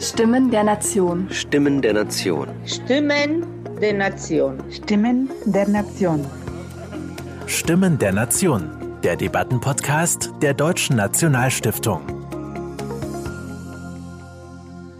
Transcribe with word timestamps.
Stimmen 0.00 0.50
der 0.50 0.64
Nation. 0.64 1.28
Stimmen 1.30 1.82
der 1.82 1.92
Nation. 1.92 2.48
Stimmen 2.64 3.44
der 3.82 3.92
Nation. 3.92 4.58
Stimmen 4.70 5.28
der 5.44 5.68
Nation. 5.68 6.24
Stimmen 7.46 7.98
der 7.98 8.12
Nation. 8.12 8.70
Der 9.02 9.16
Debattenpodcast 9.16 10.30
der 10.40 10.54
Deutschen 10.54 10.96
Nationalstiftung. 10.96 12.00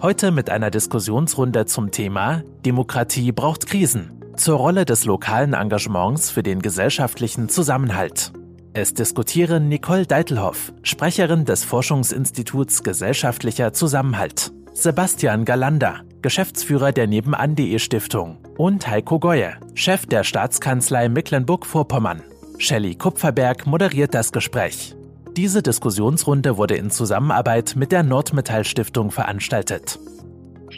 Heute 0.02 0.32
mit 0.32 0.50
einer 0.50 0.71
Diskussionsrunde 0.71 1.64
zum 1.64 1.91
Thema 1.93 2.43
Demokratie 2.67 3.32
braucht 3.32 3.67
Krisen. 3.69 4.11
Zur 4.37 4.59
Rolle 4.59 4.85
des 4.85 5.07
lokalen 5.07 5.55
Engagements 5.55 6.30
für 6.30 6.43
den 6.43 6.61
gesellschaftlichen 6.61 7.48
Zusammenhalt. 7.48 8.32
Es 8.75 8.93
diskutieren 8.93 9.69
Nicole 9.69 10.07
Deitelhoff, 10.07 10.75
Sprecherin 10.82 11.46
des 11.46 11.64
Forschungsinstituts 11.64 12.85
Gesellschaftlicher 12.85 13.73
Zusammenhalt, 13.73 14.53
Sebastian 14.81 15.45
Galanda, 15.45 16.01
Geschäftsführer 16.23 16.91
der 16.93 17.07
Nebenan.de 17.07 17.79
Stiftung 17.79 18.38
und 18.57 18.88
Heiko 18.88 19.19
Goye, 19.19 19.59
Chef 19.75 20.07
der 20.07 20.25
Staatskanzlei 20.25 21.11
Mecklenburg-Vorpommern. 21.11 22.23
Shelley 22.57 22.95
Kupferberg 22.95 23.66
moderiert 23.66 24.15
das 24.15 24.33
Gespräch. 24.33 24.97
Diese 25.37 25.62
Diskussionsrunde 25.62 26.57
wurde 26.57 26.77
in 26.77 26.91
Zusammenarbeit 26.91 27.74
mit 27.77 27.93
der 27.93 28.02
Nordmetall 28.02 28.65
Stiftung 28.65 29.11
veranstaltet. 29.11 29.98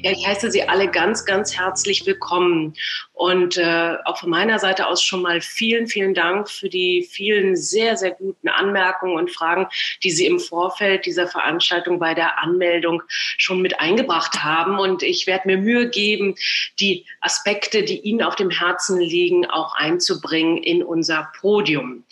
Ja, 0.02 0.10
ich 0.10 0.27
heiße 0.27 0.51
Sie 0.51 0.69
alle 0.69 0.91
ganz, 0.91 1.24
ganz 1.24 1.57
herzlich 1.57 2.05
willkommen. 2.05 2.74
Und 3.22 3.56
äh, 3.56 3.94
auch 4.04 4.18
von 4.18 4.30
meiner 4.30 4.58
Seite 4.58 4.88
aus 4.88 5.00
schon 5.00 5.22
mal 5.22 5.40
vielen, 5.40 5.86
vielen 5.86 6.12
Dank 6.12 6.50
für 6.50 6.68
die 6.68 7.08
vielen 7.08 7.54
sehr, 7.54 7.96
sehr 7.96 8.10
guten 8.10 8.48
Anmerkungen 8.48 9.14
und 9.14 9.30
Fragen, 9.30 9.68
die 10.02 10.10
Sie 10.10 10.26
im 10.26 10.40
Vorfeld 10.40 11.06
dieser 11.06 11.28
Veranstaltung 11.28 12.00
bei 12.00 12.14
der 12.14 12.42
Anmeldung 12.42 13.00
schon 13.38 13.62
mit 13.62 13.78
eingebracht 13.78 14.42
haben. 14.42 14.80
Und 14.80 15.04
ich 15.04 15.28
werde 15.28 15.46
mir 15.46 15.56
Mühe 15.56 15.88
geben, 15.88 16.34
die 16.80 17.06
Aspekte, 17.20 17.84
die 17.84 18.01
Ihnen 18.01 18.23
auf 18.23 18.34
dem 18.34 18.51
Herzen 18.51 18.98
liegen, 18.98 19.48
auch 19.48 19.76
einzubringen 19.76 20.57
in 20.57 20.82
unser 20.82 21.30
Podium. 21.38 22.02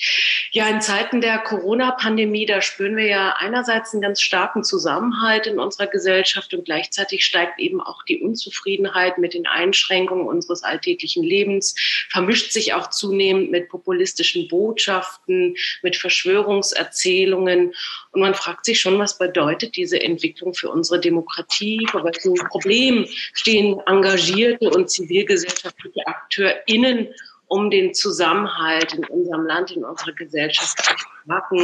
Ja, 0.52 0.69
in 0.69 0.80
Zeiten 0.80 1.20
der 1.20 1.39
Corona-Pandemie, 1.39 2.47
da 2.47 2.62
spüren 2.62 2.97
wir 2.97 3.06
ja 3.06 3.34
einerseits 3.36 3.92
einen 3.92 4.02
ganz 4.02 4.20
starken 4.20 4.62
Zusammenhalt 4.62 5.48
in 5.48 5.58
unserer 5.58 5.89
Gesellschaft 5.89 6.55
und 6.55 6.67
gleichzeitig 6.67 7.24
steigt 7.24 7.58
eben 7.58 7.80
auch 7.80 8.05
die 8.05 8.20
Unzufriedenheit 8.20 9.19
mit 9.19 9.34
den 9.34 9.48
Einschränkungen 9.48 10.28
unseres 10.28 10.62
alltäglichen 10.62 11.00
alltäglichen 11.01 11.23
Lebens, 11.23 11.75
vermischt 12.11 12.53
sich 12.53 12.75
auch 12.75 12.91
zunehmend 12.91 13.51
mit 13.51 13.69
populistischen 13.69 14.48
Botschaften, 14.48 15.57
mit 15.83 15.97
Verschwörungserzählungen. 15.97 17.75
Und 18.12 18.20
man 18.20 18.34
fragt 18.34 18.65
sich 18.65 18.81
schon, 18.81 18.98
was 18.98 19.19
bedeutet 19.19 19.77
diese 19.77 20.01
Entwicklung 20.01 20.55
für 20.55 20.70
unsere 20.70 21.01
Demokratie? 21.01 21.87
Vor 21.91 22.05
welchen 22.05 22.34
Problemen 22.48 23.07
stehen 23.33 23.81
engagierte 23.87 24.70
und 24.70 24.91
zivilgesellschaftliche 24.91 26.07
AkteurInnen 26.07 27.09
um 27.48 27.69
den 27.69 27.92
Zusammenhalt 27.95 28.95
in 28.95 29.05
unserem 29.07 29.45
Land, 29.45 29.73
in 29.73 29.85
unserer 29.85 30.12
Gesellschaft 30.12 30.79
zu 30.85 30.92
stärken. 31.25 31.59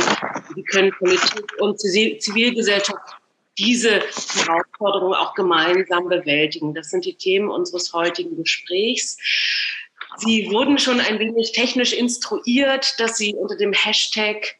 Wie 0.56 0.64
können 0.64 0.90
Politik 0.98 1.46
und 1.60 1.78
Zivilgesellschaft 1.78 2.98
diese 3.58 4.00
Herausforderungen 4.00 5.14
auch 5.14 5.34
gemeinsam 5.34 6.08
bewältigen. 6.08 6.74
Das 6.74 6.90
sind 6.90 7.04
die 7.04 7.16
Themen 7.16 7.50
unseres 7.50 7.92
heutigen 7.92 8.36
Gesprächs. 8.36 9.18
Sie 10.18 10.50
wurden 10.50 10.78
schon 10.78 11.00
ein 11.00 11.18
wenig 11.18 11.52
technisch 11.52 11.92
instruiert, 11.92 12.98
dass 12.98 13.16
Sie 13.16 13.34
unter 13.34 13.56
dem 13.56 13.72
Hashtag 13.72 14.56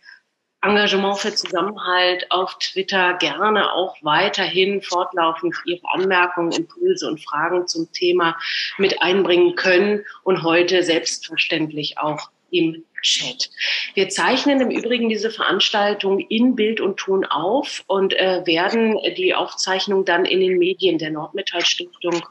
Engagement 0.63 1.19
für 1.19 1.35
Zusammenhalt 1.35 2.31
auf 2.31 2.59
Twitter 2.59 3.15
gerne 3.15 3.73
auch 3.73 3.97
weiterhin 4.03 4.83
fortlaufend 4.83 5.55
Ihre 5.65 5.89
Anmerkungen, 5.93 6.53
Impulse 6.53 7.07
und 7.07 7.23
Fragen 7.23 7.69
zum 7.69 7.91
Thema 7.93 8.37
mit 8.79 9.01
einbringen 9.01 9.55
können 9.55 10.05
und 10.25 10.43
heute 10.43 10.83
selbstverständlich 10.83 11.99
auch 11.99 12.31
im 12.51 12.85
Chat. 13.07 13.51
Wir 13.95 14.09
zeichnen 14.09 14.61
im 14.61 14.71
Übrigen 14.71 15.09
diese 15.09 15.31
Veranstaltung 15.31 16.19
in 16.19 16.57
Bild 16.57 16.81
und 16.81 16.97
Ton 16.97 17.25
auf 17.25 17.85
und 17.87 18.15
äh, 18.15 18.43
werden 18.45 18.99
die 19.17 19.35
Aufzeichnung 19.35 20.05
dann 20.05 20.25
in 20.25 20.41
den 20.41 20.59
Medien 20.59 20.99
der 20.99 21.13
Nordmetall 21.13 21.65
Stiftung 21.65 22.23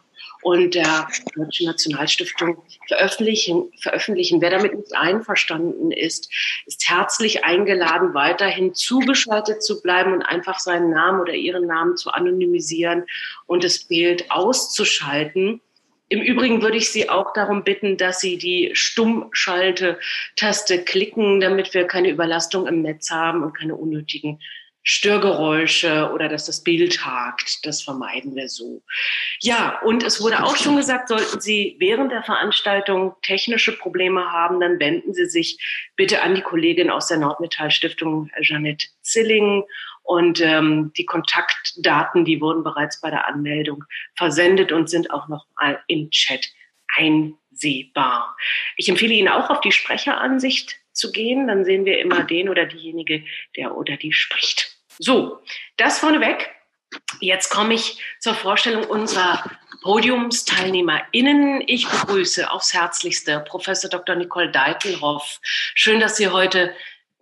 und 0.41 0.75
der 0.75 1.07
Deutschen 1.35 1.65
Nationalstiftung 1.65 2.61
veröffentlichen, 2.87 3.71
veröffentlichen. 3.79 4.41
Wer 4.41 4.51
damit 4.51 4.75
nicht 4.75 4.95
einverstanden 4.95 5.91
ist, 5.91 6.31
ist 6.67 6.87
herzlich 6.87 7.43
eingeladen, 7.43 8.13
weiterhin 8.13 8.75
zugeschaltet 8.75 9.63
zu 9.63 9.81
bleiben 9.81 10.13
und 10.13 10.21
einfach 10.21 10.59
seinen 10.59 10.91
Namen 10.91 11.21
oder 11.21 11.33
ihren 11.33 11.65
Namen 11.65 11.97
zu 11.97 12.11
anonymisieren 12.11 13.05
und 13.47 13.63
das 13.63 13.85
Bild 13.85 14.29
auszuschalten. 14.29 15.61
Im 16.07 16.21
Übrigen 16.21 16.61
würde 16.61 16.77
ich 16.77 16.91
Sie 16.91 17.09
auch 17.09 17.33
darum 17.33 17.63
bitten, 17.63 17.97
dass 17.97 18.19
Sie 18.19 18.37
die 18.37 18.69
Stummschalte-Taste 18.73 20.83
klicken, 20.83 21.39
damit 21.39 21.73
wir 21.73 21.87
keine 21.87 22.09
Überlastung 22.09 22.67
im 22.67 22.83
Netz 22.83 23.09
haben 23.09 23.41
und 23.43 23.57
keine 23.57 23.75
unnötigen 23.75 24.39
Störgeräusche 24.87 26.11
oder 26.13 26.29
dass 26.29 26.45
das 26.45 26.63
Bild 26.63 27.03
hakt. 27.03 27.65
Das 27.65 27.81
vermeiden 27.81 28.35
wir 28.35 28.49
so. 28.49 28.83
Ja, 29.41 29.79
und 29.83 30.03
es 30.03 30.21
wurde 30.21 30.43
auch 30.43 30.55
schon 30.55 30.77
gesagt, 30.77 31.07
sollten 31.07 31.41
Sie 31.41 31.75
während 31.79 32.11
der 32.11 32.21
Veranstaltung 32.21 33.15
technische 33.23 33.75
Probleme 33.75 34.31
haben, 34.31 34.59
dann 34.59 34.79
wenden 34.79 35.15
Sie 35.15 35.25
sich 35.25 35.57
bitte 35.95 36.21
an 36.21 36.35
die 36.35 36.43
Kollegin 36.43 36.91
aus 36.91 37.07
der 37.07 37.17
Nordmetall 37.17 37.71
Stiftung, 37.71 38.29
Jeanette 38.41 38.85
Zilling. 39.01 39.63
Und 40.05 40.39
ähm, 40.39 40.93
die 40.95 41.05
Kontaktdaten, 41.05 42.25
die 42.25 42.39
wurden 42.39 42.63
bereits 42.63 43.01
bei 43.01 43.09
der 43.09 43.27
Anmeldung 43.27 43.83
versendet 44.15 44.71
und 44.71 44.87
sind 44.87 45.11
auch 45.11 45.27
noch 45.27 45.47
mal 45.59 45.81
im 45.87 46.11
Chat 46.11 46.47
einsehbar. 46.95 48.37
Ich 48.77 48.87
empfehle 48.87 49.13
Ihnen 49.13 49.29
auch 49.29 49.49
auf 49.49 49.61
die 49.61 49.71
Sprecheransicht 49.71 50.75
zu 50.93 51.11
gehen. 51.11 51.47
Dann 51.47 51.65
sehen 51.65 51.85
wir 51.85 51.99
immer 51.99 52.23
den 52.23 52.49
oder 52.49 52.67
diejenige, 52.67 53.23
der 53.55 53.75
oder 53.75 53.97
die 53.97 54.13
spricht. 54.13 54.77
So, 54.99 55.39
das 55.77 55.99
vorneweg. 55.99 56.51
Jetzt 57.19 57.49
komme 57.49 57.73
ich 57.73 57.99
zur 58.19 58.35
Vorstellung 58.35 58.83
unserer 58.85 59.43
PodiumsteilnehmerInnen. 59.81 61.63
Ich 61.65 61.87
begrüße 61.89 62.49
aufs 62.49 62.73
Herzlichste 62.73 63.43
Professor 63.47 63.89
Dr. 63.89 64.15
Nicole 64.15 64.51
Deitelhoff. 64.51 65.39
Schön, 65.43 65.99
dass 65.99 66.15
Sie 66.15 66.29
heute 66.29 66.73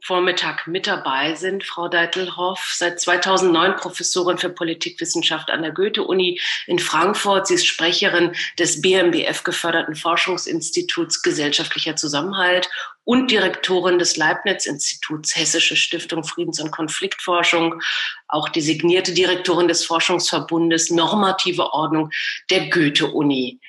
Vormittag 0.06 0.68
mit 0.68 0.86
dabei 0.86 1.34
sind. 1.36 1.64
Frau 1.64 1.88
Deitelhoff, 1.88 2.74
seit 2.76 3.00
2009 3.00 3.78
Professorin 3.78 4.38
für 4.38 4.50
Politikwissenschaft 4.50 5.50
an 5.50 5.62
der 5.62 5.72
Goethe-Uni 5.72 6.42
in 6.68 6.78
Frankfurt. 6.78 7.48
Sie 7.48 7.54
ist 7.54 7.66
Sprecherin 7.66 8.36
des 8.60 8.82
BMBF 8.82 9.44
geförderten 9.44 9.96
Forschungsinstituts 9.96 11.22
Gesellschaftlicher 11.22 11.96
Zusammenhalt 11.96 12.70
und 13.06 13.32
Direktorin 13.32 13.98
des 13.98 14.18
Leibniz-Instituts 14.18 15.38
Hessische 15.38 15.78
Stiftung 15.78 16.26
Friedens- 16.26 16.60
und 16.60 16.72
Konfliktforschung, 16.72 17.82
auch 18.28 18.50
designierte 18.50 19.14
Direktorin 19.14 19.70
des 19.70 19.86
Forschungsverbundes 19.86 20.92
Normative 20.92 21.74
Ordnung 21.74 22.10
der 22.50 22.70
Goethe-Uni. 22.70 23.62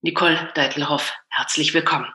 Nicole 0.00 0.50
Deitelhoff, 0.54 1.12
herzlich 1.28 1.74
willkommen. 1.74 2.06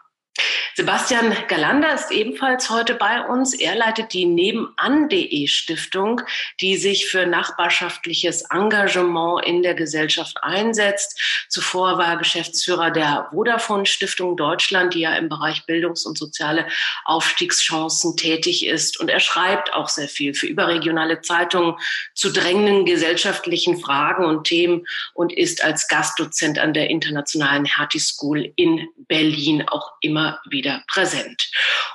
Sebastian 0.75 1.35
Galanda 1.47 1.89
ist 1.89 2.11
ebenfalls 2.11 2.69
heute 2.69 2.95
bei 2.95 3.21
uns. 3.25 3.53
Er 3.53 3.75
leitet 3.75 4.13
die 4.13 4.25
Nebenan.de 4.25 5.47
Stiftung, 5.47 6.21
die 6.61 6.77
sich 6.77 7.07
für 7.07 7.25
nachbarschaftliches 7.25 8.43
Engagement 8.49 9.45
in 9.45 9.63
der 9.63 9.73
Gesellschaft 9.73 10.37
einsetzt. 10.41 11.19
Zuvor 11.49 11.97
war 11.97 12.13
er 12.13 12.17
Geschäftsführer 12.17 12.89
der 12.89 13.27
Vodafone 13.31 13.85
Stiftung 13.85 14.37
Deutschland, 14.37 14.93
die 14.93 15.01
ja 15.01 15.13
im 15.15 15.27
Bereich 15.27 15.65
Bildungs- 15.65 16.05
und 16.05 16.17
soziale 16.17 16.65
Aufstiegschancen 17.03 18.15
tätig 18.15 18.65
ist. 18.65 18.99
Und 18.99 19.09
er 19.09 19.19
schreibt 19.19 19.73
auch 19.73 19.89
sehr 19.89 20.07
viel 20.07 20.33
für 20.33 20.47
überregionale 20.47 21.21
Zeitungen 21.21 21.75
zu 22.13 22.31
drängenden 22.31 22.85
gesellschaftlichen 22.85 23.79
Fragen 23.79 24.23
und 24.23 24.45
Themen 24.45 24.85
und 25.13 25.33
ist 25.33 25.63
als 25.63 25.87
Gastdozent 25.89 26.59
an 26.59 26.73
der 26.73 26.89
Internationalen 26.89 27.65
Hertie 27.65 27.99
School 27.99 28.53
in 28.55 28.87
Berlin 29.07 29.67
auch 29.67 29.91
immer 29.99 30.30
wieder 30.49 30.83
präsent. 30.87 31.49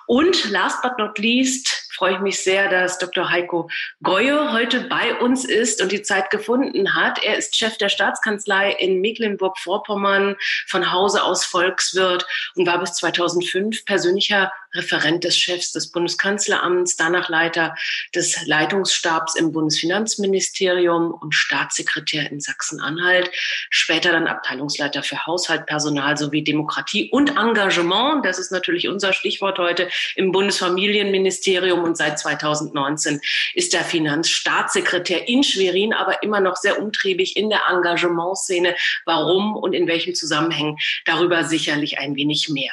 Und 0.06 0.50
last 0.50 0.82
but 0.82 0.98
not 0.98 1.18
least 1.18 1.86
freue 1.96 2.14
ich 2.14 2.20
mich 2.20 2.42
sehr, 2.42 2.68
dass 2.68 2.98
Dr. 2.98 3.30
Heiko 3.30 3.70
Goye 4.02 4.52
heute 4.52 4.82
bei 4.82 5.18
uns 5.18 5.44
ist 5.44 5.82
und 5.82 5.90
die 5.92 6.02
Zeit 6.02 6.30
gefunden 6.30 6.94
hat. 6.94 7.22
Er 7.24 7.38
ist 7.38 7.56
Chef 7.56 7.78
der 7.78 7.88
Staatskanzlei 7.88 8.72
in 8.72 9.00
Mecklenburg-Vorpommern, 9.00 10.36
von 10.68 10.92
Hause 10.92 11.22
aus 11.22 11.44
Volkswirt 11.44 12.26
und 12.54 12.66
war 12.66 12.78
bis 12.78 12.92
2005 12.94 13.84
persönlicher 13.84 14.52
Referent 14.76 15.24
des 15.24 15.36
Chefs 15.36 15.72
des 15.72 15.90
Bundeskanzleramts, 15.90 16.96
danach 16.96 17.28
Leiter 17.28 17.74
des 18.14 18.46
Leitungsstabs 18.46 19.36
im 19.36 19.52
Bundesfinanzministerium 19.52 21.12
und 21.12 21.34
Staatssekretär 21.34 22.30
in 22.30 22.40
Sachsen-Anhalt, 22.40 23.30
später 23.70 24.12
dann 24.12 24.26
Abteilungsleiter 24.26 25.02
für 25.02 25.26
Haushalt, 25.26 25.66
Personal 25.66 26.16
sowie 26.16 26.42
Demokratie 26.42 27.10
und 27.10 27.30
Engagement. 27.36 28.24
Das 28.24 28.38
ist 28.38 28.52
natürlich 28.52 28.88
unser 28.88 29.12
Stichwort 29.12 29.58
heute 29.58 29.88
im 30.14 30.32
Bundesfamilienministerium 30.32 31.82
und 31.82 31.96
seit 31.96 32.18
2019 32.18 33.20
ist 33.54 33.72
der 33.72 33.84
Finanzstaatssekretär 33.84 35.28
in 35.28 35.42
Schwerin, 35.42 35.92
aber 35.92 36.22
immer 36.22 36.40
noch 36.40 36.56
sehr 36.56 36.80
umtriebig 36.80 37.36
in 37.36 37.50
der 37.50 37.62
Engagementszene. 37.70 38.74
Warum 39.04 39.56
und 39.56 39.72
in 39.72 39.86
welchem 39.86 40.14
Zusammenhang? 40.14 40.78
Darüber 41.04 41.44
sicherlich 41.44 41.98
ein 41.98 42.16
wenig 42.16 42.48
mehr. 42.48 42.72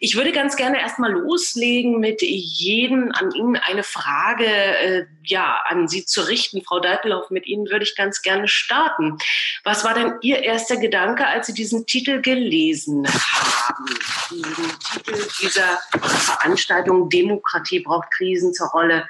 Ich 0.00 0.16
würde 0.16 0.32
ganz 0.32 0.56
gerne 0.56 0.80
erstmal 0.80 1.14
loslegen 1.24 2.00
mit 2.00 2.22
jedem 2.22 3.12
an 3.12 3.32
Ihnen 3.32 3.56
eine 3.56 3.82
Frage, 3.82 4.46
äh, 4.46 5.06
ja, 5.24 5.62
an 5.66 5.88
Sie 5.88 6.04
zu 6.04 6.22
richten. 6.22 6.62
Frau 6.62 6.80
Deitelhoff, 6.80 7.30
mit 7.30 7.46
Ihnen 7.46 7.66
würde 7.70 7.84
ich 7.84 7.96
ganz 7.96 8.22
gerne 8.22 8.48
starten. 8.48 9.18
Was 9.64 9.84
war 9.84 9.94
denn 9.94 10.14
Ihr 10.20 10.42
erster 10.42 10.76
Gedanke, 10.76 11.26
als 11.26 11.46
Sie 11.46 11.54
diesen 11.54 11.86
Titel 11.86 12.20
gelesen 12.20 13.06
haben? 13.06 13.84
Diesen 14.30 14.78
Titel 14.92 15.28
dieser 15.40 15.80
Veranstaltung 16.00 17.08
Demokratie 17.08 17.80
braucht 17.80 18.10
Krisen 18.10 18.52
zur 18.52 18.68
Rolle 18.68 19.06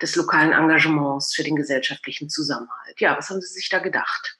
des 0.00 0.14
lokalen 0.16 0.52
Engagements 0.52 1.34
für 1.34 1.42
den 1.42 1.56
gesellschaftlichen 1.56 2.28
Zusammenhalt. 2.28 3.00
Ja, 3.00 3.16
was 3.16 3.30
haben 3.30 3.40
Sie 3.40 3.52
sich 3.52 3.68
da 3.68 3.78
gedacht? 3.78 4.38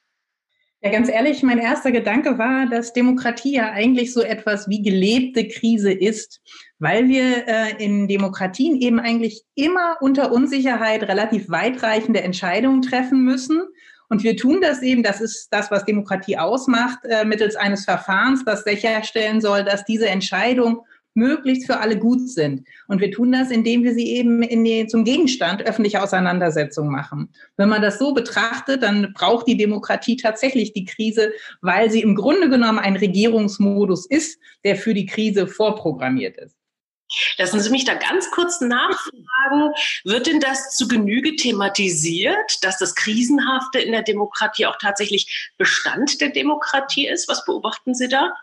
Ja, 0.82 0.90
ganz 0.90 1.08
ehrlich, 1.08 1.42
mein 1.42 1.58
erster 1.58 1.90
Gedanke 1.90 2.38
war, 2.38 2.66
dass 2.66 2.92
Demokratie 2.92 3.54
ja 3.54 3.72
eigentlich 3.72 4.12
so 4.12 4.20
etwas 4.20 4.68
wie 4.68 4.82
gelebte 4.82 5.48
Krise 5.48 5.90
ist, 5.90 6.40
weil 6.78 7.08
wir 7.08 7.48
äh, 7.48 7.84
in 7.84 8.08
Demokratien 8.08 8.76
eben 8.80 9.00
eigentlich 9.00 9.42
immer 9.54 9.96
unter 10.00 10.32
Unsicherheit 10.32 11.02
relativ 11.04 11.48
weitreichende 11.48 12.22
Entscheidungen 12.22 12.82
treffen 12.82 13.24
müssen. 13.24 13.62
Und 14.08 14.22
wir 14.22 14.36
tun 14.36 14.60
das 14.60 14.82
eben, 14.82 15.02
das 15.02 15.20
ist 15.20 15.48
das, 15.50 15.70
was 15.70 15.84
Demokratie 15.84 16.38
ausmacht, 16.38 16.98
äh, 17.04 17.24
mittels 17.24 17.56
eines 17.56 17.84
Verfahrens, 17.84 18.44
das 18.44 18.64
sicherstellen 18.64 19.40
soll, 19.40 19.64
dass 19.64 19.84
diese 19.84 20.08
Entscheidung 20.08 20.82
möglichst 21.16 21.66
für 21.66 21.78
alle 21.78 21.98
gut 21.98 22.28
sind. 22.28 22.68
Und 22.86 23.00
wir 23.00 23.10
tun 23.10 23.32
das, 23.32 23.50
indem 23.50 23.82
wir 23.82 23.94
sie 23.94 24.08
eben 24.16 24.42
in 24.42 24.62
die, 24.64 24.86
zum 24.86 25.04
Gegenstand 25.04 25.62
öffentlicher 25.62 26.02
Auseinandersetzung 26.02 26.88
machen. 26.88 27.30
Wenn 27.56 27.70
man 27.70 27.82
das 27.82 27.98
so 27.98 28.12
betrachtet, 28.12 28.82
dann 28.82 29.12
braucht 29.14 29.48
die 29.48 29.56
Demokratie 29.56 30.16
tatsächlich 30.16 30.72
die 30.74 30.84
Krise, 30.84 31.32
weil 31.62 31.90
sie 31.90 32.02
im 32.02 32.14
Grunde 32.14 32.50
genommen 32.50 32.78
ein 32.78 32.96
Regierungsmodus 32.96 34.06
ist, 34.06 34.38
der 34.62 34.76
für 34.76 34.94
die 34.94 35.06
Krise 35.06 35.46
vorprogrammiert 35.46 36.36
ist. 36.36 36.55
Lassen 37.38 37.60
Sie 37.60 37.70
mich 37.70 37.84
da 37.84 37.94
ganz 37.94 38.30
kurz 38.30 38.60
nachfragen. 38.60 39.72
Wird 40.04 40.26
denn 40.26 40.40
das 40.40 40.74
zu 40.74 40.88
Genüge 40.88 41.36
thematisiert, 41.36 42.64
dass 42.64 42.78
das 42.78 42.94
Krisenhafte 42.94 43.78
in 43.78 43.92
der 43.92 44.02
Demokratie 44.02 44.66
auch 44.66 44.76
tatsächlich 44.76 45.50
Bestand 45.56 46.20
der 46.20 46.30
Demokratie 46.30 47.06
ist? 47.06 47.28
Was 47.28 47.44
beobachten 47.44 47.94
Sie 47.94 48.08
da? 48.08 48.34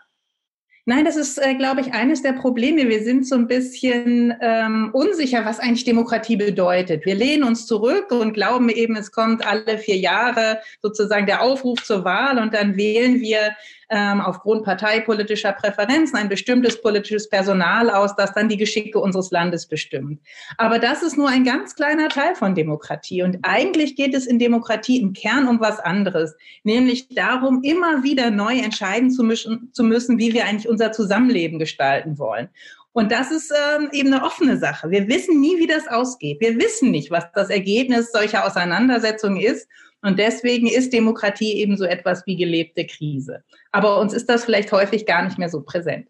Nein, 0.86 1.06
das 1.06 1.16
ist, 1.16 1.38
äh, 1.38 1.54
glaube 1.54 1.80
ich, 1.80 1.94
eines 1.94 2.20
der 2.20 2.34
Probleme. 2.34 2.90
Wir 2.90 3.02
sind 3.02 3.26
so 3.26 3.36
ein 3.36 3.46
bisschen 3.46 4.34
ähm, 4.42 4.90
unsicher, 4.92 5.46
was 5.46 5.58
eigentlich 5.58 5.84
Demokratie 5.84 6.36
bedeutet. 6.36 7.06
Wir 7.06 7.14
lehnen 7.14 7.42
uns 7.42 7.66
zurück 7.66 8.10
und 8.10 8.34
glauben 8.34 8.68
eben, 8.68 8.94
es 8.94 9.10
kommt 9.10 9.46
alle 9.46 9.78
vier 9.78 9.96
Jahre 9.96 10.60
sozusagen 10.82 11.24
der 11.24 11.40
Aufruf 11.40 11.82
zur 11.82 12.04
Wahl 12.04 12.38
und 12.38 12.52
dann 12.52 12.76
wählen 12.76 13.22
wir 13.22 13.56
ähm, 13.90 14.20
aufgrund 14.20 14.64
parteipolitischer 14.64 15.52
Präferenzen 15.52 16.16
ein 16.16 16.28
bestimmtes 16.28 16.80
politisches 16.80 17.28
Personal 17.28 17.90
aus, 17.90 18.16
das 18.16 18.32
dann 18.32 18.48
die 18.48 18.56
Geschicke 18.56 18.98
unseres 18.98 19.30
Landes 19.30 19.66
bestimmt. 19.66 20.20
Aber 20.58 20.78
das 20.78 21.02
ist 21.02 21.16
nur 21.16 21.28
ein 21.28 21.44
ganz 21.44 21.74
kleiner 21.74 22.08
Teil 22.08 22.34
von 22.34 22.54
Demokratie. 22.54 23.22
Und 23.22 23.38
eigentlich 23.42 23.96
geht 23.96 24.14
es 24.14 24.26
in 24.26 24.38
Demokratie 24.38 25.00
im 25.00 25.12
Kern 25.12 25.48
um 25.48 25.60
was 25.60 25.80
anderes, 25.80 26.34
nämlich 26.62 27.08
darum, 27.08 27.62
immer 27.62 28.02
wieder 28.02 28.30
neu 28.30 28.58
entscheiden 28.58 29.10
zu, 29.10 29.24
mischen, 29.24 29.70
zu 29.72 29.84
müssen, 29.84 30.18
wie 30.18 30.32
wir 30.32 30.44
eigentlich 30.46 30.68
unser 30.68 30.92
Zusammenleben 30.92 31.58
gestalten 31.58 32.18
wollen. 32.18 32.48
Und 32.94 33.10
das 33.10 33.32
ist 33.32 33.52
ähm, 33.52 33.88
eben 33.92 34.14
eine 34.14 34.24
offene 34.24 34.56
Sache. 34.56 34.88
Wir 34.88 35.08
wissen 35.08 35.40
nie, 35.40 35.58
wie 35.58 35.66
das 35.66 35.88
ausgeht. 35.88 36.40
Wir 36.40 36.56
wissen 36.58 36.92
nicht, 36.92 37.10
was 37.10 37.24
das 37.34 37.50
Ergebnis 37.50 38.12
solcher 38.12 38.46
Auseinandersetzungen 38.46 39.40
ist. 39.40 39.68
Und 40.04 40.18
deswegen 40.18 40.66
ist 40.66 40.92
Demokratie 40.92 41.54
eben 41.54 41.78
so 41.78 41.84
etwas 41.84 42.26
wie 42.26 42.36
gelebte 42.36 42.86
Krise. 42.86 43.42
Aber 43.72 43.98
uns 43.98 44.12
ist 44.12 44.28
das 44.28 44.44
vielleicht 44.44 44.70
häufig 44.70 45.06
gar 45.06 45.22
nicht 45.22 45.38
mehr 45.38 45.48
so 45.48 45.62
präsent. 45.62 46.08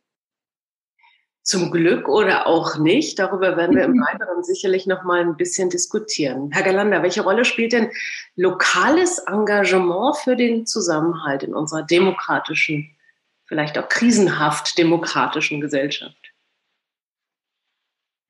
Zum 1.45 1.71
Glück 1.71 2.09
oder 2.09 2.49
auch 2.49 2.77
nicht. 2.77 3.21
Darüber 3.21 3.57
werden 3.57 3.77
wir 3.77 3.85
im 3.85 4.01
Weiteren 4.01 4.43
sicherlich 4.43 4.87
noch 4.87 5.05
mal 5.05 5.21
ein 5.21 5.37
bisschen 5.37 5.71
diskutieren. 5.71 6.51
Herr 6.51 6.65
Galander, 6.65 7.05
welche 7.05 7.23
Rolle 7.23 7.45
spielt 7.45 7.73
denn 7.73 7.93
lokales 8.35 9.19
Engagement 9.29 10.17
für 10.17 10.35
den 10.35 10.67
Zusammenhalt 10.67 11.45
in 11.45 11.55
unserer 11.55 11.85
demokratischen, 11.85 12.97
vielleicht 13.45 13.79
auch 13.79 13.89
krisenhaft 13.89 14.77
demokratischen 14.77 15.61
Gesellschaft? 15.61 16.24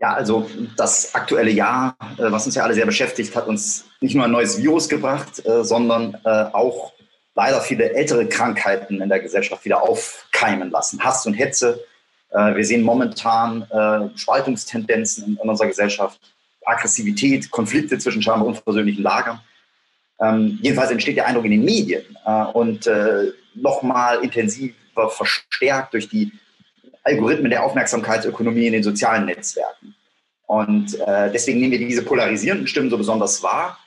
Ja, 0.04 0.12
also 0.12 0.50
das 0.76 1.14
aktuelle 1.14 1.50
Jahr, 1.50 1.96
äh, 2.18 2.30
was 2.30 2.44
uns 2.44 2.54
ja 2.54 2.62
alle 2.62 2.74
sehr 2.74 2.84
beschäftigt, 2.84 3.34
hat 3.34 3.46
uns 3.46 3.86
nicht 4.02 4.14
nur 4.14 4.26
ein 4.26 4.32
neues 4.32 4.58
Virus 4.58 4.86
gebracht, 4.86 5.42
äh, 5.46 5.64
sondern 5.64 6.18
äh, 6.26 6.28
auch 6.28 6.92
leider 7.34 7.62
viele 7.62 7.90
ältere 7.94 8.28
Krankheiten 8.28 9.00
in 9.00 9.08
der 9.08 9.20
Gesellschaft 9.20 9.64
wieder 9.64 9.82
aufkeimen 9.82 10.70
lassen. 10.70 11.02
Hass 11.02 11.26
und 11.26 11.34
Hetze. 11.34 11.82
Wir 12.30 12.64
sehen 12.64 12.82
momentan 12.82 13.66
Spaltungstendenzen 14.16 15.38
in 15.40 15.48
unserer 15.48 15.68
Gesellschaft, 15.68 16.20
Aggressivität, 16.64 17.50
Konflikte 17.50 17.98
zwischen 17.98 18.22
scheinbar 18.22 18.46
unversöhnlichen 18.46 19.02
Lagern. 19.02 19.40
Ähm, 20.20 20.58
jedenfalls 20.62 20.90
entsteht 20.90 21.16
der 21.16 21.26
Eindruck 21.26 21.44
in 21.44 21.52
den 21.52 21.64
Medien 21.64 22.04
und 22.52 22.88
nochmal 23.54 24.22
intensiver 24.22 25.10
verstärkt 25.10 25.94
durch 25.94 26.08
die 26.08 26.32
Algorithmen 27.04 27.50
der 27.50 27.64
Aufmerksamkeitsökonomie 27.64 28.66
in 28.66 28.72
den 28.72 28.82
sozialen 28.82 29.26
Netzwerken. 29.26 29.94
Und 30.46 30.98
äh, 31.00 31.30
deswegen 31.30 31.60
nehmen 31.60 31.72
wir 31.72 31.78
diese 31.78 32.02
polarisierenden 32.02 32.66
Stimmen 32.66 32.90
so 32.90 32.98
besonders 32.98 33.42
wahr, 33.42 33.78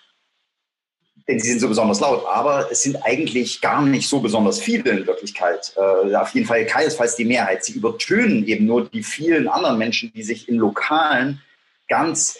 denn 1.28 1.40
sie 1.40 1.50
sind 1.50 1.60
so 1.60 1.68
besonders 1.68 2.00
laut. 2.00 2.26
Aber 2.28 2.72
es 2.72 2.84
sind 2.84 2.96
eigentlich 3.04 3.62
gar 3.62 3.82
nicht 3.82 4.08
so 4.08 4.20
besonders 4.20 4.60
viele 4.60 4.92
in 4.92 5.08
Wirklichkeit. 5.08 5.74
Äh, 5.76 6.16
auf 6.16 6.34
jeden 6.34 6.48
Fall 6.48 6.66
keinesfalls 6.66 7.16
die 7.16 7.26
Mehrheit. 7.26 7.64
Sie 7.64 7.74
übertönen 7.74 8.46
eben 8.48 8.66
nur 8.66 8.88
die 8.88 9.04
vielen 9.04 9.48
anderen 9.48 9.78
Menschen, 9.78 10.12
die 10.14 10.24
sich 10.24 10.48
in 10.48 10.56
Lokalen 10.56 11.42
ganz 11.88 12.40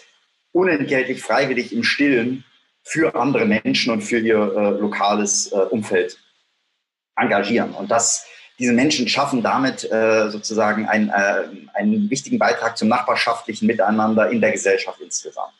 unentgeltlich, 0.52 1.22
freiwillig 1.22 1.72
im 1.72 1.84
Stillen 1.84 2.44
für 2.82 3.14
andere 3.14 3.44
Menschen 3.44 3.92
und 3.92 4.00
für 4.02 4.18
ihr 4.18 4.36
äh, 4.36 4.80
lokales 4.80 5.52
äh, 5.52 5.56
Umfeld 5.56 6.18
engagieren. 7.16 7.72
Und 7.72 7.90
das 7.90 8.26
diese 8.58 8.72
Menschen 8.72 9.06
schaffen 9.08 9.42
damit 9.42 9.90
äh, 9.90 10.30
sozusagen 10.30 10.88
ein, 10.88 11.10
äh, 11.10 11.44
einen 11.74 12.10
wichtigen 12.10 12.38
Beitrag 12.38 12.76
zum 12.76 12.88
nachbarschaftlichen 12.88 13.66
Miteinander 13.66 14.30
in 14.30 14.40
der 14.40 14.52
Gesellschaft 14.52 15.00
insgesamt. 15.00 15.52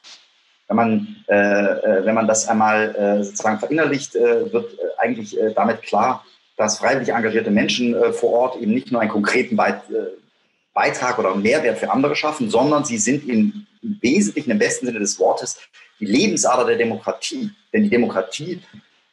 Wenn 0.66 0.76
man, 0.76 1.24
äh, 1.28 1.34
äh 1.34 2.04
wenn 2.04 2.14
man 2.14 2.26
das 2.26 2.48
einmal 2.48 2.94
äh, 2.94 3.24
sozusagen 3.24 3.58
verinnerlicht, 3.58 4.16
äh, 4.16 4.52
wird 4.52 4.76
eigentlich 4.98 5.36
damit 5.54 5.82
klar, 5.82 6.24
dass 6.56 6.78
freiwillig 6.78 7.10
engagierte 7.10 7.52
Menschen 7.52 7.94
vor 8.12 8.32
Ort 8.32 8.60
eben 8.60 8.74
nicht 8.74 8.90
nur 8.90 9.00
einen 9.00 9.10
konkreten 9.10 9.54
Beit 9.54 9.82
Beitrag 10.74 11.18
oder 11.18 11.36
Mehrwert 11.36 11.78
für 11.78 11.90
andere 11.90 12.16
schaffen, 12.16 12.50
sondern 12.50 12.84
sie 12.84 12.98
sind 12.98 13.28
im 13.28 13.66
Wesentlichen, 13.80 14.50
im 14.50 14.58
besten 14.58 14.86
Sinne 14.86 14.98
des 14.98 15.20
Wortes, 15.20 15.58
die 16.00 16.06
Lebensader 16.06 16.64
der 16.64 16.76
Demokratie. 16.76 17.50
Denn 17.72 17.84
die 17.84 17.90
Demokratie 17.90 18.60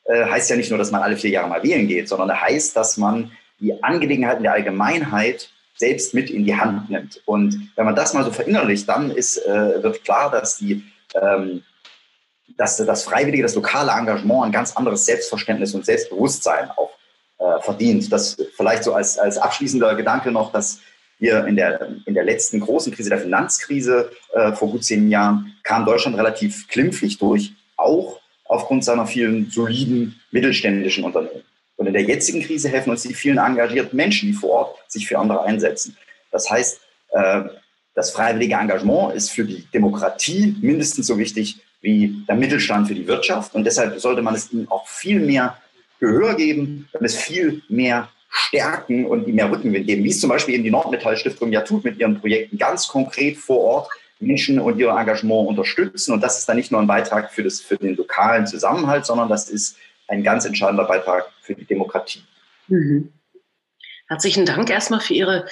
heißt 0.09 0.49
ja 0.49 0.55
nicht 0.55 0.71
nur, 0.71 0.79
dass 0.79 0.89
man 0.89 1.03
alle 1.03 1.17
vier 1.17 1.29
Jahre 1.29 1.47
mal 1.47 1.61
wählen 1.61 1.87
geht, 1.87 2.09
sondern 2.09 2.39
heißt, 2.39 2.75
dass 2.75 2.97
man 2.97 3.31
die 3.59 3.83
Angelegenheiten 3.83 4.43
der 4.43 4.53
Allgemeinheit 4.53 5.49
selbst 5.77 6.13
mit 6.13 6.29
in 6.29 6.45
die 6.45 6.55
Hand 6.55 6.89
nimmt. 6.89 7.21
Und 7.25 7.69
wenn 7.75 7.85
man 7.85 7.95
das 7.95 8.13
mal 8.13 8.23
so 8.23 8.31
verinnerlicht, 8.31 8.87
dann 8.87 9.11
ist, 9.11 9.37
äh, 9.45 9.83
wird 9.83 10.03
klar, 10.03 10.31
dass, 10.31 10.57
die, 10.57 10.83
ähm, 11.21 11.63
dass 12.57 12.77
das 12.77 13.03
freiwillige, 13.03 13.43
das 13.43 13.55
lokale 13.55 13.91
Engagement 13.91 14.45
ein 14.45 14.51
ganz 14.51 14.75
anderes 14.75 15.05
Selbstverständnis 15.05 15.73
und 15.73 15.85
Selbstbewusstsein 15.85 16.69
auch 16.71 16.91
äh, 17.39 17.61
verdient. 17.61 18.11
Das 18.11 18.37
vielleicht 18.55 18.83
so 18.83 18.93
als, 18.93 19.17
als 19.17 19.37
abschließender 19.37 19.95
Gedanke 19.95 20.31
noch, 20.31 20.51
dass 20.51 20.79
wir 21.19 21.45
in 21.45 21.55
der, 21.55 21.87
in 22.05 22.13
der 22.13 22.23
letzten 22.23 22.59
großen 22.59 22.93
Krise, 22.93 23.09
der 23.09 23.19
Finanzkrise 23.19 24.11
äh, 24.33 24.51
vor 24.53 24.69
gut 24.69 24.83
zehn 24.83 25.09
Jahren, 25.09 25.55
kam 25.63 25.85
Deutschland 25.85 26.17
relativ 26.17 26.67
klimpflich 26.67 27.17
durch, 27.17 27.53
auch 27.77 28.19
aufgrund 28.45 28.83
seiner 28.83 29.07
vielen 29.07 29.49
soliden 29.49 30.19
mittelständischen 30.31 31.03
Unternehmen. 31.03 31.43
Und 31.77 31.87
in 31.87 31.93
der 31.93 32.03
jetzigen 32.03 32.41
Krise 32.41 32.69
helfen 32.69 32.91
uns 32.91 33.03
die 33.03 33.13
vielen 33.13 33.37
engagierten 33.37 33.95
Menschen, 33.95 34.29
die 34.29 34.33
vor 34.33 34.49
Ort 34.49 34.77
sich 34.87 35.07
für 35.07 35.19
andere 35.19 35.43
einsetzen. 35.43 35.97
Das 36.31 36.49
heißt, 36.49 36.79
äh, 37.11 37.43
das 37.93 38.11
freiwillige 38.11 38.55
Engagement 38.55 39.15
ist 39.15 39.31
für 39.31 39.45
die 39.45 39.65
Demokratie 39.73 40.55
mindestens 40.61 41.07
so 41.07 41.17
wichtig 41.17 41.61
wie 41.81 42.23
der 42.27 42.35
Mittelstand 42.35 42.87
für 42.87 42.95
die 42.95 43.07
Wirtschaft. 43.07 43.55
Und 43.55 43.63
deshalb 43.63 43.99
sollte 43.99 44.21
man 44.21 44.35
es 44.35 44.51
ihnen 44.51 44.67
auch 44.69 44.87
viel 44.87 45.19
mehr 45.19 45.57
Gehör 45.99 46.35
geben, 46.35 46.89
wenn 46.91 47.05
es 47.05 47.15
viel 47.15 47.61
mehr 47.69 48.09
stärken 48.29 49.05
und 49.05 49.27
ihm 49.27 49.35
mehr 49.35 49.49
Rückenwind 49.49 49.87
geben, 49.87 50.03
wie 50.03 50.09
es 50.09 50.19
zum 50.19 50.29
Beispiel 50.29 50.55
eben 50.55 50.65
die 50.65 50.71
Nordmetall-Stiftung 50.71 51.53
ja 51.53 51.61
tut 51.61 51.85
mit 51.85 51.99
ihren 51.99 52.19
Projekten, 52.19 52.57
ganz 52.57 52.87
konkret 52.87 53.37
vor 53.37 53.59
Ort 53.61 53.89
Menschen 54.19 54.59
und 54.59 54.77
ihr 54.77 54.89
Engagement 54.89 55.47
unterstützen. 55.47 56.13
Und 56.13 56.21
das 56.21 56.39
ist 56.39 56.49
dann 56.49 56.57
nicht 56.57 56.71
nur 56.71 56.81
ein 56.81 56.87
Beitrag 56.87 57.31
für, 57.31 57.43
das, 57.43 57.61
für 57.61 57.77
den 57.77 57.95
lokalen 57.95 58.45
Zusammenhalt, 58.45 59.05
sondern 59.05 59.29
das 59.29 59.49
ist 59.49 59.77
ein 60.07 60.23
ganz 60.23 60.45
entscheidender 60.45 60.85
Beitrag 60.85 61.31
für 61.41 61.55
die 61.55 61.65
Demokratie. 61.65 62.23
Mhm. 62.67 63.11
Herzlichen 64.07 64.45
Dank 64.45 64.69
erstmal 64.69 64.99
für 64.99 65.13
Ihre 65.13 65.45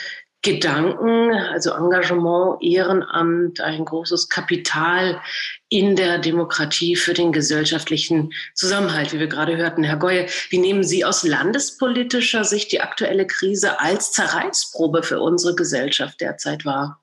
Gedanken, 0.44 1.32
also 1.34 1.72
Engagement, 1.72 2.62
Ehrenamt, 2.62 3.62
ein 3.62 3.86
großes 3.86 4.28
Kapital 4.28 5.22
in 5.70 5.96
der 5.96 6.20
Demokratie 6.20 6.98
für 6.98 7.14
den 7.14 7.32
gesellschaftlichen 7.32 8.34
Zusammenhalt, 8.54 9.14
wie 9.14 9.20
wir 9.20 9.28
gerade 9.28 9.56
hörten. 9.56 9.86
Herr 9.86 9.96
Goye, 9.96 10.28
wie 10.50 10.58
nehmen 10.58 10.84
Sie 10.84 11.06
aus 11.06 11.24
landespolitischer 11.24 12.44
Sicht 12.44 12.74
die 12.74 12.82
aktuelle 12.82 13.26
Krise 13.26 13.80
als 13.80 14.12
Zerreißprobe 14.12 15.02
für 15.02 15.22
unsere 15.22 15.56
Gesellschaft 15.56 16.20
derzeit 16.20 16.66
wahr? 16.66 17.03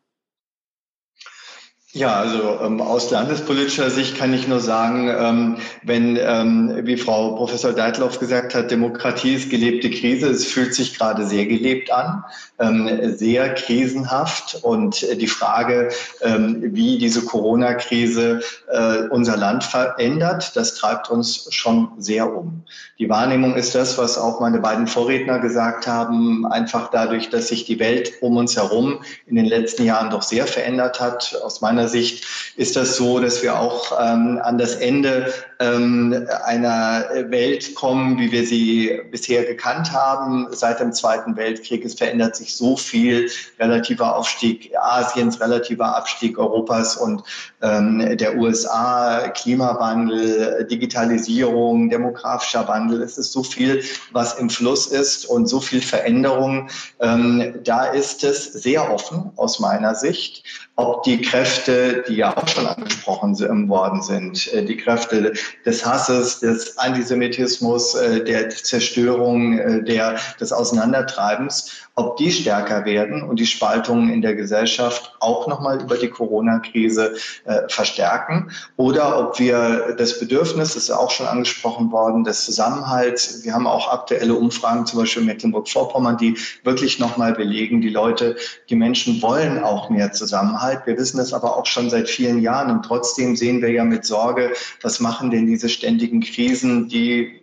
Ja, 1.92 2.20
also 2.20 2.60
ähm, 2.62 2.80
aus 2.80 3.10
landespolitischer 3.10 3.90
Sicht 3.90 4.16
kann 4.16 4.32
ich 4.32 4.46
nur 4.46 4.60
sagen, 4.60 5.08
ähm, 5.08 5.56
wenn, 5.82 6.16
ähm, 6.16 6.82
wie 6.84 6.96
Frau 6.96 7.34
Professor 7.34 7.72
Deitloff 7.72 8.20
gesagt 8.20 8.54
hat, 8.54 8.70
Demokratie 8.70 9.34
ist 9.34 9.50
gelebte 9.50 9.90
Krise, 9.90 10.28
es 10.28 10.46
fühlt 10.46 10.72
sich 10.72 10.96
gerade 10.96 11.26
sehr 11.26 11.46
gelebt 11.46 11.90
an, 11.90 12.22
ähm, 12.60 13.16
sehr 13.16 13.54
krisenhaft 13.54 14.60
und 14.62 15.04
die 15.20 15.26
Frage, 15.26 15.88
ähm, 16.20 16.60
wie 16.62 16.96
diese 16.98 17.24
Corona-Krise 17.24 18.42
äh, 18.70 19.08
unser 19.10 19.36
Land 19.36 19.64
verändert, 19.64 20.52
das 20.54 20.76
treibt 20.76 21.10
uns 21.10 21.52
schon 21.52 21.90
sehr 21.98 22.32
um. 22.32 22.62
Die 23.00 23.08
Wahrnehmung 23.08 23.56
ist 23.56 23.74
das, 23.74 23.98
was 23.98 24.18
auch 24.18 24.40
meine 24.40 24.58
beiden 24.60 24.86
Vorredner 24.86 25.38
gesagt 25.38 25.86
haben, 25.86 26.46
einfach 26.46 26.90
dadurch, 26.90 27.30
dass 27.30 27.48
sich 27.48 27.64
die 27.64 27.80
Welt 27.80 28.12
um 28.20 28.36
uns 28.36 28.56
herum 28.56 29.00
in 29.26 29.36
den 29.36 29.46
letzten 29.46 29.84
Jahren 29.84 30.10
doch 30.10 30.22
sehr 30.22 30.46
verändert 30.46 31.00
hat. 31.00 31.34
Aus 31.42 31.62
meiner 31.62 31.79
meiner 31.80 31.88
Sicht 31.88 32.26
ist 32.56 32.76
das 32.76 32.96
so, 32.96 33.20
dass 33.20 33.42
wir 33.42 33.58
auch 33.58 33.92
ähm, 33.98 34.38
an 34.42 34.58
das 34.58 34.74
Ende 34.74 35.32
ähm, 35.60 36.26
einer 36.44 37.06
Welt 37.28 37.74
kommen, 37.74 38.18
wie 38.18 38.30
wir 38.32 38.46
sie 38.46 39.00
bisher 39.10 39.44
gekannt 39.44 39.92
haben. 39.92 40.46
Seit 40.50 40.80
dem 40.80 40.92
Zweiten 40.92 41.36
Weltkrieg, 41.36 41.84
es 41.84 41.94
verändert 41.94 42.36
sich 42.36 42.54
so 42.54 42.76
viel. 42.76 43.30
Relativer 43.58 44.14
Aufstieg 44.14 44.72
Asiens, 44.78 45.40
relativer 45.40 45.96
Abstieg 45.96 46.38
Europas 46.38 46.96
und 46.96 47.22
ähm, 47.62 48.16
der 48.18 48.36
USA, 48.36 49.28
Klimawandel, 49.28 50.66
Digitalisierung, 50.70 51.88
demografischer 51.88 52.68
Wandel. 52.68 53.02
Es 53.02 53.16
ist 53.16 53.32
so 53.32 53.42
viel, 53.42 53.82
was 54.12 54.38
im 54.38 54.50
Fluss 54.50 54.86
ist 54.86 55.24
und 55.24 55.46
so 55.46 55.60
viel 55.60 55.80
Veränderung. 55.80 56.68
Ähm, 57.00 57.54
da 57.64 57.84
ist 57.84 58.22
es 58.24 58.52
sehr 58.52 58.92
offen 58.92 59.30
aus 59.36 59.60
meiner 59.60 59.94
Sicht 59.94 60.44
ob 60.80 61.02
die 61.02 61.20
Kräfte, 61.20 61.69
die 62.08 62.16
ja 62.16 62.36
auch 62.36 62.46
schon 62.48 62.66
angesprochen 62.66 63.34
worden 63.68 64.02
sind, 64.02 64.52
äh, 64.52 64.64
die 64.64 64.76
Kräfte 64.76 65.32
des 65.64 65.84
Hasses, 65.84 66.40
des 66.40 66.78
Antisemitismus, 66.78 67.94
äh, 67.94 68.24
der 68.24 68.50
Zerstörung, 68.50 69.58
äh, 69.58 69.82
der, 69.82 70.18
des 70.38 70.52
Auseinandertreibens, 70.52 71.88
ob 72.00 72.16
die 72.16 72.32
stärker 72.32 72.86
werden 72.86 73.22
und 73.22 73.38
die 73.38 73.46
Spaltungen 73.46 74.10
in 74.10 74.22
der 74.22 74.34
Gesellschaft 74.34 75.14
auch 75.20 75.46
nochmal 75.46 75.82
über 75.82 75.98
die 75.98 76.08
Corona-Krise 76.08 77.16
äh, 77.44 77.68
verstärken 77.68 78.50
oder 78.76 79.18
ob 79.18 79.38
wir 79.38 79.94
das 79.98 80.18
Bedürfnis, 80.18 80.74
das 80.74 80.84
ist 80.84 80.90
auch 80.90 81.10
schon 81.10 81.26
angesprochen 81.26 81.92
worden, 81.92 82.24
des 82.24 82.46
Zusammenhalts, 82.46 83.44
wir 83.44 83.52
haben 83.52 83.66
auch 83.66 83.92
aktuelle 83.92 84.34
Umfragen, 84.34 84.86
zum 84.86 85.00
Beispiel 85.00 85.24
Mecklenburg-Vorpommern, 85.24 86.16
die 86.16 86.38
wirklich 86.64 86.98
nochmal 86.98 87.34
belegen, 87.34 87.82
die 87.82 87.90
Leute, 87.90 88.36
die 88.70 88.76
Menschen 88.76 89.20
wollen 89.20 89.62
auch 89.62 89.90
mehr 89.90 90.12
Zusammenhalt. 90.12 90.80
Wir 90.86 90.96
wissen 90.96 91.18
das 91.18 91.34
aber 91.34 91.56
auch 91.56 91.66
schon 91.66 91.90
seit 91.90 92.08
vielen 92.08 92.40
Jahren 92.40 92.70
und 92.70 92.82
trotzdem 92.82 93.36
sehen 93.36 93.60
wir 93.60 93.70
ja 93.70 93.84
mit 93.84 94.06
Sorge, 94.06 94.52
was 94.80 95.00
machen 95.00 95.30
denn 95.30 95.46
diese 95.46 95.68
ständigen 95.68 96.20
Krisen, 96.20 96.88
die 96.88 97.40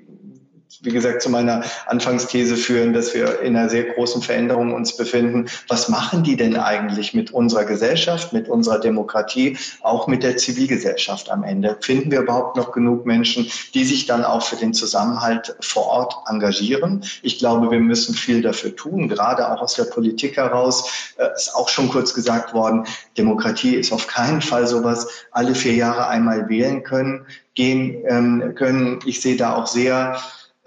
wie 0.88 0.94
gesagt, 0.94 1.22
zu 1.22 1.30
meiner 1.30 1.64
Anfangsthese 1.86 2.56
führen, 2.56 2.94
dass 2.94 3.14
wir 3.14 3.42
in 3.42 3.58
einer 3.58 3.70
sehr 3.70 3.84
großen 3.84 4.22
Veränderung 4.22 4.74
uns 4.74 4.96
befinden. 4.96 5.48
Was 5.68 5.90
machen 5.90 6.24
die 6.24 6.38
denn 6.38 6.56
eigentlich 6.56 7.14
mit 7.14 7.32
unserer 7.32 7.66
Gesellschaft, 7.66 8.32
mit 8.32 8.48
unserer 8.48 8.80
Demokratie, 8.80 9.58
auch 9.82 10.08
mit 10.08 10.24
der 10.24 10.38
Zivilgesellschaft 10.38 11.30
am 11.30 11.44
Ende? 11.44 11.78
Finden 11.82 12.10
wir 12.10 12.22
überhaupt 12.22 12.56
noch 12.56 12.72
genug 12.72 13.06
Menschen, 13.06 13.52
die 13.74 13.84
sich 13.84 14.06
dann 14.06 14.24
auch 14.24 14.42
für 14.42 14.56
den 14.56 14.74
Zusammenhalt 14.74 15.58
vor 15.60 15.88
Ort 15.88 16.16
engagieren? 16.28 17.04
Ich 17.22 17.38
glaube, 17.38 17.70
wir 17.70 17.82
müssen 17.82 18.16
viel 18.16 18.42
dafür 18.42 18.74
tun, 18.74 19.10
gerade 19.10 19.52
auch 19.52 19.62
aus 19.62 19.76
der 19.76 19.86
Politik 19.86 20.38
heraus. 20.38 21.14
Äh, 21.18 21.28
ist 21.36 21.54
auch 21.54 21.68
schon 21.68 21.90
kurz 21.90 22.14
gesagt 22.14 22.54
worden, 22.54 22.86
Demokratie 23.18 23.76
ist 23.76 23.92
auf 23.92 24.08
keinen 24.08 24.42
Fall 24.42 24.68
sowas, 24.68 25.08
alle 25.32 25.54
vier 25.54 25.74
Jahre 25.74 26.08
einmal 26.08 26.48
wählen 26.48 26.84
können, 26.84 27.26
gehen 27.56 28.04
ähm, 28.08 28.54
können. 28.56 29.00
Ich 29.06 29.20
sehe 29.22 29.36
da 29.36 29.56
auch 29.56 29.68
sehr 29.68 30.18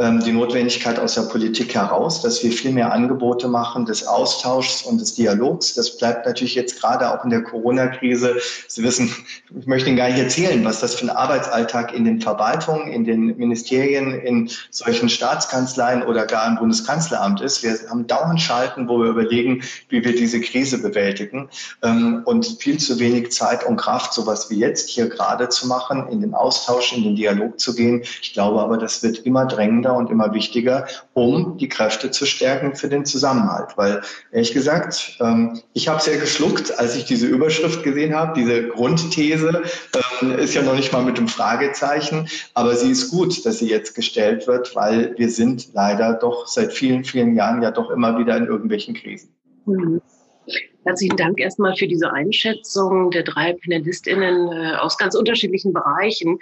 die 0.00 0.32
Notwendigkeit 0.32 0.98
aus 0.98 1.14
der 1.14 1.22
Politik 1.22 1.74
heraus, 1.74 2.22
dass 2.22 2.42
wir 2.42 2.50
viel 2.52 2.72
mehr 2.72 2.90
Angebote 2.90 3.48
machen 3.48 3.84
des 3.84 4.06
Austauschs 4.06 4.80
und 4.82 4.98
des 4.98 5.14
Dialogs. 5.14 5.74
Das 5.74 5.98
bleibt 5.98 6.24
natürlich 6.24 6.54
jetzt 6.54 6.80
gerade 6.80 7.12
auch 7.12 7.22
in 7.22 7.28
der 7.28 7.42
Corona-Krise. 7.42 8.36
Sie 8.66 8.82
wissen, 8.82 9.14
ich 9.54 9.66
möchte 9.66 9.90
Ihnen 9.90 9.98
gar 9.98 10.08
nicht 10.08 10.18
erzählen, 10.18 10.64
was 10.64 10.80
das 10.80 10.94
für 10.94 11.04
ein 11.04 11.10
Arbeitsalltag 11.10 11.92
in 11.92 12.06
den 12.06 12.18
Verwaltungen, 12.18 12.90
in 12.90 13.04
den 13.04 13.36
Ministerien, 13.36 14.18
in 14.20 14.48
solchen 14.70 15.10
Staatskanzleien 15.10 16.02
oder 16.02 16.24
gar 16.24 16.48
im 16.48 16.56
Bundeskanzleramt 16.56 17.42
ist. 17.42 17.62
Wir 17.62 17.76
haben 17.90 18.06
dauernd 18.06 18.40
Schalten, 18.40 18.88
wo 18.88 19.00
wir 19.00 19.10
überlegen, 19.10 19.62
wie 19.90 20.02
wir 20.02 20.16
diese 20.16 20.40
Krise 20.40 20.80
bewältigen 20.80 21.50
ähm, 21.82 22.22
und 22.24 22.46
viel 22.58 22.78
zu 22.78 22.98
wenig 22.98 23.32
Zeit 23.32 23.66
und 23.66 23.76
Kraft, 23.76 24.14
sowas 24.14 24.48
wie 24.48 24.58
jetzt 24.58 24.88
hier 24.88 25.10
gerade 25.10 25.50
zu 25.50 25.66
machen, 25.66 26.08
in 26.08 26.22
den 26.22 26.32
Austausch, 26.32 26.94
in 26.94 27.02
den 27.02 27.16
Dialog 27.16 27.60
zu 27.60 27.74
gehen. 27.74 28.00
Ich 28.22 28.32
glaube 28.32 28.60
aber, 28.60 28.78
das 28.78 29.02
wird 29.02 29.18
immer 29.26 29.44
drängender 29.44 29.89
dringender 29.90 29.96
und 29.96 30.10
immer 30.10 30.34
wichtiger, 30.34 30.86
um 31.12 31.56
die 31.58 31.68
Kräfte 31.68 32.10
zu 32.10 32.26
stärken 32.26 32.74
für 32.74 32.88
den 32.88 33.04
Zusammenhalt. 33.04 33.76
Weil 33.76 34.02
ehrlich 34.32 34.52
gesagt, 34.52 35.18
ähm, 35.20 35.60
ich 35.72 35.88
habe 35.88 35.98
es 35.98 36.06
ja 36.06 36.16
geschluckt, 36.16 36.78
als 36.78 36.96
ich 36.96 37.04
diese 37.04 37.26
Überschrift 37.26 37.82
gesehen 37.82 38.14
habe. 38.14 38.32
Diese 38.34 38.68
Grundthese 38.68 39.62
ähm, 40.22 40.32
ist 40.38 40.54
ja 40.54 40.62
noch 40.62 40.74
nicht 40.74 40.92
mal 40.92 41.02
mit 41.02 41.18
dem 41.18 41.28
Fragezeichen, 41.28 42.28
aber 42.54 42.74
sie 42.76 42.90
ist 42.90 43.10
gut, 43.10 43.44
dass 43.44 43.58
sie 43.58 43.68
jetzt 43.68 43.94
gestellt 43.94 44.46
wird, 44.46 44.74
weil 44.74 45.14
wir 45.16 45.30
sind 45.30 45.72
leider 45.74 46.14
doch 46.14 46.46
seit 46.46 46.72
vielen, 46.72 47.04
vielen 47.04 47.34
Jahren 47.34 47.62
ja 47.62 47.70
doch 47.70 47.90
immer 47.90 48.18
wieder 48.18 48.36
in 48.36 48.46
irgendwelchen 48.46 48.94
Krisen. 48.94 49.30
Mhm. 49.66 50.00
Herzlichen 50.84 51.18
Dank 51.18 51.38
erstmal 51.38 51.76
für 51.76 51.86
diese 51.86 52.10
Einschätzung 52.10 53.10
der 53.10 53.22
drei 53.22 53.52
PanelistInnen 53.52 54.50
äh, 54.50 54.76
aus 54.76 54.96
ganz 54.96 55.14
unterschiedlichen 55.14 55.74
Bereichen. 55.74 56.38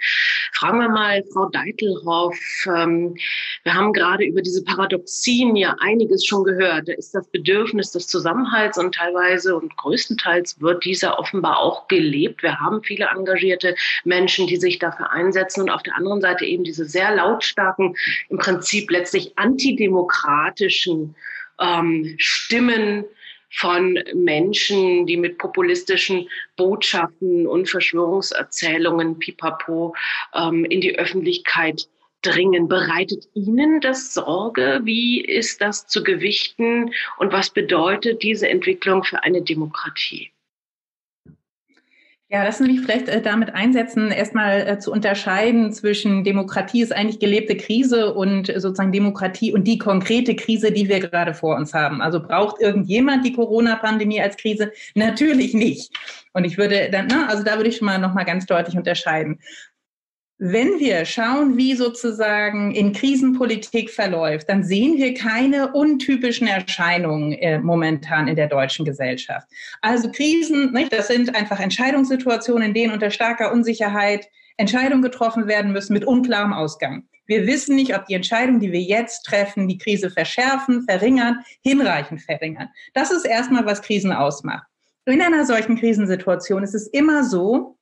Fragen 0.53 0.79
wir 0.79 0.87
mal 0.87 1.25
Frau 1.33 1.49
Deitelhoff. 1.49 2.37
Ähm, 2.65 3.17
wir 3.63 3.73
haben 3.73 3.91
gerade 3.91 4.23
über 4.23 4.41
diese 4.41 4.63
Paradoxien 4.63 5.57
ja 5.57 5.75
einiges 5.81 6.25
schon 6.25 6.45
gehört. 6.45 6.87
Da 6.87 6.93
ist 6.93 7.13
das 7.13 7.27
Bedürfnis 7.27 7.91
des 7.91 8.07
Zusammenhalts 8.07 8.77
und 8.77 8.95
teilweise 8.95 9.57
und 9.57 9.75
größtenteils 9.75 10.61
wird 10.61 10.85
dieser 10.85 11.19
offenbar 11.19 11.59
auch 11.59 11.89
gelebt. 11.89 12.41
Wir 12.41 12.61
haben 12.61 12.81
viele 12.81 13.09
engagierte 13.13 13.75
Menschen, 14.05 14.47
die 14.47 14.57
sich 14.57 14.79
dafür 14.79 15.11
einsetzen 15.11 15.63
und 15.63 15.69
auf 15.69 15.83
der 15.83 15.97
anderen 15.97 16.21
Seite 16.21 16.45
eben 16.45 16.63
diese 16.63 16.85
sehr 16.85 17.13
lautstarken, 17.13 17.93
im 18.29 18.37
Prinzip 18.37 18.89
letztlich 18.89 19.37
antidemokratischen 19.37 21.15
ähm, 21.59 22.15
Stimmen, 22.17 23.03
von 23.51 23.99
Menschen, 24.13 25.05
die 25.05 25.17
mit 25.17 25.37
populistischen 25.37 26.29
Botschaften 26.55 27.47
und 27.47 27.69
Verschwörungserzählungen 27.69 29.19
pipapo 29.19 29.95
ähm, 30.33 30.65
in 30.65 30.81
die 30.81 30.97
Öffentlichkeit 30.97 31.87
dringen. 32.21 32.67
Bereitet 32.67 33.27
Ihnen 33.33 33.81
das 33.81 34.13
Sorge? 34.13 34.81
Wie 34.83 35.21
ist 35.21 35.61
das 35.61 35.87
zu 35.87 36.03
gewichten 36.03 36.91
und 37.17 37.31
was 37.31 37.49
bedeutet 37.49 38.23
diese 38.23 38.49
Entwicklung 38.49 39.03
für 39.03 39.23
eine 39.23 39.41
Demokratie? 39.41 40.31
Ja, 42.31 42.43
lassen 42.43 42.65
Sie 42.65 42.73
mich 42.73 42.81
vielleicht 42.81 43.09
äh, 43.09 43.23
damit 43.23 43.55
einsetzen, 43.55 44.11
erstmal 44.11 44.67
äh, 44.67 44.77
zu 44.77 44.91
unterscheiden 44.91 45.73
zwischen 45.73 46.23
Demokratie 46.23 46.83
ist 46.83 46.95
eigentlich 46.95 47.19
gelebte 47.19 47.57
Krise 47.57 48.13
und 48.13 48.49
äh, 48.49 48.59
sozusagen 48.59 48.91
Demokratie 48.91 49.51
und 49.51 49.63
die 49.63 49.79
konkrete 49.79 50.35
Krise, 50.35 50.71
die 50.71 50.87
wir 50.87 50.99
gerade 50.99 51.33
vor 51.33 51.55
uns 51.55 51.73
haben. 51.73 52.03
Also 52.03 52.21
braucht 52.21 52.61
irgendjemand 52.61 53.25
die 53.25 53.33
Corona-Pandemie 53.33 54.21
als 54.21 54.37
Krise? 54.37 54.71
Natürlich 54.93 55.55
nicht. 55.55 55.91
Und 56.33 56.43
ich 56.43 56.59
würde 56.59 56.91
dann, 56.91 57.07
ne, 57.07 57.27
also 57.27 57.43
da 57.43 57.57
würde 57.57 57.69
ich 57.69 57.77
schon 57.77 57.87
mal 57.87 57.97
nochmal 57.97 58.25
ganz 58.25 58.45
deutlich 58.45 58.77
unterscheiden. 58.77 59.39
Wenn 60.41 60.79
wir 60.79 61.03
schauen, 61.03 61.57
wie 61.57 61.75
sozusagen 61.75 62.73
in 62.73 62.93
Krisenpolitik 62.93 63.89
verläuft, 63.89 64.47
dann 64.47 64.63
sehen 64.63 64.95
wir 64.95 65.13
keine 65.13 65.73
untypischen 65.73 66.47
Erscheinungen 66.47 67.33
äh, 67.33 67.59
momentan 67.59 68.29
in 68.29 68.37
der 68.37 68.47
deutschen 68.47 68.85
Gesellschaft. 68.85 69.49
Also 69.81 70.09
Krisen, 70.09 70.71
nicht, 70.71 70.93
das 70.93 71.09
sind 71.09 71.35
einfach 71.35 71.59
Entscheidungssituationen, 71.59 72.69
in 72.69 72.73
denen 72.73 72.93
unter 72.93 73.11
starker 73.11 73.51
Unsicherheit 73.51 74.29
Entscheidungen 74.55 75.01
getroffen 75.01 75.47
werden 75.47 75.73
müssen 75.73 75.91
mit 75.91 76.05
unklarem 76.05 76.53
Ausgang. 76.53 77.03
Wir 77.25 77.45
wissen 77.45 77.75
nicht, 77.75 77.93
ob 77.93 78.05
die 78.05 78.13
Entscheidungen, 78.13 78.61
die 78.61 78.71
wir 78.71 78.81
jetzt 78.81 79.25
treffen, 79.25 79.67
die 79.67 79.77
Krise 79.77 80.09
verschärfen, 80.09 80.83
verringern, 80.83 81.43
hinreichend 81.63 82.21
verringern. 82.21 82.69
Das 82.93 83.11
ist 83.11 83.25
erstmal, 83.25 83.65
was 83.65 83.81
Krisen 83.81 84.13
ausmacht. 84.13 84.65
In 85.05 85.21
einer 85.21 85.45
solchen 85.45 85.77
Krisensituation 85.77 86.63
ist 86.63 86.75
es 86.75 86.87
immer 86.87 87.25
so, 87.25 87.77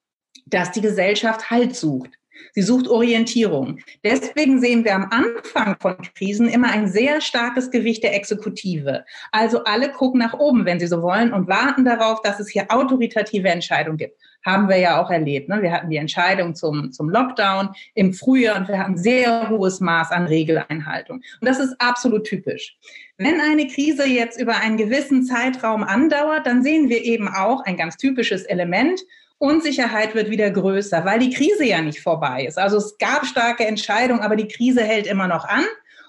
dass 0.48 0.72
die 0.72 0.82
Gesellschaft 0.82 1.52
Halt 1.52 1.76
sucht. 1.76 2.17
Sie 2.54 2.62
sucht 2.62 2.88
Orientierung. 2.88 3.80
Deswegen 4.04 4.60
sehen 4.60 4.84
wir 4.84 4.96
am 4.96 5.10
Anfang 5.12 5.76
von 5.80 5.98
Krisen 6.16 6.48
immer 6.48 6.72
ein 6.72 6.88
sehr 6.88 7.22
starkes 7.22 7.72
Gewicht 7.72 8.04
der 8.04 8.16
Exekutive. 8.16 9.06
Also 9.32 9.64
alle 9.64 9.92
gucken 9.92 10.20
nach 10.20 10.34
oben, 10.34 10.66
wenn 10.66 10.80
sie 10.80 10.88
so 10.88 11.02
wollen, 11.02 11.34
und 11.34 11.48
warten 11.48 11.86
darauf, 11.86 12.22
dass 12.22 12.40
es 12.40 12.50
hier 12.50 12.66
autoritative 12.70 13.50
Entscheidungen 13.50 13.98
gibt. 13.98 14.18
Haben 14.46 14.70
wir 14.70 14.78
ja 14.78 15.02
auch 15.02 15.10
erlebt. 15.10 15.50
Ne? 15.50 15.62
Wir 15.62 15.72
hatten 15.72 15.90
die 15.90 15.98
Entscheidung 15.98 16.56
zum, 16.56 16.92
zum 16.92 17.10
Lockdown 17.10 17.70
im 17.96 18.14
Frühjahr 18.14 18.58
und 18.58 18.68
wir 18.68 18.80
hatten 18.80 18.98
sehr 18.98 19.50
hohes 19.50 19.80
Maß 19.80 20.12
an 20.12 20.28
Regeleinhaltung. 20.28 21.18
Und 21.18 21.48
das 21.48 21.60
ist 21.60 21.76
absolut 21.80 22.24
typisch. 22.24 22.78
Wenn 23.18 23.42
eine 23.42 23.68
Krise 23.68 24.06
jetzt 24.06 24.40
über 24.40 24.58
einen 24.58 24.78
gewissen 24.78 25.24
Zeitraum 25.24 25.84
andauert, 25.84 26.46
dann 26.46 26.64
sehen 26.64 26.88
wir 26.88 27.04
eben 27.04 27.28
auch 27.28 27.62
ein 27.66 27.76
ganz 27.78 27.98
typisches 27.98 28.44
Element. 28.44 29.02
Unsicherheit 29.40 30.16
wird 30.16 30.30
wieder 30.30 30.50
größer, 30.50 31.06
weil 31.06 31.20
die 31.20 31.30
Krise 31.30 31.66
ja 31.66 31.82
nicht 31.82 32.02
vorbei 32.02 32.46
ist. 32.46 32.58
Also 32.58 32.78
es 32.78 32.98
gab 32.98 33.26
starke 33.26 33.66
Entscheidungen, 33.66 34.22
aber 34.22 34.36
die 34.36 34.48
Krise 34.48 34.84
hält 34.84 35.08
immer 35.08 35.28
noch 35.28 35.46
an. 35.46 35.64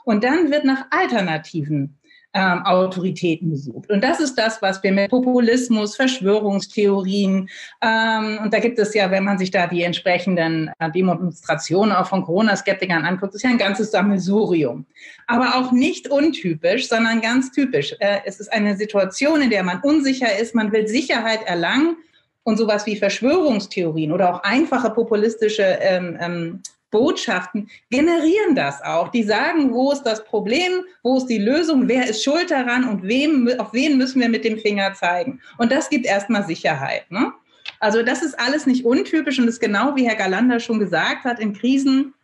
Und 0.05 0.25
dann 0.25 0.51
wird 0.51 0.65
nach 0.65 0.87
Alternativen 0.91 1.99
ähm, 2.35 2.65
Autoritäten 2.65 3.51
gesucht. 3.51 3.91
Und 3.91 4.03
das 4.03 4.21
ist 4.21 4.37
das, 4.37 4.61
was 4.63 4.83
wir 4.83 4.93
mit 4.93 5.11
Populismus, 5.11 5.97
Verschwörungstheorien, 5.97 7.49
ähm, 7.83 8.39
und 8.43 8.53
da 8.53 8.59
gibt 8.59 8.79
es 8.79 8.95
ja, 8.95 9.11
wenn 9.11 9.25
man 9.25 9.39
sich 9.39 9.51
da 9.51 9.67
die 9.67 9.83
entsprechenden 9.83 10.71
äh, 10.79 10.91
Demonstrationen 10.91 11.93
auch 11.93 12.07
von 12.07 12.23
Corona-Skeptikern 12.25 13.05
anguckt, 13.05 13.35
ist 13.35 13.45
ja 13.45 13.51
ein 13.51 13.59
ganzes 13.59 13.91
Sammelsurium. 13.91 14.87
Aber 15.27 15.57
auch 15.57 15.73
nicht 15.73 16.09
untypisch, 16.09 16.89
sondern 16.89 17.21
ganz 17.21 17.51
typisch. 17.51 17.95
Äh, 17.99 18.21
es 18.25 18.41
ist 18.41 18.53
eine 18.53 18.77
Situation, 18.77 19.41
in 19.43 19.51
der 19.51 19.63
man 19.63 19.81
unsicher 19.81 20.39
ist, 20.39 20.55
man 20.55 20.71
will 20.73 20.87
Sicherheit 20.87 21.41
erlangen 21.47 21.97
und 22.49 22.57
sowas 22.57 22.87
wie 22.87 22.97
Verschwörungstheorien 22.97 24.11
oder 24.11 24.35
auch 24.35 24.43
einfache 24.43 24.89
populistische 24.89 25.65
ähm, 25.83 26.17
ähm, 26.19 26.63
Botschaften 26.91 27.69
generieren 27.91 28.55
das 28.55 28.83
auch. 28.83 29.09
Die 29.09 29.23
sagen, 29.23 29.75
wo 29.75 29.93
ist 29.93 30.05
das 30.05 30.25
Problem, 30.25 30.83
wo 31.03 31.19
ist 31.19 31.27
die 31.27 31.37
Lösung, 31.37 31.89
wer 31.89 32.09
ist 32.09 32.25
schuld 32.25 32.51
daran 32.51 32.89
und 32.89 33.03
wem, 33.03 33.51
auf 33.59 33.75
wen 33.75 33.99
müssen 33.99 34.23
wir 34.23 34.31
mit 34.31 34.47
dem 34.47 34.59
Finger 34.59 34.95
zeigen. 34.95 35.43
Und 35.59 35.71
das 35.71 35.91
gibt 35.91 36.07
erstmal 36.07 36.47
Sicherheit. 36.47 37.11
Ne? 37.11 37.35
Also 37.81 38.03
das 38.03 38.23
ist 38.23 38.41
alles 38.41 38.65
nicht 38.65 38.87
untypisch 38.87 39.39
und 39.39 39.47
ist 39.47 39.61
genau 39.61 39.95
wie 39.95 40.09
Herr 40.09 40.17
Galander 40.17 40.59
schon 40.59 40.79
gesagt 40.79 41.25
hat, 41.25 41.41
in 41.41 41.53
Krisen, 41.53 42.15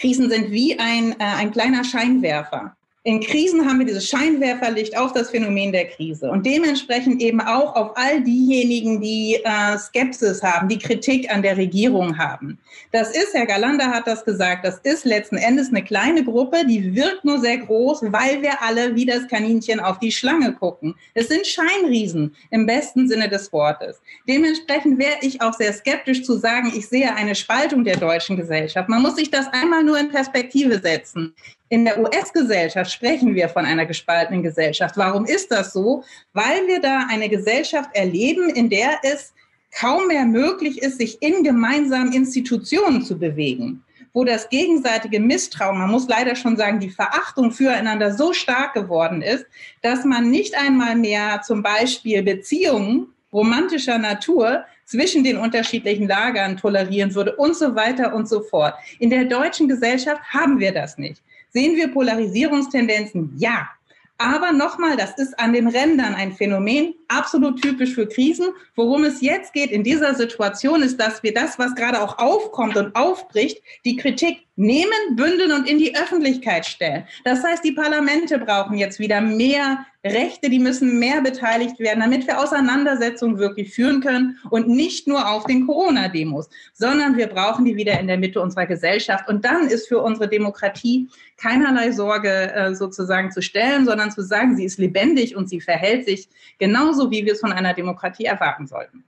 Krisen 0.00 0.30
sind 0.30 0.50
wie 0.50 0.80
ein, 0.80 1.12
äh, 1.20 1.36
ein 1.38 1.52
kleiner 1.52 1.84
Scheinwerfer. 1.84 2.76
In 3.06 3.20
Krisen 3.20 3.66
haben 3.66 3.80
wir 3.80 3.84
dieses 3.84 4.08
Scheinwerferlicht 4.08 4.96
auf 4.96 5.12
das 5.12 5.28
Phänomen 5.28 5.72
der 5.72 5.88
Krise 5.88 6.30
und 6.30 6.46
dementsprechend 6.46 7.20
eben 7.20 7.38
auch 7.38 7.76
auf 7.76 7.90
all 7.96 8.22
diejenigen, 8.22 9.02
die 9.02 9.38
äh, 9.44 9.76
Skepsis 9.76 10.42
haben, 10.42 10.68
die 10.68 10.78
Kritik 10.78 11.30
an 11.30 11.42
der 11.42 11.58
Regierung 11.58 12.16
haben. 12.16 12.58
Das 12.92 13.14
ist, 13.14 13.34
Herr 13.34 13.44
Galander 13.44 13.90
hat 13.90 14.06
das 14.06 14.24
gesagt, 14.24 14.64
das 14.64 14.78
ist 14.84 15.04
letzten 15.04 15.36
Endes 15.36 15.68
eine 15.68 15.84
kleine 15.84 16.24
Gruppe, 16.24 16.64
die 16.66 16.94
wirkt 16.94 17.26
nur 17.26 17.40
sehr 17.40 17.58
groß, 17.58 18.04
weil 18.04 18.40
wir 18.40 18.62
alle 18.62 18.94
wie 18.94 19.04
das 19.04 19.28
Kaninchen 19.28 19.80
auf 19.80 19.98
die 19.98 20.10
Schlange 20.10 20.54
gucken. 20.54 20.94
Es 21.12 21.28
sind 21.28 21.46
Scheinriesen 21.46 22.34
im 22.50 22.64
besten 22.64 23.06
Sinne 23.06 23.28
des 23.28 23.52
Wortes. 23.52 24.00
Dementsprechend 24.26 24.98
wäre 24.98 25.18
ich 25.20 25.42
auch 25.42 25.52
sehr 25.52 25.74
skeptisch 25.74 26.22
zu 26.22 26.38
sagen, 26.38 26.72
ich 26.74 26.88
sehe 26.88 27.14
eine 27.14 27.34
Spaltung 27.34 27.84
der 27.84 27.98
deutschen 27.98 28.38
Gesellschaft. 28.38 28.88
Man 28.88 29.02
muss 29.02 29.16
sich 29.16 29.30
das 29.30 29.46
einmal 29.52 29.84
nur 29.84 29.98
in 29.98 30.08
Perspektive 30.08 30.80
setzen. 30.80 31.34
In 31.74 31.84
der 31.84 31.98
US-Gesellschaft 31.98 32.92
sprechen 32.92 33.34
wir 33.34 33.48
von 33.48 33.64
einer 33.64 33.84
gespaltenen 33.84 34.44
Gesellschaft. 34.44 34.96
Warum 34.96 35.24
ist 35.24 35.50
das 35.50 35.72
so? 35.72 36.04
Weil 36.32 36.68
wir 36.68 36.80
da 36.80 37.08
eine 37.10 37.28
Gesellschaft 37.28 37.90
erleben, 37.94 38.48
in 38.48 38.70
der 38.70 39.00
es 39.02 39.34
kaum 39.76 40.06
mehr 40.06 40.24
möglich 40.24 40.80
ist, 40.80 40.98
sich 40.98 41.20
in 41.20 41.42
gemeinsamen 41.42 42.12
Institutionen 42.12 43.02
zu 43.02 43.18
bewegen, 43.18 43.82
wo 44.12 44.22
das 44.22 44.48
gegenseitige 44.50 45.18
Misstrauen, 45.18 45.78
man 45.78 45.90
muss 45.90 46.06
leider 46.06 46.36
schon 46.36 46.56
sagen, 46.56 46.78
die 46.78 46.90
Verachtung 46.90 47.50
füreinander 47.50 48.14
so 48.14 48.32
stark 48.32 48.74
geworden 48.74 49.20
ist, 49.20 49.44
dass 49.82 50.04
man 50.04 50.30
nicht 50.30 50.56
einmal 50.56 50.94
mehr 50.94 51.42
zum 51.44 51.64
Beispiel 51.64 52.22
Beziehungen 52.22 53.08
romantischer 53.32 53.98
Natur 53.98 54.64
zwischen 54.84 55.24
den 55.24 55.38
unterschiedlichen 55.38 56.06
Lagern 56.06 56.56
tolerieren 56.56 57.12
würde 57.16 57.34
und 57.34 57.56
so 57.56 57.74
weiter 57.74 58.14
und 58.14 58.28
so 58.28 58.42
fort. 58.42 58.74
In 59.00 59.10
der 59.10 59.24
deutschen 59.24 59.66
Gesellschaft 59.66 60.22
haben 60.32 60.60
wir 60.60 60.70
das 60.70 60.98
nicht. 60.98 61.20
Sehen 61.54 61.76
wir 61.76 61.88
Polarisierungstendenzen? 61.88 63.32
Ja. 63.38 63.70
Aber 64.18 64.52
nochmal, 64.52 64.96
das 64.96 65.16
ist 65.18 65.38
an 65.38 65.52
den 65.52 65.68
Rändern 65.68 66.14
ein 66.14 66.32
Phänomen, 66.32 66.94
absolut 67.08 67.60
typisch 67.60 67.94
für 67.94 68.06
Krisen. 68.06 68.46
Worum 68.74 69.04
es 69.04 69.20
jetzt 69.20 69.52
geht 69.52 69.70
in 69.70 69.84
dieser 69.84 70.14
Situation 70.14 70.82
ist, 70.82 70.98
dass 70.98 71.22
wir 71.22 71.34
das, 71.34 71.58
was 71.58 71.74
gerade 71.74 72.02
auch 72.02 72.18
aufkommt 72.18 72.76
und 72.76 72.94
aufbricht, 72.96 73.62
die 73.84 73.96
Kritik 73.96 74.44
nehmen, 74.56 75.16
bündeln 75.16 75.52
und 75.52 75.68
in 75.68 75.78
die 75.78 75.96
Öffentlichkeit 75.96 76.64
stellen. 76.64 77.04
Das 77.24 77.42
heißt, 77.42 77.64
die 77.64 77.72
Parlamente 77.72 78.38
brauchen 78.38 78.76
jetzt 78.76 78.98
wieder 79.00 79.20
mehr 79.20 79.84
Rechte, 80.04 80.50
die 80.50 80.58
müssen 80.58 80.98
mehr 80.98 81.22
beteiligt 81.22 81.78
werden, 81.80 82.00
damit 82.00 82.26
wir 82.26 82.38
Auseinandersetzungen 82.38 83.38
wirklich 83.38 83.74
führen 83.74 84.00
können 84.00 84.38
und 84.50 84.68
nicht 84.68 85.08
nur 85.08 85.28
auf 85.30 85.46
den 85.46 85.66
Corona-Demos, 85.66 86.50
sondern 86.74 87.16
wir 87.16 87.26
brauchen 87.26 87.64
die 87.64 87.74
wieder 87.74 87.98
in 87.98 88.06
der 88.06 88.18
Mitte 88.18 88.40
unserer 88.40 88.66
Gesellschaft. 88.66 89.28
Und 89.28 89.44
dann 89.46 89.66
ist 89.66 89.88
für 89.88 90.00
unsere 90.00 90.28
Demokratie 90.28 91.08
keinerlei 91.38 91.90
Sorge 91.90 92.52
äh, 92.54 92.74
sozusagen 92.74 93.32
zu 93.32 93.40
stellen, 93.40 93.86
sondern 93.86 94.10
zu 94.10 94.22
sagen, 94.22 94.56
sie 94.56 94.64
ist 94.64 94.78
lebendig 94.78 95.36
und 95.36 95.48
sie 95.48 95.62
verhält 95.62 96.04
sich 96.04 96.28
genauso, 96.58 97.03
wie 97.10 97.24
wir 97.24 97.32
es 97.32 97.40
von 97.40 97.52
einer 97.52 97.74
Demokratie 97.74 98.24
erwarten 98.24 98.66
sollten. 98.66 99.04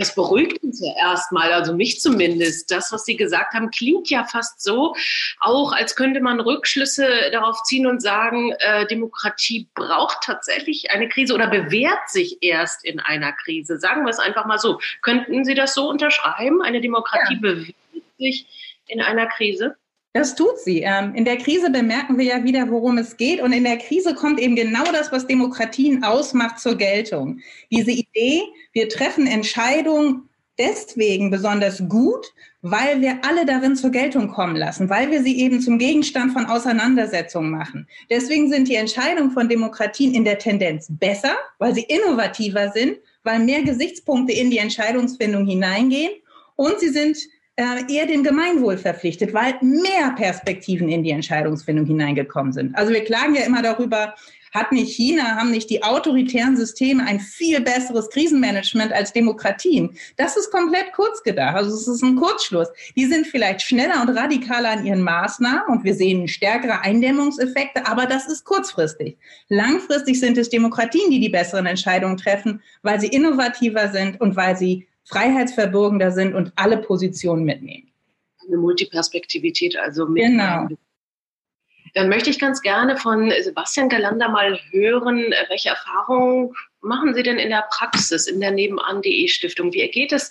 Das 0.00 0.14
beruhigt 0.14 0.62
uns 0.62 0.80
ja 0.80 0.94
erstmal, 0.96 1.52
also 1.52 1.74
mich 1.74 2.00
zumindest. 2.00 2.70
Das, 2.70 2.90
was 2.90 3.04
Sie 3.04 3.18
gesagt 3.18 3.52
haben, 3.52 3.70
klingt 3.70 4.08
ja 4.08 4.24
fast 4.24 4.62
so, 4.62 4.96
auch 5.40 5.72
als 5.72 5.94
könnte 5.94 6.22
man 6.22 6.40
Rückschlüsse 6.40 7.30
darauf 7.30 7.62
ziehen 7.64 7.86
und 7.86 8.00
sagen, 8.00 8.52
äh, 8.60 8.86
Demokratie 8.86 9.68
braucht 9.74 10.22
tatsächlich 10.24 10.90
eine 10.90 11.10
Krise 11.10 11.34
oder 11.34 11.48
bewährt 11.48 12.08
sich 12.08 12.38
erst 12.40 12.82
in 12.82 12.98
einer 12.98 13.32
Krise. 13.32 13.78
Sagen 13.78 14.06
wir 14.06 14.10
es 14.10 14.18
einfach 14.18 14.46
mal 14.46 14.58
so. 14.58 14.80
Könnten 15.02 15.44
Sie 15.44 15.54
das 15.54 15.74
so 15.74 15.90
unterschreiben? 15.90 16.62
Eine 16.62 16.80
Demokratie 16.80 17.34
ja. 17.34 17.40
bewährt 17.40 17.76
sich 18.16 18.46
in 18.86 19.02
einer 19.02 19.26
Krise? 19.26 19.76
Das 20.12 20.34
tut 20.34 20.58
sie. 20.58 20.80
Ähm, 20.80 21.14
in 21.14 21.24
der 21.24 21.36
Krise 21.36 21.70
bemerken 21.70 22.18
wir 22.18 22.24
ja 22.24 22.42
wieder, 22.42 22.68
worum 22.68 22.98
es 22.98 23.16
geht. 23.16 23.40
Und 23.40 23.52
in 23.52 23.62
der 23.62 23.78
Krise 23.78 24.14
kommt 24.14 24.40
eben 24.40 24.56
genau 24.56 24.84
das, 24.92 25.12
was 25.12 25.26
Demokratien 25.26 26.02
ausmacht, 26.02 26.58
zur 26.58 26.76
Geltung. 26.76 27.38
Diese 27.70 27.92
Idee, 27.92 28.42
wir 28.72 28.88
treffen 28.88 29.28
Entscheidungen 29.28 30.28
deswegen 30.58 31.30
besonders 31.30 31.82
gut, 31.88 32.26
weil 32.60 33.00
wir 33.00 33.24
alle 33.24 33.46
darin 33.46 33.76
zur 33.76 33.90
Geltung 33.90 34.28
kommen 34.28 34.56
lassen, 34.56 34.90
weil 34.90 35.10
wir 35.10 35.22
sie 35.22 35.40
eben 35.40 35.60
zum 35.60 35.78
Gegenstand 35.78 36.32
von 36.32 36.44
Auseinandersetzungen 36.44 37.50
machen. 37.50 37.86
Deswegen 38.10 38.50
sind 38.50 38.68
die 38.68 38.74
Entscheidungen 38.74 39.30
von 39.30 39.48
Demokratien 39.48 40.12
in 40.12 40.24
der 40.24 40.38
Tendenz 40.38 40.88
besser, 40.90 41.34
weil 41.58 41.74
sie 41.74 41.84
innovativer 41.84 42.70
sind, 42.72 42.98
weil 43.22 43.38
mehr 43.38 43.62
Gesichtspunkte 43.62 44.34
in 44.34 44.50
die 44.50 44.58
Entscheidungsfindung 44.58 45.46
hineingehen 45.46 46.12
und 46.56 46.78
sie 46.80 46.90
sind 46.90 47.16
äh, 47.60 47.92
eher 47.92 48.06
dem 48.06 48.24
Gemeinwohl 48.24 48.78
verpflichtet, 48.78 49.34
weil 49.34 49.54
mehr 49.60 50.14
Perspektiven 50.16 50.88
in 50.88 51.04
die 51.04 51.10
Entscheidungsfindung 51.10 51.84
hineingekommen 51.84 52.52
sind. 52.52 52.74
Also 52.74 52.92
wir 52.92 53.04
klagen 53.04 53.34
ja 53.34 53.42
immer 53.42 53.60
darüber, 53.60 54.14
hat 54.52 54.72
nicht 54.72 54.96
China, 54.96 55.36
haben 55.36 55.50
nicht 55.50 55.70
die 55.70 55.82
autoritären 55.82 56.56
Systeme 56.56 57.06
ein 57.06 57.20
viel 57.20 57.60
besseres 57.60 58.08
Krisenmanagement 58.10 58.92
als 58.92 59.12
Demokratien? 59.12 59.90
Das 60.16 60.36
ist 60.36 60.50
komplett 60.50 60.92
kurz 60.92 61.22
gedacht. 61.22 61.54
Also 61.54 61.76
es 61.76 61.86
ist 61.86 62.02
ein 62.02 62.16
Kurzschluss. 62.16 62.68
Die 62.96 63.04
sind 63.06 63.26
vielleicht 63.26 63.62
schneller 63.62 64.00
und 64.02 64.08
radikaler 64.08 64.70
an 64.70 64.86
ihren 64.86 65.02
Maßnahmen 65.02 65.68
und 65.68 65.84
wir 65.84 65.94
sehen 65.94 66.26
stärkere 66.28 66.80
Eindämmungseffekte, 66.80 67.86
aber 67.86 68.06
das 68.06 68.26
ist 68.26 68.44
kurzfristig. 68.44 69.18
Langfristig 69.48 70.18
sind 70.18 70.36
es 70.38 70.48
Demokratien, 70.48 71.10
die 71.10 71.20
die 71.20 71.28
besseren 71.28 71.66
Entscheidungen 71.66 72.16
treffen, 72.16 72.62
weil 72.82 73.00
sie 73.00 73.08
innovativer 73.08 73.90
sind 73.90 74.20
und 74.20 74.34
weil 74.34 74.56
sie 74.56 74.86
freiheitsverbürgender 75.10 76.12
sind 76.12 76.34
und 76.34 76.52
alle 76.56 76.78
Positionen 76.78 77.44
mitnehmen. 77.44 77.92
Eine 78.46 78.56
Multiperspektivität, 78.56 79.76
also 79.76 80.06
mit 80.06 80.22
genau. 80.22 80.68
Dann 81.94 82.08
möchte 82.08 82.30
ich 82.30 82.38
ganz 82.38 82.62
gerne 82.62 82.96
von 82.96 83.32
Sebastian 83.42 83.88
Galander 83.88 84.28
mal 84.28 84.60
hören, 84.70 85.34
welche 85.48 85.70
Erfahrungen 85.70 86.54
machen 86.80 87.14
Sie 87.14 87.22
denn 87.22 87.38
in 87.38 87.50
der 87.50 87.66
Praxis, 87.70 88.26
in 88.26 88.40
der 88.40 88.52
Nebenan.de 88.52 89.28
Stiftung? 89.28 89.72
Wie 89.72 89.80
ergeht 89.80 90.12
es 90.12 90.30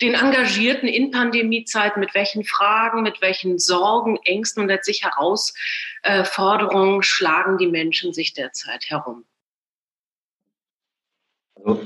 den 0.00 0.14
Engagierten 0.14 0.86
in 0.86 1.10
Pandemiezeiten? 1.10 1.98
Mit 2.00 2.14
welchen 2.14 2.44
Fragen, 2.44 3.02
mit 3.02 3.20
welchen 3.20 3.58
Sorgen, 3.58 4.16
Ängsten 4.24 4.62
und 4.62 4.68
letztlich 4.68 5.02
Herausforderungen 5.04 7.02
schlagen 7.02 7.58
die 7.58 7.66
Menschen 7.66 8.12
sich 8.12 8.32
derzeit 8.32 8.88
herum? 8.88 9.24
Also, 11.64 11.80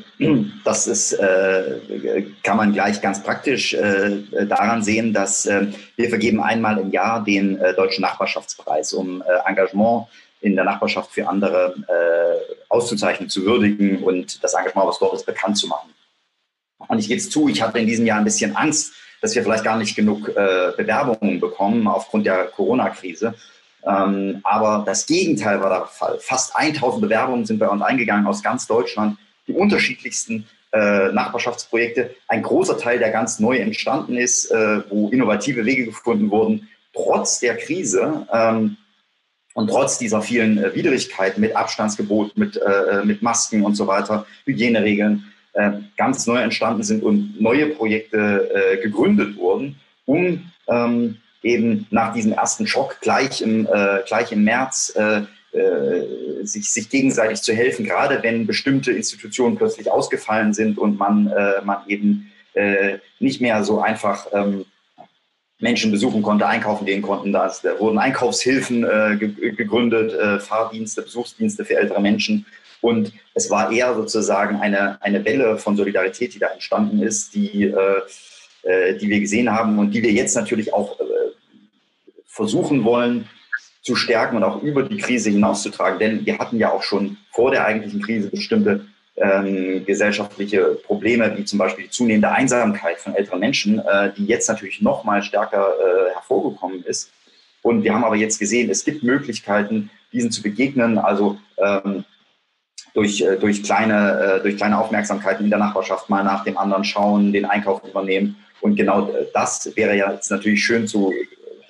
das 0.65 0.87
ist, 0.87 1.13
äh, 1.13 2.27
kann 2.43 2.57
man 2.57 2.73
gleich 2.73 3.01
ganz 3.01 3.23
praktisch 3.23 3.75
äh, 3.75 4.23
daran 4.47 4.83
sehen, 4.83 5.13
dass 5.13 5.47
äh, 5.47 5.67
wir 5.97 6.09
vergeben 6.09 6.41
einmal 6.41 6.79
im 6.79 6.91
Jahr 6.91 7.23
den 7.23 7.59
äh, 7.59 7.75
Deutschen 7.75 8.03
Nachbarschaftspreis, 8.03 8.93
um 8.93 9.23
äh, 9.23 9.49
Engagement 9.49 10.07
in 10.41 10.55
der 10.55 10.65
Nachbarschaft 10.65 11.13
für 11.13 11.29
andere 11.29 11.75
äh, 11.89 12.55
auszuzeichnen, 12.69 13.29
zu 13.29 13.45
würdigen 13.45 14.03
und 14.03 14.43
das 14.43 14.55
Engagement, 14.55 14.89
was 14.89 14.99
dort 14.99 15.15
ist, 15.15 15.27
bekannt 15.27 15.59
zu 15.59 15.67
machen. 15.67 15.91
Und 16.89 16.99
ich 16.99 17.09
gebe 17.09 17.19
es 17.19 17.31
zu, 17.31 17.49
ich 17.49 17.63
hatte 17.63 17.79
in 17.79 17.87
diesem 17.87 18.07
Jahr 18.07 18.19
ein 18.19 18.25
bisschen 18.25 18.55
Angst, 18.55 18.93
dass 19.21 19.35
wir 19.35 19.43
vielleicht 19.43 19.65
gar 19.65 19.79
nicht 19.79 19.97
genug 19.97 20.27
Bewerbungen 20.27 21.41
bekommen 21.41 21.89
aufgrund 21.89 22.27
der 22.27 22.45
Corona-Krise. 22.49 23.35
Ähm, 23.83 24.41
aber 24.43 24.83
das 24.85 25.07
Gegenteil 25.07 25.61
war 25.63 25.71
der 25.71 25.87
Fall. 25.87 26.19
Fast 26.21 26.55
1000 26.55 27.01
Bewerbungen 27.01 27.47
sind 27.47 27.59
bei 27.59 27.69
uns 27.69 27.83
eingegangen 27.83 28.27
aus 28.27 28.43
ganz 28.43 28.67
Deutschland 28.67 29.17
die 29.47 29.53
unterschiedlichsten 29.53 30.47
äh, 30.73 31.13
Nachbarschaftsprojekte. 31.13 32.15
Ein 32.29 32.43
großer 32.43 32.79
Teil, 32.79 32.99
der 32.99 33.11
ganz 33.11 33.39
neu 33.39 33.57
entstanden 33.57 34.17
ist, 34.17 34.51
äh, 34.51 34.83
wo 34.91 35.09
innovative 35.09 35.65
Wege 35.65 35.87
gefunden 35.87 36.31
wurden, 36.31 36.69
trotz 36.93 37.41
der 37.41 37.57
Krise 37.57 38.27
ähm, 38.33 38.77
und 39.55 39.69
trotz 39.69 39.99
dieser 39.99 40.23
vielen 40.23 40.63
äh, 40.63 40.75
Widrigkeiten 40.75 41.41
mit 41.41 41.57
Abstandsgebot, 41.57 42.37
mit, 42.37 42.57
äh, 42.57 43.05
mit 43.05 43.23
Masken 43.23 43.65
und 43.65 43.75
so 43.75 43.87
weiter, 43.87 44.27
Hygieneregeln, 44.45 45.33
äh, 45.55 45.73
ganz 45.97 46.27
neu 46.27 46.39
entstanden 46.39 46.83
sind 46.83 47.03
und 47.03 47.41
neue 47.41 47.69
Projekte 47.69 48.51
äh, 48.53 48.83
gegründet 48.83 49.37
wurden, 49.37 49.77
um 50.05 50.51
ähm, 50.69 51.17
eben 51.43 51.87
nach 51.91 52.13
diesem 52.13 52.33
ersten 52.33 52.67
Schock 52.67 53.01
gleich 53.01 53.41
im, 53.41 53.69
gleich 54.09 54.33
im 54.33 54.43
März 54.43 54.93
äh, 55.57 56.45
sich, 56.45 56.71
sich 56.71 56.89
gegenseitig 56.91 57.43
zu 57.43 57.53
helfen, 57.53 57.85
gerade 57.85 58.23
wenn 58.23 58.47
bestimmte 58.47 58.93
Institutionen 58.93 59.57
plötzlich 59.57 59.91
ausgefallen 59.91 60.55
sind 60.55 60.79
und 60.79 60.99
man, 60.99 61.27
äh, 61.29 61.63
man 61.65 61.79
eben 61.89 62.31
äh, 62.55 62.99
nicht 63.19 63.41
mehr 63.41 63.65
so 63.65 63.81
einfach 63.81 64.27
ähm, 64.33 64.65
Menschen 65.59 65.91
besuchen 65.91 66.23
konnte, 66.23 66.47
einkaufen 66.47 66.87
gehen 66.87 67.03
konnten. 67.03 67.33
Da, 67.33 67.51
wurden 67.79 67.99
Einkaufshilfen 67.99 68.85
äh, 68.85 69.17
ge 69.19 69.53
gegründet, 69.53 70.13
äh, 70.13 70.39
Fahrdienste, 70.39 71.03
Besuchsdienste 71.03 71.65
für 71.65 71.77
ältere 71.77 72.01
Menschen. 72.01 72.47
Und 72.81 73.13
es 73.35 73.51
war 73.51 73.73
eher 73.73 73.95
sozusagen 73.95 74.57
eine, 74.57 75.03
eine 75.03 75.25
Welle 75.25 75.59
von 75.59 75.77
Solidarität, 75.77 76.35
die 76.35 76.39
da 76.39 76.49
entstanden 76.49 77.03
ist, 77.03 77.35
die, 77.35 77.73
die 78.65 79.09
wir 79.09 79.21
gesehen 79.21 79.51
haben 79.51 79.79
und 79.79 79.93
die 79.93 80.03
wir 80.03 80.13
jetzt 80.13 80.37
natürlich 80.37 80.75
auch 80.75 80.99
versuchen 82.27 82.85
wollen, 82.85 83.29
zu 83.87 83.95
stärken 83.95 84.37
und 84.37 84.43
auch 84.43 84.63
über 84.63 84.83
die 84.83 84.97
Krise 84.97 85.31
hinauszutragen. 85.31 86.01
Denn 86.01 86.27
wir 86.27 86.39
hatten 86.39 86.59
ja 86.59 86.73
auch 86.73 86.83
schon 86.83 87.19
vor 87.31 87.53
der 87.53 87.65
eigentlichen 87.65 88.03
Krise 88.03 88.29
bestimmte 88.29 88.85
ähm, 89.15 89.85
gesellschaftliche 89.87 90.77
Probleme, 90.85 91.33
wie 91.39 91.45
zum 91.45 91.61
Beispiel 91.61 91.85
die 91.85 91.91
zunehmende 91.91 92.33
Einsamkeit 92.33 92.99
von 92.99 93.15
älteren 93.15 93.39
Menschen, 93.39 93.79
äh, 93.79 94.13
die 94.17 94.27
jetzt 94.27 94.49
natürlich 94.49 94.83
noch 94.83 95.05
mal 95.05 95.23
stärker 95.23 95.69
äh, 95.69 96.15
hervorgekommen 96.15 96.83
ist. 96.83 97.13
Und 97.63 97.85
wir 97.85 97.95
haben 97.95 98.03
aber 98.03 98.17
jetzt 98.17 98.41
gesehen, 98.41 98.71
es 98.71 98.85
gibt 98.85 99.05
Möglichkeiten, 99.05 99.89
diesen 100.13 100.33
zu 100.33 100.43
begegnen, 100.43 100.99
also 100.99 101.39
ähm, 101.57 102.05
durch, 102.93 103.21
äh, 103.21 103.37
durch, 103.37 103.63
kleine, 103.63 104.39
äh, 104.39 104.43
durch 104.43 104.57
kleine 104.57 104.81
Aufmerksamkeiten 104.81 105.45
in 105.45 105.51
der 105.51 105.61
Nachbarschaft 105.61 106.11
mal 106.11 106.25
nach 106.25 106.43
dem 106.43 106.59
anderen 106.59 106.83
schauen, 106.83 107.33
den 107.33 107.45
Einkauf 107.45 107.85
übernehmen. 107.89 108.35
Und 108.61 108.75
genau 108.75 109.11
äh, 109.11 109.27
das 109.33 109.71
wäre 109.77 109.97
ja 109.97 110.13
jetzt 110.13 110.33
natürlich 110.33 110.65
schön 110.65 110.89
zu 110.89 111.13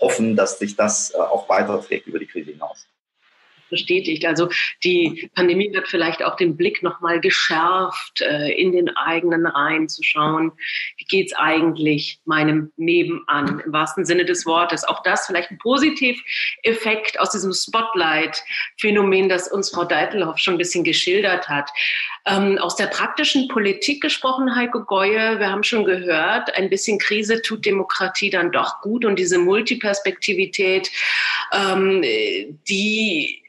hoffen, 0.00 0.37
dass 0.37 0.59
sich 0.59 0.76
das 0.76 1.12
äh, 1.14 1.18
auch 1.18 1.48
weiterträgt 1.48 2.06
über 2.06 2.18
die 2.18 2.26
Krise 2.26 2.52
hinaus 2.52 2.87
bestätigt. 3.68 4.24
Also 4.26 4.48
die 4.85 5.31
Pandemie 5.35 5.72
wird 5.72 5.88
vielleicht 5.88 6.24
auch 6.24 6.37
den 6.37 6.57
Blick 6.57 6.83
nochmal 6.83 7.20
geschärft, 7.20 8.20
äh, 8.20 8.50
in 8.52 8.72
den 8.72 8.88
eigenen 8.96 9.46
Reihen 9.46 9.88
zu 9.88 10.02
schauen, 10.02 10.52
wie 10.96 11.05
geht's 11.05 11.33
eigentlich 11.35 12.20
meinem 12.24 12.72
Nebenan 12.76 13.61
im 13.64 13.72
wahrsten 13.72 14.05
Sinne 14.05 14.24
des 14.24 14.46
Wortes. 14.46 14.85
Auch 14.85 15.02
das 15.02 15.26
vielleicht 15.26 15.50
ein 15.50 15.59
Positiveffekt 15.59 17.18
aus 17.20 17.31
diesem 17.31 17.52
Spotlight-Phänomen, 17.52 19.29
das 19.29 19.48
uns 19.48 19.70
Frau 19.70 19.85
Deitelhoff 19.85 20.38
schon 20.38 20.55
ein 20.55 20.59
bisschen 20.59 20.85
geschildert 20.85 21.48
hat. 21.48 21.70
Ähm, 22.26 22.59
aus 22.59 22.76
der 22.76 22.87
praktischen 22.87 23.48
Politik 23.48 24.02
gesprochen, 24.02 24.57
Heiko 24.57 24.85
Geue, 24.85 25.38
wir 25.38 25.50
haben 25.50 25.62
schon 25.62 25.85
gehört, 25.85 26.55
ein 26.57 26.68
bisschen 26.68 26.98
Krise 26.98 27.40
tut 27.42 27.64
Demokratie 27.64 28.31
dann 28.31 28.50
doch 28.50 28.81
gut 28.81 29.05
und 29.05 29.16
diese 29.16 29.38
Multiperspektivität, 29.38 30.90
ähm, 31.52 32.02
die 32.68 33.42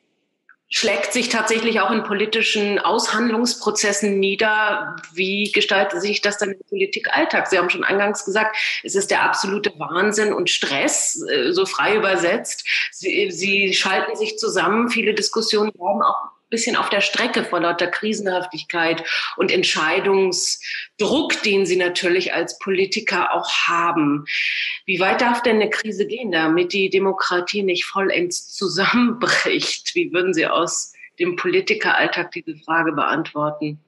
schlägt 0.78 1.12
sich 1.12 1.30
tatsächlich 1.30 1.80
auch 1.80 1.90
in 1.90 2.04
politischen 2.04 2.78
Aushandlungsprozessen 2.78 4.20
nieder. 4.20 4.96
Wie 5.12 5.52
gestaltet 5.52 6.02
sich 6.02 6.22
das 6.22 6.38
dann 6.38 6.52
im 6.52 6.60
Politikalltag? 6.70 7.48
Sie 7.48 7.58
haben 7.58 7.72
schon 7.72 7.84
eingangs 7.84 8.26
gesagt, 8.26 8.56
es 8.84 8.94
ist 8.94 9.10
der 9.10 9.24
absolute 9.24 9.74
Wahnsinn 9.80 10.34
und 10.34 10.52
Stress, 10.52 11.20
äh, 11.32 11.52
so 11.52 11.66
frei 11.66 11.96
übersetzt. 11.96 12.64
Sie, 12.92 13.32
Sie 13.32 13.74
schalten 13.74 14.16
sich 14.16 14.38
zusammen. 14.38 14.90
Viele 14.90 15.16
Diskussionen 15.16 15.72
bleiben 15.72 16.04
auch 16.04 16.37
bisschen 16.50 16.76
auf 16.76 16.90
der 16.90 17.02
Strecke 17.02 17.44
vor 17.44 17.60
lauter 17.60 17.88
Krisenhaftigkeit 17.88 19.04
und 19.36 19.52
Entscheidungsdruck, 19.52 21.42
den 21.44 21.66
sie 21.66 21.76
natürlich 21.76 22.34
als 22.34 22.58
Politiker 22.60 23.34
auch 23.34 23.50
haben. 23.68 24.26
Wie 24.86 25.00
weit 25.00 25.22
darf 25.22 25.42
denn 25.44 25.58
eine 25.58 25.70
Krise 25.70 26.08
gehen, 26.08 26.32
damit 26.32 26.74
die 26.74 26.90
Demokratie 26.90 27.64
nicht 27.64 27.86
vollends 27.86 28.54
zusammenbricht? 28.54 29.96
Wie 29.96 30.12
würden 30.14 30.34
Sie 30.34 30.48
aus 30.48 30.94
dem 31.20 31.36
Politikeralltag 31.36 32.32
diese 32.32 32.56
Frage 32.58 32.92
beantworten? 32.94 33.80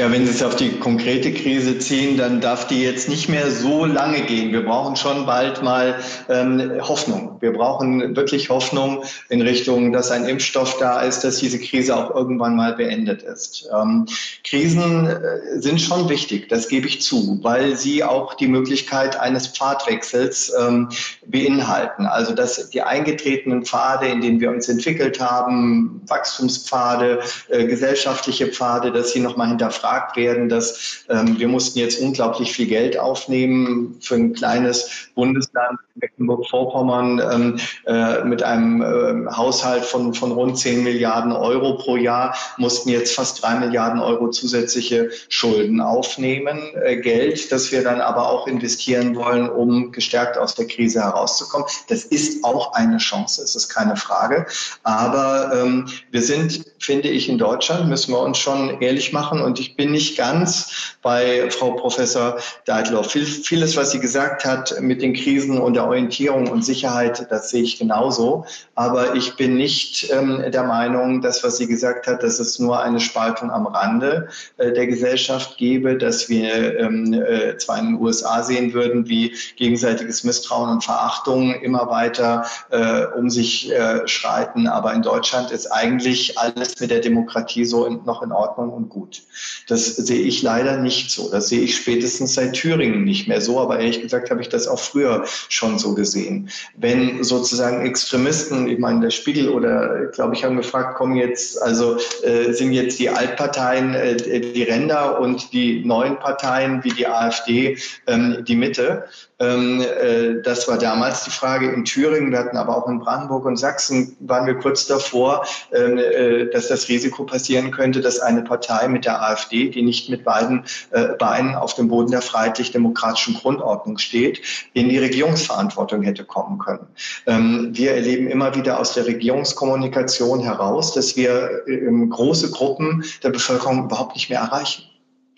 Ja, 0.00 0.10
wenn 0.10 0.24
Sie 0.24 0.32
es 0.32 0.42
auf 0.42 0.56
die 0.56 0.78
konkrete 0.78 1.30
Krise 1.30 1.78
ziehen, 1.78 2.16
dann 2.16 2.40
darf 2.40 2.66
die 2.66 2.82
jetzt 2.82 3.08
nicht 3.10 3.28
mehr 3.28 3.50
so 3.50 3.84
lange 3.84 4.22
gehen. 4.22 4.50
Wir 4.50 4.64
brauchen 4.64 4.96
schon 4.96 5.26
bald 5.26 5.62
mal 5.62 5.96
ähm, 6.30 6.72
Hoffnung. 6.80 7.36
Wir 7.40 7.52
brauchen 7.52 8.16
wirklich 8.16 8.48
Hoffnung 8.48 9.04
in 9.28 9.42
Richtung, 9.42 9.92
dass 9.92 10.10
ein 10.10 10.24
Impfstoff 10.24 10.78
da 10.78 11.02
ist, 11.02 11.20
dass 11.20 11.36
diese 11.36 11.58
Krise 11.58 11.94
auch 11.94 12.14
irgendwann 12.14 12.56
mal 12.56 12.76
beendet 12.76 13.22
ist. 13.22 13.68
Ähm, 13.78 14.06
Krisen 14.42 15.06
äh, 15.06 15.60
sind 15.60 15.82
schon 15.82 16.08
wichtig, 16.08 16.48
das 16.48 16.68
gebe 16.68 16.86
ich 16.86 17.02
zu, 17.02 17.38
weil 17.42 17.76
sie 17.76 18.02
auch 18.02 18.32
die 18.32 18.48
Möglichkeit 18.48 19.20
eines 19.20 19.48
Pfadwechsels 19.48 20.50
ähm, 20.58 20.88
beinhalten. 21.26 22.06
Also 22.06 22.32
dass 22.32 22.70
die 22.70 22.80
eingetretenen 22.80 23.66
Pfade, 23.66 24.06
in 24.06 24.22
denen 24.22 24.40
wir 24.40 24.50
uns 24.50 24.66
entwickelt 24.68 25.20
haben, 25.20 26.00
Wachstumspfade, 26.06 27.20
äh, 27.50 27.66
gesellschaftliche 27.66 28.46
Pfade, 28.46 28.92
dass 28.92 29.09
sie 29.12 29.20
nochmal 29.20 29.48
hinterfragen 29.48 29.90
gefragt 29.90 30.16
werden, 30.16 30.48
dass 30.48 31.04
ähm, 31.08 31.38
wir 31.38 31.48
mussten 31.48 31.78
jetzt 31.78 32.00
unglaublich 32.00 32.52
viel 32.52 32.66
Geld 32.66 32.98
aufnehmen 32.98 33.96
für 34.00 34.14
ein 34.14 34.32
kleines 34.32 35.10
Bundesland 35.14 35.78
Mecklenburg-Vorpommern 36.00 37.20
ähm, 37.32 37.60
äh, 37.86 38.24
mit 38.24 38.42
einem 38.42 38.82
äh, 38.82 39.30
Haushalt 39.30 39.84
von, 39.84 40.14
von 40.14 40.32
rund 40.32 40.58
10 40.58 40.82
Milliarden 40.82 41.32
Euro 41.32 41.76
pro 41.76 41.96
Jahr 41.96 42.34
mussten 42.56 42.88
jetzt 42.88 43.14
fast 43.14 43.42
drei 43.42 43.56
Milliarden 43.56 44.00
Euro 44.00 44.30
zusätzliche 44.30 45.10
Schulden 45.28 45.80
aufnehmen. 45.80 46.58
Äh, 46.82 46.96
Geld, 46.96 47.52
das 47.52 47.70
wir 47.72 47.82
dann 47.82 48.00
aber 48.00 48.30
auch 48.30 48.46
investieren 48.46 49.16
wollen, 49.16 49.48
um 49.48 49.92
gestärkt 49.92 50.38
aus 50.38 50.54
der 50.54 50.66
Krise 50.66 51.02
herauszukommen. 51.02 51.66
Das 51.88 52.04
ist 52.04 52.44
auch 52.44 52.72
eine 52.72 52.98
Chance, 52.98 53.42
es 53.42 53.54
ist 53.54 53.68
keine 53.68 53.96
Frage. 53.96 54.46
Aber 54.82 55.52
ähm, 55.54 55.86
wir 56.10 56.22
sind, 56.22 56.64
finde 56.78 57.08
ich, 57.08 57.28
in 57.28 57.38
Deutschland, 57.38 57.88
müssen 57.88 58.12
wir 58.12 58.20
uns 58.20 58.38
schon 58.38 58.80
ehrlich 58.80 58.99
machen. 59.12 59.40
Und 59.40 59.58
ich 59.58 59.76
bin 59.76 59.92
nicht 59.92 60.16
ganz 60.16 60.96
bei 61.02 61.50
Frau 61.50 61.72
Professor 61.72 62.38
Deitloff. 62.66 63.10
Viel, 63.10 63.24
vieles, 63.24 63.76
was 63.76 63.90
sie 63.90 64.00
gesagt 64.00 64.44
hat 64.44 64.80
mit 64.80 65.02
den 65.02 65.14
Krisen 65.14 65.58
und 65.58 65.74
der 65.74 65.86
Orientierung 65.86 66.48
und 66.48 66.64
Sicherheit, 66.64 67.26
das 67.30 67.50
sehe 67.50 67.62
ich 67.62 67.78
genauso. 67.78 68.44
Aber 68.74 69.14
ich 69.14 69.36
bin 69.36 69.56
nicht 69.56 70.10
ähm, 70.10 70.44
der 70.50 70.64
Meinung, 70.64 71.20
dass 71.22 71.42
was 71.42 71.56
sie 71.56 71.66
gesagt 71.66 72.06
hat, 72.06 72.22
dass 72.22 72.38
es 72.38 72.58
nur 72.58 72.82
eine 72.82 73.00
Spaltung 73.00 73.50
am 73.50 73.66
Rande 73.66 74.28
äh, 74.58 74.72
der 74.72 74.86
Gesellschaft 74.86 75.56
gebe, 75.56 75.96
dass 75.96 76.28
wir 76.28 76.78
ähm, 76.78 77.12
äh, 77.12 77.56
zwar 77.56 77.78
in 77.78 77.86
den 77.86 78.00
USA 78.00 78.42
sehen 78.42 78.72
würden, 78.72 79.08
wie 79.08 79.34
gegenseitiges 79.56 80.24
Misstrauen 80.24 80.70
und 80.70 80.84
Verachtung 80.84 81.54
immer 81.54 81.88
weiter 81.88 82.44
äh, 82.70 83.04
um 83.16 83.30
sich 83.30 83.72
schreiten, 84.06 84.66
aber 84.66 84.92
in 84.92 85.02
Deutschland 85.02 85.50
ist 85.50 85.66
eigentlich 85.66 86.38
alles 86.38 86.80
mit 86.80 86.90
der 86.90 87.00
Demokratie 87.00 87.64
so 87.64 87.86
in, 87.86 88.00
noch 88.04 88.22
in 88.22 88.32
Ordnung 88.32 88.70
und 88.70 88.88
gut. 88.90 89.22
Das 89.66 89.96
sehe 89.96 90.20
ich 90.20 90.42
leider 90.42 90.76
nicht 90.76 91.10
so. 91.10 91.30
Das 91.30 91.48
sehe 91.48 91.62
ich 91.62 91.76
spätestens 91.76 92.34
seit 92.34 92.52
Thüringen 92.52 93.04
nicht 93.04 93.28
mehr 93.28 93.40
so, 93.40 93.58
aber 93.58 93.78
ehrlich 93.78 94.02
gesagt 94.02 94.30
habe 94.30 94.42
ich 94.42 94.48
das 94.48 94.68
auch 94.68 94.78
früher 94.78 95.24
schon 95.48 95.78
so 95.78 95.94
gesehen. 95.94 96.50
Wenn 96.76 97.24
sozusagen 97.24 97.86
Extremisten, 97.86 98.68
ich 98.68 98.78
meine, 98.78 99.00
der 99.00 99.10
Spiegel 99.10 99.48
oder, 99.48 100.06
glaube 100.06 100.34
ich, 100.34 100.44
haben 100.44 100.56
gefragt, 100.56 100.96
kommen 100.96 101.16
jetzt, 101.16 101.62
also 101.62 101.96
äh, 102.22 102.52
sind 102.52 102.72
jetzt 102.72 102.98
die 102.98 103.08
Altparteien 103.08 103.94
äh, 103.94 104.40
die 104.40 104.62
Ränder 104.62 105.20
und 105.20 105.52
die 105.52 105.84
neuen 105.84 106.18
Parteien 106.18 106.84
wie 106.84 106.90
die 106.90 107.06
AfD 107.06 107.78
ähm, 108.06 108.44
die 108.46 108.56
Mitte? 108.56 109.04
Ähm, 109.40 109.80
äh, 109.80 110.42
das 110.42 110.68
war 110.68 110.76
damals 110.76 111.24
die 111.24 111.30
Frage 111.30 111.70
in 111.70 111.86
Thüringen. 111.86 112.30
Wir 112.30 112.38
hatten 112.38 112.58
aber 112.58 112.76
auch 112.76 112.86
in 112.88 113.00
Brandenburg 113.00 113.46
und 113.46 113.56
Sachsen 113.56 114.14
waren 114.20 114.46
wir 114.46 114.54
kurz 114.54 114.86
davor, 114.86 115.46
ähm, 115.72 115.96
äh, 115.96 116.46
dass 116.50 116.68
das 116.68 116.88
Risiko 116.88 117.24
passieren 117.24 117.70
könnte, 117.70 118.02
dass 118.02 118.20
eine 118.20 118.42
Partei 118.42 118.79
mit 118.88 119.04
der 119.04 119.22
AfD, 119.22 119.68
die 119.68 119.82
nicht 119.82 120.08
mit 120.08 120.24
beiden 120.24 120.64
äh, 120.90 121.08
Beinen 121.18 121.54
auf 121.54 121.74
dem 121.74 121.88
Boden 121.88 122.10
der 122.10 122.22
freiheitlich-demokratischen 122.22 123.34
Grundordnung 123.34 123.98
steht, 123.98 124.42
in 124.72 124.88
die 124.88 124.98
Regierungsverantwortung 124.98 126.02
hätte 126.02 126.24
kommen 126.24 126.58
können. 126.58 126.86
Ähm, 127.26 127.70
wir 127.72 127.94
erleben 127.94 128.28
immer 128.28 128.54
wieder 128.54 128.78
aus 128.78 128.94
der 128.94 129.06
Regierungskommunikation 129.06 130.40
heraus, 130.40 130.94
dass 130.94 131.16
wir 131.16 131.66
ähm, 131.66 132.10
große 132.10 132.50
Gruppen 132.50 133.04
der 133.22 133.30
Bevölkerung 133.30 133.84
überhaupt 133.84 134.14
nicht 134.14 134.30
mehr 134.30 134.40
erreichen. 134.40 134.89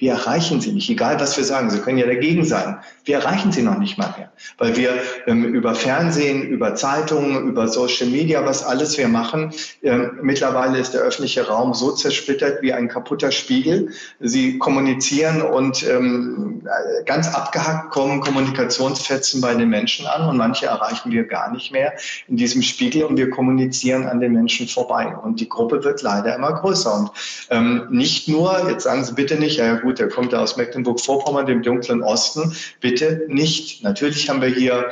Wir 0.03 0.15
erreichen 0.15 0.61
sie 0.61 0.73
nicht, 0.73 0.91
egal 0.91 1.21
was 1.21 1.37
wir 1.37 1.45
sagen. 1.45 1.71
Sie 1.71 1.79
können 1.79 1.97
ja 1.97 2.07
dagegen 2.07 2.45
sein. 2.45 2.79
Wir 3.05 3.19
erreichen 3.19 3.53
sie 3.53 3.62
noch 3.62 3.79
nicht 3.79 3.99
mal 3.99 4.12
mehr, 4.19 4.33
weil 4.59 4.77
wir 4.77 4.91
ähm, 5.29 5.45
über 5.45 5.77
Fernsehen, 5.77 6.43
über 6.43 6.75
Zeitungen, 6.75 7.47
über 7.47 7.69
Social 7.69 8.09
Media, 8.09 8.45
was 8.45 8.65
alles 8.65 8.99
wir 8.99 9.07
machen, 9.07 9.53
ähm, 9.85 10.19
mittlerweile 10.21 10.79
ist 10.79 10.93
der 10.95 11.03
öffentliche 11.03 11.47
Raum 11.47 11.73
so 11.73 11.93
zersplittert 11.93 12.62
wie 12.62 12.73
ein 12.73 12.88
kaputter 12.88 13.31
Spiegel. 13.31 13.91
Sie 14.19 14.59
kommunizieren 14.59 15.41
und 15.41 15.88
ähm, 15.88 16.62
ganz 17.07 17.33
abgehackt 17.33 17.93
kommen 17.93 18.21
Kommunikationsfetzen 18.21 19.41
bei 19.41 19.55
den 19.55 19.69
Menschen 19.69 20.09
an 20.09 20.29
und 20.29 20.37
manche 20.37 20.67
erreichen 20.67 21.12
wir 21.12 21.29
gar 21.29 21.53
nicht 21.53 21.71
mehr 21.71 21.93
in 22.27 22.37
diesem 22.37 22.62
Spiegel 22.62 23.05
und 23.05 23.17
wir 23.17 23.31
kommunizieren 23.31 24.07
an 24.07 24.19
den 24.19 24.33
Menschen 24.33 24.67
vorbei. 24.67 25.15
Und 25.17 25.38
die 25.38 25.49
Gruppe 25.49 25.85
wird 25.85 26.03
leider 26.03 26.35
immer 26.35 26.55
größer. 26.55 26.93
Und 26.93 27.11
ähm, 27.51 27.87
nicht 27.91 28.27
nur, 28.27 28.69
jetzt 28.69 28.83
sagen 28.83 29.05
Sie 29.05 29.15
bitte 29.15 29.37
nicht, 29.37 29.59
ja 29.59 29.75
gut, 29.75 29.91
gut, 29.92 29.98
der 29.98 30.09
kommt 30.09 30.33
ja 30.33 30.40
aus 30.40 30.57
Mecklenburg-Vorpommern, 30.57 31.44
dem 31.44 31.62
dunklen 31.62 32.02
Osten. 32.02 32.57
Bitte 32.81 33.26
nicht. 33.28 33.83
Natürlich 33.83 34.31
haben 34.31 34.40
wir 34.40 34.48
hier 34.48 34.90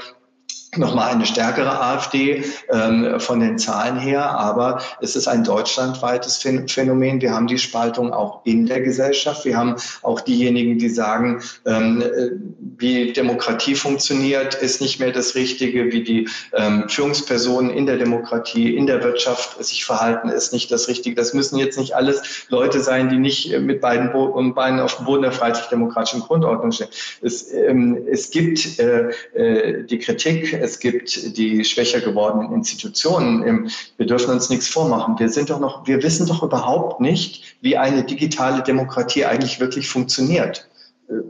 nochmal 0.77 1.11
eine 1.11 1.27
stärkere 1.27 1.81
AfD 1.81 2.45
ähm, 2.71 3.19
von 3.19 3.41
den 3.41 3.59
Zahlen 3.59 3.99
her, 3.99 4.31
aber 4.31 4.81
es 5.01 5.17
ist 5.17 5.27
ein 5.27 5.43
deutschlandweites 5.43 6.37
Phänomen. 6.69 7.21
Wir 7.21 7.33
haben 7.33 7.49
die 7.49 7.59
Spaltung 7.59 8.13
auch 8.13 8.43
in 8.45 8.67
der 8.67 8.81
Gesellschaft. 8.81 9.45
Wir 9.45 9.57
haben 9.57 9.77
auch 10.03 10.21
diejenigen, 10.21 10.79
die 10.79 10.89
sagen, 10.89 11.43
ähm, 11.67 12.03
äh, 12.03 12.31
wie 12.79 13.13
Demokratie 13.13 13.75
funktioniert, 13.75 14.55
ist 14.55 14.81
nicht 14.81 15.01
mehr 15.01 15.11
das 15.11 15.35
Richtige, 15.35 15.93
wie 15.93 16.05
die 16.05 16.29
ähm, 16.53 16.89
Führungspersonen 16.89 17.71
in 17.71 17.87
der 17.87 17.99
Demokratie, 17.99 18.77
in 18.77 18.87
der 18.87 19.03
Wirtschaft 19.03 19.63
sich 19.63 19.85
verhalten, 19.85 20.29
ist 20.29 20.53
nicht 20.53 20.71
das 20.71 20.89
Richtige. 20.89 21.17
Das 21.17 21.35
müssen 21.35 21.59
jetzt 21.59 21.79
nicht 21.79 21.97
alles 21.97 22.47
Leute 22.49 22.81
sein, 22.81 23.09
die 23.09 23.19
nicht 23.19 23.59
mit 23.59 23.81
beiden 23.81 24.13
Bo 24.13 24.31
Beinen 24.55 24.81
auf 24.81 24.97
dem 24.97 25.05
Boden 25.05 25.23
der 25.23 25.33
freiheitlich-demokratischen 25.33 26.21
Grundordnung 26.21 26.73
stehen. 26.73 26.89
Es, 27.21 27.53
ähm, 27.53 28.07
es 28.11 28.31
gibt 28.31 28.79
äh, 28.79 29.11
äh, 29.35 29.85
die 29.85 29.99
Kritik, 29.99 30.60
es 30.61 30.79
gibt 30.79 31.37
die 31.37 31.65
schwächer 31.65 32.01
gewordenen 32.01 32.53
Institutionen. 32.53 33.71
Wir 33.97 34.07
dürfen 34.07 34.31
uns 34.31 34.51
nichts 34.51 34.69
vormachen. 34.69 35.19
Wir 35.19 35.29
sind 35.29 35.51
doch 35.51 35.61
noch, 35.61 35.87
wir 35.87 36.03
wissen 36.03 36.27
doch 36.27 36.43
überhaupt 36.43 37.01
nicht, 37.01 37.57
wie 37.61 37.77
eine 37.77 38.05
digitale 38.05 38.63
Demokratie 38.63 39.25
eigentlich 39.25 39.61
wirklich 39.61 39.89
funktioniert 39.89 40.70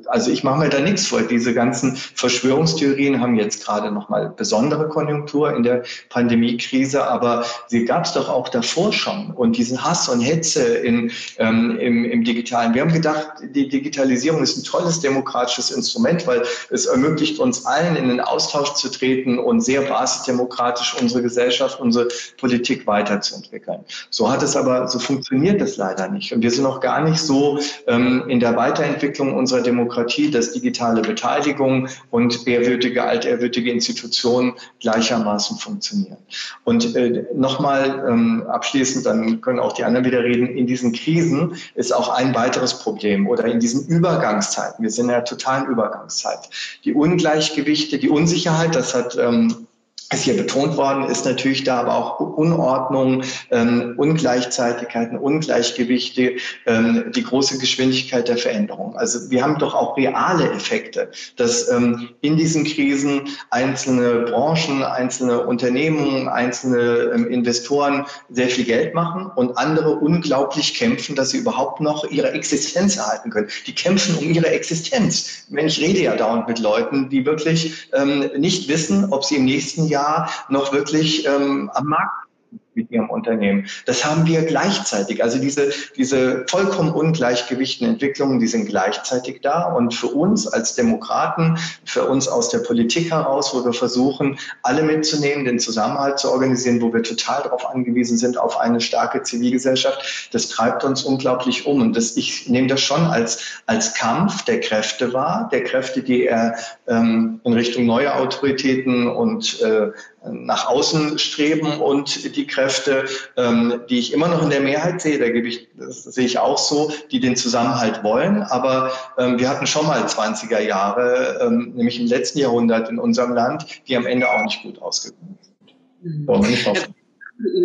also 0.06 0.30
ich 0.30 0.44
mache 0.44 0.58
mir 0.58 0.68
da 0.68 0.80
nichts 0.80 1.06
vor. 1.06 1.22
Diese 1.22 1.54
ganzen 1.54 1.96
Verschwörungstheorien 1.96 3.20
haben 3.20 3.36
jetzt 3.36 3.64
gerade 3.64 3.90
nochmal 3.90 4.32
besondere 4.36 4.88
Konjunktur 4.88 5.54
in 5.54 5.62
der 5.62 5.82
Pandemiekrise, 6.08 7.06
aber 7.06 7.44
sie 7.68 7.84
gab 7.84 8.04
es 8.04 8.12
doch 8.12 8.28
auch 8.28 8.48
davor 8.48 8.92
schon. 8.92 9.30
Und 9.30 9.56
diesen 9.56 9.82
Hass 9.82 10.08
und 10.08 10.20
Hetze 10.20 10.62
in, 10.62 11.10
ähm, 11.38 11.78
im, 11.78 12.04
im 12.04 12.24
Digitalen. 12.24 12.74
Wir 12.74 12.82
haben 12.82 12.92
gedacht, 12.92 13.28
die 13.42 13.68
Digitalisierung 13.68 14.42
ist 14.42 14.58
ein 14.58 14.64
tolles 14.64 15.00
demokratisches 15.00 15.70
Instrument, 15.70 16.26
weil 16.26 16.42
es 16.70 16.86
ermöglicht 16.86 17.38
uns 17.38 17.64
allen 17.64 17.96
in 17.96 18.08
den 18.08 18.20
Austausch 18.20 18.74
zu 18.74 18.90
treten 18.90 19.38
und 19.38 19.62
sehr 19.62 19.82
basisdemokratisch 19.82 20.96
unsere 21.00 21.22
Gesellschaft, 21.22 21.80
unsere 21.80 22.08
Politik 22.38 22.86
weiterzuentwickeln. 22.86 23.84
So 24.10 24.30
hat 24.30 24.42
es 24.42 24.56
aber, 24.56 24.88
so 24.88 24.98
funktioniert 24.98 25.60
es 25.62 25.76
leider 25.76 26.08
nicht. 26.08 26.32
Und 26.32 26.42
wir 26.42 26.50
sind 26.50 26.64
noch 26.64 26.80
gar 26.80 27.02
nicht 27.02 27.20
so 27.20 27.58
ähm, 27.86 28.24
in 28.28 28.40
der 28.40 28.56
Weiterentwicklung 28.56 29.34
unserer 29.34 29.69
Demokratie, 29.70 30.30
dass 30.30 30.52
digitale 30.52 31.02
Beteiligung 31.02 31.88
und 32.10 32.46
ehrwürdige, 32.46 33.04
altehrwürdige 33.04 33.70
Institutionen 33.70 34.54
gleichermaßen 34.80 35.56
funktionieren. 35.58 36.18
Und 36.64 36.96
äh, 36.96 37.24
nochmal 37.34 38.04
ähm, 38.08 38.44
abschließend, 38.48 39.06
dann 39.06 39.40
können 39.40 39.60
auch 39.60 39.72
die 39.72 39.84
anderen 39.84 40.04
wieder 40.04 40.22
reden, 40.24 40.48
in 40.48 40.66
diesen 40.66 40.92
Krisen 40.92 41.54
ist 41.74 41.92
auch 41.92 42.08
ein 42.08 42.34
weiteres 42.34 42.78
Problem 42.78 43.28
oder 43.28 43.44
in 43.44 43.60
diesen 43.60 43.86
Übergangszeiten, 43.86 44.82
wir 44.82 44.90
sind 44.90 45.06
in 45.06 45.10
einer 45.12 45.24
totalen 45.24 45.66
Übergangszeit, 45.66 46.50
die 46.84 46.92
Ungleichgewichte, 46.92 47.98
die 47.98 48.08
Unsicherheit, 48.08 48.74
das 48.74 48.94
hat 48.94 49.16
ähm, 49.16 49.66
ist 50.12 50.24
hier 50.24 50.36
betont 50.36 50.76
worden, 50.76 51.04
ist 51.08 51.24
natürlich 51.24 51.62
da 51.62 51.78
aber 51.80 51.94
auch 51.94 52.18
Unordnung, 52.18 53.22
ähm, 53.50 53.94
Ungleichzeitigkeiten, 53.96 55.16
Ungleichgewichte, 55.16 56.36
ähm, 56.66 57.12
die 57.14 57.22
große 57.22 57.58
Geschwindigkeit 57.58 58.26
der 58.26 58.36
Veränderung. 58.36 58.96
Also 58.96 59.30
wir 59.30 59.44
haben 59.44 59.58
doch 59.58 59.72
auch 59.72 59.96
reale 59.96 60.50
Effekte, 60.50 61.10
dass 61.36 61.68
ähm, 61.68 62.08
in 62.22 62.36
diesen 62.36 62.64
Krisen 62.64 63.28
einzelne 63.50 64.22
Branchen, 64.22 64.82
einzelne 64.82 65.46
Unternehmen, 65.46 66.28
einzelne 66.28 67.12
ähm, 67.14 67.28
Investoren 67.28 68.04
sehr 68.30 68.48
viel 68.48 68.64
Geld 68.64 68.94
machen 68.94 69.30
und 69.36 69.56
andere 69.58 69.94
unglaublich 69.94 70.74
kämpfen, 70.74 71.14
dass 71.14 71.30
sie 71.30 71.38
überhaupt 71.38 71.80
noch 71.80 72.10
ihre 72.10 72.32
Existenz 72.32 72.96
erhalten 72.96 73.30
können. 73.30 73.48
Die 73.66 73.74
kämpfen 73.76 74.16
um 74.16 74.28
ihre 74.28 74.48
Existenz. 74.48 75.46
Ich 75.54 75.80
rede 75.80 76.00
ja 76.00 76.16
dauernd 76.16 76.48
mit 76.48 76.58
Leuten, 76.58 77.08
die 77.10 77.24
wirklich 77.24 77.88
ähm, 77.92 78.28
nicht 78.36 78.68
wissen, 78.68 79.12
ob 79.12 79.24
sie 79.24 79.36
im 79.36 79.44
nächsten 79.44 79.86
Jahr 79.86 79.99
Jahr 80.00 80.30
noch 80.48 80.72
wirklich 80.72 81.26
ähm, 81.26 81.70
am 81.74 81.86
Markt 81.86 82.30
mit 82.74 82.90
ihrem 82.90 83.10
Unternehmen. 83.10 83.66
Das 83.86 84.04
haben 84.04 84.26
wir 84.26 84.42
gleichzeitig. 84.42 85.22
Also 85.22 85.38
diese, 85.38 85.70
diese 85.96 86.44
vollkommen 86.48 86.92
ungleichgewichten 86.92 87.86
Entwicklungen, 87.86 88.38
die 88.38 88.46
sind 88.46 88.66
gleichzeitig 88.66 89.40
da. 89.42 89.64
Und 89.64 89.92
für 89.92 90.06
uns 90.06 90.46
als 90.46 90.74
Demokraten, 90.74 91.58
für 91.84 92.04
uns 92.04 92.28
aus 92.28 92.48
der 92.48 92.58
Politik 92.58 93.10
heraus, 93.10 93.54
wo 93.54 93.64
wir 93.64 93.72
versuchen, 93.72 94.38
alle 94.62 94.82
mitzunehmen, 94.82 95.44
den 95.44 95.58
Zusammenhalt 95.58 96.18
zu 96.18 96.30
organisieren, 96.30 96.80
wo 96.80 96.92
wir 96.92 97.02
total 97.02 97.42
darauf 97.42 97.68
angewiesen 97.68 98.16
sind, 98.16 98.38
auf 98.38 98.58
eine 98.58 98.80
starke 98.80 99.22
Zivilgesellschaft, 99.22 100.28
das 100.32 100.48
treibt 100.48 100.84
uns 100.84 101.02
unglaublich 101.02 101.66
um. 101.66 101.82
Und 101.82 101.96
das, 101.96 102.16
ich 102.16 102.48
nehme 102.48 102.68
das 102.68 102.80
schon 102.80 103.04
als, 103.04 103.42
als 103.66 103.94
Kampf 103.94 104.44
der 104.44 104.60
Kräfte 104.60 105.12
wahr, 105.12 105.48
der 105.52 105.64
Kräfte, 105.64 106.02
die 106.02 106.26
er 106.26 106.56
ähm, 106.90 107.40
in 107.44 107.52
Richtung 107.52 107.86
neue 107.86 108.14
Autoritäten 108.14 109.06
und 109.06 109.62
äh, 109.62 109.92
nach 110.28 110.68
außen 110.68 111.18
streben 111.18 111.80
und 111.80 112.36
die 112.36 112.46
Kräfte, 112.46 113.04
ähm, 113.36 113.80
die 113.88 113.98
ich 113.98 114.12
immer 114.12 114.28
noch 114.28 114.42
in 114.42 114.50
der 114.50 114.60
Mehrheit 114.60 115.00
sehe, 115.00 115.18
da 115.18 115.30
gebe 115.30 115.48
ich, 115.48 115.68
das 115.78 116.02
sehe 116.02 116.26
ich 116.26 116.38
auch 116.38 116.58
so, 116.58 116.92
die 117.10 117.20
den 117.20 117.36
Zusammenhalt 117.36 118.02
wollen. 118.02 118.42
Aber 118.42 118.90
ähm, 119.16 119.38
wir 119.38 119.48
hatten 119.48 119.66
schon 119.66 119.86
mal 119.86 120.04
20er 120.04 120.60
Jahre, 120.60 121.38
ähm, 121.40 121.72
nämlich 121.76 121.98
im 122.00 122.06
letzten 122.06 122.40
Jahrhundert 122.40 122.90
in 122.90 122.98
unserem 122.98 123.34
Land, 123.34 123.66
die 123.86 123.96
am 123.96 124.06
Ende 124.06 124.30
auch 124.30 124.42
nicht 124.42 124.62
gut 124.62 124.82
ausgegangen 124.82 125.38
sind. 125.40 125.74
Mhm. 126.02 126.26
Wir 126.26 126.48
nicht 126.48 126.66
hoffen. 126.66 126.94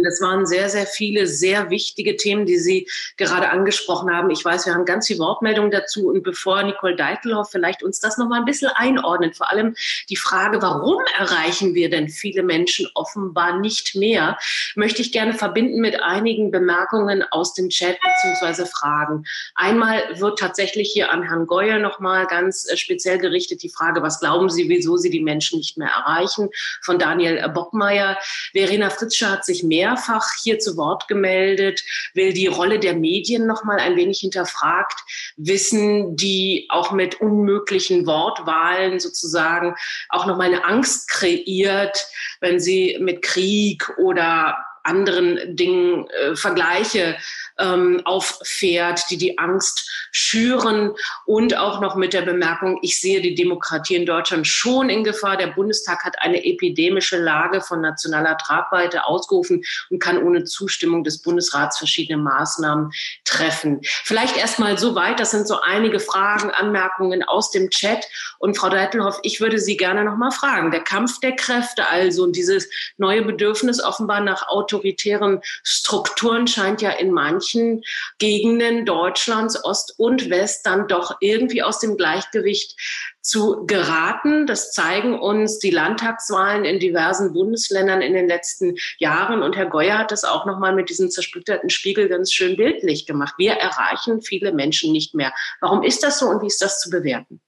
Das 0.04 0.22
waren 0.22 0.46
sehr, 0.46 0.70
sehr 0.70 0.86
viele 0.86 1.28
sehr 1.28 1.70
wichtige 1.70 2.16
Themen, 2.16 2.46
die 2.46 2.58
Sie 2.58 2.88
gerade 3.18 3.50
angesprochen 3.50 4.14
haben. 4.14 4.30
Ich 4.30 4.44
weiß, 4.44 4.66
wir 4.66 4.74
haben 4.74 4.86
ganz 4.86 5.08
viele 5.08 5.20
Wortmeldungen 5.20 5.72
dazu. 5.72 6.08
Und 6.08 6.24
bevor 6.24 6.64
Nicole 6.64 6.96
Deitelhoff 6.96 7.52
vielleicht 7.52 7.84
uns 7.84 8.00
das 8.00 8.18
noch 8.18 8.28
mal 8.28 8.40
ein 8.40 8.46
bisschen 8.46 8.72
einordnet, 8.76 9.36
vor 9.36 9.52
allem 9.52 9.76
die 10.10 10.16
Frage, 10.16 10.62
warum 10.62 11.02
erreichen 11.18 11.74
wir 11.74 11.90
denn 11.90 12.10
viele 12.10 12.44
Menschen 12.44 12.88
offenbar 12.94 13.60
nicht 13.60 13.96
mehr, 13.96 14.38
möchte 14.76 15.02
ich 15.02 15.12
gerne 15.12 15.34
verbinden 15.34 15.82
mit 15.82 16.02
einigen 16.02 16.52
Bemerkungen 16.52 17.24
aus 17.32 17.54
dem 17.54 17.70
Chat 17.70 17.98
beziehungsweise 18.02 18.66
Fragen. 18.66 19.26
Einmal 19.56 20.02
wird 20.20 20.40
tatsächlich 20.40 20.92
hier 20.92 21.12
an 21.12 21.24
Herrn 21.24 21.48
Geuer 21.48 21.80
noch 21.80 22.00
mal 22.00 22.26
ganz 22.28 22.70
äh, 22.70 22.78
speziell 22.78 23.18
gerichtet 23.18 23.64
die 23.64 23.70
Frage, 23.70 24.02
was 24.02 24.20
glauben 24.20 24.50
Sie, 24.50 24.70
wieso 24.70 24.98
Sie 24.98 25.10
die 25.10 25.22
Menschen 25.22 25.60
nicht 25.60 25.78
mehr 25.78 25.90
erreichen? 25.90 26.50
Von 26.82 27.00
Daniel 27.00 27.48
Bockmeier. 27.50 28.18
Verena 28.54 28.90
Fritzsche 28.90 29.30
hat 29.30 29.46
sich 29.46 29.64
mehrfach 29.68 30.26
hier 30.42 30.60
zu 30.60 30.78
Wort 30.78 31.08
gemeldet, 31.08 31.84
will 32.14 32.34
die 32.34 32.48
Rolle 32.48 32.80
der 32.80 32.96
Medien 32.96 33.46
noch 33.46 33.64
mal 33.64 33.80
ein 33.80 33.96
wenig 33.96 34.20
hinterfragt, 34.20 35.00
wissen 35.38 36.16
die 36.16 36.68
auch 36.70 36.92
mit 36.92 37.22
unmöglichen 37.22 38.06
Wortwahlen 38.06 39.00
sozusagen 39.00 39.76
auch 40.10 40.26
noch 40.26 40.38
mal 40.38 40.48
eine 40.48 40.66
Angst 40.66 41.10
kreiert, 41.10 42.08
wenn 42.40 42.60
sie 42.60 42.98
mit 43.00 43.22
Krieg 43.22 43.90
oder 43.98 44.65
anderen 44.86 45.56
Dingen 45.56 46.08
äh, 46.10 46.36
Vergleiche 46.36 47.18
ähm, 47.58 48.02
auffährt, 48.06 49.06
die 49.10 49.18
die 49.18 49.38
Angst 49.38 49.90
schüren 50.12 50.94
und 51.26 51.58
auch 51.58 51.82
noch 51.82 51.96
mit 51.96 52.14
der 52.14 52.22
Bemerkung, 52.22 52.80
ich 52.82 53.00
sehe 53.00 53.22
die 53.22 53.36
Demokratie 53.36 53.96
in 53.96 54.06
Deutschland 54.06 54.48
schon 54.48 54.90
in 54.90 55.04
Gefahr. 55.04 55.38
Der 55.38 55.48
Bundestag 55.48 56.04
hat 56.04 56.16
eine 56.20 56.46
epidemische 56.46 57.18
Lage 57.18 57.62
von 57.62 57.82
nationaler 57.82 58.38
Tragweite 58.38 59.06
ausgerufen 59.06 59.64
und 59.90 60.00
kann 60.00 60.22
ohne 60.22 60.44
Zustimmung 60.44 61.04
des 61.04 61.22
Bundesrats 61.22 61.78
verschiedene 61.78 62.22
Maßnahmen 62.22 62.92
treffen. 63.24 63.80
Vielleicht 63.82 64.38
erst 64.38 64.60
mal 64.60 64.78
so 64.78 64.96
weit. 64.96 65.20
Das 65.20 65.32
sind 65.32 65.48
so 65.48 65.60
einige 65.62 66.00
Fragen, 66.00 66.52
Anmerkungen 66.52 67.24
aus 67.24 67.52
dem 67.52 67.70
Chat. 67.70 68.06
Und 68.40 68.58
Frau 68.58 68.70
Deitelhoff, 68.70 69.20
ich 69.24 69.42
würde 69.42 69.60
Sie 69.60 69.78
gerne 69.78 70.04
noch 70.04 70.18
mal 70.18 70.32
fragen. 70.32 70.72
Der 70.72 70.82
Kampf 70.82 71.20
der 71.20 71.36
Kräfte 71.36 71.88
also 71.88 72.24
und 72.24 72.36
dieses 72.36 72.70
neue 72.98 73.24
Bedürfnis 73.24 73.84
offenbar 73.84 74.22
nach 74.22 74.48
Autorität 74.48 74.75
autoritären 74.76 75.42
Strukturen 75.64 76.48
scheint 76.48 76.82
ja 76.82 76.92
in 76.92 77.12
manchen 77.12 77.84
Gegenden 78.20 78.86
Deutschlands, 78.86 79.64
Ost 79.64 79.96
und 79.98 80.30
West, 80.30 80.66
dann 80.66 80.88
doch 80.88 81.18
irgendwie 81.20 81.64
aus 81.64 81.80
dem 81.80 81.98
Gleichgewicht 81.98 82.76
zu 83.22 83.66
geraten. 83.66 84.46
Das 84.46 84.72
zeigen 84.72 85.18
uns 85.20 85.60
die 85.60 85.72
Landtagswahlen 85.72 86.66
in 86.66 86.80
diversen 86.80 87.34
Bundesländern 87.34 88.02
in 88.02 88.14
den 88.14 88.28
letzten 88.28 88.76
Jahren. 89.00 89.42
Und 89.42 89.56
Herr 89.56 89.68
Geuer 89.68 89.98
hat 89.98 90.12
das 90.12 90.24
auch 90.24 90.46
nochmal 90.46 90.76
mit 90.76 90.90
diesem 90.90 91.10
zersplitterten 91.10 91.70
Spiegel 91.70 92.10
ganz 92.10 92.32
schön 92.32 92.56
bildlich 92.56 93.06
gemacht. 93.06 93.36
Wir 93.38 93.54
erreichen 93.54 94.22
viele 94.22 94.52
Menschen 94.52 94.92
nicht 94.92 95.16
mehr. 95.16 95.34
Warum 95.62 95.84
ist 95.84 96.04
das 96.04 96.20
so 96.20 96.28
und 96.28 96.42
wie 96.42 96.48
ist 96.48 96.62
das 96.62 96.80
zu 96.80 96.90
bewerten? 96.90 97.42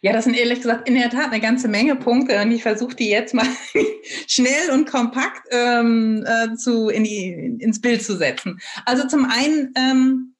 Ja, 0.00 0.12
das 0.12 0.24
sind 0.24 0.34
ehrlich 0.34 0.60
gesagt 0.60 0.88
in 0.88 0.94
der 0.94 1.10
Tat 1.10 1.32
eine 1.32 1.40
ganze 1.40 1.68
Menge 1.68 1.96
Punkte 1.96 2.40
und 2.40 2.52
ich 2.52 2.62
versuche 2.62 2.94
die 2.94 3.08
jetzt 3.08 3.34
mal 3.34 3.46
schnell 4.26 4.70
und 4.72 4.88
kompakt 4.88 5.46
ähm, 5.50 6.24
äh, 6.26 6.54
zu, 6.54 6.88
in 6.88 7.04
die, 7.04 7.56
ins 7.58 7.80
Bild 7.80 8.02
zu 8.02 8.16
setzen. 8.16 8.60
Also 8.84 9.08
zum 9.08 9.24
einen 9.24 9.72
ähm, 9.76 10.34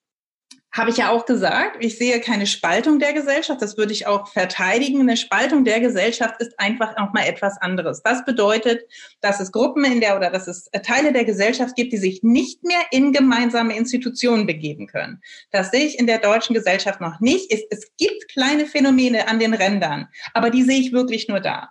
habe 0.70 0.90
ich 0.90 0.98
ja 0.98 1.10
auch 1.10 1.24
gesagt, 1.24 1.76
ich 1.80 1.96
sehe 1.96 2.20
keine 2.20 2.46
Spaltung 2.46 2.98
der 2.98 3.14
Gesellschaft. 3.14 3.62
Das 3.62 3.78
würde 3.78 3.92
ich 3.92 4.06
auch 4.06 4.28
verteidigen. 4.28 5.00
Eine 5.00 5.16
Spaltung 5.16 5.64
der 5.64 5.80
Gesellschaft 5.80 6.40
ist 6.40 6.58
einfach 6.60 6.96
noch 6.98 7.12
mal 7.12 7.26
etwas 7.26 7.60
anderes. 7.60 8.02
Das 8.02 8.24
bedeutet, 8.24 8.82
dass 9.20 9.40
es 9.40 9.50
Gruppen 9.50 9.84
in 9.84 10.00
der 10.00 10.16
oder 10.16 10.30
dass 10.30 10.46
es 10.46 10.70
Teile 10.84 11.12
der 11.12 11.24
Gesellschaft 11.24 11.74
gibt, 11.74 11.92
die 11.92 11.96
sich 11.96 12.22
nicht 12.22 12.64
mehr 12.64 12.80
in 12.90 13.12
gemeinsame 13.12 13.76
Institutionen 13.76 14.46
begeben 14.46 14.86
können. 14.86 15.22
Das 15.50 15.70
sehe 15.70 15.86
ich 15.86 15.98
in 15.98 16.06
der 16.06 16.18
deutschen 16.18 16.54
Gesellschaft 16.54 17.00
noch 17.00 17.18
nicht. 17.20 17.50
Es, 17.50 17.62
es 17.70 17.90
gibt 17.96 18.28
kleine 18.28 18.66
Phänomene 18.66 19.26
an 19.26 19.38
den 19.38 19.54
Rändern, 19.54 20.08
aber 20.34 20.50
die 20.50 20.62
sehe 20.62 20.80
ich 20.80 20.92
wirklich 20.92 21.28
nur 21.28 21.40
da. 21.40 21.70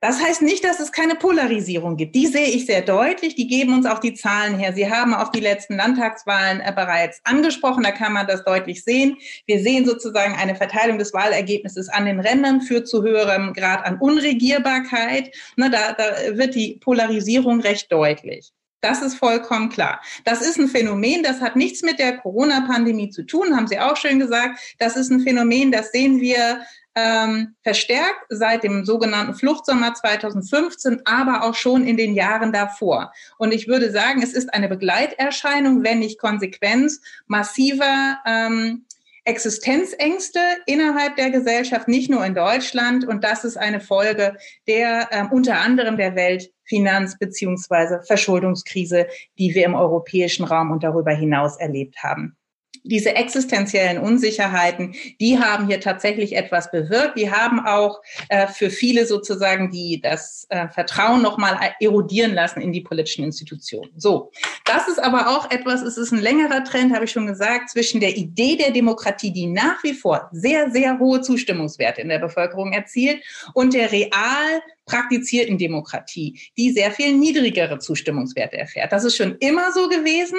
Das 0.00 0.22
heißt 0.22 0.42
nicht, 0.42 0.62
dass 0.62 0.78
es 0.78 0.92
keine 0.92 1.16
Polarisierung 1.16 1.96
gibt. 1.96 2.14
Die 2.14 2.28
sehe 2.28 2.46
ich 2.46 2.66
sehr 2.66 2.82
deutlich. 2.82 3.34
Die 3.34 3.48
geben 3.48 3.74
uns 3.74 3.84
auch 3.84 3.98
die 3.98 4.14
Zahlen 4.14 4.56
her. 4.56 4.72
Sie 4.72 4.88
haben 4.88 5.12
auch 5.12 5.30
die 5.30 5.40
letzten 5.40 5.76
Landtagswahlen 5.76 6.60
äh, 6.60 6.72
bereits 6.72 7.20
angesprochen. 7.24 7.82
Da 7.82 7.90
kann 7.90 8.12
man 8.12 8.28
das 8.28 8.44
deutlich 8.44 8.84
sehen. 8.84 9.16
Wir 9.46 9.60
sehen 9.60 9.86
sozusagen 9.86 10.34
eine 10.34 10.54
Verteilung 10.54 10.98
des 10.98 11.12
Wahlergebnisses 11.12 11.88
an 11.88 12.04
den 12.04 12.20
Rändern 12.20 12.60
führt 12.60 12.86
zu 12.86 13.02
höherem 13.02 13.52
Grad 13.54 13.84
an 13.84 13.98
Unregierbarkeit. 13.98 15.34
Na, 15.56 15.68
da, 15.68 15.92
da 15.94 16.36
wird 16.36 16.54
die 16.54 16.78
Polarisierung 16.80 17.60
recht 17.60 17.90
deutlich. 17.90 18.52
Das 18.80 19.02
ist 19.02 19.16
vollkommen 19.16 19.70
klar. 19.70 20.00
Das 20.24 20.40
ist 20.40 20.56
ein 20.56 20.68
Phänomen, 20.68 21.24
das 21.24 21.40
hat 21.40 21.56
nichts 21.56 21.82
mit 21.82 21.98
der 21.98 22.18
Corona-Pandemie 22.18 23.10
zu 23.10 23.24
tun, 23.24 23.56
haben 23.56 23.66
Sie 23.66 23.80
auch 23.80 23.96
schön 23.96 24.20
gesagt. 24.20 24.60
Das 24.78 24.96
ist 24.96 25.10
ein 25.10 25.18
Phänomen, 25.18 25.72
das 25.72 25.90
sehen 25.90 26.20
wir 26.20 26.60
ähm, 26.98 27.54
verstärkt 27.62 28.26
seit 28.28 28.64
dem 28.64 28.84
sogenannten 28.84 29.34
Fluchtsommer 29.34 29.94
2015, 29.94 31.02
aber 31.04 31.44
auch 31.44 31.54
schon 31.54 31.86
in 31.86 31.96
den 31.96 32.14
Jahren 32.14 32.52
davor. 32.52 33.12
Und 33.38 33.52
ich 33.52 33.68
würde 33.68 33.90
sagen, 33.90 34.22
es 34.22 34.32
ist 34.32 34.52
eine 34.52 34.68
Begleiterscheinung, 34.68 35.84
wenn 35.84 36.00
nicht 36.00 36.18
Konsequenz 36.18 37.00
massiver 37.26 38.18
ähm, 38.26 38.84
Existenzängste 39.24 40.40
innerhalb 40.64 41.16
der 41.16 41.30
Gesellschaft, 41.30 41.86
nicht 41.86 42.10
nur 42.10 42.24
in 42.24 42.34
Deutschland. 42.34 43.06
Und 43.06 43.24
das 43.24 43.44
ist 43.44 43.58
eine 43.58 43.80
Folge 43.80 44.36
der 44.66 45.08
äh, 45.10 45.24
unter 45.30 45.60
anderem 45.60 45.98
der 45.98 46.16
Weltfinanz- 46.16 47.18
beziehungsweise 47.18 48.00
Verschuldungskrise, 48.06 49.06
die 49.38 49.54
wir 49.54 49.66
im 49.66 49.74
europäischen 49.74 50.44
Raum 50.44 50.70
und 50.70 50.82
darüber 50.82 51.12
hinaus 51.12 51.58
erlebt 51.58 52.02
haben 52.02 52.37
diese 52.84 53.14
existenziellen 53.14 53.98
Unsicherheiten, 53.98 54.94
die 55.20 55.38
haben 55.38 55.66
hier 55.66 55.80
tatsächlich 55.80 56.36
etwas 56.36 56.70
bewirkt. 56.70 57.18
Die 57.18 57.30
haben 57.30 57.60
auch 57.60 58.00
äh, 58.28 58.46
für 58.46 58.70
viele 58.70 59.06
sozusagen 59.06 59.70
die 59.70 60.00
das 60.00 60.46
äh, 60.48 60.68
Vertrauen 60.68 61.22
nochmal 61.22 61.58
erodieren 61.80 62.34
lassen 62.34 62.60
in 62.60 62.72
die 62.72 62.80
politischen 62.80 63.24
Institutionen. 63.24 63.92
So, 63.96 64.30
das 64.64 64.88
ist 64.88 65.02
aber 65.02 65.28
auch 65.28 65.50
etwas, 65.50 65.82
es 65.82 65.98
ist 65.98 66.12
ein 66.12 66.20
längerer 66.20 66.64
Trend, 66.64 66.94
habe 66.94 67.04
ich 67.04 67.12
schon 67.12 67.26
gesagt, 67.26 67.70
zwischen 67.70 68.00
der 68.00 68.16
Idee 68.16 68.56
der 68.56 68.70
Demokratie, 68.70 69.32
die 69.32 69.46
nach 69.46 69.82
wie 69.82 69.94
vor 69.94 70.28
sehr, 70.32 70.70
sehr 70.70 70.98
hohe 70.98 71.20
Zustimmungswerte 71.20 72.00
in 72.00 72.08
der 72.08 72.18
Bevölkerung 72.18 72.72
erzielt, 72.72 73.22
und 73.54 73.74
der 73.74 73.92
real 73.92 74.62
praktizierten 74.88 75.58
Demokratie, 75.58 76.40
die 76.56 76.72
sehr 76.72 76.90
viel 76.90 77.12
niedrigere 77.12 77.78
Zustimmungswerte 77.78 78.56
erfährt. 78.58 78.90
Das 78.90 79.04
ist 79.04 79.16
schon 79.16 79.36
immer 79.38 79.72
so 79.72 79.88
gewesen. 79.88 80.38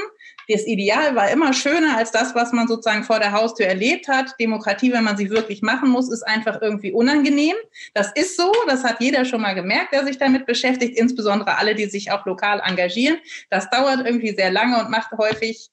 Das 0.50 0.66
Ideal 0.66 1.16
war 1.16 1.30
immer 1.30 1.54
schöner 1.54 1.96
als 1.96 2.12
das, 2.12 2.34
was 2.34 2.52
man 2.52 2.68
sozusagen 2.68 3.04
vor 3.04 3.20
der 3.20 3.32
Haustür 3.32 3.68
erlebt 3.68 4.08
hat. 4.08 4.34
Demokratie, 4.40 4.92
wenn 4.92 5.04
man 5.04 5.16
sie 5.16 5.30
wirklich 5.30 5.62
machen 5.62 5.90
muss, 5.90 6.12
ist 6.12 6.24
einfach 6.24 6.62
irgendwie 6.62 6.92
unangenehm. 6.92 7.56
Das 7.94 8.12
ist 8.16 8.36
so. 8.36 8.52
Das 8.68 8.84
hat 8.84 9.00
jeder 9.00 9.26
schon 9.26 9.42
mal 9.42 9.54
gemerkt, 9.54 9.94
der 9.94 10.04
sich 10.04 10.18
damit 10.18 10.48
beschäftigt, 10.48 10.98
insbesondere 10.98 11.58
alle, 11.58 11.76
die 11.76 11.86
sich 11.86 12.12
auch 12.12 12.26
lokal 12.26 12.62
engagieren. 12.66 13.20
Das 13.52 13.70
dauert 13.70 14.06
irgendwie 14.06 14.34
sehr 14.34 14.52
lange 14.52 14.80
und 14.80 14.90
macht 14.90 15.12
häufig 15.12 15.70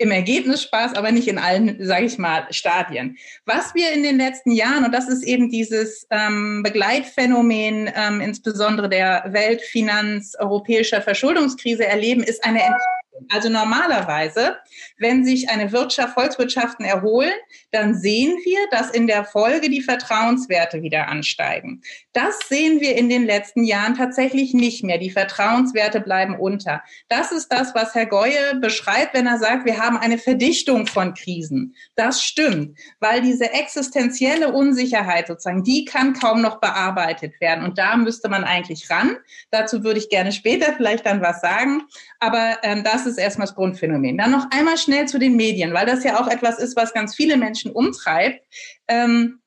im 0.00 0.10
Ergebnis 0.10 0.62
Spaß, 0.62 0.94
aber 0.94 1.12
nicht 1.12 1.28
in 1.28 1.38
allen, 1.38 1.76
sage 1.84 2.06
ich 2.06 2.16
mal, 2.16 2.46
Stadien. 2.50 3.18
Was 3.44 3.74
wir 3.74 3.92
in 3.92 4.02
den 4.02 4.16
letzten 4.16 4.50
Jahren, 4.50 4.86
und 4.86 4.92
das 4.92 5.08
ist 5.08 5.22
eben 5.22 5.50
dieses 5.50 6.06
ähm, 6.10 6.62
Begleitphänomen, 6.62 7.90
ähm, 7.94 8.22
insbesondere 8.22 8.88
der 8.88 9.24
Weltfinanz 9.28 10.36
europäischer 10.38 11.02
Verschuldungskrise 11.02 11.86
erleben, 11.86 12.22
ist 12.22 12.42
eine 12.44 12.60
Entwicklung 12.60 12.99
also 13.28 13.48
normalerweise, 13.48 14.56
wenn 14.98 15.24
sich 15.24 15.50
eine 15.50 15.72
Wirtschaft, 15.72 16.14
Volkswirtschaften 16.14 16.84
erholen, 16.84 17.32
dann 17.70 17.94
sehen 17.94 18.38
wir, 18.44 18.58
dass 18.70 18.90
in 18.90 19.06
der 19.06 19.24
Folge 19.24 19.68
die 19.68 19.82
Vertrauenswerte 19.82 20.82
wieder 20.82 21.08
ansteigen. 21.08 21.82
Das 22.12 22.38
sehen 22.48 22.80
wir 22.80 22.96
in 22.96 23.08
den 23.08 23.24
letzten 23.24 23.64
Jahren 23.64 23.94
tatsächlich 23.94 24.54
nicht 24.54 24.82
mehr. 24.82 24.98
Die 24.98 25.10
Vertrauenswerte 25.10 26.00
bleiben 26.00 26.38
unter. 26.38 26.82
Das 27.08 27.32
ist 27.32 27.52
das, 27.52 27.74
was 27.74 27.94
Herr 27.94 28.06
Geue 28.06 28.56
beschreibt, 28.60 29.14
wenn 29.14 29.26
er 29.26 29.38
sagt, 29.38 29.64
wir 29.64 29.78
haben 29.78 29.96
eine 29.96 30.18
Verdichtung 30.18 30.86
von 30.86 31.14
Krisen. 31.14 31.74
Das 31.94 32.22
stimmt, 32.22 32.78
weil 32.98 33.20
diese 33.22 33.52
existenzielle 33.52 34.52
Unsicherheit 34.52 35.28
sozusagen, 35.28 35.62
die 35.62 35.84
kann 35.84 36.14
kaum 36.14 36.40
noch 36.40 36.60
bearbeitet 36.60 37.40
werden. 37.40 37.64
Und 37.64 37.78
da 37.78 37.96
müsste 37.96 38.28
man 38.28 38.44
eigentlich 38.44 38.90
ran. 38.90 39.16
Dazu 39.50 39.84
würde 39.84 39.98
ich 39.98 40.08
gerne 40.08 40.32
später 40.32 40.72
vielleicht 40.76 41.06
dann 41.06 41.20
was 41.20 41.40
sagen. 41.40 41.82
Aber 42.20 42.58
ähm, 42.62 42.84
das 42.84 43.06
ist 43.06 43.18
erstmal 43.18 43.46
das 43.46 43.56
Grundphänomen. 43.56 44.18
Dann 44.18 44.30
noch 44.30 44.46
einmal 44.50 44.76
schnell 44.76 45.08
zu 45.08 45.18
den 45.18 45.36
Medien, 45.36 45.72
weil 45.72 45.86
das 45.86 46.04
ja 46.04 46.20
auch 46.20 46.28
etwas 46.28 46.58
ist, 46.58 46.76
was 46.76 46.92
ganz 46.92 47.14
viele 47.14 47.38
Menschen 47.38 47.72
umtreibt. 47.72 48.44
Ähm, 48.88 49.40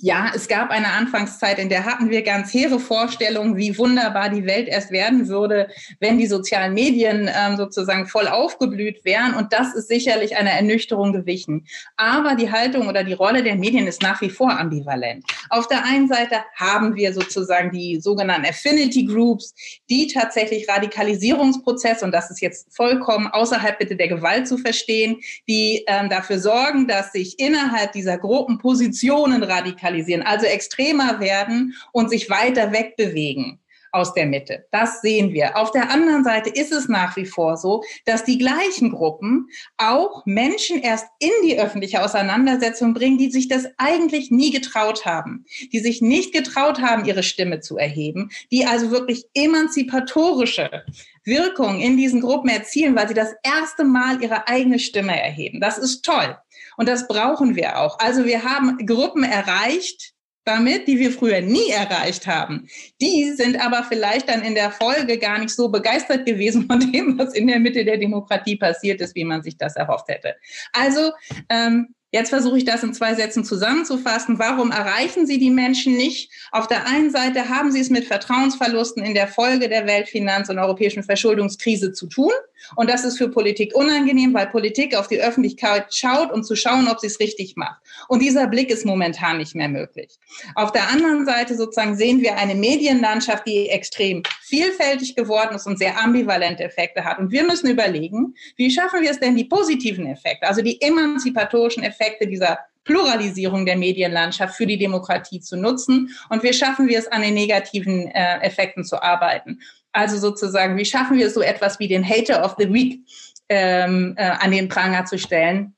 ja, 0.00 0.30
es 0.34 0.48
gab 0.48 0.70
eine 0.70 0.88
Anfangszeit, 0.88 1.58
in 1.58 1.68
der 1.68 1.84
hatten 1.84 2.10
wir 2.10 2.22
ganz 2.22 2.52
hehre 2.54 2.78
Vorstellungen, 2.78 3.56
wie 3.56 3.76
wunderbar 3.76 4.28
die 4.30 4.46
Welt 4.46 4.68
erst 4.68 4.90
werden 4.90 5.28
würde, 5.28 5.68
wenn 5.98 6.18
die 6.18 6.26
sozialen 6.26 6.74
Medien 6.74 7.28
ähm, 7.34 7.56
sozusagen 7.56 8.06
voll 8.06 8.28
aufgeblüht 8.28 9.04
wären. 9.04 9.34
Und 9.34 9.52
das 9.52 9.74
ist 9.74 9.88
sicherlich 9.88 10.36
einer 10.36 10.50
Ernüchterung 10.50 11.12
gewichen. 11.12 11.66
Aber 11.96 12.36
die 12.36 12.50
Haltung 12.50 12.88
oder 12.88 13.04
die 13.04 13.12
Rolle 13.12 13.42
der 13.42 13.56
Medien 13.56 13.86
ist 13.86 14.02
nach 14.02 14.20
wie 14.20 14.30
vor 14.30 14.50
ambivalent. 14.58 15.24
Auf 15.48 15.66
der 15.68 15.84
einen 15.84 16.08
Seite 16.08 16.36
haben 16.54 16.94
wir 16.94 17.12
sozusagen 17.12 17.72
die 17.72 18.00
sogenannten 18.00 18.46
Affinity 18.46 19.04
Groups, 19.04 19.54
die 19.90 20.06
tatsächlich 20.06 20.68
Radikalisierungsprozesse, 20.68 22.04
und 22.04 22.12
das 22.12 22.30
ist 22.30 22.40
jetzt 22.40 22.74
vollkommen 22.74 23.26
außerhalb 23.26 23.78
bitte 23.78 23.96
der 23.96 24.08
Gewalt 24.08 24.46
zu 24.46 24.58
verstehen, 24.58 25.20
die 25.48 25.84
ähm, 25.86 26.08
dafür 26.08 26.38
sorgen, 26.38 26.86
dass 26.86 27.12
sich 27.12 27.38
innerhalb 27.38 27.92
dieser 27.92 28.16
Gruppen 28.16 28.58
Positionen 28.58 29.42
radikalisieren 29.42 29.79
radikalisieren, 29.80 30.22
also 30.22 30.46
extremer 30.46 31.20
werden 31.20 31.74
und 31.92 32.10
sich 32.10 32.30
weiter 32.30 32.72
wegbewegen 32.72 33.58
aus 33.92 34.14
der 34.14 34.26
Mitte. 34.26 34.66
Das 34.70 35.00
sehen 35.00 35.32
wir. 35.32 35.56
Auf 35.56 35.72
der 35.72 35.90
anderen 35.90 36.22
Seite 36.22 36.48
ist 36.48 36.70
es 36.70 36.88
nach 36.88 37.16
wie 37.16 37.26
vor 37.26 37.56
so, 37.56 37.82
dass 38.04 38.22
die 38.22 38.38
gleichen 38.38 38.90
Gruppen 38.90 39.48
auch 39.78 40.24
Menschen 40.26 40.80
erst 40.80 41.06
in 41.18 41.32
die 41.42 41.58
öffentliche 41.58 42.04
Auseinandersetzung 42.04 42.94
bringen, 42.94 43.18
die 43.18 43.32
sich 43.32 43.48
das 43.48 43.66
eigentlich 43.78 44.30
nie 44.30 44.52
getraut 44.52 45.06
haben, 45.06 45.44
die 45.72 45.80
sich 45.80 46.02
nicht 46.02 46.32
getraut 46.32 46.80
haben, 46.80 47.04
ihre 47.04 47.24
Stimme 47.24 47.58
zu 47.58 47.78
erheben, 47.78 48.30
die 48.52 48.64
also 48.64 48.92
wirklich 48.92 49.24
emanzipatorische 49.34 50.84
Wirkung 51.24 51.80
in 51.80 51.96
diesen 51.96 52.20
Gruppen 52.20 52.48
erzielen, 52.48 52.94
weil 52.94 53.08
sie 53.08 53.14
das 53.14 53.34
erste 53.42 53.82
Mal 53.82 54.22
ihre 54.22 54.46
eigene 54.46 54.78
Stimme 54.78 55.20
erheben. 55.20 55.60
Das 55.60 55.78
ist 55.78 56.02
toll. 56.04 56.36
Und 56.76 56.88
das 56.88 57.08
brauchen 57.08 57.56
wir 57.56 57.78
auch. 57.78 57.98
Also 57.98 58.24
wir 58.24 58.44
haben 58.44 58.78
Gruppen 58.86 59.24
erreicht, 59.24 60.12
damit, 60.44 60.88
die 60.88 60.98
wir 60.98 61.12
früher 61.12 61.40
nie 61.40 61.70
erreicht 61.70 62.26
haben. 62.26 62.66
Die 63.00 63.32
sind 63.32 63.60
aber 63.60 63.84
vielleicht 63.84 64.28
dann 64.28 64.42
in 64.42 64.54
der 64.54 64.70
Folge 64.70 65.18
gar 65.18 65.38
nicht 65.38 65.50
so 65.50 65.68
begeistert 65.68 66.26
gewesen 66.26 66.66
von 66.66 66.80
dem, 66.92 67.18
was 67.18 67.34
in 67.34 67.46
der 67.46 67.60
Mitte 67.60 67.84
der 67.84 67.98
Demokratie 67.98 68.56
passiert 68.56 69.00
ist, 69.00 69.14
wie 69.14 69.24
man 69.24 69.42
sich 69.42 69.56
das 69.56 69.76
erhofft 69.76 70.08
hätte. 70.08 70.34
Also 70.72 71.12
ähm, 71.48 71.94
Jetzt 72.12 72.30
versuche 72.30 72.58
ich 72.58 72.64
das 72.64 72.82
in 72.82 72.92
zwei 72.92 73.14
Sätzen 73.14 73.44
zusammenzufassen. 73.44 74.40
Warum 74.40 74.72
erreichen 74.72 75.26
Sie 75.26 75.38
die 75.38 75.50
Menschen 75.50 75.96
nicht? 75.96 76.32
Auf 76.50 76.66
der 76.66 76.86
einen 76.86 77.10
Seite 77.10 77.48
haben 77.48 77.70
Sie 77.70 77.78
es 77.78 77.88
mit 77.88 78.04
Vertrauensverlusten 78.04 79.04
in 79.04 79.14
der 79.14 79.28
Folge 79.28 79.68
der 79.68 79.86
Weltfinanz- 79.86 80.50
und 80.50 80.58
europäischen 80.58 81.04
Verschuldungskrise 81.04 81.92
zu 81.92 82.08
tun. 82.08 82.32
Und 82.74 82.90
das 82.90 83.04
ist 83.04 83.16
für 83.16 83.28
Politik 83.28 83.74
unangenehm, 83.74 84.34
weil 84.34 84.48
Politik 84.48 84.96
auf 84.96 85.06
die 85.06 85.20
Öffentlichkeit 85.20 85.94
schaut, 85.94 86.32
um 86.32 86.42
zu 86.42 86.56
schauen, 86.56 86.88
ob 86.88 86.98
sie 86.98 87.06
es 87.06 87.20
richtig 87.20 87.54
macht. 87.56 87.80
Und 88.08 88.20
dieser 88.20 88.48
Blick 88.48 88.70
ist 88.70 88.84
momentan 88.84 89.38
nicht 89.38 89.54
mehr 89.54 89.68
möglich. 89.68 90.18
Auf 90.56 90.72
der 90.72 90.88
anderen 90.90 91.24
Seite 91.24 91.56
sozusagen 91.56 91.96
sehen 91.96 92.20
wir 92.20 92.36
eine 92.36 92.56
Medienlandschaft, 92.56 93.46
die 93.46 93.68
extrem 93.68 94.24
vielfältig 94.42 95.14
geworden 95.14 95.54
ist 95.54 95.66
und 95.66 95.78
sehr 95.78 95.98
ambivalente 95.98 96.64
Effekte 96.64 97.04
hat. 97.04 97.18
Und 97.18 97.30
wir 97.30 97.44
müssen 97.44 97.70
überlegen, 97.70 98.34
wie 98.56 98.70
schaffen 98.70 99.00
wir 99.00 99.12
es 99.12 99.20
denn, 99.20 99.36
die 99.36 99.44
positiven 99.44 100.06
Effekte, 100.06 100.46
also 100.46 100.60
die 100.60 100.82
emanzipatorischen 100.82 101.82
Effekte 101.82 101.99
dieser 102.26 102.58
Pluralisierung 102.84 103.66
der 103.66 103.76
Medienlandschaft 103.76 104.56
für 104.56 104.66
die 104.66 104.78
Demokratie 104.78 105.40
zu 105.40 105.56
nutzen. 105.56 106.10
Und 106.28 106.42
wie 106.42 106.52
schaffen 106.52 106.88
wir 106.88 106.98
es, 106.98 107.06
an 107.08 107.22
den 107.22 107.34
negativen 107.34 108.08
äh, 108.08 108.40
Effekten 108.40 108.84
zu 108.84 109.02
arbeiten? 109.02 109.60
Also 109.92 110.16
sozusagen, 110.18 110.76
wie 110.76 110.84
schaffen 110.84 111.18
wir 111.18 111.30
so 111.30 111.40
etwas 111.42 111.78
wie 111.78 111.88
den 111.88 112.08
Hater 112.08 112.44
of 112.44 112.56
the 112.58 112.72
Week 112.72 113.00
ähm, 113.48 114.14
äh, 114.16 114.24
an 114.24 114.50
den 114.50 114.68
Pranger 114.68 115.04
zu 115.04 115.18
stellen? 115.18 115.74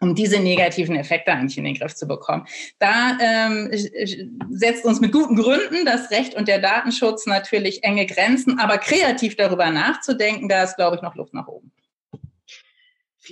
um 0.00 0.16
diese 0.16 0.40
negativen 0.40 0.96
Effekte 0.96 1.32
eigentlich 1.32 1.56
in 1.56 1.62
den 1.62 1.76
Griff 1.76 1.94
zu 1.94 2.08
bekommen. 2.08 2.44
Da 2.80 3.16
ähm, 3.20 3.70
setzt 4.50 4.84
uns 4.84 5.00
mit 5.00 5.12
guten 5.12 5.36
Gründen 5.36 5.86
das 5.86 6.10
Recht 6.10 6.34
und 6.34 6.48
der 6.48 6.58
Datenschutz 6.58 7.24
natürlich 7.26 7.84
enge 7.84 8.04
Grenzen, 8.06 8.58
aber 8.58 8.78
kreativ 8.78 9.36
darüber 9.36 9.70
nachzudenken, 9.70 10.48
da 10.48 10.64
ist, 10.64 10.74
glaube 10.74 10.96
ich, 10.96 11.02
noch 11.02 11.14
Luft 11.14 11.34
nach 11.34 11.46
oben. 11.46 11.70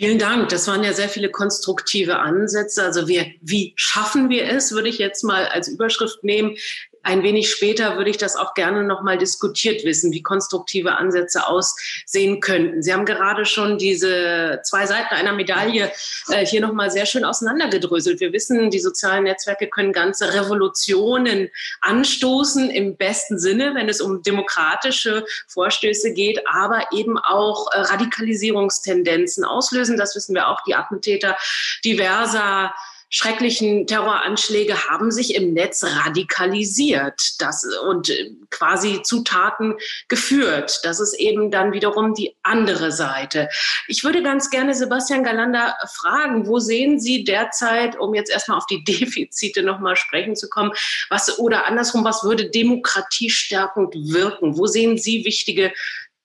Vielen 0.00 0.18
Dank. 0.18 0.48
Das 0.48 0.66
waren 0.66 0.82
ja 0.82 0.94
sehr 0.94 1.10
viele 1.10 1.30
konstruktive 1.30 2.20
Ansätze. 2.20 2.82
Also 2.82 3.06
wir, 3.06 3.26
wie 3.42 3.74
schaffen 3.76 4.30
wir 4.30 4.48
es, 4.48 4.72
würde 4.72 4.88
ich 4.88 4.96
jetzt 4.96 5.24
mal 5.24 5.44
als 5.44 5.68
Überschrift 5.68 6.24
nehmen 6.24 6.56
ein 7.02 7.22
wenig 7.22 7.50
später 7.50 7.96
würde 7.96 8.10
ich 8.10 8.18
das 8.18 8.36
auch 8.36 8.54
gerne 8.54 8.84
nochmal 8.84 9.16
diskutiert 9.16 9.84
wissen, 9.84 10.12
wie 10.12 10.22
konstruktive 10.22 10.96
Ansätze 10.96 11.46
aussehen 11.46 12.40
könnten. 12.40 12.82
Sie 12.82 12.92
haben 12.92 13.06
gerade 13.06 13.46
schon 13.46 13.78
diese 13.78 14.60
zwei 14.64 14.86
Seiten 14.86 15.14
einer 15.14 15.32
Medaille 15.32 15.90
äh, 16.28 16.44
hier 16.44 16.60
nochmal 16.60 16.90
sehr 16.90 17.06
schön 17.06 17.24
auseinandergedröselt. 17.24 18.20
Wir 18.20 18.32
wissen, 18.32 18.70
die 18.70 18.80
sozialen 18.80 19.24
Netzwerke 19.24 19.68
können 19.68 19.92
ganze 19.92 20.34
Revolutionen 20.34 21.48
anstoßen 21.80 22.70
im 22.70 22.96
besten 22.96 23.38
Sinne, 23.38 23.74
wenn 23.74 23.88
es 23.88 24.00
um 24.00 24.22
demokratische 24.22 25.24
Vorstöße 25.48 26.12
geht, 26.12 26.42
aber 26.46 26.84
eben 26.92 27.18
auch 27.18 27.72
äh, 27.72 27.80
Radikalisierungstendenzen 27.80 29.44
auslösen. 29.44 29.96
Das 29.96 30.14
wissen 30.14 30.34
wir 30.34 30.48
auch, 30.48 30.62
die 30.64 30.74
Attentäter 30.74 31.36
diverser 31.84 32.74
schrecklichen 33.10 33.88
Terroranschläge 33.88 34.88
haben 34.88 35.10
sich 35.10 35.34
im 35.34 35.52
Netz 35.52 35.82
radikalisiert 35.84 37.20
das, 37.40 37.66
und 37.88 38.08
äh, 38.08 38.30
quasi 38.50 39.02
Zutaten 39.02 39.74
geführt. 40.08 40.80
Das 40.84 41.00
ist 41.00 41.14
eben 41.14 41.50
dann 41.50 41.72
wiederum 41.72 42.14
die 42.14 42.36
andere 42.44 42.92
Seite. 42.92 43.48
Ich 43.88 44.04
würde 44.04 44.22
ganz 44.22 44.48
gerne 44.50 44.74
Sebastian 44.74 45.24
Galanda 45.24 45.74
fragen, 45.92 46.46
wo 46.46 46.60
sehen 46.60 47.00
Sie 47.00 47.24
derzeit, 47.24 47.98
um 47.98 48.14
jetzt 48.14 48.30
erstmal 48.30 48.58
auf 48.58 48.66
die 48.66 48.84
Defizite 48.90 49.64
nochmal 49.64 49.96
sprechen 49.96 50.36
zu 50.36 50.48
kommen, 50.48 50.72
was 51.08 51.38
oder 51.38 51.66
andersrum, 51.66 52.04
was 52.04 52.22
würde 52.22 52.48
demokratiestärkend 52.48 53.94
wirken? 53.94 54.56
Wo 54.56 54.66
sehen 54.66 54.98
Sie 54.98 55.24
wichtige 55.24 55.72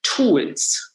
Tools? 0.03 0.95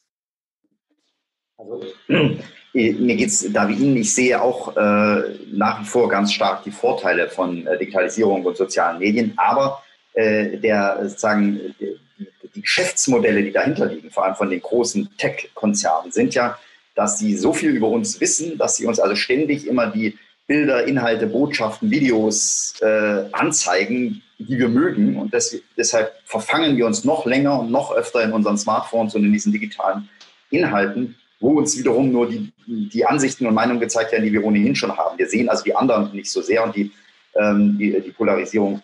Also 1.60 1.84
mir 2.72 3.16
geht 3.16 3.28
es 3.28 3.52
da 3.52 3.68
wie 3.68 3.74
Ihnen, 3.74 3.96
ich 3.98 4.14
sehe 4.14 4.40
auch 4.40 4.76
äh, 4.76 5.38
nach 5.52 5.80
wie 5.80 5.84
vor 5.84 6.08
ganz 6.08 6.32
stark 6.32 6.64
die 6.64 6.70
Vorteile 6.70 7.28
von 7.28 7.66
äh, 7.66 7.78
Digitalisierung 7.78 8.44
und 8.44 8.56
sozialen 8.56 8.98
Medien, 8.98 9.34
aber 9.36 9.82
äh, 10.14 10.56
der 10.56 10.98
sozusagen 11.02 11.74
die, 11.78 12.62
Geschäftsmodelle, 12.62 13.44
die 13.44 13.52
dahinter 13.52 13.86
liegen, 13.86 14.10
vor 14.10 14.24
allem 14.24 14.34
von 14.34 14.50
den 14.50 14.60
großen 14.60 15.08
Tech-Konzernen, 15.16 16.10
sind 16.10 16.34
ja, 16.34 16.58
dass 16.96 17.18
sie 17.18 17.36
so 17.36 17.52
viel 17.52 17.70
über 17.70 17.88
uns 17.88 18.20
wissen, 18.20 18.58
dass 18.58 18.76
sie 18.76 18.86
uns 18.86 18.98
also 18.98 19.14
ständig 19.14 19.68
immer 19.68 19.86
die 19.86 20.18
Bilder, 20.48 20.84
Inhalte, 20.84 21.28
Botschaften, 21.28 21.92
Videos 21.92 22.74
äh, 22.80 23.24
anzeigen, 23.30 24.22
die 24.38 24.58
wir 24.58 24.68
mögen. 24.68 25.16
Und 25.16 25.32
das, 25.32 25.56
deshalb 25.76 26.12
verfangen 26.24 26.76
wir 26.76 26.86
uns 26.86 27.04
noch 27.04 27.24
länger 27.24 27.60
und 27.60 27.70
noch 27.70 27.92
öfter 27.92 28.24
in 28.24 28.32
unseren 28.32 28.58
Smartphones 28.58 29.14
und 29.14 29.24
in 29.24 29.32
diesen 29.32 29.52
digitalen 29.52 30.08
Inhalten 30.50 31.14
wo 31.40 31.58
uns 31.58 31.76
wiederum 31.78 32.12
nur 32.12 32.28
die, 32.28 32.52
die 32.66 33.04
Ansichten 33.04 33.46
und 33.46 33.54
Meinungen 33.54 33.80
gezeigt 33.80 34.12
werden, 34.12 34.24
die 34.24 34.32
wir 34.32 34.44
ohnehin 34.44 34.76
schon 34.76 34.96
haben. 34.96 35.18
Wir 35.18 35.26
sehen 35.26 35.48
also 35.48 35.64
die 35.64 35.74
anderen 35.74 36.14
nicht 36.14 36.30
so 36.30 36.42
sehr 36.42 36.62
und 36.62 36.76
die, 36.76 36.92
ähm, 37.34 37.76
die, 37.78 37.98
die, 38.00 38.10
Polarisierung 38.10 38.82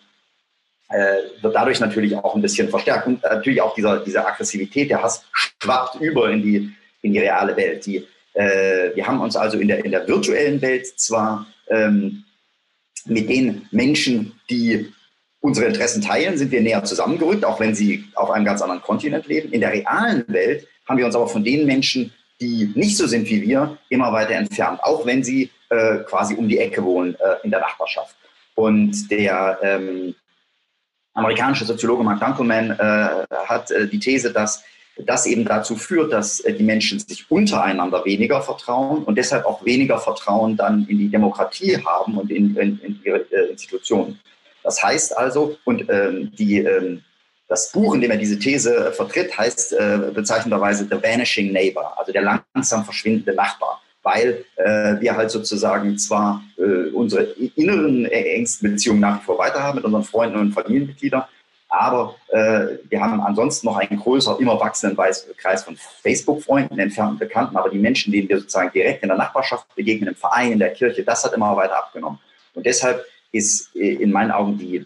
äh, 0.89 1.17
wird 1.41 1.55
dadurch 1.55 1.79
natürlich 1.79 2.15
auch 2.15 2.35
ein 2.35 2.41
bisschen 2.41 2.69
verstärkt. 2.69 3.07
Und 3.07 3.21
natürlich 3.21 3.61
auch 3.61 3.75
dieser, 3.75 3.99
diese 3.99 4.25
Aggressivität, 4.25 4.89
der 4.89 5.03
Hass 5.03 5.23
schwappt 5.33 6.01
über 6.01 6.31
in 6.31 6.41
die, 6.41 6.71
in 7.03 7.13
die 7.13 7.19
reale 7.19 7.55
Welt. 7.55 7.85
Die, 7.85 8.07
äh, 8.33 8.95
wir 8.95 9.05
haben 9.05 9.21
uns 9.21 9.35
also 9.35 9.59
in 9.59 9.67
der, 9.67 9.85
in 9.85 9.91
der 9.91 10.07
virtuellen 10.07 10.61
Welt 10.61 10.87
zwar 10.99 11.45
ähm, 11.69 12.23
mit 13.05 13.29
den 13.29 13.67
Menschen, 13.71 14.33
die 14.49 14.91
unsere 15.39 15.67
Interessen 15.67 16.01
teilen, 16.01 16.37
sind 16.37 16.51
wir 16.51 16.61
näher 16.61 16.83
zusammengerückt, 16.83 17.45
auch 17.45 17.59
wenn 17.59 17.75
sie 17.75 18.05
auf 18.15 18.31
einem 18.31 18.45
ganz 18.45 18.61
anderen 18.61 18.81
Kontinent 18.81 19.27
leben. 19.27 19.51
In 19.51 19.61
der 19.61 19.71
realen 19.71 20.25
Welt 20.27 20.67
haben 20.87 20.97
wir 20.97 21.05
uns 21.05 21.15
aber 21.15 21.27
von 21.27 21.43
den 21.43 21.65
Menschen 21.65 22.11
die 22.39 22.71
nicht 22.75 22.97
so 22.97 23.07
sind 23.07 23.27
wie 23.29 23.41
wir, 23.41 23.77
immer 23.89 24.11
weiter 24.13 24.33
entfernt, 24.33 24.79
auch 24.83 25.05
wenn 25.05 25.23
sie 25.23 25.49
äh, 25.69 25.97
quasi 25.99 26.35
um 26.35 26.47
die 26.47 26.59
Ecke 26.59 26.83
wohnen 26.83 27.15
äh, 27.15 27.43
in 27.43 27.51
der 27.51 27.59
Nachbarschaft. 27.59 28.15
Und 28.55 29.09
der 29.11 29.59
ähm, 29.61 30.15
amerikanische 31.13 31.65
Soziologe 31.65 32.03
Mark 32.03 32.19
Dunkelman 32.19 32.71
äh, 32.71 33.25
hat 33.45 33.71
äh, 33.71 33.87
die 33.87 33.99
These, 33.99 34.31
dass 34.31 34.63
das 35.05 35.25
eben 35.25 35.45
dazu 35.45 35.75
führt, 35.75 36.11
dass 36.11 36.39
äh, 36.41 36.53
die 36.53 36.63
Menschen 36.63 36.99
sich 36.99 37.29
untereinander 37.29 38.03
weniger 38.05 38.41
vertrauen 38.41 39.03
und 39.03 39.17
deshalb 39.17 39.45
auch 39.45 39.63
weniger 39.65 39.99
Vertrauen 39.99 40.57
dann 40.57 40.85
in 40.87 40.97
die 40.97 41.09
Demokratie 41.09 41.77
haben 41.83 42.17
und 42.17 42.31
in, 42.31 42.55
in, 42.55 42.79
in 42.79 42.99
ihre 43.03 43.19
äh, 43.31 43.51
Institutionen. 43.51 44.19
Das 44.63 44.81
heißt 44.83 45.17
also, 45.17 45.57
und 45.65 45.89
ähm, 45.89 46.31
die 46.37 46.59
ähm, 46.59 47.03
das 47.47 47.71
Buch, 47.71 47.95
in 47.95 48.01
dem 48.01 48.11
er 48.11 48.17
diese 48.17 48.37
These 48.37 48.91
vertritt, 48.91 49.37
heißt 49.37 49.73
äh, 49.73 50.11
bezeichnenderweise 50.13 50.85
The 50.85 51.01
Vanishing 51.01 51.51
Neighbor, 51.51 51.97
also 51.97 52.11
der 52.11 52.21
langsam 52.21 52.83
verschwindende 52.83 53.33
Nachbar, 53.33 53.81
weil 54.03 54.43
äh, 54.57 54.99
wir 54.99 55.15
halt 55.15 55.31
sozusagen 55.31 55.97
zwar 55.97 56.43
äh, 56.57 56.89
unsere 56.91 57.23
inneren 57.55 58.05
äh, 58.05 58.35
engsten 58.35 58.71
Beziehungen 58.71 58.99
nach 58.99 59.21
wie 59.21 59.25
vor 59.25 59.37
weiter 59.37 59.63
haben 59.63 59.75
mit 59.75 59.85
unseren 59.85 60.03
Freunden 60.03 60.37
und 60.37 60.51
Familienmitgliedern, 60.51 61.23
aber 61.69 62.15
äh, 62.29 62.77
wir 62.89 63.01
haben 63.01 63.19
ansonsten 63.21 63.67
noch 63.67 63.77
einen 63.77 63.99
größeren, 63.99 64.39
immer 64.39 64.59
wachsenden 64.59 64.97
Kreis 65.37 65.63
von 65.63 65.77
Facebook-Freunden, 66.01 66.79
entfernten 66.79 67.17
Bekannten, 67.17 67.57
aber 67.57 67.69
die 67.69 67.77
Menschen, 67.77 68.11
denen 68.13 68.29
wir 68.29 68.39
sozusagen 68.39 68.71
direkt 68.71 69.03
in 69.03 69.09
der 69.09 69.17
Nachbarschaft 69.17 69.73
begegnen, 69.75 70.09
im 70.09 70.15
Verein, 70.15 70.53
in 70.53 70.59
der 70.59 70.73
Kirche, 70.73 71.03
das 71.03 71.23
hat 71.23 71.33
immer 71.33 71.55
weiter 71.55 71.77
abgenommen. 71.77 72.19
Und 72.53 72.65
deshalb 72.65 73.05
ist 73.31 73.75
äh, 73.75 73.95
in 73.95 74.11
meinen 74.11 74.31
Augen 74.31 74.57
die 74.57 74.85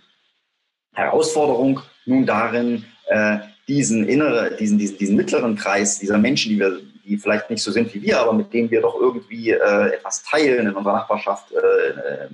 Herausforderung 0.94 1.82
nun 2.06 2.26
darin, 2.26 2.86
äh, 3.08 3.38
diesen 3.68 4.08
innere, 4.08 4.56
diesen, 4.58 4.78
diesen, 4.78 4.98
diesen 4.98 5.16
mittleren 5.16 5.56
Kreis 5.56 6.00
dieser 6.00 6.18
Menschen, 6.18 6.52
die 6.52 6.60
wir, 6.60 6.80
die 7.06 7.18
vielleicht 7.18 7.50
nicht 7.50 7.64
so 7.64 7.72
sind 7.72 7.94
wie 7.94 8.02
wir, 8.02 8.20
aber 8.20 8.34
mit 8.34 8.54
denen 8.54 8.70
wir 8.72 8.82
doch 8.82 9.00
irgendwie 9.00 9.52
äh, 9.52 9.94
etwas 9.94 10.24
teilen 10.24 10.68
in 10.68 10.76
unserer 10.76 10.94
Nachbarschaft, 10.94 11.52
äh, 11.52 12.28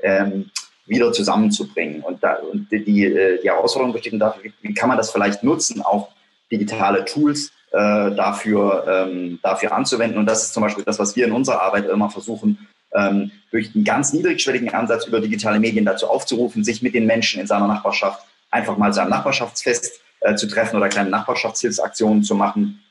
ähm, 0.00 0.50
wieder 0.86 1.12
zusammenzubringen. 1.12 2.02
Und, 2.02 2.22
da, 2.22 2.34
und 2.36 2.70
die, 2.70 2.84
die, 2.84 3.04
äh, 3.04 3.42
Herausforderung 3.42 3.92
besteht 3.92 4.20
dafür, 4.20 4.44
wie, 4.44 4.52
wie, 4.62 4.74
kann 4.74 4.88
man 4.88 4.98
das 4.98 5.10
vielleicht 5.10 5.42
nutzen, 5.42 5.82
auch 5.82 6.08
digitale 6.50 7.04
Tools 7.04 7.52
äh, 7.72 7.76
dafür, 7.76 8.86
ähm, 8.88 9.38
dafür 9.42 9.72
anzuwenden. 9.72 10.18
Und 10.18 10.26
das 10.26 10.44
ist 10.44 10.54
zum 10.54 10.62
Beispiel 10.62 10.84
das, 10.84 10.98
was 10.98 11.14
wir 11.16 11.26
in 11.26 11.32
unserer 11.32 11.60
Arbeit 11.60 11.86
immer 11.88 12.08
versuchen, 12.08 12.66
ähm, 12.94 13.30
durch 13.50 13.74
einen 13.74 13.84
ganz 13.84 14.14
niedrigschwelligen 14.14 14.70
Ansatz 14.70 15.06
über 15.06 15.20
digitale 15.20 15.60
Medien 15.60 15.84
dazu 15.84 16.08
aufzurufen, 16.08 16.64
sich 16.64 16.80
mit 16.80 16.94
den 16.94 17.04
Menschen 17.04 17.40
in 17.40 17.46
seiner 17.46 17.66
Nachbarschaft 17.66 18.24
einfach 18.50 18.76
mal 18.76 18.92
sein 18.92 19.08
Nachbarschaftsfest 19.08 20.00
äh, 20.20 20.34
zu 20.34 20.46
treffen 20.48 20.76
oder 20.76 20.88
kleine 20.88 21.10
Nachbarschaftshilfsaktionen 21.10 22.22
zu 22.22 22.34
machen, 22.34 22.82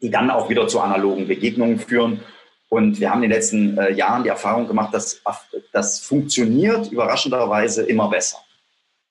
die 0.00 0.10
dann 0.10 0.30
auch 0.30 0.48
wieder 0.48 0.68
zu 0.68 0.80
analogen 0.80 1.28
Begegnungen 1.28 1.78
führen. 1.78 2.20
Und 2.68 3.00
wir 3.00 3.10
haben 3.10 3.22
in 3.22 3.30
den 3.30 3.36
letzten 3.36 3.78
äh, 3.78 3.92
Jahren 3.92 4.22
die 4.22 4.28
Erfahrung 4.28 4.66
gemacht, 4.66 4.92
dass 4.92 5.22
das 5.72 6.00
funktioniert 6.00 6.90
überraschenderweise 6.90 7.82
immer 7.84 8.08
besser. 8.08 8.38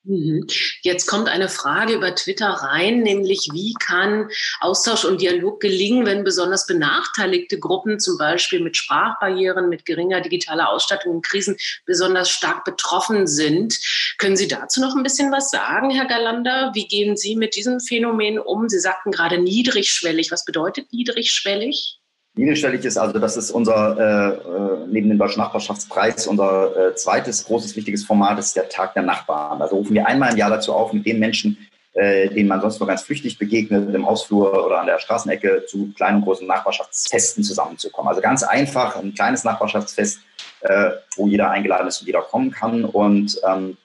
Mhm. 0.08 0.48
Jetzt 0.84 1.06
kommt 1.06 1.28
eine 1.28 1.50
Frage 1.50 1.94
über 1.94 2.16
Twitter 2.16 2.48
rein, 2.48 3.02
nämlich 3.02 3.50
wie 3.52 3.74
kann 3.74 4.30
Austausch 4.62 5.04
und 5.04 5.20
Dialog 5.20 5.60
gelingen, 5.60 6.06
wenn 6.06 6.24
besonders 6.24 6.66
benachteiligte 6.66 7.60
Gruppen, 7.60 8.00
zum 8.00 8.18
Beispiel 8.18 8.62
mit 8.62 8.78
Sprachbarrieren, 8.78 9.68
mit 9.68 9.86
geringer 9.86 10.22
digitaler 10.22 10.70
Ausstattung 10.70 11.16
in 11.16 11.22
Krisen, 11.22 11.58
besonders 11.86 12.30
stark 12.30 12.64
betroffen 12.64 13.28
sind. 13.28 13.78
Können 14.18 14.38
Sie 14.38 14.48
dazu 14.48 14.80
noch 14.80 14.96
ein 14.96 15.04
bisschen 15.04 15.30
was 15.30 15.50
sagen, 15.52 15.90
Herr 15.90 16.08
Galander? 16.08 16.72
Wie 16.74 16.88
gehen 16.88 17.18
Sie 17.18 17.36
mit 17.36 17.58
diesem 17.58 17.82
Phänomen 17.82 18.40
um? 18.40 18.70
Sie 18.70 18.80
sagten 18.80 19.12
gerade 19.12 19.40
niedrigschwellig. 19.40 20.32
Was 20.32 20.46
bedeutet 20.46 20.94
niedrigschwellig? 20.94 21.97
Niederschwellig 22.38 22.86
ist. 22.86 22.98
Also 22.98 23.20
das 23.20 23.38
ist 23.38 23.52
unser, 23.52 23.98
äh, 23.98 24.84
äh, 24.84 24.88
neben 24.88 25.10
dem 25.10 25.18
Deutschen 25.18 25.42
Nachbarschaftspreis, 25.42 26.28
unser 26.28 26.90
äh, 26.90 26.96
zweites 26.96 27.46
großes, 27.46 27.76
wichtiges 27.76 28.06
Format, 28.06 28.40
ist 28.40 28.56
der 28.56 28.70
Tag 28.70 28.94
der 28.94 29.04
Nachbarn. 29.04 29.62
Also 29.62 29.78
rufen 29.78 29.94
wir 29.94 30.08
einmal 30.08 30.32
im 30.32 30.38
Jahr 30.38 30.50
dazu 30.50 30.74
auf, 30.74 30.94
mit 30.94 31.06
den 31.06 31.20
Menschen, 31.20 31.58
äh, 31.94 32.30
denen 32.30 32.48
man 32.48 32.62
sonst 32.62 32.80
nur 32.80 32.88
ganz 32.88 33.02
flüchtig 33.02 33.40
begegnet, 33.40 33.94
im 33.94 34.06
Hausflur 34.06 34.66
oder 34.66 34.80
an 34.80 34.86
der 34.86 35.00
Straßenecke, 35.00 35.66
zu 35.68 35.92
kleinen 35.96 36.18
und 36.18 36.24
großen 36.24 36.48
Nachbarschaftsfesten 36.48 37.44
zusammenzukommen. 37.44 38.10
Also 38.10 38.22
ganz 38.22 38.44
einfach, 38.44 38.96
ein 38.96 39.14
kleines 39.14 39.44
Nachbarschaftsfest, 39.44 40.20
äh, 40.62 40.92
wo 41.16 41.28
jeder 41.28 41.50
eingeladen 41.50 41.88
ist 41.88 42.02
und 42.02 42.08
jeder 42.08 42.22
kommen 42.22 42.52
kann. 42.52 42.86
Und 42.86 43.40
ähm, 43.48 43.78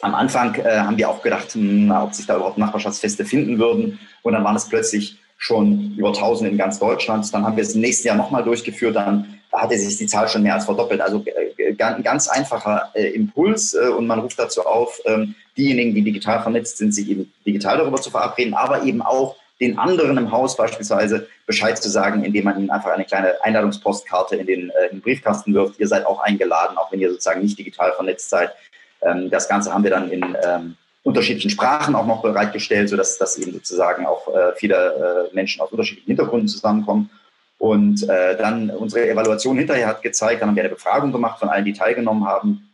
am 0.00 0.14
Anfang 0.16 0.56
äh, 0.56 0.78
haben 0.80 0.98
wir 0.98 1.08
auch 1.08 1.22
gedacht, 1.22 1.54
hm, 1.54 1.86
na, 1.86 2.02
ob 2.02 2.12
sich 2.12 2.26
da 2.26 2.36
überhaupt 2.36 2.58
Nachbarschaftsfeste 2.58 3.24
finden 3.24 3.58
würden. 3.58 4.00
Und 4.22 4.32
dann 4.32 4.42
waren 4.42 4.56
es 4.56 4.68
plötzlich 4.68 5.18
schon 5.42 5.96
über 5.96 6.10
1000 6.10 6.52
in 6.52 6.56
ganz 6.56 6.78
Deutschland. 6.78 7.34
Dann 7.34 7.44
haben 7.44 7.56
wir 7.56 7.64
es 7.64 7.74
im 7.74 7.80
nächsten 7.80 8.06
Jahr 8.06 8.16
nochmal 8.16 8.44
durchgeführt. 8.44 8.94
Dann 8.94 9.40
hatte 9.52 9.76
sich 9.76 9.98
die 9.98 10.06
Zahl 10.06 10.28
schon 10.28 10.44
mehr 10.44 10.54
als 10.54 10.66
verdoppelt. 10.66 11.00
Also 11.00 11.24
äh, 11.26 11.74
ein 11.82 12.02
ganz 12.04 12.28
einfacher 12.28 12.90
äh, 12.94 13.08
Impuls 13.08 13.74
äh, 13.74 13.88
und 13.88 14.06
man 14.06 14.20
ruft 14.20 14.38
dazu 14.38 14.64
auf, 14.64 15.00
ähm, 15.04 15.34
diejenigen, 15.58 15.96
die 15.96 16.02
digital 16.02 16.42
vernetzt 16.42 16.78
sind, 16.78 16.94
sich 16.94 17.10
eben 17.10 17.32
digital 17.44 17.76
darüber 17.78 18.00
zu 18.00 18.10
verabreden, 18.10 18.54
aber 18.54 18.84
eben 18.84 19.02
auch 19.02 19.34
den 19.60 19.78
anderen 19.78 20.16
im 20.16 20.30
Haus 20.30 20.56
beispielsweise 20.56 21.26
Bescheid 21.44 21.76
zu 21.76 21.90
sagen, 21.90 22.22
indem 22.24 22.44
man 22.44 22.60
ihnen 22.60 22.70
einfach 22.70 22.92
eine 22.92 23.04
kleine 23.04 23.42
Einladungspostkarte 23.42 24.36
in 24.36 24.46
den, 24.46 24.70
äh, 24.70 24.86
in 24.90 24.98
den 24.98 25.00
Briefkasten 25.00 25.54
wirft. 25.54 25.80
Ihr 25.80 25.88
seid 25.88 26.06
auch 26.06 26.20
eingeladen, 26.20 26.76
auch 26.76 26.92
wenn 26.92 27.00
ihr 27.00 27.10
sozusagen 27.10 27.42
nicht 27.42 27.58
digital 27.58 27.92
vernetzt 27.94 28.30
seid. 28.30 28.52
Ähm, 29.00 29.28
das 29.28 29.48
Ganze 29.48 29.74
haben 29.74 29.82
wir 29.82 29.90
dann 29.90 30.08
in 30.08 30.36
ähm, 30.46 30.76
unterschiedlichen 31.02 31.50
Sprachen 31.50 31.94
auch 31.94 32.06
noch 32.06 32.22
bereitgestellt, 32.22 32.88
sodass 32.88 33.18
dass 33.18 33.36
eben 33.38 33.52
sozusagen 33.52 34.06
auch 34.06 34.28
äh, 34.28 34.52
viele 34.56 35.28
äh, 35.30 35.34
Menschen 35.34 35.60
aus 35.60 35.70
unterschiedlichen 35.70 36.06
Hintergründen 36.06 36.48
zusammenkommen. 36.48 37.10
Und 37.58 38.08
äh, 38.08 38.36
dann 38.36 38.70
unsere 38.70 39.08
Evaluation 39.08 39.56
hinterher 39.56 39.86
hat 39.86 40.02
gezeigt, 40.02 40.42
dann 40.42 40.48
haben 40.48 40.56
wir 40.56 40.64
eine 40.64 40.74
Befragung 40.74 41.12
gemacht 41.12 41.38
von 41.38 41.48
allen, 41.48 41.64
die 41.64 41.72
teilgenommen 41.72 42.26
haben. 42.26 42.68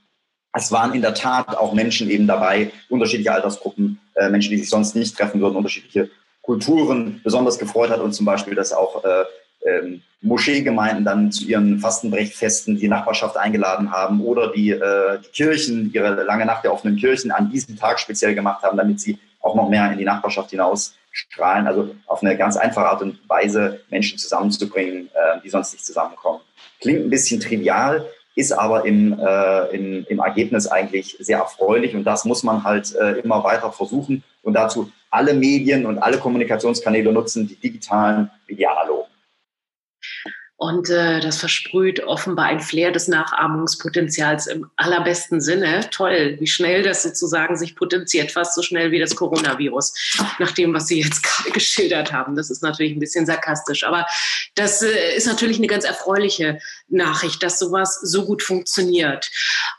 Es 0.54 0.72
waren 0.72 0.94
in 0.94 1.02
der 1.02 1.14
Tat 1.14 1.56
auch 1.56 1.74
Menschen 1.74 2.08
eben 2.08 2.26
dabei, 2.26 2.72
unterschiedliche 2.88 3.32
Altersgruppen, 3.32 4.00
äh, 4.14 4.30
Menschen, 4.30 4.50
die 4.50 4.58
sich 4.58 4.70
sonst 4.70 4.94
nicht 4.94 5.16
treffen 5.16 5.40
würden, 5.40 5.56
unterschiedliche 5.56 6.10
Kulturen. 6.42 7.20
Besonders 7.22 7.58
gefreut 7.58 7.90
hat 7.90 8.00
uns 8.00 8.16
zum 8.16 8.24
Beispiel, 8.24 8.54
dass 8.54 8.72
auch 8.72 9.04
äh, 9.04 9.24
ähm, 9.68 10.02
Moscheegemeinden 10.20 11.04
dann 11.04 11.30
zu 11.30 11.44
ihren 11.44 11.78
Fastenbrechfesten 11.78 12.76
die 12.76 12.88
Nachbarschaft 12.88 13.36
eingeladen 13.36 13.92
haben 13.92 14.20
oder 14.20 14.52
die, 14.52 14.70
äh, 14.70 15.18
die 15.20 15.30
Kirchen, 15.30 15.92
ihre 15.92 16.24
lange 16.24 16.44
Nacht 16.44 16.64
der 16.64 16.72
offenen 16.72 16.96
Kirchen 16.96 17.30
an 17.30 17.50
diesem 17.50 17.76
Tag 17.76 18.00
speziell 18.00 18.34
gemacht 18.34 18.62
haben, 18.62 18.76
damit 18.76 19.00
sie 19.00 19.18
auch 19.40 19.54
noch 19.54 19.68
mehr 19.68 19.90
in 19.92 19.98
die 19.98 20.04
Nachbarschaft 20.04 20.50
hinaus 20.50 20.94
strahlen. 21.12 21.66
Also 21.66 21.94
auf 22.06 22.22
eine 22.22 22.36
ganz 22.36 22.56
einfache 22.56 22.86
Art 22.86 23.02
und 23.02 23.18
Weise 23.28 23.80
Menschen 23.90 24.18
zusammenzubringen, 24.18 25.06
äh, 25.06 25.40
die 25.44 25.50
sonst 25.50 25.72
nicht 25.72 25.86
zusammenkommen. 25.86 26.40
Klingt 26.80 27.06
ein 27.06 27.10
bisschen 27.10 27.40
trivial, 27.40 28.04
ist 28.34 28.52
aber 28.52 28.84
im, 28.84 29.18
äh, 29.18 29.74
im, 29.74 30.06
im 30.08 30.18
Ergebnis 30.18 30.66
eigentlich 30.66 31.16
sehr 31.20 31.38
erfreulich 31.38 31.94
und 31.94 32.04
das 32.04 32.24
muss 32.24 32.42
man 32.42 32.64
halt 32.64 32.94
äh, 32.96 33.18
immer 33.20 33.42
weiter 33.44 33.72
versuchen 33.72 34.22
und 34.42 34.54
dazu 34.54 34.90
alle 35.10 35.34
Medien 35.34 35.86
und 35.86 35.98
alle 35.98 36.18
Kommunikationskanäle 36.18 37.12
nutzen, 37.12 37.48
die 37.48 37.56
digitalen 37.56 38.30
wie 38.46 38.56
die. 38.56 38.66
Und 40.60 40.90
äh, 40.90 41.20
das 41.20 41.38
versprüht 41.38 42.02
offenbar 42.02 42.46
ein 42.46 42.58
Flair 42.58 42.90
des 42.90 43.06
Nachahmungspotenzials 43.06 44.48
im 44.48 44.68
allerbesten 44.74 45.40
Sinne. 45.40 45.88
Toll, 45.92 46.36
wie 46.40 46.48
schnell 46.48 46.82
das 46.82 47.04
sozusagen 47.04 47.56
sich 47.56 47.76
potenziert, 47.76 48.32
fast 48.32 48.56
so 48.56 48.62
schnell 48.62 48.90
wie 48.90 48.98
das 48.98 49.14
Coronavirus, 49.14 50.18
nach 50.40 50.50
dem, 50.50 50.74
was 50.74 50.88
Sie 50.88 51.00
jetzt 51.00 51.22
gerade 51.22 51.52
geschildert 51.52 52.12
haben. 52.12 52.34
Das 52.34 52.50
ist 52.50 52.60
natürlich 52.64 52.92
ein 52.92 52.98
bisschen 52.98 53.24
sarkastisch, 53.24 53.84
aber 53.84 54.04
das 54.56 54.82
äh, 54.82 55.14
ist 55.16 55.28
natürlich 55.28 55.58
eine 55.58 55.68
ganz 55.68 55.84
erfreuliche 55.84 56.58
Nachricht, 56.88 57.40
dass 57.44 57.60
sowas 57.60 58.00
so 58.02 58.24
gut 58.24 58.42
funktioniert. 58.42 59.30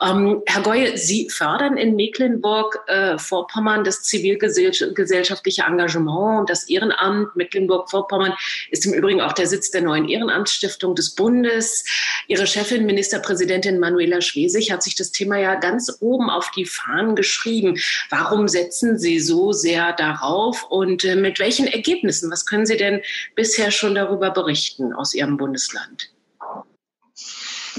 Ähm, 0.01 0.43
Herr 0.45 0.61
Goye, 0.61 0.95
Sie 0.95 1.29
fördern 1.29 1.75
in 1.75 1.97
Mecklenburg-Vorpommern 1.97 3.81
äh, 3.81 3.83
das 3.83 4.03
zivilgesellschaftliche 4.03 5.63
Engagement 5.63 6.39
und 6.39 6.49
das 6.49 6.69
Ehrenamt. 6.69 7.35
Mecklenburg-Vorpommern 7.35 8.33
ist 8.71 8.85
im 8.85 8.93
Übrigen 8.93 9.19
auch 9.19 9.33
der 9.33 9.47
Sitz 9.47 9.71
der 9.71 9.81
neuen 9.81 10.07
Ehrenamtsstiftung 10.07 10.68
Stiftung 10.69 10.95
des 10.95 11.15
Bundes. 11.15 11.83
Ihre 12.27 12.45
Chefin, 12.45 12.85
Ministerpräsidentin 12.85 13.79
Manuela 13.79 14.21
Schwesig, 14.21 14.71
hat 14.71 14.83
sich 14.83 14.95
das 14.95 15.11
Thema 15.11 15.37
ja 15.37 15.55
ganz 15.55 15.97
oben 15.99 16.29
auf 16.29 16.51
die 16.51 16.65
Fahnen 16.65 17.15
geschrieben. 17.15 17.79
Warum 18.09 18.47
setzen 18.47 18.99
Sie 18.99 19.19
so 19.19 19.51
sehr 19.51 19.93
darauf 19.93 20.63
und 20.69 21.03
äh, 21.03 21.15
mit 21.15 21.39
welchen 21.39 21.67
Ergebnissen? 21.67 22.31
Was 22.31 22.45
können 22.45 22.65
Sie 22.65 22.77
denn 22.77 23.01
bisher 23.35 23.71
schon 23.71 23.95
darüber 23.95 24.29
berichten 24.29 24.93
aus 24.93 25.13
Ihrem 25.13 25.37
Bundesland? 25.37 26.11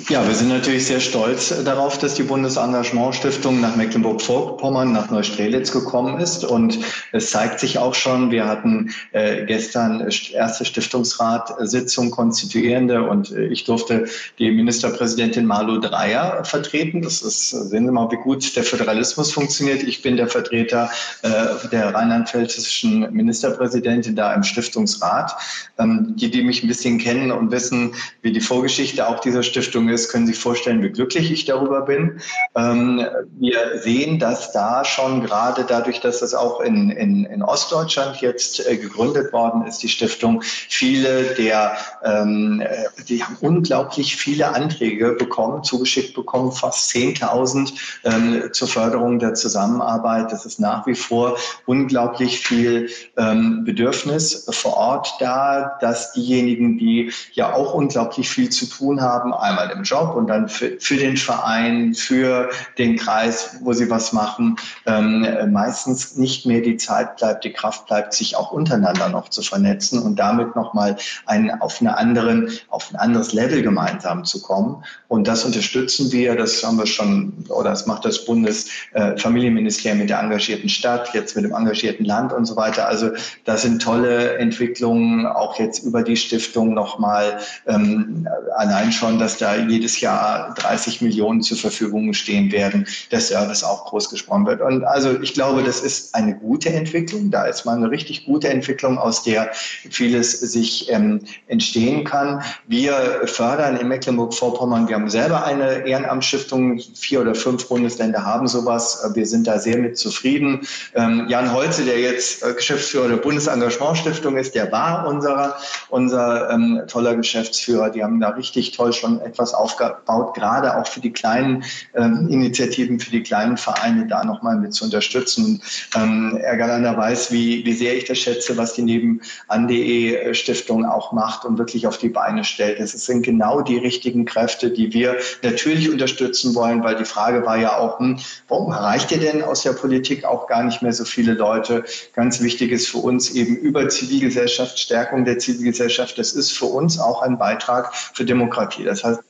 Ja, 0.08 0.26
wir 0.26 0.34
sind 0.34 0.48
natürlich 0.48 0.86
sehr 0.86 1.00
stolz 1.00 1.52
darauf, 1.64 1.98
dass 1.98 2.14
die 2.14 2.22
Bundesengagementstiftung 2.22 3.60
nach 3.60 3.74
Mecklenburg-Vorpommern, 3.74 4.92
nach 4.92 5.10
Neustrelitz 5.10 5.72
gekommen 5.72 6.20
ist. 6.20 6.44
Und 6.44 6.78
es 7.12 7.30
zeigt 7.30 7.58
sich 7.58 7.78
auch 7.78 7.94
schon, 7.94 8.30
wir 8.30 8.46
hatten 8.46 8.90
äh, 9.10 9.44
gestern 9.46 10.08
erste 10.32 10.64
Stiftungsratssitzung 10.64 12.12
konstituierende 12.12 13.02
und 13.02 13.32
äh, 13.32 13.46
ich 13.46 13.64
durfte 13.64 14.04
die 14.38 14.52
Ministerpräsidentin 14.52 15.44
Malu 15.44 15.80
Dreyer 15.80 16.44
vertreten. 16.44 17.02
Das 17.02 17.22
ist, 17.22 17.50
sehen 17.50 17.86
Sie 17.86 17.92
mal, 17.92 18.10
wie 18.12 18.16
gut 18.16 18.54
der 18.54 18.62
Föderalismus 18.62 19.32
funktioniert. 19.32 19.82
Ich 19.82 20.02
bin 20.02 20.16
der 20.16 20.28
Vertreter 20.28 20.88
äh, 21.22 21.68
der 21.72 21.92
rheinland-pfälzischen 21.92 23.12
Ministerpräsidentin 23.12 24.14
da 24.14 24.32
im 24.34 24.44
Stiftungsrat. 24.44 25.36
Ähm, 25.78 26.14
die, 26.16 26.30
die 26.30 26.42
mich 26.42 26.62
ein 26.62 26.68
bisschen 26.68 26.98
kennen 26.98 27.32
und 27.32 27.50
wissen, 27.50 27.94
wie 28.22 28.32
die 28.32 28.40
Vorgeschichte 28.40 29.08
auch 29.08 29.20
dieser 29.20 29.42
Stiftung 29.42 29.79
ist, 29.88 30.10
können 30.10 30.26
sich 30.26 30.38
vorstellen, 30.38 30.82
wie 30.82 30.90
glücklich 30.90 31.30
ich 31.30 31.44
darüber 31.44 31.82
bin. 31.82 32.20
Ähm, 32.56 33.06
wir 33.38 33.80
sehen, 33.80 34.18
dass 34.18 34.52
da 34.52 34.84
schon 34.84 35.22
gerade 35.22 35.64
dadurch, 35.64 36.00
dass 36.00 36.22
es 36.22 36.34
auch 36.34 36.60
in, 36.60 36.90
in, 36.90 37.24
in 37.24 37.42
Ostdeutschland 37.42 38.20
jetzt 38.20 38.66
äh, 38.66 38.76
gegründet 38.76 39.32
worden 39.32 39.66
ist, 39.66 39.82
die 39.82 39.88
Stiftung, 39.88 40.42
viele 40.42 41.34
der, 41.34 41.76
ähm, 42.04 42.60
äh, 42.60 42.86
die 43.08 43.22
haben 43.24 43.36
unglaublich 43.40 44.16
viele 44.16 44.54
Anträge 44.54 45.12
bekommen, 45.12 45.62
zugeschickt 45.64 46.14
bekommen, 46.14 46.52
fast 46.52 46.90
10.000 46.90 47.72
ähm, 48.04 48.42
zur 48.52 48.68
Förderung 48.68 49.18
der 49.18 49.34
Zusammenarbeit. 49.34 50.32
Das 50.32 50.46
ist 50.46 50.60
nach 50.60 50.86
wie 50.86 50.94
vor 50.94 51.36
unglaublich 51.66 52.40
viel 52.40 52.90
ähm, 53.16 53.64
Bedürfnis 53.64 54.46
vor 54.50 54.76
Ort 54.76 55.14
da, 55.20 55.78
dass 55.80 56.12
diejenigen, 56.12 56.78
die 56.78 57.12
ja 57.32 57.52
auch 57.52 57.74
unglaublich 57.74 58.28
viel 58.28 58.50
zu 58.50 58.66
tun 58.66 59.00
haben, 59.00 59.32
einmal 59.32 59.69
im 59.72 59.82
Job 59.82 60.14
und 60.14 60.28
dann 60.28 60.48
für, 60.48 60.76
für 60.78 60.96
den 60.96 61.16
Verein, 61.16 61.94
für 61.94 62.50
den 62.78 62.96
Kreis, 62.96 63.56
wo 63.62 63.72
sie 63.72 63.90
was 63.90 64.12
machen, 64.12 64.56
ähm, 64.86 65.26
meistens 65.52 66.16
nicht 66.16 66.46
mehr 66.46 66.60
die 66.60 66.76
Zeit 66.76 67.16
bleibt, 67.16 67.44
die 67.44 67.52
Kraft 67.52 67.86
bleibt, 67.86 68.14
sich 68.14 68.36
auch 68.36 68.52
untereinander 68.52 69.08
noch 69.08 69.28
zu 69.28 69.42
vernetzen 69.42 70.02
und 70.02 70.16
damit 70.16 70.56
nochmal 70.56 70.96
ein, 71.26 71.60
auf, 71.60 71.80
eine 71.80 71.96
anderen, 71.96 72.50
auf 72.68 72.90
ein 72.90 72.96
anderes 72.96 73.32
Level 73.32 73.62
gemeinsam 73.62 74.24
zu 74.24 74.42
kommen. 74.42 74.84
Und 75.08 75.26
das 75.26 75.44
unterstützen 75.44 76.12
wir, 76.12 76.36
das 76.36 76.62
haben 76.64 76.78
wir 76.78 76.86
schon, 76.86 77.44
oder 77.48 77.70
das 77.70 77.86
macht 77.86 78.04
das 78.04 78.24
Bundesfamilienministerium 78.24 79.98
äh, 79.98 80.02
mit 80.02 80.10
der 80.10 80.20
engagierten 80.20 80.68
Stadt, 80.68 81.12
jetzt 81.14 81.36
mit 81.36 81.44
dem 81.44 81.52
engagierten 81.52 82.04
Land 82.04 82.32
und 82.32 82.46
so 82.46 82.56
weiter. 82.56 82.86
Also 82.86 83.10
das 83.44 83.62
sind 83.62 83.82
tolle 83.82 84.38
Entwicklungen, 84.38 85.26
auch 85.26 85.58
jetzt 85.58 85.84
über 85.84 86.02
die 86.02 86.16
Stiftung 86.16 86.74
nochmal, 86.74 87.38
ähm, 87.66 88.28
allein 88.56 88.92
schon, 88.92 89.18
dass 89.18 89.38
da 89.38 89.56
jedes 89.68 90.00
Jahr 90.00 90.54
30 90.54 91.00
Millionen 91.02 91.42
zur 91.42 91.56
Verfügung 91.56 92.12
stehen 92.14 92.52
werden, 92.52 92.86
der 93.10 93.20
Service 93.20 93.64
auch 93.64 93.86
groß 93.86 94.10
gesprochen 94.10 94.46
wird. 94.46 94.60
Und 94.60 94.84
also 94.84 95.20
ich 95.20 95.34
glaube, 95.34 95.62
das 95.62 95.80
ist 95.80 96.14
eine 96.14 96.36
gute 96.36 96.70
Entwicklung. 96.70 97.30
Da 97.30 97.44
ist 97.44 97.64
mal 97.64 97.76
eine 97.76 97.90
richtig 97.90 98.24
gute 98.26 98.48
Entwicklung, 98.48 98.98
aus 98.98 99.22
der 99.22 99.50
vieles 99.52 100.32
sich 100.40 100.90
ähm, 100.90 101.20
entstehen 101.46 102.04
kann. 102.04 102.42
Wir 102.66 103.22
fördern 103.24 103.76
in 103.76 103.88
Mecklenburg-Vorpommern, 103.88 104.88
wir 104.88 104.96
haben 104.96 105.10
selber 105.10 105.44
eine 105.44 105.86
Ehrenamtsstiftung, 105.86 106.80
vier 106.94 107.20
oder 107.20 107.34
fünf 107.34 107.68
Bundesländer 107.68 108.24
haben 108.24 108.46
sowas. 108.46 109.10
Wir 109.14 109.26
sind 109.26 109.46
da 109.46 109.58
sehr 109.58 109.78
mit 109.78 109.98
zufrieden. 109.98 110.66
Ähm, 110.94 111.26
Jan 111.28 111.52
Holze, 111.52 111.84
der 111.84 111.98
jetzt 111.98 112.42
äh, 112.42 112.54
Geschäftsführer 112.54 113.08
der 113.08 113.16
Bundesengagementstiftung 113.16 114.36
ist, 114.36 114.54
der 114.54 114.70
war 114.72 115.06
unser, 115.06 115.56
unser 115.88 116.50
ähm, 116.50 116.82
toller 116.88 117.14
Geschäftsführer. 117.16 117.90
Die 117.90 118.02
haben 118.02 118.20
da 118.20 118.30
richtig 118.30 118.72
toll 118.72 118.92
schon 118.92 119.20
etwas 119.20 119.49
was 119.50 119.54
aufgebaut, 119.54 120.34
gerade 120.34 120.76
auch 120.76 120.86
für 120.86 121.00
die 121.00 121.12
kleinen 121.12 121.64
ähm, 121.94 122.28
Initiativen, 122.30 123.00
für 123.00 123.10
die 123.10 123.22
kleinen 123.22 123.56
Vereine 123.56 124.06
da 124.06 124.24
nochmal 124.24 124.56
mit 124.56 124.74
zu 124.74 124.84
unterstützen. 124.84 125.62
Ähm, 125.96 126.38
Herr 126.40 126.56
Galander 126.56 126.96
weiß, 126.96 127.32
wie, 127.32 127.64
wie 127.64 127.72
sehr 127.72 127.96
ich 127.96 128.04
das 128.04 128.18
schätze, 128.18 128.56
was 128.56 128.74
die 128.74 128.82
nebenan.de 128.82 130.34
Stiftung 130.34 130.84
auch 130.84 131.12
macht 131.12 131.44
und 131.44 131.58
wirklich 131.58 131.86
auf 131.86 131.98
die 131.98 132.08
Beine 132.08 132.44
stellt. 132.44 132.80
Es 132.80 132.92
sind 132.92 133.22
genau 133.22 133.60
die 133.60 133.78
richtigen 133.78 134.24
Kräfte, 134.24 134.70
die 134.70 134.92
wir 134.92 135.16
natürlich 135.42 135.90
unterstützen 135.90 136.54
wollen, 136.54 136.82
weil 136.82 136.96
die 136.96 137.04
Frage 137.04 137.44
war 137.44 137.56
ja 137.56 137.76
auch, 137.76 137.98
hm, 137.98 138.18
warum 138.48 138.72
erreicht 138.72 139.10
ihr 139.12 139.18
denn 139.18 139.42
aus 139.42 139.62
der 139.62 139.72
Politik 139.72 140.24
auch 140.24 140.46
gar 140.46 140.62
nicht 140.62 140.82
mehr 140.82 140.92
so 140.92 141.04
viele 141.04 141.34
Leute? 141.34 141.84
Ganz 142.14 142.40
wichtig 142.40 142.72
ist 142.72 142.88
für 142.88 142.98
uns 142.98 143.30
eben 143.30 143.56
über 143.56 143.88
Zivilgesellschaft, 143.88 144.78
Stärkung 144.78 145.24
der 145.24 145.38
Zivilgesellschaft. 145.38 146.18
Das 146.18 146.32
ist 146.32 146.52
für 146.52 146.66
uns 146.66 146.98
auch 146.98 147.22
ein 147.22 147.38
Beitrag 147.38 147.94
für 147.94 148.24
Demokratie. 148.24 148.84
Das 148.84 149.04
heißt 149.04 149.20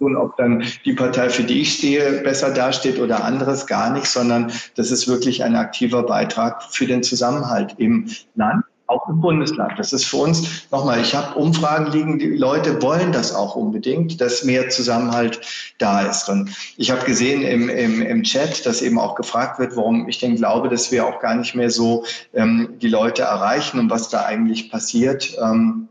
tun, 0.00 0.16
ob 0.16 0.36
dann 0.36 0.64
die 0.84 0.94
Partei, 0.94 1.28
für 1.28 1.44
die 1.44 1.60
ich 1.60 1.74
stehe, 1.74 2.22
besser 2.22 2.50
dasteht 2.50 2.98
oder 2.98 3.22
anderes, 3.22 3.66
gar 3.66 3.92
nicht, 3.92 4.06
sondern 4.06 4.50
das 4.74 4.90
ist 4.90 5.06
wirklich 5.06 5.44
ein 5.44 5.54
aktiver 5.54 6.02
Beitrag 6.02 6.62
für 6.62 6.86
den 6.86 7.02
Zusammenhalt 7.02 7.74
im 7.78 8.08
Land 8.34 8.64
auch 8.90 9.08
im 9.08 9.20
Bundesland. 9.20 9.78
Das 9.78 9.92
ist 9.92 10.04
für 10.04 10.16
uns, 10.16 10.66
nochmal, 10.72 11.00
ich 11.00 11.14
habe 11.14 11.38
Umfragen 11.38 11.92
liegen, 11.92 12.18
die 12.18 12.36
Leute 12.36 12.82
wollen 12.82 13.12
das 13.12 13.32
auch 13.32 13.54
unbedingt, 13.54 14.20
dass 14.20 14.42
mehr 14.42 14.68
Zusammenhalt 14.68 15.40
da 15.78 16.02
ist. 16.02 16.28
Und 16.28 16.50
ich 16.76 16.90
habe 16.90 17.04
gesehen 17.06 17.42
im, 17.42 17.68
im, 17.68 18.02
im 18.02 18.24
Chat, 18.24 18.66
dass 18.66 18.82
eben 18.82 18.98
auch 18.98 19.14
gefragt 19.14 19.60
wird, 19.60 19.76
warum 19.76 20.08
ich 20.08 20.18
denn 20.18 20.34
glaube, 20.34 20.68
dass 20.68 20.90
wir 20.90 21.06
auch 21.06 21.20
gar 21.20 21.36
nicht 21.36 21.54
mehr 21.54 21.70
so 21.70 22.04
ähm, 22.34 22.74
die 22.82 22.88
Leute 22.88 23.22
erreichen 23.22 23.78
und 23.78 23.90
was 23.90 24.08
da 24.08 24.24
eigentlich 24.24 24.72
passiert. 24.72 25.38
Ähm, 25.40 25.89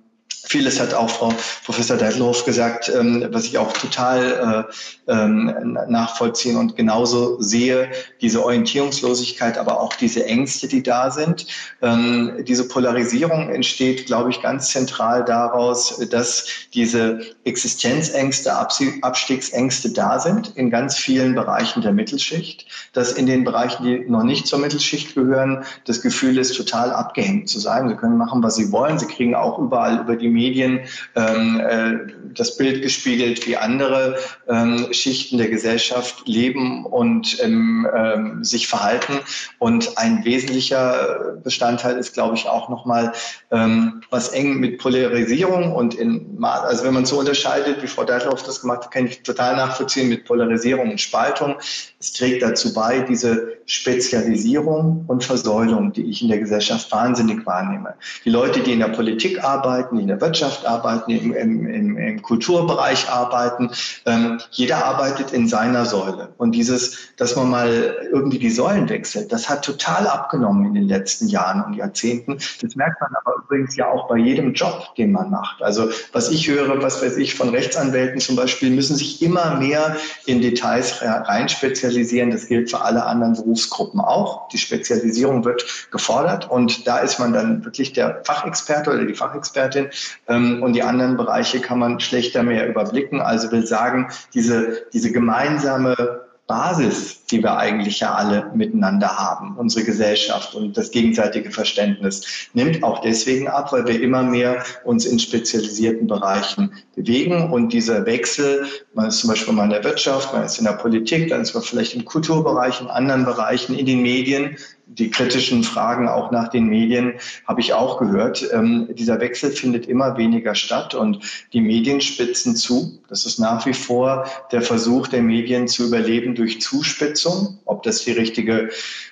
Vieles 0.49 0.79
hat 0.79 0.95
auch 0.95 1.11
Frau 1.11 1.31
Professor 1.63 1.95
Deitloff 1.95 2.43
gesagt, 2.43 2.89
ähm, 2.89 3.23
was 3.29 3.45
ich 3.45 3.59
auch 3.59 3.71
total 3.71 4.65
äh, 5.07 5.13
ähm, 5.13 5.77
nachvollziehen 5.87 6.57
und 6.57 6.75
genauso 6.75 7.39
sehe, 7.39 7.91
diese 8.19 8.43
Orientierungslosigkeit, 8.43 9.59
aber 9.59 9.79
auch 9.79 9.93
diese 9.93 10.25
Ängste, 10.25 10.67
die 10.67 10.81
da 10.81 11.11
sind. 11.11 11.45
Ähm, 11.83 12.43
diese 12.47 12.67
Polarisierung 12.67 13.49
entsteht, 13.49 14.07
glaube 14.07 14.31
ich, 14.31 14.41
ganz 14.41 14.71
zentral 14.71 15.23
daraus, 15.23 15.99
dass 16.09 16.47
diese 16.73 17.19
Existenzängste, 17.43 18.51
Abstiegsängste 18.55 19.91
da 19.91 20.17
sind 20.17 20.53
in 20.55 20.71
ganz 20.71 20.97
vielen 20.97 21.35
Bereichen 21.35 21.83
der 21.83 21.93
Mittelschicht, 21.93 22.65
dass 22.93 23.11
in 23.11 23.27
den 23.27 23.43
Bereichen, 23.43 23.83
die 23.83 23.99
noch 24.09 24.23
nicht 24.23 24.47
zur 24.47 24.57
Mittelschicht 24.57 25.13
gehören, 25.13 25.63
das 25.85 26.01
Gefühl 26.01 26.39
ist, 26.39 26.57
total 26.57 26.91
abgehängt 26.91 27.49
zu 27.49 27.59
sein. 27.59 27.87
Sie 27.87 27.95
können 27.95 28.17
machen, 28.17 28.41
was 28.41 28.55
sie 28.55 28.71
wollen. 28.71 28.97
Sie 28.97 29.05
kriegen 29.05 29.35
auch 29.35 29.59
überall 29.59 29.99
über 29.99 30.15
die 30.15 30.38
Medien 30.39 30.81
ähm, 31.15 31.59
äh, 31.59 31.93
das 32.33 32.57
Bild 32.57 32.81
gespiegelt, 32.81 33.45
wie 33.47 33.57
andere 33.57 34.17
ähm, 34.47 34.87
Schichten 34.91 35.37
der 35.37 35.49
Gesellschaft 35.49 36.27
leben 36.27 36.85
und 36.85 37.43
ähm, 37.43 37.87
ähm, 37.93 38.43
sich 38.43 38.67
verhalten. 38.67 39.19
Und 39.57 39.97
ein 39.97 40.23
wesentlicher 40.23 41.37
Bestandteil 41.43 41.97
ist, 41.97 42.13
glaube 42.13 42.35
ich, 42.35 42.47
auch 42.47 42.69
nochmal, 42.69 43.11
ähm, 43.51 44.01
was 44.09 44.29
eng 44.29 44.59
mit 44.59 44.77
Polarisierung 44.79 45.73
und 45.73 45.95
in, 45.95 46.37
also 46.41 46.83
wenn 46.85 46.93
man 46.93 47.05
so 47.05 47.19
unterscheidet, 47.19 47.81
wie 47.83 47.87
Frau 47.87 48.05
Deitloff 48.05 48.43
das 48.43 48.61
gemacht 48.61 48.85
hat, 48.85 48.91
kann 48.91 49.07
ich 49.07 49.23
total 49.23 49.55
nachvollziehen 49.55 50.09
mit 50.09 50.25
Polarisierung 50.25 50.91
und 50.91 51.01
Spaltung. 51.01 51.55
Es 51.99 52.13
trägt 52.13 52.41
dazu 52.41 52.73
bei, 52.73 52.99
diese 53.01 53.59
Spezialisierung 53.65 55.03
und 55.07 55.23
Versäulung, 55.23 55.93
die 55.93 56.09
ich 56.09 56.21
in 56.21 56.29
der 56.29 56.39
Gesellschaft 56.39 56.91
wahnsinnig 56.91 57.45
wahrnehme. 57.45 57.95
Die 58.25 58.29
Leute, 58.29 58.61
die 58.61 58.73
in 58.73 58.79
der 58.79 58.87
Politik 58.87 59.43
arbeiten, 59.43 59.97
die 59.97 60.03
in 60.03 60.07
der 60.07 60.21
Wirtschaft 60.29 60.67
arbeiten, 60.67 61.09
im, 61.09 61.33
im, 61.33 61.65
im, 61.65 61.97
im 61.97 62.21
Kulturbereich 62.21 63.09
arbeiten, 63.09 63.71
ähm, 64.05 64.39
jeder 64.51 64.85
arbeitet 64.85 65.31
in 65.31 65.47
seiner 65.47 65.85
Säule. 65.85 66.29
Und 66.37 66.51
dieses, 66.51 67.15
dass 67.17 67.35
man 67.35 67.49
mal 67.49 67.95
irgendwie 68.11 68.37
die 68.37 68.51
Säulen 68.51 68.87
wechselt, 68.89 69.31
das 69.31 69.49
hat 69.49 69.65
total 69.65 70.05
abgenommen 70.05 70.65
in 70.67 70.73
den 70.75 70.87
letzten 70.87 71.27
Jahren 71.27 71.63
und 71.63 71.73
Jahrzehnten. 71.73 72.37
Das 72.61 72.75
merkt 72.75 73.01
man 73.01 73.09
aber 73.19 73.43
übrigens 73.43 73.75
ja 73.75 73.89
auch 73.89 74.07
bei 74.07 74.17
jedem 74.17 74.53
Job, 74.53 74.93
den 74.97 75.11
man 75.11 75.31
macht. 75.31 75.63
Also 75.63 75.89
was 76.13 76.29
ich 76.29 76.47
höre, 76.47 76.79
was 76.83 77.01
weiß 77.01 77.17
ich 77.17 77.33
von 77.33 77.49
Rechtsanwälten 77.49 78.19
zum 78.19 78.35
Beispiel, 78.35 78.69
müssen 78.69 78.95
sich 78.95 79.23
immer 79.23 79.55
mehr 79.55 79.95
in 80.27 80.41
Details 80.41 81.01
rein 81.01 81.49
spezialisieren. 81.49 82.29
Das 82.29 82.45
gilt 82.45 82.69
für 82.69 82.81
alle 82.81 83.03
anderen 83.03 83.33
Berufsgruppen 83.33 83.99
auch. 83.99 84.47
Die 84.49 84.59
Spezialisierung 84.59 85.43
wird 85.43 85.89
gefordert 85.89 86.51
und 86.51 86.85
da 86.85 86.99
ist 86.99 87.17
man 87.17 87.33
dann 87.33 87.65
wirklich 87.65 87.93
der 87.93 88.21
Fachexperte 88.25 88.91
oder 88.91 89.05
die 89.05 89.15
Fachexpertin 89.15 89.89
und 90.27 90.73
die 90.73 90.83
anderen 90.83 91.17
Bereiche 91.17 91.59
kann 91.59 91.79
man 91.79 91.99
schlechter 91.99 92.43
mehr 92.43 92.67
überblicken. 92.67 93.19
Also 93.21 93.51
will 93.51 93.65
sagen, 93.65 94.09
diese, 94.33 94.85
diese 94.93 95.11
gemeinsame 95.11 96.27
Basis, 96.49 97.27
die 97.27 97.43
wir 97.43 97.57
eigentlich 97.57 97.99
ja 97.99 98.15
alle 98.15 98.51
miteinander 98.55 99.19
haben, 99.19 99.55
unsere 99.55 99.85
Gesellschaft 99.85 100.55
und 100.55 100.75
das 100.75 100.89
gegenseitige 100.89 101.51
Verständnis, 101.51 102.49
nimmt 102.53 102.83
auch 102.83 103.01
deswegen 103.01 103.47
ab, 103.47 103.71
weil 103.71 103.85
wir 103.85 104.01
immer 104.01 104.23
mehr 104.23 104.63
uns 104.83 105.05
in 105.05 105.19
spezialisierten 105.19 106.07
Bereichen 106.07 106.73
bewegen 106.95 107.51
und 107.51 107.71
dieser 107.71 108.07
Wechsel, 108.07 108.65
man 108.95 109.09
ist 109.09 109.19
zum 109.19 109.29
Beispiel 109.29 109.53
mal 109.53 109.65
in 109.65 109.69
der 109.69 109.83
Wirtschaft, 109.83 110.33
man 110.33 110.43
ist 110.43 110.57
in 110.57 110.65
der 110.65 110.73
Politik, 110.73 111.29
dann 111.29 111.41
ist 111.41 111.53
man 111.53 111.61
vielleicht 111.61 111.93
im 111.93 112.03
Kulturbereich, 112.03 112.81
in 112.81 112.87
anderen 112.87 113.25
Bereichen, 113.25 113.77
in 113.77 113.85
den 113.85 114.01
Medien, 114.01 114.57
die 114.89 115.11
kritischen 115.11 115.63
Fragen 115.63 116.07
auch 116.07 116.31
nach 116.31 116.47
den 116.49 116.65
Medien 116.65 117.13
habe 117.47 117.61
ich 117.61 117.73
auch 117.73 117.99
gehört. 117.99 118.49
Ähm, 118.51 118.89
dieser 118.91 119.19
Wechsel 119.19 119.51
findet 119.51 119.85
immer 119.85 120.17
weniger 120.17 120.55
statt 120.55 120.95
und 120.95 121.19
die 121.53 121.61
Medien 121.61 122.01
spitzen 122.01 122.55
zu. 122.55 122.99
Das 123.07 123.25
ist 123.25 123.39
nach 123.39 123.65
wie 123.65 123.73
vor 123.73 124.25
der 124.51 124.63
Versuch 124.63 125.07
der 125.07 125.21
Medien 125.21 125.67
zu 125.67 125.85
überleben 125.87 126.33
durch 126.33 126.59
Zuspitzung. 126.61 127.59
Ob 127.65 127.83
das 127.83 128.03
die 128.03 128.11
richtige 128.11 128.69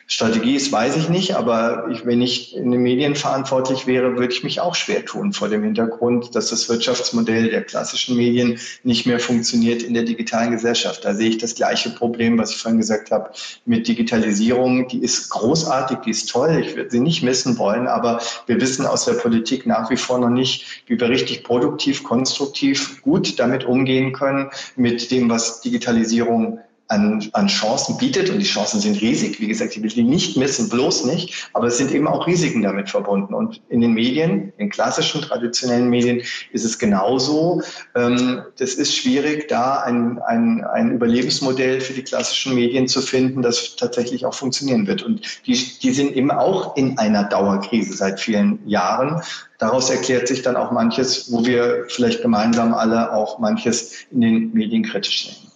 Strategie 0.10 0.56
ist, 0.56 0.72
weiß 0.72 0.96
ich 0.96 1.10
nicht, 1.10 1.36
aber 1.36 1.90
ich, 1.92 2.06
wenn 2.06 2.22
ich 2.22 2.56
in 2.56 2.72
den 2.72 2.82
Medien 2.82 3.14
verantwortlich 3.14 3.88
wäre, 3.88 4.16
würde 4.18 4.34
ich 4.34 4.42
mich 4.42 4.62
auch 4.62 4.74
schwer 4.74 5.04
tun 5.04 5.34
vor 5.34 5.50
dem 5.50 5.64
Hintergrund, 5.64 6.34
dass 6.34 6.50
das 6.50 6.70
Wirtschaftsmodell 6.70 7.50
der 7.50 7.64
klassischen 7.64 8.16
Medien 8.16 8.58
nicht 8.84 9.06
mehr 9.06 9.20
funktioniert 9.20 9.84
in 9.84 9.94
der 9.94 10.04
digitalen 10.04 10.52
Gesellschaft. 10.52 11.04
Da 11.04 11.14
sehe 11.14 11.28
ich 11.28 11.40
das 11.40 11.56
gleiche 11.56 11.90
Problem, 11.90 12.38
was 12.38 12.52
ich 12.52 12.58
vorhin 12.58 12.80
gesagt 12.80 13.12
habe, 13.12 13.32
mit 13.66 13.90
Digitalisierung. 13.90 14.88
Die 14.88 15.00
ist 15.00 15.30
großartig, 15.30 15.98
die 16.06 16.12
ist 16.12 16.30
toll, 16.30 16.64
ich 16.66 16.78
würde 16.78 16.90
sie 16.90 17.02
nicht 17.02 17.22
missen 17.22 17.58
wollen, 17.58 17.86
aber 17.88 18.22
wir 18.46 18.62
wissen 18.62 18.86
aus 18.86 19.04
der 19.04 19.14
Politik 19.14 19.66
nach 19.66 19.90
wie 19.90 19.98
vor 19.98 20.20
noch 20.20 20.30
nicht, 20.30 20.84
wie 20.86 20.98
wir 20.98 21.10
richtig 21.10 21.44
produktiv, 21.44 22.04
konstruktiv, 22.04 23.02
gut 23.02 23.40
damit 23.40 23.66
umgehen 23.66 24.14
können, 24.14 24.52
mit 24.78 25.12
dem, 25.12 25.30
was 25.30 25.60
Digitalisierung 25.60 26.60
an, 26.90 27.28
an 27.34 27.48
Chancen 27.48 27.98
bietet 27.98 28.30
und 28.30 28.40
die 28.40 28.46
Chancen 28.46 28.80
sind 28.80 29.02
riesig. 29.02 29.40
Wie 29.40 29.48
gesagt, 29.48 29.76
ich 29.76 29.84
will 29.84 29.90
die 29.90 30.04
nicht 30.04 30.38
missen, 30.38 30.70
bloß 30.70 31.06
nicht, 31.06 31.50
aber 31.54 31.68
es 31.68 31.78
sind 31.78 31.92
eben 31.92 32.08
auch 32.08 32.28
Risiken 32.28 32.62
damit 32.62 32.90
verbunden. 32.90 33.34
Und 33.34 33.62
in 33.70 33.82
den 33.82 33.94
Medien, 33.94 34.54
in 34.58 34.70
klassischen, 34.70 35.22
traditionellen 35.22 35.90
Medien 35.90 36.22
ist 36.52 36.64
es 36.64 36.80
genauso. 36.80 37.62
Ähm, 37.96 38.42
das 38.58 38.76
ist 38.76 38.96
schwierig, 38.96 39.48
da 39.50 39.82
ein, 39.82 40.20
ein, 40.20 40.64
ein 40.64 40.92
Überlebensmodell 40.92 41.82
für 41.82 41.94
die 41.94 42.04
klassischen 42.04 42.56
Medien 42.56 42.88
zu 42.88 43.02
finden, 43.02 43.42
das 43.42 43.76
tatsächlich 43.76 44.26
auch 44.26 44.34
funktionieren 44.34 44.88
wird. 44.88 45.04
Und 45.04 45.22
die, 45.46 45.54
die 45.82 45.92
sind 45.92 46.14
eben 46.14 46.32
auch 46.32 46.78
in 46.78 46.98
einer 46.98 47.26
Dauerkrise 47.26 47.94
seit 47.94 48.20
vielen 48.20 48.66
Jahren. 48.68 49.22
Daraus 49.60 49.90
erklärt 49.90 50.28
sich 50.28 50.42
dann 50.42 50.56
auch 50.56 50.72
manches, 50.72 51.32
wo 51.32 51.46
wir 51.46 51.86
vielleicht 51.90 52.22
gemeinsam 52.22 52.74
alle 52.74 53.12
auch 53.12 53.40
manches 53.40 54.06
in 54.12 54.22
den 54.22 54.54
Medien 54.54 54.84
kritisch 54.84 55.26
sehen. 55.26 55.52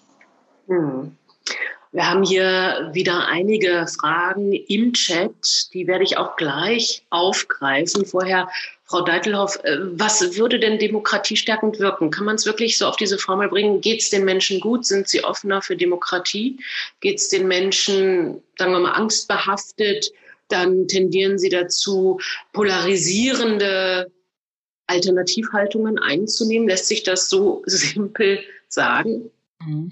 Hm. 0.67 1.11
Wir 1.93 2.09
haben 2.09 2.23
hier 2.23 2.89
wieder 2.93 3.27
einige 3.27 3.85
Fragen 3.85 4.53
im 4.53 4.93
Chat, 4.93 5.73
die 5.73 5.87
werde 5.87 6.05
ich 6.05 6.17
auch 6.17 6.37
gleich 6.37 7.03
aufgreifen. 7.09 8.05
Vorher, 8.05 8.47
Frau 8.85 9.01
Deitelhoff, 9.01 9.57
äh, 9.63 9.77
was 9.79 10.37
würde 10.37 10.57
denn 10.57 10.79
demokratiestärkend 10.79 11.79
wirken? 11.79 12.09
Kann 12.09 12.25
man 12.25 12.35
es 12.35 12.45
wirklich 12.45 12.77
so 12.77 12.85
auf 12.85 12.95
diese 12.95 13.17
Formel 13.17 13.49
bringen? 13.49 13.81
Geht 13.81 14.01
es 14.01 14.09
den 14.09 14.23
Menschen 14.23 14.61
gut? 14.61 14.85
Sind 14.85 15.09
sie 15.09 15.23
offener 15.23 15.61
für 15.61 15.75
Demokratie? 15.75 16.57
Geht 17.01 17.19
es 17.19 17.27
den 17.27 17.47
Menschen, 17.47 18.41
sagen 18.57 18.71
wir 18.71 18.79
mal, 18.79 18.93
angstbehaftet? 18.93 20.13
Dann 20.47 20.87
tendieren 20.87 21.39
sie 21.39 21.49
dazu, 21.49 22.21
polarisierende 22.53 24.09
Alternativhaltungen 24.87 25.99
einzunehmen. 25.99 26.69
Lässt 26.69 26.87
sich 26.87 27.03
das 27.03 27.29
so 27.29 27.63
simpel 27.65 28.39
sagen? 28.69 29.29
Mhm. 29.65 29.91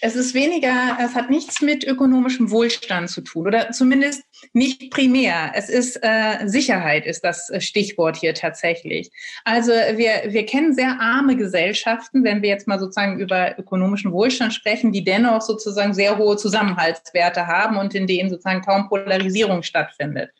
Es 0.00 0.16
ist 0.16 0.34
weniger, 0.34 0.98
es 1.00 1.14
hat 1.14 1.30
nichts 1.30 1.60
mit 1.60 1.84
ökonomischem 1.84 2.50
Wohlstand 2.50 3.10
zu 3.10 3.20
tun 3.22 3.46
oder 3.46 3.70
zumindest 3.70 4.22
nicht 4.52 4.90
primär. 4.90 5.52
Es 5.54 5.68
ist 5.68 5.98
äh, 6.02 6.46
Sicherheit 6.46 7.06
ist 7.06 7.24
das 7.24 7.50
äh, 7.50 7.60
Stichwort 7.60 8.16
hier 8.16 8.34
tatsächlich. 8.34 9.10
Also 9.44 9.72
wir, 9.72 10.24
wir 10.32 10.46
kennen 10.46 10.74
sehr 10.74 11.00
arme 11.00 11.36
Gesellschaften, 11.36 12.24
wenn 12.24 12.42
wir 12.42 12.48
jetzt 12.48 12.68
mal 12.68 12.78
sozusagen 12.78 13.18
über 13.18 13.58
ökonomischen 13.58 14.12
Wohlstand 14.12 14.54
sprechen, 14.54 14.92
die 14.92 15.04
dennoch 15.04 15.42
sozusagen 15.42 15.94
sehr 15.94 16.18
hohe 16.18 16.36
Zusammenhaltswerte 16.36 17.46
haben 17.46 17.76
und 17.76 17.94
in 17.94 18.06
denen 18.06 18.30
sozusagen 18.30 18.62
kaum 18.62 18.88
Polarisierung 18.88 19.62
stattfindet. 19.62 20.30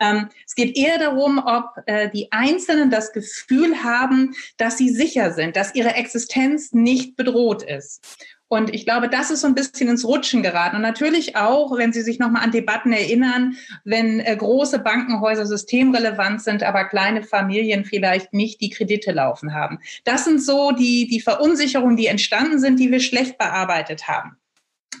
Ähm, 0.00 0.28
es 0.46 0.54
geht 0.54 0.76
eher 0.76 0.98
darum, 0.98 1.42
ob 1.44 1.70
äh, 1.86 2.08
die 2.10 2.30
Einzelnen 2.30 2.90
das 2.90 3.12
Gefühl 3.12 3.82
haben, 3.82 4.34
dass 4.56 4.78
sie 4.78 4.90
sicher 4.90 5.32
sind, 5.32 5.56
dass 5.56 5.74
ihre 5.74 5.94
Existenz 5.94 6.72
nicht 6.72 7.16
bedroht 7.16 7.62
ist. 7.62 8.00
Und 8.48 8.74
ich 8.74 8.86
glaube, 8.86 9.10
das 9.10 9.30
ist 9.30 9.42
so 9.42 9.46
ein 9.46 9.54
bisschen 9.54 9.88
ins 9.88 10.06
Rutschen 10.06 10.42
geraten. 10.42 10.76
Und 10.76 10.82
natürlich 10.82 11.36
auch, 11.36 11.76
wenn 11.76 11.92
Sie 11.92 12.00
sich 12.00 12.18
nochmal 12.18 12.42
an 12.42 12.50
Debatten 12.50 12.92
erinnern, 12.92 13.56
wenn 13.84 14.20
äh, 14.20 14.34
große 14.34 14.78
Bankenhäuser 14.78 15.44
systemrelevant 15.44 16.40
sind, 16.42 16.62
aber 16.62 16.86
kleine 16.86 17.22
Familien 17.22 17.84
vielleicht 17.84 18.32
nicht 18.32 18.62
die 18.62 18.70
Kredite 18.70 19.12
laufen 19.12 19.52
haben. 19.52 19.78
Das 20.04 20.24
sind 20.24 20.42
so 20.42 20.72
die, 20.72 21.06
die 21.06 21.20
Verunsicherungen, 21.20 21.96
die 21.96 22.06
entstanden 22.06 22.58
sind, 22.58 22.80
die 22.80 22.90
wir 22.90 23.00
schlecht 23.00 23.36
bearbeitet 23.36 24.08
haben. 24.08 24.37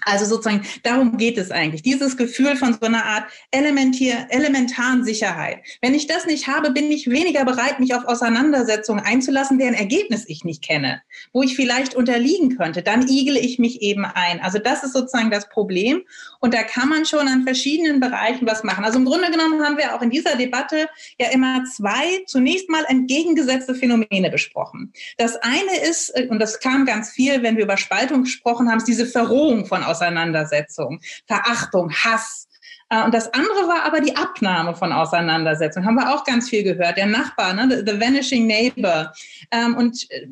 Also 0.08 0.24
sozusagen, 0.24 0.62
darum 0.82 1.18
geht 1.18 1.36
es 1.36 1.50
eigentlich. 1.50 1.82
Dieses 1.82 2.16
Gefühl 2.16 2.56
von 2.56 2.72
so 2.72 2.80
einer 2.80 3.04
Art 3.04 3.24
elementaren 3.50 5.04
Sicherheit. 5.04 5.58
Wenn 5.82 5.94
ich 5.94 6.06
das 6.06 6.26
nicht 6.26 6.48
habe, 6.48 6.70
bin 6.70 6.90
ich 6.90 7.10
weniger 7.10 7.44
bereit, 7.44 7.78
mich 7.78 7.94
auf 7.94 8.04
Auseinandersetzungen 8.06 9.04
einzulassen, 9.04 9.58
deren 9.58 9.74
Ergebnis 9.74 10.24
ich 10.26 10.44
nicht 10.44 10.64
kenne, 10.64 11.02
wo 11.32 11.42
ich 11.42 11.56
vielleicht 11.56 11.94
unterliegen 11.94 12.56
könnte. 12.56 12.82
Dann 12.82 13.06
igle 13.06 13.38
ich 13.38 13.58
mich 13.58 13.82
eben 13.82 14.04
ein. 14.04 14.40
Also 14.40 14.58
das 14.58 14.82
ist 14.82 14.94
sozusagen 14.94 15.30
das 15.30 15.48
Problem. 15.48 16.02
Und 16.40 16.54
da 16.54 16.62
kann 16.62 16.88
man 16.88 17.04
schon 17.04 17.28
an 17.28 17.42
verschiedenen 17.42 18.00
Bereichen 18.00 18.46
was 18.46 18.64
machen. 18.64 18.84
Also 18.84 18.98
im 18.98 19.04
Grunde 19.04 19.30
genommen 19.30 19.62
haben 19.62 19.76
wir 19.76 19.94
auch 19.94 20.02
in 20.02 20.10
dieser 20.10 20.36
Debatte 20.36 20.88
ja 21.18 21.28
immer 21.30 21.64
zwei 21.64 22.24
zunächst 22.26 22.70
mal 22.70 22.84
entgegengesetzte 22.88 23.74
Phänomene 23.74 24.30
besprochen. 24.30 24.92
Das 25.18 25.36
eine 25.36 25.80
ist, 25.88 26.18
und 26.30 26.38
das 26.38 26.60
kam 26.60 26.86
ganz 26.86 27.10
viel, 27.10 27.42
wenn 27.42 27.56
wir 27.56 27.64
über 27.64 27.76
Spaltung 27.76 28.22
gesprochen 28.22 28.70
haben, 28.70 28.78
ist 28.78 28.88
diese 28.88 29.06
Verrohung 29.06 29.66
von 29.66 29.82
Auseinandersetzung, 29.98 31.00
Verachtung, 31.26 31.92
Hass. 31.92 32.48
Äh, 32.90 33.02
und 33.04 33.12
das 33.12 33.32
andere 33.34 33.68
war 33.68 33.84
aber 33.84 34.00
die 34.00 34.16
Abnahme 34.16 34.74
von 34.74 34.92
Auseinandersetzungen. 34.92 35.86
Haben 35.86 35.96
wir 35.96 36.14
auch 36.14 36.24
ganz 36.24 36.48
viel 36.48 36.62
gehört. 36.62 36.96
Der 36.96 37.06
Nachbar, 37.06 37.52
ne? 37.54 37.82
the, 37.86 38.00
vanishing 38.00 38.46
neighbor. 38.46 39.12
Ähm, 39.50 39.76
und 39.76 40.10
äh, 40.10 40.26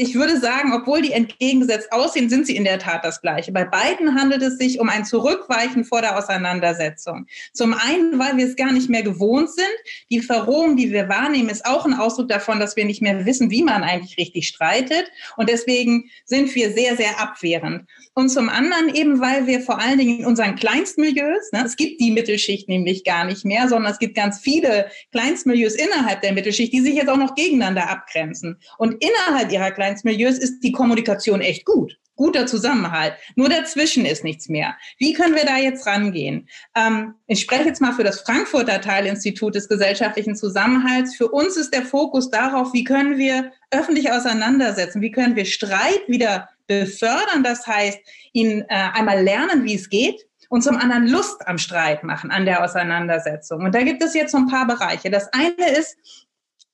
ich 0.00 0.14
würde 0.14 0.40
sagen, 0.40 0.72
obwohl 0.72 1.02
die 1.02 1.12
entgegengesetzt 1.12 1.92
aussehen, 1.92 2.30
sind 2.30 2.46
sie 2.46 2.56
in 2.56 2.64
der 2.64 2.78
Tat 2.78 3.04
das 3.04 3.20
Gleiche. 3.20 3.52
Bei 3.52 3.64
beiden 3.64 4.18
handelt 4.18 4.40
es 4.40 4.56
sich 4.56 4.80
um 4.80 4.88
ein 4.88 5.04
Zurückweichen 5.04 5.84
vor 5.84 6.00
der 6.00 6.16
Auseinandersetzung. 6.16 7.26
Zum 7.52 7.74
einen, 7.74 8.18
weil 8.18 8.38
wir 8.38 8.46
es 8.46 8.56
gar 8.56 8.72
nicht 8.72 8.88
mehr 8.88 9.02
gewohnt 9.02 9.50
sind. 9.50 9.66
Die 10.10 10.20
Verrohung, 10.20 10.78
die 10.78 10.90
wir 10.90 11.10
wahrnehmen, 11.10 11.50
ist 11.50 11.66
auch 11.66 11.84
ein 11.84 11.92
Ausdruck 11.92 12.30
davon, 12.30 12.60
dass 12.60 12.76
wir 12.76 12.86
nicht 12.86 13.02
mehr 13.02 13.26
wissen, 13.26 13.50
wie 13.50 13.62
man 13.62 13.82
eigentlich 13.82 14.16
richtig 14.16 14.48
streitet. 14.48 15.10
Und 15.36 15.50
deswegen 15.50 16.08
sind 16.24 16.54
wir 16.54 16.72
sehr, 16.72 16.96
sehr 16.96 17.20
abwehrend. 17.20 17.82
Und 18.14 18.30
zum 18.30 18.48
anderen 18.48 18.94
eben, 18.94 19.20
weil 19.20 19.46
wir 19.46 19.60
vor 19.60 19.80
allen 19.80 19.98
Dingen 19.98 20.20
in 20.20 20.26
unseren 20.26 20.56
Kleinstmilieus, 20.56 21.52
ne, 21.52 21.62
es 21.66 21.76
gibt 21.76 22.00
die 22.00 22.10
Mittelschicht 22.10 22.70
nämlich 22.70 23.04
gar 23.04 23.24
nicht 23.24 23.44
mehr, 23.44 23.68
sondern 23.68 23.92
es 23.92 23.98
gibt 23.98 24.14
ganz 24.14 24.40
viele 24.40 24.90
Kleinstmilieus 25.12 25.74
innerhalb 25.74 26.22
der 26.22 26.32
Mittelschicht, 26.32 26.72
die 26.72 26.80
sich 26.80 26.94
jetzt 26.94 27.10
auch 27.10 27.18
noch 27.18 27.34
gegeneinander 27.34 27.90
abgrenzen. 27.90 28.56
Und 28.78 28.96
innerhalb 29.04 29.52
ihrer 29.52 29.70
Kleinstmilieus 29.70 29.89
Milieus 30.04 30.38
ist 30.38 30.60
die 30.60 30.72
Kommunikation 30.72 31.40
echt 31.40 31.64
gut. 31.64 31.98
Guter 32.16 32.46
Zusammenhalt. 32.46 33.14
Nur 33.34 33.48
dazwischen 33.48 34.04
ist 34.04 34.24
nichts 34.24 34.48
mehr. 34.48 34.76
Wie 34.98 35.14
können 35.14 35.34
wir 35.34 35.46
da 35.46 35.56
jetzt 35.56 35.86
rangehen? 35.86 36.48
Ähm, 36.76 37.14
ich 37.26 37.40
spreche 37.40 37.64
jetzt 37.64 37.80
mal 37.80 37.92
für 37.92 38.04
das 38.04 38.20
Frankfurter 38.20 38.80
Teilinstitut 38.80 39.54
des 39.54 39.68
gesellschaftlichen 39.68 40.36
Zusammenhalts. 40.36 41.16
Für 41.16 41.28
uns 41.28 41.56
ist 41.56 41.72
der 41.72 41.82
Fokus 41.82 42.30
darauf, 42.30 42.74
wie 42.74 42.84
können 42.84 43.16
wir 43.16 43.52
öffentlich 43.70 44.12
auseinandersetzen? 44.12 45.00
Wie 45.00 45.10
können 45.10 45.34
wir 45.34 45.46
Streit 45.46 46.02
wieder 46.08 46.50
befördern? 46.66 47.42
Das 47.42 47.66
heißt, 47.66 47.98
ihn 48.32 48.62
äh, 48.62 48.64
einmal 48.68 49.22
lernen, 49.22 49.64
wie 49.64 49.74
es 49.74 49.88
geht, 49.88 50.26
und 50.50 50.62
zum 50.62 50.76
anderen 50.76 51.06
Lust 51.06 51.46
am 51.46 51.56
Streit 51.58 52.02
machen, 52.02 52.30
an 52.30 52.44
der 52.44 52.62
Auseinandersetzung. 52.62 53.64
Und 53.64 53.74
da 53.74 53.82
gibt 53.82 54.02
es 54.02 54.14
jetzt 54.14 54.32
so 54.32 54.38
ein 54.38 54.48
paar 54.48 54.66
Bereiche. 54.66 55.08
Das 55.08 55.32
eine 55.32 55.78
ist, 55.78 55.96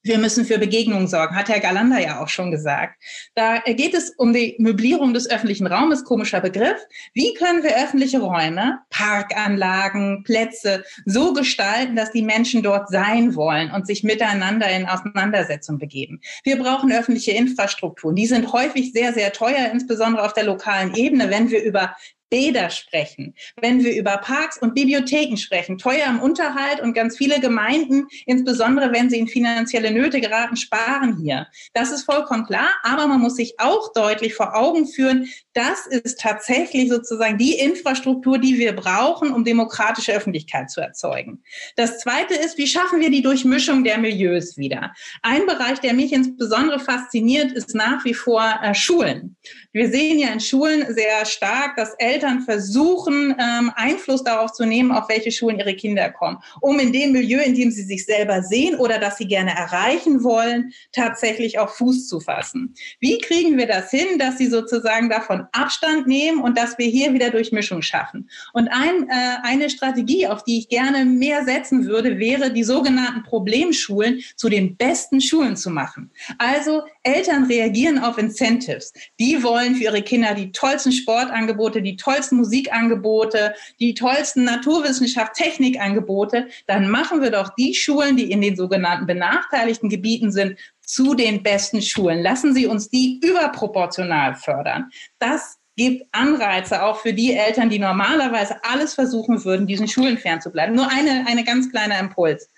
wir 0.06 0.18
müssen 0.18 0.44
für 0.44 0.58
Begegnungen 0.58 1.08
sorgen, 1.08 1.34
hat 1.34 1.48
Herr 1.48 1.60
Galander 1.60 1.98
ja 1.98 2.20
auch 2.22 2.28
schon 2.28 2.50
gesagt. 2.50 3.02
Da 3.34 3.58
geht 3.58 3.94
es 3.94 4.10
um 4.10 4.32
die 4.32 4.56
Möblierung 4.58 5.14
des 5.14 5.28
öffentlichen 5.28 5.66
Raumes, 5.66 6.04
komischer 6.04 6.40
Begriff. 6.40 6.78
Wie 7.12 7.34
können 7.34 7.62
wir 7.62 7.76
öffentliche 7.76 8.20
Räume, 8.20 8.78
Parkanlagen, 8.90 10.22
Plätze 10.24 10.84
so 11.04 11.32
gestalten, 11.32 11.96
dass 11.96 12.12
die 12.12 12.22
Menschen 12.22 12.62
dort 12.62 12.88
sein 12.88 13.34
wollen 13.34 13.70
und 13.70 13.86
sich 13.86 14.04
miteinander 14.04 14.68
in 14.70 14.86
Auseinandersetzung 14.86 15.78
begeben? 15.78 16.20
Wir 16.44 16.56
brauchen 16.56 16.92
öffentliche 16.92 17.32
Infrastrukturen. 17.32 18.16
Die 18.16 18.26
sind 18.26 18.52
häufig 18.52 18.92
sehr, 18.92 19.12
sehr 19.12 19.32
teuer, 19.32 19.70
insbesondere 19.72 20.24
auf 20.24 20.32
der 20.32 20.44
lokalen 20.44 20.94
Ebene, 20.94 21.30
wenn 21.30 21.50
wir 21.50 21.62
über 21.62 21.96
Bäder 22.30 22.70
sprechen, 22.70 23.34
wenn 23.60 23.84
wir 23.84 23.96
über 23.96 24.16
Parks 24.18 24.58
und 24.58 24.74
Bibliotheken 24.74 25.36
sprechen, 25.36 25.78
teuer 25.78 26.06
im 26.08 26.20
Unterhalt 26.20 26.80
und 26.80 26.94
ganz 26.94 27.16
viele 27.16 27.40
Gemeinden, 27.40 28.08
insbesondere 28.26 28.92
wenn 28.92 29.10
sie 29.10 29.18
in 29.18 29.28
finanzielle 29.28 29.92
Nöte 29.92 30.20
geraten, 30.20 30.56
sparen 30.56 31.18
hier. 31.22 31.46
Das 31.72 31.92
ist 31.92 32.04
vollkommen 32.04 32.46
klar, 32.46 32.70
aber 32.82 33.06
man 33.06 33.20
muss 33.20 33.36
sich 33.36 33.54
auch 33.58 33.92
deutlich 33.92 34.34
vor 34.34 34.56
Augen 34.56 34.86
führen, 34.86 35.28
das 35.52 35.86
ist 35.86 36.20
tatsächlich 36.20 36.90
sozusagen 36.90 37.38
die 37.38 37.58
Infrastruktur, 37.58 38.38
die 38.38 38.58
wir 38.58 38.74
brauchen, 38.74 39.32
um 39.32 39.44
demokratische 39.44 40.12
Öffentlichkeit 40.12 40.70
zu 40.70 40.80
erzeugen. 40.80 41.42
Das 41.76 41.98
Zweite 41.98 42.34
ist, 42.34 42.58
wie 42.58 42.66
schaffen 42.66 43.00
wir 43.00 43.10
die 43.10 43.22
Durchmischung 43.22 43.82
der 43.82 43.98
Milieus 43.98 44.58
wieder? 44.58 44.92
Ein 45.22 45.46
Bereich, 45.46 45.80
der 45.80 45.94
mich 45.94 46.12
insbesondere 46.12 46.78
fasziniert, 46.78 47.52
ist 47.52 47.74
nach 47.74 48.04
wie 48.04 48.14
vor 48.14 48.42
äh, 48.62 48.74
Schulen. 48.74 49.36
Wir 49.76 49.90
sehen 49.90 50.18
ja 50.18 50.28
in 50.28 50.40
Schulen 50.40 50.86
sehr 50.94 51.26
stark, 51.26 51.76
dass 51.76 51.92
Eltern 51.98 52.40
versuchen, 52.40 53.36
ähm, 53.38 53.70
Einfluss 53.76 54.24
darauf 54.24 54.52
zu 54.52 54.64
nehmen, 54.64 54.90
auf 54.90 55.10
welche 55.10 55.30
Schulen 55.30 55.58
ihre 55.58 55.74
Kinder 55.74 56.10
kommen, 56.10 56.38
um 56.62 56.80
in 56.80 56.94
dem 56.94 57.12
Milieu, 57.12 57.42
in 57.42 57.54
dem 57.54 57.70
sie 57.70 57.82
sich 57.82 58.06
selber 58.06 58.42
sehen 58.42 58.76
oder 58.76 58.98
das 58.98 59.18
sie 59.18 59.26
gerne 59.26 59.50
erreichen 59.50 60.24
wollen, 60.24 60.72
tatsächlich 60.92 61.58
auch 61.58 61.68
Fuß 61.68 62.08
zu 62.08 62.20
fassen. 62.20 62.74
Wie 63.00 63.18
kriegen 63.18 63.58
wir 63.58 63.66
das 63.66 63.90
hin, 63.90 64.18
dass 64.18 64.38
sie 64.38 64.46
sozusagen 64.46 65.10
davon 65.10 65.44
Abstand 65.52 66.06
nehmen 66.06 66.40
und 66.40 66.56
dass 66.56 66.78
wir 66.78 66.86
hier 66.86 67.12
wieder 67.12 67.28
Durchmischung 67.28 67.82
schaffen? 67.82 68.30
Und 68.54 68.68
ein, 68.68 69.10
äh, 69.10 69.36
eine 69.42 69.68
Strategie, 69.68 70.26
auf 70.26 70.42
die 70.42 70.56
ich 70.56 70.70
gerne 70.70 71.04
mehr 71.04 71.44
setzen 71.44 71.84
würde, 71.84 72.18
wäre, 72.18 72.50
die 72.50 72.64
sogenannten 72.64 73.24
Problemschulen 73.24 74.22
zu 74.36 74.48
den 74.48 74.78
besten 74.78 75.20
Schulen 75.20 75.54
zu 75.54 75.68
machen. 75.68 76.10
Also 76.38 76.80
Eltern 77.06 77.44
reagieren 77.44 77.98
auf 77.98 78.18
Incentives. 78.18 78.92
Die 79.20 79.42
wollen 79.42 79.76
für 79.76 79.84
ihre 79.84 80.02
Kinder 80.02 80.34
die 80.34 80.50
tollsten 80.50 80.92
Sportangebote, 80.92 81.80
die 81.80 81.96
tollsten 81.96 82.36
Musikangebote, 82.36 83.54
die 83.78 83.94
tollsten 83.94 84.44
Naturwissenschaft, 84.44 85.34
Technikangebote, 85.34 86.48
dann 86.66 86.90
machen 86.90 87.22
wir 87.22 87.30
doch 87.30 87.54
die 87.56 87.74
Schulen, 87.74 88.16
die 88.16 88.30
in 88.30 88.40
den 88.40 88.56
sogenannten 88.56 89.06
benachteiligten 89.06 89.88
Gebieten 89.88 90.32
sind, 90.32 90.58
zu 90.80 91.14
den 91.14 91.42
besten 91.42 91.82
Schulen. 91.82 92.22
Lassen 92.22 92.54
Sie 92.54 92.66
uns 92.66 92.88
die 92.88 93.20
überproportional 93.22 94.34
fördern. 94.34 94.90
Das 95.18 95.58
gibt 95.76 96.06
Anreize 96.12 96.82
auch 96.82 97.00
für 97.00 97.12
die 97.12 97.34
Eltern, 97.34 97.68
die 97.68 97.78
normalerweise 97.78 98.56
alles 98.64 98.94
versuchen 98.94 99.44
würden, 99.44 99.66
diesen 99.66 99.86
Schulen 99.86 100.16
fernzubleiben. 100.16 100.74
Nur 100.74 100.90
eine, 100.90 101.26
eine 101.28 101.44
ganz 101.44 101.70
kleine 101.70 101.98
Impuls. 101.98 102.48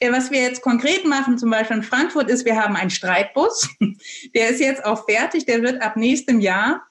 Was 0.00 0.30
wir 0.30 0.42
jetzt 0.42 0.62
konkret 0.62 1.06
machen, 1.06 1.38
zum 1.38 1.50
Beispiel 1.50 1.78
in 1.78 1.82
Frankfurt, 1.82 2.28
ist, 2.28 2.44
wir 2.44 2.60
haben 2.60 2.76
einen 2.76 2.90
Streitbus. 2.90 3.68
Der 4.34 4.50
ist 4.50 4.60
jetzt 4.60 4.84
auch 4.84 5.04
fertig. 5.06 5.46
Der 5.46 5.62
wird 5.62 5.82
ab 5.82 5.96
nächstem 5.96 6.40
Jahr 6.40 6.86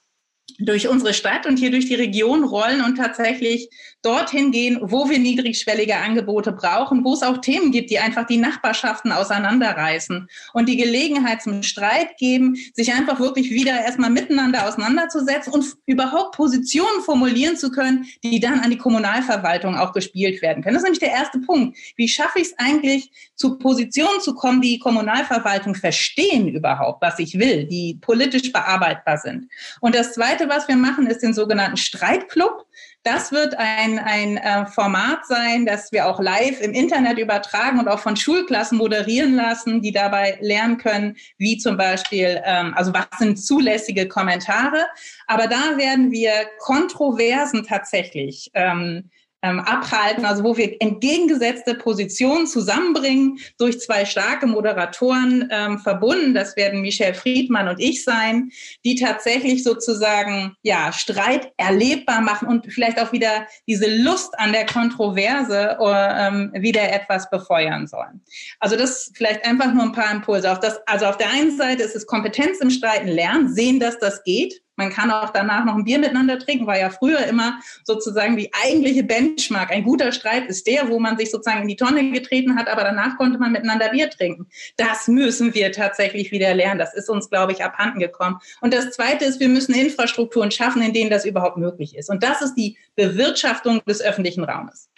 durch 0.58 0.88
unsere 0.88 1.14
Stadt 1.14 1.46
und 1.46 1.58
hier 1.58 1.70
durch 1.70 1.86
die 1.86 1.94
Region 1.94 2.44
rollen 2.44 2.82
und 2.82 2.96
tatsächlich 2.96 3.68
dorthin 4.02 4.52
gehen, 4.52 4.78
wo 4.80 5.10
wir 5.10 5.18
niedrigschwellige 5.18 5.96
Angebote 5.96 6.52
brauchen, 6.52 7.04
wo 7.04 7.12
es 7.12 7.22
auch 7.22 7.38
Themen 7.38 7.72
gibt, 7.72 7.90
die 7.90 7.98
einfach 7.98 8.26
die 8.26 8.36
Nachbarschaften 8.36 9.12
auseinanderreißen 9.12 10.28
und 10.52 10.68
die 10.68 10.76
Gelegenheit 10.76 11.42
zum 11.42 11.62
Streit 11.62 12.16
geben, 12.16 12.56
sich 12.74 12.92
einfach 12.94 13.18
wirklich 13.18 13.50
wieder 13.50 13.72
erstmal 13.72 14.10
miteinander 14.10 14.68
auseinanderzusetzen 14.68 15.52
und 15.52 15.74
überhaupt 15.86 16.36
Positionen 16.36 17.02
formulieren 17.04 17.56
zu 17.56 17.70
können, 17.70 18.06
die 18.22 18.38
dann 18.40 18.60
an 18.60 18.70
die 18.70 18.78
Kommunalverwaltung 18.78 19.76
auch 19.76 19.92
gespielt 19.92 20.40
werden 20.40 20.62
können. 20.62 20.74
Das 20.74 20.82
ist 20.82 20.86
nämlich 20.86 21.00
der 21.00 21.12
erste 21.12 21.40
Punkt. 21.40 21.76
Wie 21.96 22.08
schaffe 22.08 22.38
ich 22.38 22.48
es 22.48 22.58
eigentlich, 22.58 23.10
zu 23.34 23.58
Positionen 23.58 24.20
zu 24.20 24.34
kommen, 24.34 24.60
die, 24.60 24.78
Kommunalverwaltung 24.78 25.74
verstehen 25.74 26.48
überhaupt, 26.48 27.02
was 27.02 27.18
ich 27.18 27.38
will, 27.38 27.64
die 27.64 27.98
politisch 28.00 28.52
bearbeitbar 28.52 29.18
sind? 29.18 29.50
Und 29.80 29.94
das 29.94 30.12
Zweite, 30.12 30.45
was 30.48 30.68
wir 30.68 30.76
machen, 30.76 31.06
ist 31.06 31.22
den 31.22 31.34
sogenannten 31.34 31.76
Streitclub. 31.76 32.66
das 33.02 33.30
wird 33.30 33.54
ein, 33.56 34.00
ein 34.00 34.36
äh, 34.36 34.66
Format 34.66 35.24
sein, 35.26 35.64
das 35.64 35.92
wir 35.92 36.06
auch 36.06 36.18
live 36.18 36.60
im 36.60 36.72
Internet 36.72 37.18
übertragen 37.18 37.78
und 37.78 37.86
auch 37.86 38.00
von 38.00 38.16
Schulklassen 38.16 38.78
moderieren 38.78 39.36
lassen, 39.36 39.80
die 39.80 39.92
dabei 39.92 40.38
lernen 40.40 40.78
können, 40.78 41.16
wie 41.38 41.56
zum 41.56 41.76
Beispiel, 41.76 42.42
ähm, 42.44 42.74
also 42.74 42.92
was 42.92 43.06
sind 43.18 43.36
zulässige 43.36 44.08
Kommentare. 44.08 44.86
Aber 45.28 45.46
da 45.46 45.76
werden 45.76 46.10
wir 46.10 46.32
Kontroversen 46.58 47.64
tatsächlich 47.64 48.50
ähm, 48.54 49.10
ähm, 49.46 49.60
abhalten, 49.60 50.24
also 50.24 50.42
wo 50.42 50.56
wir 50.56 50.76
entgegengesetzte 50.80 51.74
Positionen 51.74 52.46
zusammenbringen 52.46 53.38
durch 53.58 53.80
zwei 53.80 54.04
starke 54.04 54.46
Moderatoren 54.46 55.48
ähm, 55.50 55.78
verbunden. 55.78 56.34
Das 56.34 56.56
werden 56.56 56.80
Michelle 56.80 57.14
Friedmann 57.14 57.68
und 57.68 57.80
ich 57.80 58.02
sein, 58.04 58.50
die 58.84 58.96
tatsächlich 58.96 59.62
sozusagen 59.62 60.56
ja 60.62 60.92
Streit 60.92 61.52
erlebbar 61.56 62.20
machen 62.20 62.48
und 62.48 62.72
vielleicht 62.72 63.00
auch 63.00 63.12
wieder 63.12 63.46
diese 63.66 63.86
Lust 64.02 64.38
an 64.38 64.52
der 64.52 64.66
Kontroverse 64.66 65.76
äh, 65.80 66.26
ähm, 66.26 66.52
wieder 66.54 66.92
etwas 66.92 67.30
befeuern 67.30 67.86
sollen. 67.86 68.22
Also 68.60 68.76
das 68.76 69.12
vielleicht 69.14 69.46
einfach 69.46 69.72
nur 69.72 69.84
ein 69.84 69.92
paar 69.92 70.12
Impulse. 70.12 70.50
Auf 70.50 70.60
das, 70.60 70.78
also 70.86 71.06
auf 71.06 71.16
der 71.16 71.30
einen 71.30 71.56
Seite 71.56 71.82
ist 71.82 71.94
es 71.94 72.06
Kompetenz 72.06 72.58
im 72.60 72.70
Streiten 72.70 73.08
lernen, 73.08 73.52
sehen, 73.52 73.78
dass 73.78 73.98
das 73.98 74.24
geht 74.24 74.62
man 74.76 74.90
kann 74.90 75.10
auch 75.10 75.30
danach 75.30 75.64
noch 75.64 75.74
ein 75.74 75.84
Bier 75.84 75.98
miteinander 75.98 76.38
trinken, 76.38 76.66
war 76.66 76.78
ja 76.78 76.90
früher 76.90 77.26
immer 77.26 77.60
sozusagen 77.84 78.36
die 78.36 78.50
eigentliche 78.52 79.02
Benchmark. 79.02 79.70
Ein 79.70 79.84
guter 79.84 80.12
Streit 80.12 80.46
ist 80.46 80.66
der, 80.66 80.88
wo 80.88 80.98
man 80.98 81.16
sich 81.16 81.30
sozusagen 81.30 81.62
in 81.62 81.68
die 81.68 81.76
Tonne 81.76 82.10
getreten 82.12 82.56
hat, 82.56 82.68
aber 82.68 82.82
danach 82.82 83.16
konnte 83.16 83.38
man 83.38 83.52
miteinander 83.52 83.88
Bier 83.88 84.10
trinken. 84.10 84.46
Das 84.76 85.08
müssen 85.08 85.54
wir 85.54 85.72
tatsächlich 85.72 86.30
wieder 86.30 86.54
lernen. 86.54 86.78
Das 86.78 86.94
ist 86.94 87.08
uns, 87.08 87.30
glaube 87.30 87.52
ich, 87.52 87.64
abhanden 87.64 87.98
gekommen. 87.98 88.38
Und 88.60 88.74
das 88.74 88.90
Zweite 88.90 89.24
ist, 89.24 89.40
wir 89.40 89.48
müssen 89.48 89.74
Infrastrukturen 89.74 90.50
schaffen, 90.50 90.82
in 90.82 90.92
denen 90.92 91.10
das 91.10 91.24
überhaupt 91.24 91.56
möglich 91.56 91.96
ist. 91.96 92.10
Und 92.10 92.22
das 92.22 92.42
ist 92.42 92.54
die 92.54 92.76
Bewirtschaftung 92.94 93.82
des 93.86 94.02
öffentlichen 94.02 94.44
Raumes. 94.44 94.90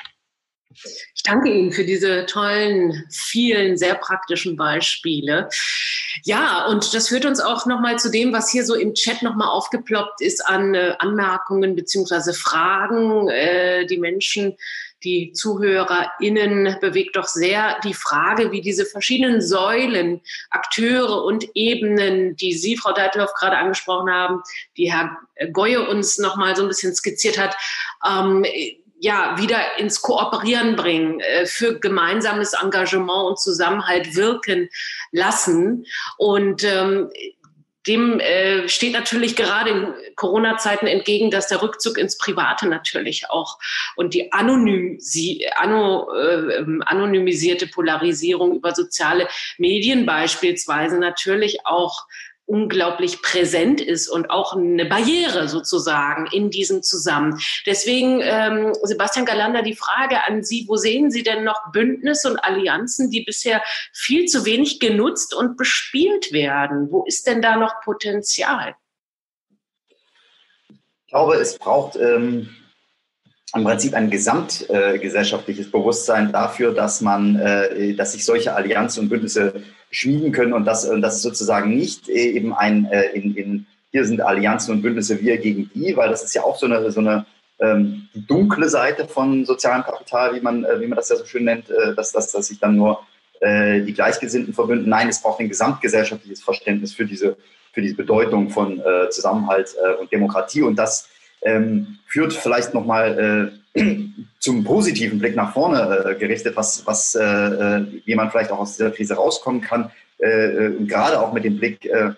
Ich 1.15 1.23
danke 1.25 1.51
Ihnen 1.51 1.73
für 1.73 1.85
diese 1.85 2.27
tollen, 2.27 3.05
vielen, 3.11 3.77
sehr 3.77 3.95
praktischen 3.95 4.57
Beispiele. 4.57 5.49
Ja, 6.25 6.67
und 6.67 6.95
das 6.95 7.09
führt 7.09 7.25
uns 7.25 7.41
auch 7.41 7.67
nochmal 7.67 7.99
zu 7.99 8.11
dem, 8.11 8.33
was 8.33 8.51
hier 8.51 8.65
so 8.65 8.75
im 8.75 8.95
Chat 8.95 9.23
nochmal 9.23 9.49
aufgeploppt 9.49 10.21
ist 10.21 10.47
an 10.47 10.75
äh, 10.75 10.95
Anmerkungen 10.99 11.77
beziehungsweise 11.77 12.35
Fragen. 12.35 13.29
Äh, 13.29 13.87
die 13.87 13.99
Menschen, 13.99 14.57
die 15.05 15.33
ZuhörerInnen 15.33 16.77
bewegt 16.81 17.17
doch 17.17 17.29
sehr 17.29 17.79
die 17.85 17.95
Frage, 17.95 18.51
wie 18.51 18.61
diese 18.61 18.85
verschiedenen 18.85 19.41
Säulen, 19.41 20.21
Akteure 20.51 21.25
und 21.25 21.49
Ebenen, 21.55 22.35
die 22.37 22.53
Sie, 22.53 22.77
Frau 22.77 22.93
Deitloff, 22.93 23.33
gerade 23.35 23.57
angesprochen 23.57 24.11
haben, 24.11 24.43
die 24.77 24.91
Herr 24.93 25.17
Goye 25.53 25.89
uns 25.89 26.19
nochmal 26.19 26.57
so 26.57 26.63
ein 26.63 26.69
bisschen 26.69 26.95
skizziert 26.95 27.39
hat, 27.39 27.57
ähm, 28.09 28.45
ja, 29.01 29.37
wieder 29.39 29.79
ins 29.79 30.03
Kooperieren 30.03 30.77
bringen, 30.77 31.21
äh, 31.21 31.47
für 31.47 31.79
gemeinsames 31.79 32.53
Engagement 32.53 33.29
und 33.29 33.41
Zusammenhalt 33.41 34.17
wirken 34.17 34.69
lassen. 35.13 35.87
Und 36.17 36.65
ähm, 36.65 37.11
dem 37.89 38.21
äh, 38.21 38.69
steht 38.69 38.93
natürlich 38.93 39.35
gerade 39.35 39.71
in 39.71 39.95
Corona-Zeiten 40.15 40.87
entgegen, 40.87 41.31
dass 41.31 41.49
der 41.49 41.63
Rückzug 41.63 41.97
ins 41.97 42.19
Private 42.19 42.69
natürlich 42.69 43.31
auch 43.31 43.59
und 43.97 44.15
die 44.15 44.31
anonymisi 44.33 45.47
ano, 45.57 46.13
äh, 46.13 46.65
anonymisierte 46.85 47.67
Polarisierung 47.67 48.57
über 48.57 48.75
soziale 48.75 49.27
Medien 49.57 50.05
beispielsweise 50.05 50.99
natürlich 50.99 51.65
auch 51.65 52.07
unglaublich 52.49 53.21
präsent 53.21 53.81
ist 53.81 54.09
und 54.09 54.31
auch 54.31 54.57
eine 54.57 54.87
Barriere 54.87 55.49
sozusagen 55.49 56.27
in 56.33 56.51
diesem 56.51 56.83
Zusammen. 56.83 57.39
Deswegen, 57.67 58.21
ähm, 58.23 58.73
Sebastian 58.83 59.27
Galander, 59.27 59.63
die 59.63 59.77
Frage 59.77 60.25
an 60.27 60.43
Sie, 60.43 60.65
wo 60.67 60.77
sehen 60.77 61.11
Sie 61.11 61.23
denn 61.23 61.45
noch 61.45 61.71
Bündnisse 61.73 62.31
und 62.31 62.39
Allianzen, 62.39 63.11
die 63.11 63.23
bisher 63.23 63.63
viel 63.93 64.27
zu 64.27 64.47
wenig 64.47 64.81
genutzt 64.81 65.35
und 65.35 65.59
bespielt 65.59 66.33
werden? 66.33 66.91
Wo 66.91 67.05
ist 67.05 67.27
denn 67.27 67.43
da 67.43 67.57
noch 67.57 67.83
Potenzial? 67.83 68.75
Ich 70.71 71.11
glaube, 71.13 71.37
es 71.37 71.59
braucht 71.59 71.97
ähm, 71.97 72.49
im 73.55 73.65
Prinzip 73.65 73.95
ein 73.95 74.11
gesamtgesellschaftliches 74.11 75.67
äh, 75.67 75.71
Bewusstsein 75.71 76.33
dafür, 76.33 76.73
dass 76.73 77.03
man, 77.03 77.37
äh, 77.37 77.95
dass 77.95 78.13
sich 78.13 78.25
solche 78.25 78.55
Allianzen 78.55 79.05
und 79.05 79.09
Bündnisse 79.11 79.63
schmieden 79.91 80.33
können 80.33 80.53
und 80.53 80.65
dass, 80.65 80.89
und 80.89 81.03
dass 81.03 81.17
es 81.17 81.23
sozusagen 81.23 81.75
nicht 81.77 82.09
äh, 82.09 82.31
eben 82.31 82.53
ein, 82.53 82.87
äh, 82.87 83.11
in, 83.13 83.35
in, 83.37 83.67
hier 83.91 84.05
sind 84.05 84.21
Allianzen 84.21 84.75
und 84.75 84.83
Bündnisse 84.83 85.21
wir 85.21 85.39
gegen 85.39 85.71
die, 85.75 85.97
weil 85.97 86.11
das 86.11 86.23
ist 86.23 86.35
ja 86.35 86.43
auch 86.43 86.57
so 86.57 86.67
eine, 86.67 86.91
so 86.91 87.01
eine 87.01 87.25
ähm, 87.61 88.09
die 88.15 88.27
dunkle 88.27 88.69
Seite 88.69 89.09
von 89.09 89.45
sozialem 89.45 89.83
Kapital, 89.83 90.35
wie 90.35 90.41
man, 90.41 90.65
äh, 90.65 90.81
wie 90.81 90.87
man 90.87 90.97
das 90.97 91.09
ja 91.09 91.17
so 91.17 91.25
schön 91.25 91.45
nennt, 91.45 91.71
äh, 91.71 91.95
dass, 91.95 92.13
dass, 92.13 92.31
dass 92.33 92.47
sich 92.47 92.59
dann 92.59 92.77
nur 92.77 93.01
äh, 93.41 93.81
die 93.81 93.95
Gleichgesinnten 93.95 94.55
verbünden. 94.55 94.89
Nein, 94.89 95.09
es 95.09 95.23
braucht 95.23 95.41
ein 95.41 95.49
gesamtgesellschaftliches 95.49 96.43
Verständnis 96.43 96.93
für 96.93 97.07
diese, 97.07 97.37
für 97.73 97.83
diese 97.83 97.95
Bedeutung 97.95 98.51
von 98.51 98.81
äh, 98.81 99.11
Zusammenhalt 99.11 99.75
äh, 99.83 99.95
und 99.95 100.13
Demokratie 100.13 100.63
und 100.63 100.77
das 100.77 101.09
ähm, 101.43 101.99
führt 102.07 102.33
vielleicht 102.33 102.75
nochmal 102.75 103.53
äh, 103.55 103.68
zum 104.39 104.65
positiven 104.65 105.19
Blick 105.19 105.35
nach 105.35 105.53
vorne 105.53 106.05
äh, 106.07 106.15
gerichtet, 106.15 106.57
was, 106.57 106.87
was, 106.87 107.15
äh, 107.15 107.23
äh, 107.23 107.87
wie 108.05 108.17
vielleicht 108.31 108.51
auch 108.51 108.61
aus 108.61 108.77
dieser 108.77 108.91
Krise 108.91 109.15
rauskommen 109.15 109.61
kann. 109.61 109.91
Äh, 110.19 110.27
äh 110.29 110.85
gerade 110.85 111.21
auch 111.21 111.33
mit 111.33 111.45
dem 111.45 111.59
Blick 111.59 111.85
äh, 111.85 112.13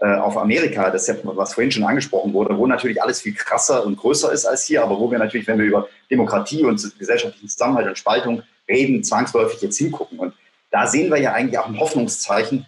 auf 0.00 0.36
Amerika, 0.36 0.90
das 0.90 1.06
ja, 1.06 1.14
was 1.22 1.54
vorhin 1.54 1.70
schon 1.70 1.84
angesprochen 1.84 2.32
wurde, 2.32 2.58
wo 2.58 2.66
natürlich 2.66 3.00
alles 3.00 3.20
viel 3.20 3.34
krasser 3.34 3.86
und 3.86 3.96
größer 3.96 4.32
ist 4.32 4.44
als 4.44 4.64
hier, 4.64 4.82
aber 4.82 4.98
wo 4.98 5.08
wir 5.10 5.18
natürlich, 5.18 5.46
wenn 5.46 5.58
wir 5.58 5.66
über 5.66 5.88
Demokratie 6.10 6.64
und 6.64 6.98
gesellschaftlichen 6.98 7.48
Zusammenhalt 7.48 7.86
und 7.86 7.98
Spaltung 7.98 8.42
reden, 8.68 9.04
zwangsläufig 9.04 9.62
jetzt 9.62 9.78
hingucken. 9.78 10.18
Und 10.18 10.34
da 10.72 10.88
sehen 10.88 11.08
wir 11.08 11.20
ja 11.20 11.34
eigentlich 11.34 11.58
auch 11.58 11.68
ein 11.68 11.78
Hoffnungszeichen. 11.78 12.66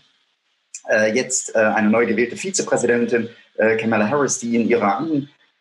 Jetzt 1.14 1.56
eine 1.56 1.88
neu 1.88 2.06
gewählte 2.06 2.36
Vizepräsidentin, 2.36 3.30
Kamala 3.80 4.08
Harris, 4.08 4.38
die 4.38 4.54
in 4.54 4.68
ihrer 4.68 5.02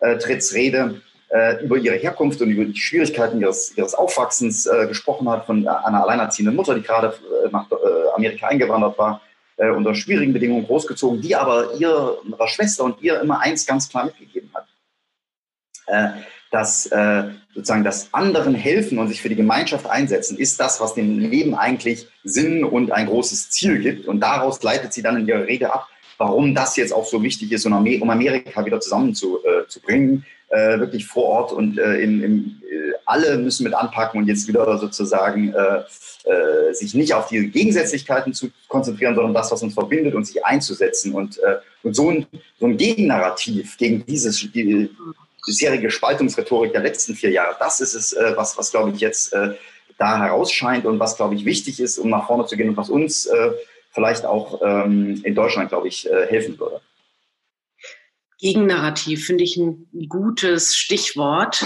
Antrittsrede 0.01 1.01
äh, 1.33 1.63
über 1.63 1.77
ihre 1.77 1.95
Herkunft 1.95 2.41
und 2.41 2.51
über 2.51 2.63
die 2.63 2.79
Schwierigkeiten 2.79 3.41
ihres, 3.41 3.75
ihres 3.75 3.95
Aufwachsens 3.95 4.67
äh, 4.67 4.85
gesprochen 4.87 5.27
hat, 5.27 5.47
von 5.47 5.67
einer 5.67 6.03
alleinerziehenden 6.03 6.55
Mutter, 6.55 6.75
die 6.75 6.83
gerade 6.83 7.07
äh, 7.07 7.49
nach 7.51 7.71
äh, 7.71 7.75
Amerika 8.15 8.47
eingewandert 8.47 8.99
war, 8.99 9.19
äh, 9.57 9.69
unter 9.71 9.95
schwierigen 9.95 10.31
Bedingungen 10.31 10.67
großgezogen, 10.67 11.21
die 11.21 11.35
aber 11.35 11.73
ihrer 11.73 12.19
Schwester 12.45 12.83
und 12.83 13.01
ihr 13.01 13.19
immer 13.19 13.39
eins 13.39 13.65
ganz 13.65 13.89
klar 13.89 14.05
mitgegeben 14.05 14.51
hat. 14.53 14.67
Dass 16.49 16.83
sozusagen 16.83 17.83
das 17.83 18.13
anderen 18.13 18.55
helfen 18.55 18.99
und 18.99 19.09
sich 19.09 19.21
für 19.21 19.27
die 19.27 19.35
Gemeinschaft 19.35 19.85
einsetzen, 19.85 20.37
ist 20.37 20.59
das, 20.59 20.79
was 20.79 20.93
dem 20.93 21.19
Leben 21.19 21.55
eigentlich 21.55 22.07
Sinn 22.23 22.63
und 22.63 22.91
ein 22.91 23.07
großes 23.07 23.49
Ziel 23.49 23.79
gibt. 23.79 24.07
Und 24.07 24.21
daraus 24.21 24.63
leitet 24.63 24.93
sie 24.93 25.01
dann 25.01 25.17
in 25.17 25.27
ihrer 25.27 25.45
Rede 25.45 25.73
ab, 25.73 25.89
warum 26.17 26.55
das 26.55 26.77
jetzt 26.77 26.93
auch 26.93 27.05
so 27.05 27.21
wichtig 27.21 27.51
ist, 27.51 27.65
um 27.65 27.73
Amerika 27.73 28.65
wieder 28.65 28.79
zusammenzubringen, 28.79 30.25
äh, 30.25 30.42
wirklich 30.79 31.05
vor 31.05 31.25
Ort 31.25 31.51
und 31.51 31.77
äh, 31.77 31.95
in, 31.95 32.23
in, 32.23 32.61
äh, 32.69 32.93
alle 33.05 33.37
müssen 33.37 33.63
mit 33.63 33.73
anpacken 33.73 34.21
und 34.21 34.27
jetzt 34.27 34.47
wieder 34.47 34.77
sozusagen 34.77 35.53
äh, 35.53 35.83
äh, 36.29 36.73
sich 36.73 36.93
nicht 36.93 37.13
auf 37.13 37.27
die 37.27 37.49
Gegensätzlichkeiten 37.49 38.33
zu 38.33 38.49
konzentrieren, 38.67 39.15
sondern 39.15 39.33
das, 39.33 39.51
was 39.51 39.63
uns 39.63 39.73
verbindet 39.73 40.15
und 40.15 40.25
sich 40.25 40.45
einzusetzen. 40.45 41.13
Und, 41.13 41.39
äh, 41.39 41.57
und 41.83 41.95
so, 41.95 42.09
ein, 42.09 42.25
so 42.59 42.67
ein 42.67 42.77
Gegennarrativ 42.77 43.77
gegen 43.77 44.05
dieses 44.05 44.39
die, 44.51 44.89
bisherige 45.45 45.91
Spaltungsrhetorik 45.91 46.71
der 46.71 46.81
letzten 46.81 47.15
vier 47.15 47.31
Jahre, 47.31 47.55
das 47.59 47.81
ist 47.81 47.95
es, 47.95 48.13
äh, 48.13 48.33
was, 48.35 48.57
was 48.57 48.71
glaube 48.71 48.91
ich 48.91 49.01
jetzt 49.01 49.33
äh, 49.33 49.55
da 49.97 50.17
herausscheint 50.17 50.85
und 50.85 50.99
was, 50.99 51.17
glaube 51.17 51.35
ich, 51.35 51.45
wichtig 51.45 51.79
ist, 51.79 51.97
um 51.97 52.09
nach 52.09 52.27
vorne 52.27 52.45
zu 52.45 52.57
gehen 52.57 52.69
und 52.69 52.77
was 52.77 52.89
uns 52.89 53.25
äh, 53.25 53.51
vielleicht 53.91 54.25
auch 54.25 54.61
ähm, 54.63 55.21
in 55.23 55.35
Deutschland, 55.35 55.69
glaube 55.69 55.87
ich, 55.87 56.09
äh, 56.09 56.27
helfen 56.27 56.57
würde. 56.59 56.81
Gegennarrativ 58.43 59.25
finde 59.25 59.45
ich 59.45 59.55
ein 59.55 59.87
gutes 60.09 60.75
Stichwort. 60.75 61.63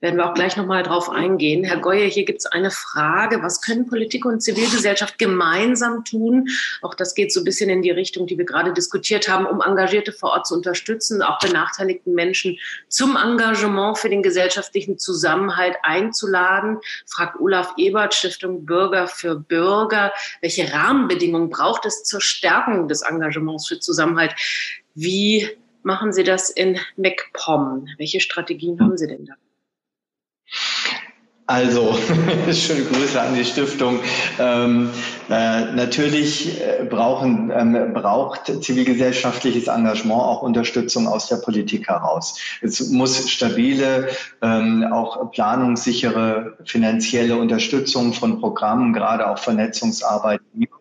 Werden 0.00 0.18
wir 0.18 0.28
auch 0.28 0.34
gleich 0.34 0.54
nochmal 0.58 0.82
drauf 0.82 1.08
eingehen. 1.08 1.64
Herr 1.64 1.78
Goye, 1.78 2.10
hier 2.10 2.26
gibt 2.26 2.40
es 2.40 2.44
eine 2.44 2.70
Frage. 2.70 3.42
Was 3.42 3.62
können 3.62 3.86
Politik 3.86 4.26
und 4.26 4.42
Zivilgesellschaft 4.42 5.18
gemeinsam 5.18 6.04
tun? 6.04 6.48
Auch 6.82 6.94
das 6.94 7.14
geht 7.14 7.32
so 7.32 7.40
ein 7.40 7.44
bisschen 7.44 7.70
in 7.70 7.80
die 7.80 7.92
Richtung, 7.92 8.26
die 8.26 8.36
wir 8.36 8.44
gerade 8.44 8.74
diskutiert 8.74 9.26
haben, 9.26 9.46
um 9.46 9.62
Engagierte 9.62 10.12
vor 10.12 10.32
Ort 10.32 10.46
zu 10.46 10.54
unterstützen, 10.54 11.22
auch 11.22 11.38
benachteiligten 11.38 12.12
Menschen 12.12 12.58
zum 12.88 13.16
Engagement 13.16 13.96
für 13.96 14.10
den 14.10 14.22
gesellschaftlichen 14.22 14.98
Zusammenhalt 14.98 15.76
einzuladen. 15.82 16.76
Fragt 17.06 17.40
Olaf 17.40 17.72
Ebert, 17.78 18.12
Stiftung 18.12 18.66
Bürger 18.66 19.08
für 19.08 19.36
Bürger. 19.36 20.12
Welche 20.42 20.70
Rahmenbedingungen 20.70 21.48
braucht 21.48 21.86
es 21.86 22.04
zur 22.04 22.20
Stärkung 22.20 22.86
des 22.86 23.00
Engagements 23.00 23.66
für 23.66 23.80
Zusammenhalt? 23.80 24.34
Wie 24.94 25.56
machen 25.86 26.12
Sie 26.12 26.24
das 26.24 26.50
in 26.50 26.78
MacPom? 26.96 27.88
Welche 27.96 28.20
Strategien 28.20 28.78
haben 28.80 28.98
Sie 28.98 29.06
denn 29.06 29.24
da? 29.24 29.34
Also, 31.46 31.96
schöne 32.52 32.84
Grüße 32.84 33.20
an 33.20 33.34
die 33.34 33.44
Stiftung. 33.44 34.00
Ähm, 34.38 34.90
Äh, 35.28 35.72
natürlich 35.72 36.60
äh, 36.60 36.84
brauchen, 36.84 37.50
ähm, 37.50 37.92
braucht 37.92 38.46
zivilgesellschaftliches 38.62 39.66
Engagement 39.66 40.22
auch 40.22 40.42
Unterstützung 40.42 41.08
aus 41.08 41.26
der 41.26 41.36
Politik 41.36 41.88
heraus. 41.88 42.38
Es 42.62 42.90
muss 42.90 43.28
stabile, 43.28 44.08
ähm, 44.40 44.86
auch 44.92 45.32
planungssichere 45.32 46.56
finanzielle 46.64 47.36
Unterstützung 47.36 48.12
von 48.12 48.40
Programmen, 48.40 48.92
gerade 48.92 49.28
auch 49.28 49.38
Vernetzungsarbeit 49.38 50.40
geben 50.54 50.72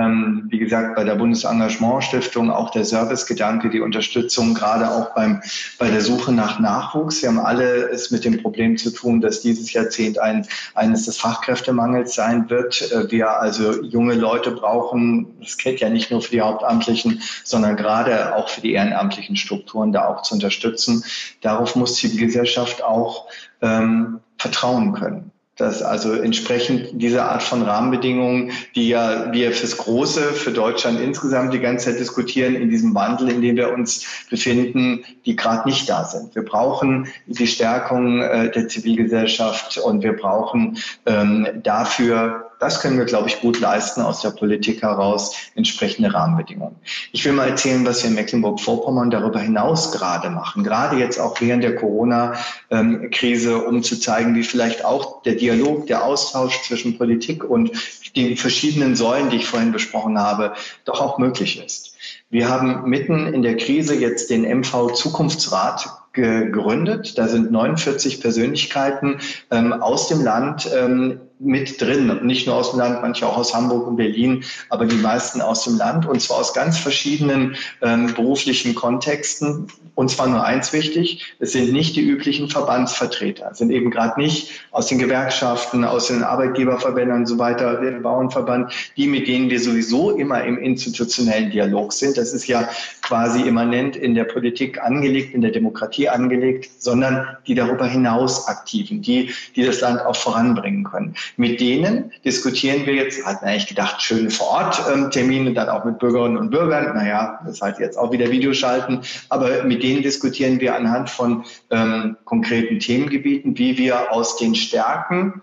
ähm, 0.00 0.46
wie 0.48 0.58
gesagt, 0.58 0.96
bei 0.96 1.04
der 1.04 1.14
Bundesengagementstiftung 1.16 2.50
auch 2.50 2.70
der 2.70 2.84
Servicegedanke, 2.84 3.70
die 3.70 3.80
Unterstützung, 3.80 4.54
gerade 4.54 4.90
auch 4.90 5.14
beim, 5.14 5.42
bei 5.78 5.90
der 5.90 6.00
Suche 6.00 6.32
nach 6.32 6.58
Nachwuchs. 6.58 7.22
Wir 7.22 7.28
haben 7.28 7.38
alle 7.38 7.90
es 7.90 8.10
mit 8.10 8.24
dem 8.24 8.40
Problem 8.40 8.76
zu 8.76 8.90
tun, 8.90 9.20
dass 9.20 9.40
dieses 9.40 9.72
Jahrzehnt 9.72 10.18
ein, 10.18 10.46
eines 10.74 11.06
des 11.06 11.18
Fachkräftemangels 11.18 12.14
sein 12.14 12.48
wird. 12.50 12.90
Äh, 12.92 13.10
wir 13.10 13.30
also 13.30 13.82
junge 13.82 14.14
Leute 14.14 14.52
brauchen, 14.52 15.26
das 15.40 15.56
gilt 15.56 15.80
ja 15.80 15.88
nicht 15.88 16.10
nur 16.10 16.22
für 16.22 16.32
die 16.32 16.40
Hauptamtlichen, 16.40 17.22
sondern 17.44 17.76
gerade 17.76 18.34
auch 18.36 18.48
für 18.48 18.60
die 18.60 18.72
ehrenamtlichen 18.72 19.36
Strukturen 19.36 19.92
da 19.92 20.06
auch 20.06 20.22
zu 20.22 20.34
unterstützen. 20.34 21.04
Darauf 21.40 21.76
muss 21.76 21.96
die 21.96 22.16
Gesellschaft 22.16 22.82
auch 22.82 23.26
ähm, 23.60 24.20
vertrauen 24.38 24.92
können 24.94 25.32
dass 25.60 25.82
also 25.82 26.12
entsprechend 26.14 26.88
diese 26.92 27.22
Art 27.22 27.42
von 27.42 27.62
Rahmenbedingungen, 27.62 28.52
die 28.74 28.88
ja 28.88 29.32
wir 29.32 29.52
fürs 29.52 29.76
Große, 29.76 30.32
für 30.32 30.52
Deutschland 30.52 31.00
insgesamt 31.00 31.52
die 31.52 31.60
ganze 31.60 31.90
Zeit 31.90 32.00
diskutieren, 32.00 32.54
in 32.54 32.70
diesem 32.70 32.94
Wandel, 32.94 33.28
in 33.28 33.42
dem 33.42 33.56
wir 33.56 33.72
uns 33.72 34.06
befinden, 34.30 35.04
die 35.26 35.36
gerade 35.36 35.68
nicht 35.68 35.88
da 35.88 36.04
sind. 36.04 36.34
Wir 36.34 36.44
brauchen 36.44 37.08
die 37.26 37.46
Stärkung 37.46 38.22
äh, 38.22 38.50
der 38.50 38.68
Zivilgesellschaft 38.68 39.76
und 39.78 40.02
wir 40.02 40.14
brauchen 40.14 40.78
ähm, 41.04 41.46
dafür 41.62 42.49
das 42.60 42.80
können 42.80 42.98
wir, 42.98 43.06
glaube 43.06 43.28
ich, 43.28 43.40
gut 43.40 43.58
leisten 43.58 44.02
aus 44.02 44.20
der 44.20 44.30
Politik 44.30 44.82
heraus, 44.82 45.34
entsprechende 45.54 46.12
Rahmenbedingungen. 46.12 46.76
Ich 47.10 47.24
will 47.24 47.32
mal 47.32 47.48
erzählen, 47.48 47.84
was 47.86 48.02
wir 48.02 48.10
in 48.10 48.16
Mecklenburg-Vorpommern 48.16 49.10
darüber 49.10 49.40
hinaus 49.40 49.90
gerade 49.92 50.30
machen, 50.30 50.62
gerade 50.62 50.96
jetzt 50.96 51.18
auch 51.18 51.40
während 51.40 51.64
der 51.64 51.74
Corona-Krise, 51.74 53.64
um 53.64 53.82
zu 53.82 53.98
zeigen, 53.98 54.34
wie 54.34 54.44
vielleicht 54.44 54.84
auch 54.84 55.22
der 55.22 55.34
Dialog, 55.34 55.86
der 55.86 56.04
Austausch 56.04 56.62
zwischen 56.62 56.98
Politik 56.98 57.42
und 57.42 57.72
den 58.14 58.36
verschiedenen 58.36 58.94
Säulen, 58.94 59.30
die 59.30 59.36
ich 59.36 59.46
vorhin 59.46 59.72
besprochen 59.72 60.18
habe, 60.18 60.52
doch 60.84 61.00
auch 61.00 61.18
möglich 61.18 61.64
ist. 61.64 61.96
Wir 62.28 62.48
haben 62.48 62.88
mitten 62.88 63.32
in 63.32 63.42
der 63.42 63.56
Krise 63.56 63.94
jetzt 63.94 64.30
den 64.30 64.42
MV 64.42 64.92
Zukunftsrat 64.92 65.88
gegründet. 66.12 67.16
Da 67.18 67.28
sind 67.28 67.50
49 67.50 68.20
Persönlichkeiten 68.20 69.18
ähm, 69.50 69.72
aus 69.72 70.08
dem 70.08 70.22
Land 70.22 70.68
ähm, 70.74 71.20
mit 71.40 71.80
drin. 71.80 72.20
Nicht 72.22 72.46
nur 72.46 72.56
aus 72.56 72.70
dem 72.70 72.78
Land, 72.78 73.00
manche 73.00 73.26
auch 73.26 73.36
aus 73.36 73.54
Hamburg 73.54 73.86
und 73.86 73.96
Berlin, 73.96 74.44
aber 74.68 74.84
die 74.84 74.96
meisten 74.96 75.40
aus 75.40 75.64
dem 75.64 75.78
Land 75.78 76.06
und 76.06 76.20
zwar 76.20 76.38
aus 76.38 76.52
ganz 76.52 76.78
verschiedenen 76.78 77.56
ähm, 77.82 78.14
beruflichen 78.14 78.74
Kontexten. 78.74 79.66
Und 79.94 80.10
zwar 80.10 80.28
nur 80.28 80.44
eins 80.44 80.72
wichtig, 80.72 81.34
es 81.40 81.52
sind 81.52 81.72
nicht 81.72 81.96
die 81.96 82.02
üblichen 82.02 82.48
Verbandsvertreter, 82.48 83.50
es 83.50 83.58
sind 83.58 83.70
eben 83.70 83.90
gerade 83.90 84.20
nicht 84.20 84.62
aus 84.70 84.86
den 84.86 84.98
Gewerkschaften, 84.98 85.84
aus 85.84 86.06
den 86.06 86.22
Arbeitgeberverbänden 86.22 87.18
und 87.18 87.26
so 87.26 87.38
weiter, 87.38 87.80
der 87.80 88.00
Bauernverband, 88.00 88.72
die, 88.96 89.06
mit 89.06 89.26
denen 89.26 89.50
wir 89.50 89.60
sowieso 89.60 90.12
immer 90.12 90.44
im 90.44 90.58
institutionellen 90.58 91.50
Dialog 91.50 91.92
sind. 91.92 92.16
Das 92.16 92.32
ist 92.32 92.46
ja 92.46 92.68
quasi 93.02 93.42
immanent 93.42 93.96
in 93.96 94.14
der 94.14 94.24
Politik 94.24 94.80
angelegt, 94.82 95.34
in 95.34 95.40
der 95.40 95.50
Demokratie 95.50 96.08
angelegt, 96.08 96.70
sondern 96.78 97.36
die 97.46 97.54
darüber 97.54 97.86
hinaus 97.86 98.46
aktiven, 98.46 99.02
die, 99.02 99.30
die 99.56 99.64
das 99.64 99.80
Land 99.80 100.00
auch 100.00 100.16
voranbringen 100.16 100.84
können. 100.84 101.14
Mit 101.36 101.60
denen 101.60 102.12
diskutieren 102.24 102.86
wir 102.86 102.94
jetzt, 102.94 103.24
hatten 103.24 103.44
eigentlich 103.44 103.66
gedacht, 103.66 104.02
schöne 104.02 104.30
Vor-Ort-Termine, 104.30 105.52
dann 105.52 105.68
auch 105.68 105.84
mit 105.84 105.98
Bürgerinnen 105.98 106.36
und 106.36 106.50
Bürgern. 106.50 106.94
Naja, 106.94 107.40
das 107.44 107.60
halt 107.60 107.78
jetzt 107.78 107.96
auch 107.96 108.12
wieder 108.12 108.30
Videoschalten. 108.30 109.00
Aber 109.28 109.64
mit 109.64 109.82
denen 109.82 110.02
diskutieren 110.02 110.60
wir 110.60 110.74
anhand 110.74 111.10
von 111.10 111.44
ähm, 111.70 112.16
konkreten 112.24 112.78
Themengebieten, 112.78 113.58
wie 113.58 113.78
wir 113.78 114.12
aus 114.12 114.36
den 114.36 114.54
Stärken 114.54 115.42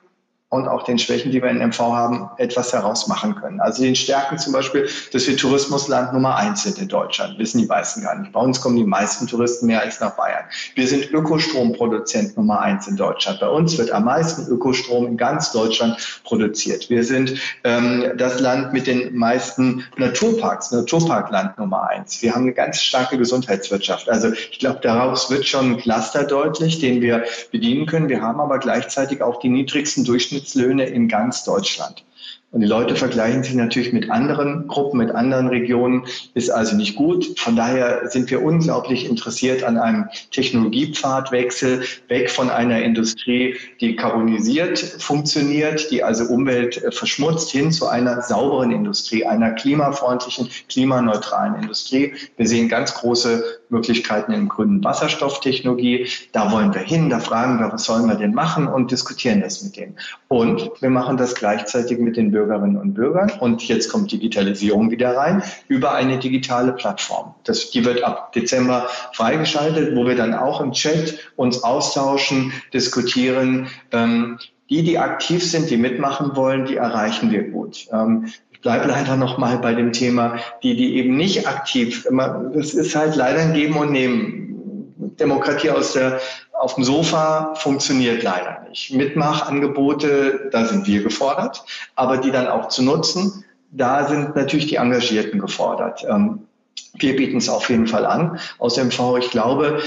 und 0.49 0.69
auch 0.69 0.83
den 0.83 0.97
Schwächen, 0.97 1.31
die 1.31 1.41
wir 1.41 1.49
in 1.49 1.57
MV 1.57 1.79
haben, 1.79 2.29
etwas 2.37 2.71
herausmachen 2.71 3.35
können. 3.35 3.59
Also 3.59 3.83
den 3.83 3.97
Stärken 3.97 4.37
zum 4.37 4.53
Beispiel, 4.53 4.87
dass 5.11 5.27
wir 5.27 5.35
Tourismusland 5.35 6.13
Nummer 6.13 6.37
eins 6.37 6.63
sind 6.63 6.77
in 6.77 6.87
Deutschland, 6.87 7.37
wissen 7.37 7.59
die 7.59 7.65
meisten 7.65 8.01
gar 8.01 8.17
nicht. 8.17 8.31
Bei 8.31 8.39
uns 8.39 8.61
kommen 8.61 8.77
die 8.77 8.85
meisten 8.85 9.27
Touristen 9.27 9.65
mehr 9.67 9.81
als 9.81 9.99
nach 9.99 10.15
Bayern. 10.15 10.45
Wir 10.75 10.87
sind 10.87 11.11
Ökostromproduzent 11.11 12.37
Nummer 12.37 12.61
eins 12.61 12.87
in 12.87 12.95
Deutschland. 12.95 13.41
Bei 13.41 13.49
uns 13.49 13.77
wird 13.77 13.91
am 13.91 14.05
meisten 14.05 14.47
Ökostrom 14.47 15.07
in 15.07 15.17
ganz 15.17 15.51
Deutschland 15.51 16.21
produziert. 16.23 16.89
Wir 16.89 17.03
sind 17.03 17.33
ähm, 17.65 18.13
das 18.15 18.39
Land 18.39 18.71
mit 18.71 18.87
den 18.87 19.17
meisten 19.17 19.83
Naturparks, 19.97 20.71
Naturparkland 20.71 21.57
Nummer 21.57 21.89
eins. 21.89 22.21
Wir 22.21 22.33
haben 22.33 22.43
eine 22.43 22.53
ganz 22.53 22.81
starke 22.81 23.17
Gesundheitswirtschaft. 23.17 24.07
Also 24.07 24.31
ich 24.31 24.59
glaube, 24.59 24.79
daraus 24.81 25.29
wird 25.29 25.45
schon 25.45 25.71
ein 25.71 25.77
Cluster 25.77 26.23
deutlich, 26.23 26.79
den 26.79 27.01
wir 27.01 27.25
bedienen 27.51 27.85
können. 27.85 28.07
Wir 28.07 28.21
haben 28.21 28.39
aber 28.39 28.59
gleichzeitig 28.59 29.21
auch 29.21 29.41
die 29.41 29.49
niedrigsten 29.49 30.05
Durchschnitt 30.05 30.36
Durchschnittslöhne 30.37 30.85
in 30.85 31.07
ganz 31.07 31.43
Deutschland. 31.43 32.03
Und 32.51 32.61
die 32.61 32.67
Leute 32.67 32.95
vergleichen 32.95 33.43
sich 33.43 33.55
natürlich 33.55 33.91
mit 33.91 34.09
anderen 34.09 34.67
Gruppen, 34.67 34.99
mit 34.99 35.11
anderen 35.11 35.49
Regionen, 35.49 36.05
ist 36.33 36.49
also 36.49 36.77
nicht 36.77 36.95
gut. 36.95 37.37
Von 37.37 37.57
daher 37.57 38.07
sind 38.09 38.31
wir 38.31 38.41
unglaublich 38.41 39.05
interessiert 39.05 39.63
an 39.63 39.77
einem 39.77 40.07
Technologiepfadwechsel, 40.31 41.83
weg 42.07 42.29
von 42.29 42.49
einer 42.49 42.81
Industrie, 42.81 43.55
die 43.81 43.97
carbonisiert 43.97 44.79
funktioniert, 44.79 45.91
die 45.91 46.03
also 46.03 46.23
Umwelt 46.23 46.81
äh, 46.81 46.91
verschmutzt, 46.91 47.51
hin 47.51 47.71
zu 47.71 47.87
einer 47.87 48.21
sauberen 48.21 48.71
Industrie, 48.71 49.25
einer 49.25 49.51
klimafreundlichen, 49.51 50.49
klimaneutralen 50.69 51.61
Industrie. 51.61 52.13
Wir 52.37 52.47
sehen 52.47 52.69
ganz 52.69 52.93
große 52.93 53.56
Möglichkeiten 53.69 54.31
in 54.31 54.47
grünen 54.47 54.83
Wasserstofftechnologie. 54.83 56.07
Da 56.31 56.51
wollen 56.51 56.73
wir 56.73 56.81
hin, 56.81 57.09
da 57.09 57.19
fragen 57.19 57.59
wir, 57.59 57.71
was 57.71 57.83
sollen 57.83 58.07
wir 58.07 58.15
denn 58.15 58.33
machen 58.33 58.67
und 58.67 58.91
diskutieren 58.91 59.41
das 59.41 59.63
mit 59.63 59.75
denen. 59.77 59.97
Und 60.27 60.71
wir 60.79 60.89
machen 60.89 61.17
das 61.17 61.35
gleichzeitig 61.35 61.99
mit 61.99 62.17
den 62.17 62.31
Bürgerinnen 62.31 62.77
und 62.77 62.93
Bürgern. 62.93 63.31
Und 63.39 63.67
jetzt 63.67 63.91
kommt 63.91 64.11
Digitalisierung 64.11 64.91
wieder 64.91 65.15
rein 65.15 65.43
über 65.67 65.93
eine 65.93 66.19
digitale 66.19 66.73
Plattform. 66.73 67.35
Das, 67.43 67.71
die 67.71 67.85
wird 67.85 68.03
ab 68.03 68.33
Dezember 68.33 68.87
freigeschaltet, 69.13 69.95
wo 69.95 70.05
wir 70.05 70.15
dann 70.15 70.33
auch 70.33 70.61
im 70.61 70.71
Chat 70.71 71.19
uns 71.35 71.63
austauschen, 71.63 72.53
diskutieren. 72.73 73.67
Ähm, 73.91 74.37
die, 74.69 74.83
die 74.83 74.97
aktiv 74.97 75.49
sind, 75.49 75.69
die 75.69 75.77
mitmachen 75.77 76.35
wollen, 76.35 76.65
die 76.65 76.75
erreichen 76.75 77.31
wir 77.31 77.43
gut. 77.43 77.87
Ähm, 77.91 78.27
ich 78.57 78.61
bleibe 78.63 78.87
leider 78.87 79.15
noch 79.17 79.37
mal 79.37 79.59
bei 79.59 79.75
dem 79.75 79.93
Thema, 79.93 80.39
die, 80.63 80.75
die 80.75 80.95
eben 80.95 81.15
nicht 81.15 81.47
aktiv, 81.47 82.07
das 82.55 82.73
ist 82.73 82.95
halt 82.95 83.15
leider 83.15 83.39
ein 83.41 83.53
Geben 83.53 83.77
und 83.77 83.91
Nehmen. 83.91 84.95
Demokratie 85.19 85.69
aus 85.69 85.93
der, 85.93 86.19
auf 86.53 86.73
dem 86.73 86.83
Sofa 86.83 87.53
funktioniert 87.53 88.23
leider 88.23 88.65
nicht. 88.67 88.91
Mitmachangebote, 88.91 90.49
da 90.51 90.65
sind 90.65 90.87
wir 90.87 91.03
gefordert, 91.03 91.63
aber 91.93 92.17
die 92.17 92.31
dann 92.31 92.47
auch 92.47 92.69
zu 92.69 92.81
nutzen, 92.81 93.45
da 93.69 94.07
sind 94.07 94.35
natürlich 94.35 94.65
die 94.65 94.77
Engagierten 94.77 95.39
gefordert. 95.39 96.03
Ähm, 96.09 96.47
wir 96.95 97.15
bieten 97.15 97.37
es 97.37 97.49
auf 97.49 97.69
jeden 97.69 97.85
Fall 97.85 98.07
an 98.07 98.39
aus 98.57 98.75
MV. 98.77 99.17
Ich 99.19 99.29
glaube, 99.29 99.81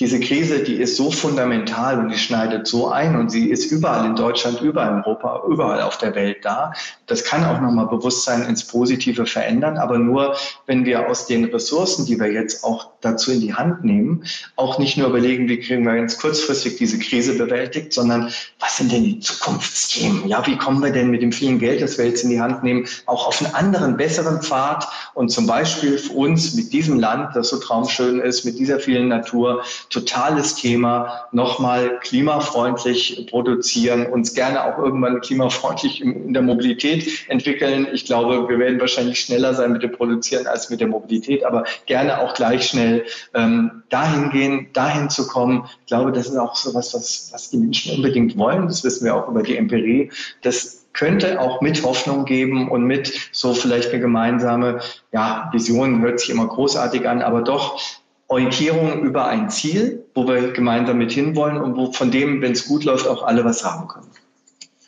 diese 0.00 0.18
Krise, 0.18 0.60
die 0.64 0.74
ist 0.74 0.96
so 0.96 1.12
fundamental 1.12 2.00
und 2.00 2.08
die 2.08 2.18
schneidet 2.18 2.66
so 2.66 2.88
ein 2.88 3.14
und 3.14 3.30
sie 3.30 3.48
ist 3.48 3.70
überall 3.70 4.04
in 4.06 4.16
Deutschland, 4.16 4.60
überall 4.60 4.98
in 4.98 5.04
Europa, 5.04 5.42
überall 5.48 5.82
auf 5.82 5.98
der 5.98 6.16
Welt 6.16 6.38
da. 6.44 6.72
Das 7.06 7.22
kann 7.22 7.44
auch 7.44 7.60
nochmal 7.60 7.86
Bewusstsein 7.86 8.42
ins 8.42 8.66
Positive 8.66 9.24
verändern, 9.24 9.78
aber 9.78 9.98
nur, 9.98 10.34
wenn 10.66 10.84
wir 10.84 11.08
aus 11.08 11.26
den 11.26 11.44
Ressourcen, 11.44 12.06
die 12.06 12.18
wir 12.18 12.32
jetzt 12.32 12.64
auch 12.64 12.90
dazu 13.02 13.30
in 13.30 13.40
die 13.40 13.54
Hand 13.54 13.84
nehmen, 13.84 14.24
auch 14.56 14.78
nicht 14.78 14.96
nur 14.96 15.08
überlegen, 15.08 15.48
wie 15.48 15.60
kriegen 15.60 15.84
wir 15.84 15.94
ganz 15.94 16.18
kurzfristig 16.18 16.76
diese 16.76 16.98
Krise 16.98 17.38
bewältigt, 17.38 17.92
sondern 17.92 18.32
was 18.58 18.78
sind 18.78 18.90
denn 18.90 19.04
die 19.04 19.20
Zukunftsthemen? 19.20 20.26
Ja, 20.26 20.44
wie 20.46 20.56
kommen 20.56 20.82
wir 20.82 20.90
denn 20.90 21.10
mit 21.10 21.22
dem 21.22 21.30
vielen 21.30 21.60
Geld, 21.60 21.82
das 21.82 21.98
wir 21.98 22.06
jetzt 22.06 22.24
in 22.24 22.30
die 22.30 22.40
Hand 22.40 22.64
nehmen, 22.64 22.86
auch 23.06 23.28
auf 23.28 23.40
einen 23.40 23.54
anderen, 23.54 23.96
besseren 23.96 24.42
Pfad 24.42 24.88
und 25.14 25.28
zum 25.28 25.46
Beispiel 25.46 25.98
für 25.98 26.14
uns 26.14 26.54
mit 26.54 26.72
diesem 26.72 26.98
Land, 26.98 27.36
das 27.36 27.50
so 27.50 27.58
traumschön 27.58 28.18
ist, 28.18 28.44
mit 28.44 28.58
dieser 28.58 28.80
vielen 28.80 29.06
Natur, 29.08 29.62
totales 29.90 30.54
Thema, 30.54 31.26
nochmal 31.32 31.98
klimafreundlich 32.00 33.26
produzieren, 33.30 34.06
uns 34.06 34.34
gerne 34.34 34.64
auch 34.64 34.78
irgendwann 34.78 35.20
klimafreundlich 35.20 36.00
in 36.00 36.32
der 36.32 36.42
Mobilität 36.42 37.28
entwickeln. 37.28 37.88
Ich 37.92 38.04
glaube, 38.04 38.48
wir 38.48 38.58
werden 38.58 38.80
wahrscheinlich 38.80 39.20
schneller 39.20 39.54
sein 39.54 39.72
mit 39.72 39.82
dem 39.82 39.92
Produzieren 39.92 40.46
als 40.46 40.70
mit 40.70 40.80
der 40.80 40.88
Mobilität, 40.88 41.44
aber 41.44 41.64
gerne 41.86 42.20
auch 42.20 42.34
gleich 42.34 42.68
schnell 42.68 43.04
ähm, 43.34 43.82
dahin 43.88 44.30
gehen, 44.30 44.68
dahin 44.72 45.10
zu 45.10 45.26
kommen. 45.26 45.68
Ich 45.80 45.86
glaube, 45.86 46.12
das 46.12 46.26
ist 46.26 46.36
auch 46.36 46.56
so 46.56 46.74
was, 46.74 46.94
was, 46.94 47.30
was 47.32 47.50
die 47.50 47.58
Menschen 47.58 47.96
unbedingt 47.96 48.36
wollen. 48.36 48.66
Das 48.66 48.84
wissen 48.84 49.04
wir 49.04 49.14
auch 49.14 49.28
über 49.28 49.42
die 49.42 49.56
Empirie. 49.56 50.10
Das 50.42 50.84
könnte 50.94 51.40
auch 51.40 51.60
mit 51.60 51.82
Hoffnung 51.82 52.24
geben 52.24 52.70
und 52.70 52.84
mit 52.84 53.12
so 53.32 53.52
vielleicht 53.52 53.90
eine 53.90 54.00
gemeinsame, 54.00 54.80
ja, 55.12 55.50
Vision 55.52 56.00
hört 56.00 56.20
sich 56.20 56.30
immer 56.30 56.46
großartig 56.46 57.06
an, 57.06 57.20
aber 57.20 57.42
doch 57.42 57.80
Orientierung 58.28 59.02
über 59.02 59.26
ein 59.26 59.50
Ziel, 59.50 60.04
wo 60.14 60.26
wir 60.26 60.52
gemeinsam 60.52 60.98
mit 60.98 61.12
hinwollen 61.12 61.58
und 61.58 61.76
wo 61.76 61.92
von 61.92 62.10
dem, 62.10 62.40
wenn 62.42 62.52
es 62.52 62.66
gut 62.66 62.84
läuft, 62.84 63.06
auch 63.06 63.22
alle 63.22 63.44
was 63.44 63.64
haben 63.64 63.88
können. 63.88 64.10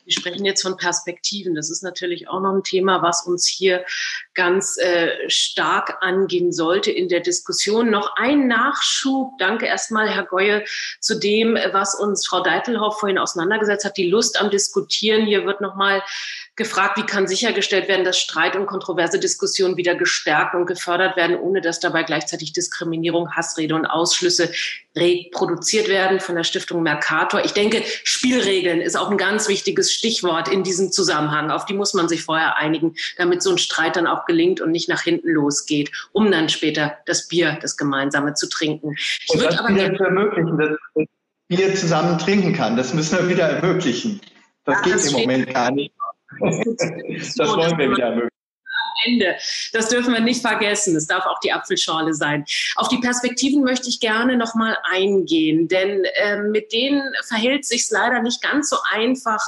Wir 0.07 0.13
sprechen 0.13 0.45
jetzt 0.45 0.63
von 0.63 0.77
Perspektiven. 0.77 1.57
Das 1.57 1.69
ist 1.69 1.83
natürlich 1.83 2.29
auch 2.29 2.41
noch 2.41 2.53
ein 2.53 2.63
Thema, 2.63 3.03
was 3.03 3.27
uns 3.27 3.45
hier 3.45 3.85
ganz 4.35 4.79
äh, 4.79 5.09
stark 5.29 5.99
angehen 6.01 6.53
sollte 6.53 6.93
in 6.93 7.09
der 7.09 7.19
Diskussion. 7.21 7.91
Noch 7.91 8.15
ein 8.15 8.47
Nachschub. 8.47 9.33
Danke 9.39 9.67
erstmal, 9.67 10.09
Herr 10.09 10.25
Goye, 10.25 10.65
zu 11.01 11.19
dem, 11.19 11.59
was 11.73 11.97
uns 11.97 12.25
Frau 12.25 12.41
Deitelhoff 12.41 13.01
vorhin 13.01 13.19
auseinandergesetzt 13.19 13.85
hat. 13.85 13.97
Die 13.97 14.09
Lust 14.09 14.41
am 14.41 14.49
Diskutieren. 14.49 15.27
Hier 15.27 15.45
wird 15.45 15.61
nochmal 15.61 16.05
gefragt, 16.57 16.97
wie 16.97 17.05
kann 17.05 17.29
sichergestellt 17.29 17.87
werden, 17.87 18.05
dass 18.05 18.19
Streit 18.19 18.57
und 18.57 18.67
kontroverse 18.67 19.21
Diskussionen 19.21 19.77
wieder 19.77 19.95
gestärkt 19.95 20.55
und 20.55 20.67
gefördert 20.67 21.17
werden, 21.17 21.37
ohne 21.37 21.61
dass 21.61 21.81
dabei 21.81 22.03
gleichzeitig 22.03 22.55
Diskriminierung, 22.55 23.33
Hassrede 23.33 23.75
und 23.75 23.85
Ausschlüsse 23.85 24.51
reproduziert 24.97 25.89
werden 25.89 26.19
von 26.21 26.35
der 26.35 26.45
Stiftung 26.45 26.83
Mercator. 26.83 27.45
Ich 27.45 27.53
denke, 27.53 27.83
Spielregeln 28.05 28.81
ist 28.81 28.97
auch 28.97 29.11
ein 29.11 29.19
ganz 29.19 29.49
wichtiges 29.49 29.93
Stichwort 29.93 30.49
in 30.49 30.63
diesem 30.63 30.91
Zusammenhang. 30.91 31.51
Auf 31.51 31.67
die 31.67 31.75
muss 31.75 31.93
man 31.93 32.09
sich 32.09 32.23
vorher 32.23 32.57
einigen, 32.57 32.95
damit 33.19 33.43
so 33.43 33.51
ein 33.51 33.59
Streit 33.59 33.97
dann 33.97 34.07
auch 34.07 34.25
gelingt 34.25 34.63
und 34.63 34.71
nicht 34.71 34.89
nach 34.89 35.03
hinten 35.03 35.29
losgeht, 35.29 35.93
um 36.13 36.31
dann 36.31 36.49
später 36.49 36.97
das 37.05 37.29
Bier, 37.29 37.59
das 37.61 37.77
Gemeinsame 37.77 38.33
zu 38.33 38.49
trinken. 38.49 38.97
Ich 38.97 39.29
und 39.29 39.43
das 39.43 39.59
aber 39.59 39.69
zu 39.69 40.05
ermöglichen, 40.05 40.59
dass 40.59 41.07
Bier 41.49 41.75
zusammen 41.75 42.19
trinken 42.19 42.55
kann. 42.55 42.77
Das 42.77 42.95
müssen 42.95 43.19
wir 43.19 43.29
wieder 43.29 43.45
ermöglichen. 43.45 44.21
Das 44.65 44.77
ja, 44.79 44.83
geht 44.83 44.95
das 44.95 45.13
im 45.13 45.21
Moment 45.21 45.55
gar 45.55 45.71
nicht. 45.71 45.93
Das 46.41 47.39
wollen 47.39 47.79
wir 47.79 47.91
wieder 47.91 48.05
ermöglichen. 48.05 48.31
Ende. 49.05 49.37
Das 49.73 49.89
dürfen 49.89 50.13
wir 50.13 50.21
nicht 50.21 50.41
vergessen. 50.41 50.97
Es 50.97 51.07
darf 51.07 51.27
auch 51.27 51.39
die 51.41 51.53
Apfelschorle 51.53 52.15
sein. 52.15 52.45
Auf 52.77 52.89
die 52.89 52.99
Perspektiven 52.99 53.63
möchte 53.63 53.89
ich 53.89 54.01
gerne 54.01 54.37
noch 54.37 54.55
mal 54.55 54.77
eingehen, 54.85 55.69
denn 55.69 56.05
äh, 56.05 56.39
mit 56.39 56.73
denen 56.73 57.03
verhält 57.27 57.65
sich 57.65 57.87
leider 57.91 58.23
nicht 58.23 58.43
ganz 58.43 58.71
so 58.71 58.77
einfach, 58.91 59.41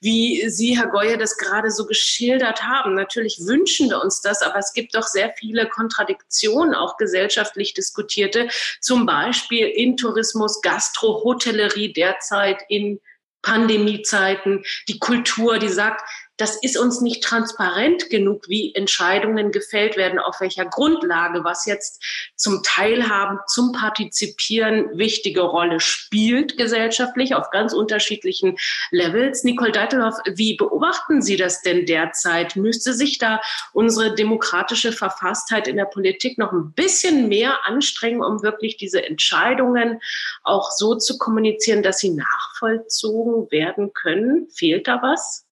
wie 0.00 0.48
Sie, 0.48 0.76
Herr 0.76 0.88
Goye, 0.88 1.16
das 1.16 1.36
gerade 1.36 1.70
so 1.70 1.86
geschildert 1.86 2.62
haben. 2.62 2.94
Natürlich 2.94 3.40
wünschen 3.40 3.90
wir 3.90 4.02
uns 4.02 4.20
das, 4.20 4.42
aber 4.42 4.58
es 4.58 4.72
gibt 4.72 4.94
doch 4.94 5.06
sehr 5.06 5.32
viele 5.38 5.68
Kontradiktionen, 5.68 6.74
auch 6.74 6.96
gesellschaftlich 6.96 7.74
diskutierte, 7.74 8.48
zum 8.80 9.06
Beispiel 9.06 9.66
in 9.66 9.96
Tourismus, 9.96 10.60
Gastro, 10.62 11.22
Hotellerie 11.24 11.92
derzeit 11.92 12.62
in 12.68 13.00
Pandemiezeiten, 13.42 14.62
die 14.88 14.98
Kultur, 14.98 15.58
die 15.58 15.68
sagt, 15.68 16.02
das 16.38 16.56
ist 16.62 16.78
uns 16.78 17.00
nicht 17.00 17.22
transparent 17.22 18.10
genug, 18.10 18.48
wie 18.48 18.72
Entscheidungen 18.74 19.50
gefällt 19.50 19.96
werden, 19.96 20.20
auf 20.20 20.40
welcher 20.40 20.64
Grundlage, 20.64 21.42
was 21.42 21.66
jetzt 21.66 22.02
zum 22.36 22.62
Teilhaben, 22.62 23.40
zum 23.48 23.72
Partizipieren 23.72 24.96
wichtige 24.96 25.42
Rolle 25.42 25.80
spielt 25.80 26.56
gesellschaftlich 26.56 27.34
auf 27.34 27.50
ganz 27.50 27.72
unterschiedlichen 27.72 28.56
Levels. 28.92 29.42
Nicole 29.42 29.72
Deitelhoff, 29.72 30.14
wie 30.34 30.56
beobachten 30.56 31.22
Sie 31.22 31.36
das 31.36 31.62
denn 31.62 31.86
derzeit? 31.86 32.54
Müsste 32.54 32.94
sich 32.94 33.18
da 33.18 33.40
unsere 33.72 34.14
demokratische 34.14 34.92
Verfasstheit 34.92 35.66
in 35.66 35.76
der 35.76 35.86
Politik 35.86 36.38
noch 36.38 36.52
ein 36.52 36.72
bisschen 36.72 37.28
mehr 37.28 37.66
anstrengen, 37.66 38.22
um 38.22 38.42
wirklich 38.44 38.76
diese 38.76 39.04
Entscheidungen 39.04 40.00
auch 40.44 40.70
so 40.70 40.94
zu 40.94 41.18
kommunizieren, 41.18 41.82
dass 41.82 41.98
sie 41.98 42.10
nachvollzogen 42.10 43.50
werden 43.50 43.92
können? 43.92 44.48
Fehlt 44.50 44.86
da 44.86 45.02
was? 45.02 45.47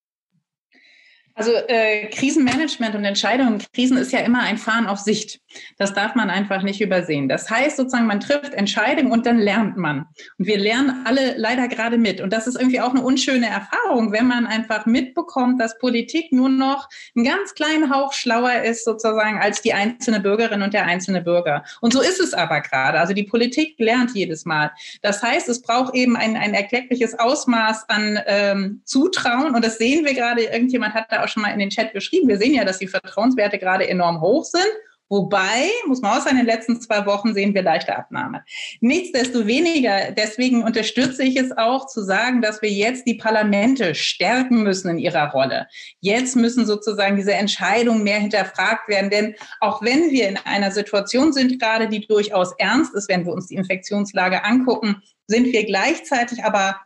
Also 1.36 1.52
äh, 1.52 2.06
Krisenmanagement 2.06 2.94
und 2.94 3.04
Entscheidungen, 3.04 3.62
Krisen 3.74 3.98
ist 3.98 4.10
ja 4.10 4.20
immer 4.20 4.40
ein 4.40 4.56
Fahren 4.56 4.86
auf 4.86 4.98
Sicht. 5.00 5.40
Das 5.78 5.94
darf 5.94 6.14
man 6.14 6.30
einfach 6.30 6.62
nicht 6.62 6.80
übersehen. 6.80 7.28
Das 7.28 7.50
heißt 7.50 7.76
sozusagen, 7.76 8.06
man 8.06 8.20
trifft 8.20 8.54
Entscheidungen 8.54 9.12
und 9.12 9.26
dann 9.26 9.38
lernt 9.38 9.76
man. 9.76 10.06
Und 10.38 10.46
wir 10.46 10.58
lernen 10.58 11.04
alle 11.04 11.36
leider 11.36 11.68
gerade 11.68 11.98
mit. 11.98 12.20
Und 12.20 12.32
das 12.32 12.46
ist 12.46 12.56
irgendwie 12.58 12.80
auch 12.80 12.90
eine 12.90 13.02
unschöne 13.02 13.48
Erfahrung, 13.48 14.12
wenn 14.12 14.26
man 14.26 14.46
einfach 14.46 14.86
mitbekommt, 14.86 15.60
dass 15.60 15.78
Politik 15.78 16.32
nur 16.32 16.48
noch 16.48 16.88
einen 17.14 17.24
ganz 17.24 17.54
kleinen 17.54 17.94
Hauch 17.94 18.12
schlauer 18.12 18.62
ist 18.62 18.84
sozusagen 18.84 19.38
als 19.38 19.62
die 19.62 19.72
einzelne 19.72 20.20
Bürgerin 20.20 20.62
und 20.62 20.74
der 20.74 20.84
einzelne 20.84 21.22
Bürger. 21.22 21.64
Und 21.80 21.92
so 21.92 22.00
ist 22.00 22.20
es 22.20 22.34
aber 22.34 22.60
gerade. 22.60 22.98
Also 22.98 23.14
die 23.14 23.24
Politik 23.24 23.74
lernt 23.78 24.14
jedes 24.14 24.44
Mal. 24.44 24.70
Das 25.02 25.22
heißt, 25.22 25.48
es 25.48 25.62
braucht 25.62 25.94
eben 25.94 26.16
ein, 26.16 26.36
ein 26.36 26.54
erkleckliches 26.54 27.18
Ausmaß 27.18 27.88
an 27.88 28.18
ähm, 28.26 28.82
Zutrauen. 28.84 29.54
Und 29.54 29.64
das 29.64 29.78
sehen 29.78 30.04
wir 30.04 30.14
gerade. 30.14 30.42
Irgendjemand 30.44 30.94
hat 30.94 31.06
da 31.10 31.24
auch 31.24 31.28
schon 31.28 31.42
mal 31.42 31.50
in 31.50 31.58
den 31.58 31.70
Chat 31.70 31.92
geschrieben. 31.92 32.28
Wir 32.28 32.38
sehen 32.38 32.54
ja, 32.54 32.64
dass 32.64 32.78
die 32.78 32.86
Vertrauenswerte 32.86 33.58
gerade 33.58 33.88
enorm 33.88 34.20
hoch 34.20 34.44
sind. 34.44 34.66
Wobei, 35.08 35.70
muss 35.86 36.00
man 36.00 36.18
auch 36.18 36.22
sagen, 36.22 36.38
in 36.38 36.46
den 36.46 36.54
letzten 36.54 36.80
zwei 36.80 37.06
Wochen 37.06 37.32
sehen 37.32 37.54
wir 37.54 37.62
leichte 37.62 37.96
Abnahme. 37.96 38.44
Nichtsdestoweniger, 38.80 40.10
deswegen 40.10 40.64
unterstütze 40.64 41.22
ich 41.22 41.36
es 41.36 41.56
auch 41.56 41.86
zu 41.86 42.02
sagen, 42.02 42.42
dass 42.42 42.60
wir 42.60 42.70
jetzt 42.70 43.06
die 43.06 43.14
Parlamente 43.14 43.94
stärken 43.94 44.64
müssen 44.64 44.90
in 44.90 44.98
ihrer 44.98 45.30
Rolle. 45.30 45.68
Jetzt 46.00 46.34
müssen 46.34 46.66
sozusagen 46.66 47.16
diese 47.16 47.34
Entscheidungen 47.34 48.02
mehr 48.02 48.18
hinterfragt 48.18 48.88
werden. 48.88 49.10
Denn 49.10 49.36
auch 49.60 49.80
wenn 49.80 50.10
wir 50.10 50.28
in 50.28 50.38
einer 50.38 50.72
Situation 50.72 51.32
sind, 51.32 51.60
gerade 51.60 51.88
die 51.88 52.06
durchaus 52.06 52.52
ernst 52.58 52.94
ist, 52.94 53.08
wenn 53.08 53.24
wir 53.24 53.32
uns 53.32 53.46
die 53.46 53.54
Infektionslage 53.54 54.44
angucken, 54.44 55.02
sind 55.28 55.46
wir 55.46 55.64
gleichzeitig 55.64 56.44
aber 56.44 56.80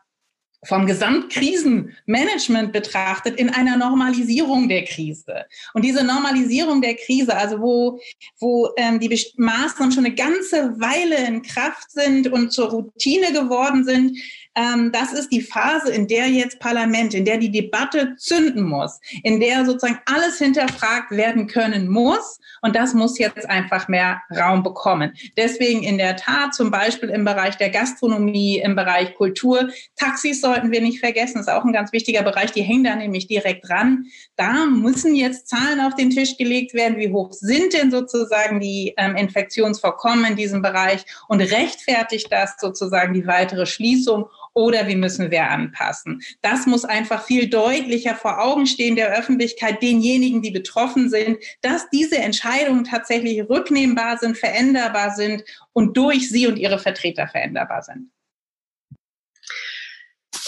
vom 0.64 0.86
Gesamtkrisenmanagement 0.86 2.72
betrachtet 2.72 3.38
in 3.38 3.48
einer 3.48 3.76
Normalisierung 3.76 4.68
der 4.68 4.84
Krise. 4.84 5.46
Und 5.72 5.84
diese 5.84 6.04
Normalisierung 6.04 6.82
der 6.82 6.96
Krise, 6.96 7.34
also 7.36 7.60
wo, 7.60 8.00
wo 8.38 8.68
ähm, 8.76 9.00
die 9.00 9.08
Maßnahmen 9.36 9.92
schon 9.92 10.04
eine 10.04 10.14
ganze 10.14 10.78
Weile 10.78 11.26
in 11.26 11.42
Kraft 11.42 11.90
sind 11.90 12.28
und 12.28 12.52
zur 12.52 12.70
Routine 12.70 13.32
geworden 13.32 13.84
sind, 13.84 14.18
das 14.92 15.12
ist 15.12 15.30
die 15.30 15.40
Phase, 15.40 15.92
in 15.92 16.06
der 16.06 16.28
jetzt 16.28 16.58
Parlament, 16.58 17.14
in 17.14 17.24
der 17.24 17.38
die 17.38 17.50
Debatte 17.50 18.16
zünden 18.16 18.64
muss, 18.64 19.00
in 19.22 19.40
der 19.40 19.64
sozusagen 19.64 20.00
alles 20.06 20.38
hinterfragt 20.38 21.10
werden 21.10 21.46
können 21.46 21.88
muss. 21.88 22.38
Und 22.62 22.76
das 22.76 22.94
muss 22.94 23.18
jetzt 23.18 23.48
einfach 23.48 23.88
mehr 23.88 24.20
Raum 24.36 24.62
bekommen. 24.62 25.12
Deswegen 25.36 25.82
in 25.82 25.98
der 25.98 26.16
Tat 26.16 26.54
zum 26.54 26.70
Beispiel 26.70 27.08
im 27.08 27.24
Bereich 27.24 27.56
der 27.56 27.70
Gastronomie, 27.70 28.58
im 28.58 28.74
Bereich 28.74 29.14
Kultur. 29.14 29.70
Taxis 29.96 30.40
sollten 30.40 30.70
wir 30.70 30.80
nicht 30.80 31.00
vergessen, 31.00 31.40
ist 31.40 31.50
auch 31.50 31.64
ein 31.64 31.72
ganz 31.72 31.92
wichtiger 31.92 32.22
Bereich. 32.22 32.52
Die 32.52 32.62
hängen 32.62 32.84
da 32.84 32.94
nämlich 32.94 33.26
direkt 33.26 33.68
dran. 33.68 34.06
Da 34.36 34.66
müssen 34.66 35.14
jetzt 35.14 35.48
Zahlen 35.48 35.80
auf 35.80 35.94
den 35.94 36.10
Tisch 36.10 36.36
gelegt 36.36 36.74
werden. 36.74 36.98
Wie 36.98 37.12
hoch 37.12 37.32
sind 37.32 37.72
denn 37.72 37.90
sozusagen 37.90 38.60
die 38.60 38.94
ähm, 38.96 39.16
Infektionsvorkommen 39.16 40.24
in 40.24 40.36
diesem 40.36 40.62
Bereich? 40.62 41.04
Und 41.28 41.40
rechtfertigt 41.40 42.30
das 42.30 42.56
sozusagen 42.58 43.14
die 43.14 43.26
weitere 43.26 43.66
Schließung? 43.66 44.26
Oder 44.54 44.88
wie 44.88 44.96
müssen 44.96 45.30
wir 45.30 45.48
anpassen. 45.48 46.20
Das 46.42 46.66
muss 46.66 46.84
einfach 46.84 47.24
viel 47.24 47.48
deutlicher 47.48 48.14
vor 48.14 48.42
Augen 48.42 48.66
stehen 48.66 48.96
der 48.96 49.16
Öffentlichkeit, 49.16 49.82
denjenigen, 49.82 50.42
die 50.42 50.50
betroffen 50.50 51.08
sind, 51.08 51.38
dass 51.62 51.88
diese 51.90 52.18
Entscheidungen 52.18 52.84
tatsächlich 52.84 53.48
rücknehmbar 53.48 54.18
sind, 54.18 54.36
veränderbar 54.36 55.14
sind 55.14 55.44
und 55.72 55.96
durch 55.96 56.28
sie 56.28 56.46
und 56.46 56.58
ihre 56.58 56.78
Vertreter 56.78 57.28
veränderbar 57.28 57.82
sind. 57.82 58.10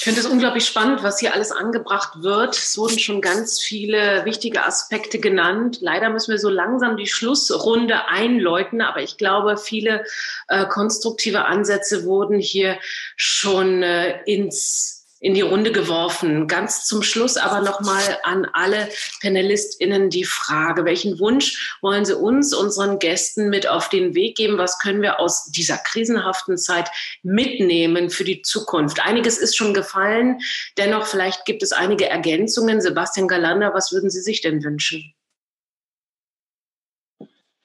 Ich 0.03 0.05
finde 0.05 0.19
es 0.19 0.27
unglaublich 0.27 0.67
spannend, 0.67 1.05
was 1.05 1.21
hier 1.21 1.33
alles 1.33 1.53
angebracht 1.53 2.25
wird. 2.25 2.59
Es 2.59 2.77
wurden 2.77 2.99
schon 2.99 3.21
ganz 3.21 3.61
viele 3.61 4.25
wichtige 4.25 4.67
Aspekte 4.67 5.21
genannt. 5.21 5.79
Leider 5.81 6.11
müssen 6.11 6.33
wir 6.33 6.41
so 6.41 6.49
langsam 6.49 6.97
die 6.97 7.07
Schlussrunde 7.07 8.09
einläuten, 8.09 8.81
aber 8.81 9.01
ich 9.01 9.17
glaube, 9.17 9.57
viele 9.57 10.05
äh, 10.49 10.67
konstruktive 10.67 11.45
Ansätze 11.45 12.05
wurden 12.05 12.41
hier 12.41 12.81
schon 13.15 13.85
äh, 13.85 14.21
ins 14.25 15.02
in 15.23 15.35
die 15.35 15.41
Runde 15.41 15.71
geworfen. 15.71 16.49
Ganz 16.49 16.85
zum 16.85 17.03
Schluss 17.03 17.37
aber 17.37 17.61
nochmal 17.61 18.19
an 18.25 18.45
alle 18.53 18.89
PanelistInnen 19.21 20.11
die 20.11 20.25
Frage, 20.25 20.85
welchen 20.85 21.21
Wunsch 21.21 21.79
wollen 21.81 22.05
Sie 22.05 22.17
uns, 22.17 22.53
unseren 22.53 22.99
Gästen 22.99 23.49
mit 23.49 23.69
auf 23.69 23.89
den 23.89 24.17
Weg 24.17 24.37
geben? 24.37 24.59
Was 24.59 24.81
können 24.81 25.01
wir 25.01 25.21
aus 25.21 25.47
dieser 25.53 25.79
krisenhaften 25.79 26.59
Zeit 26.59 26.91
mitnehmen 27.23 28.11
für 28.11 28.25
die 28.25 28.43
Zukunft? 28.43 29.01
Einiges 29.01 29.39
ist 29.39 29.57
schon 29.57 29.75
gefallen. 29.75 30.41
Dennoch, 30.77 31.07
vielleicht 31.07 31.45
gibt 31.45 31.63
es 31.63 31.71
einige 31.71 32.09
Ergänzungen. 32.09 32.81
Sebastian 32.81 33.29
Galander, 33.29 33.73
was 33.75 33.93
würden 33.93 34.11
Sie 34.11 34.21
sich 34.21 34.41
denn 34.41 34.65
wünschen? 34.65 35.15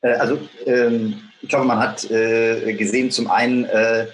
Äh, 0.02 0.14
also, 0.14 0.48
ähm, 0.68 1.22
ich 1.42 1.50
glaube, 1.50 1.66
man 1.66 1.80
hat 1.80 2.10
äh, 2.12 2.74
gesehen, 2.74 3.10
zum 3.10 3.32
einen, 3.32 3.66
äh, 3.66 4.06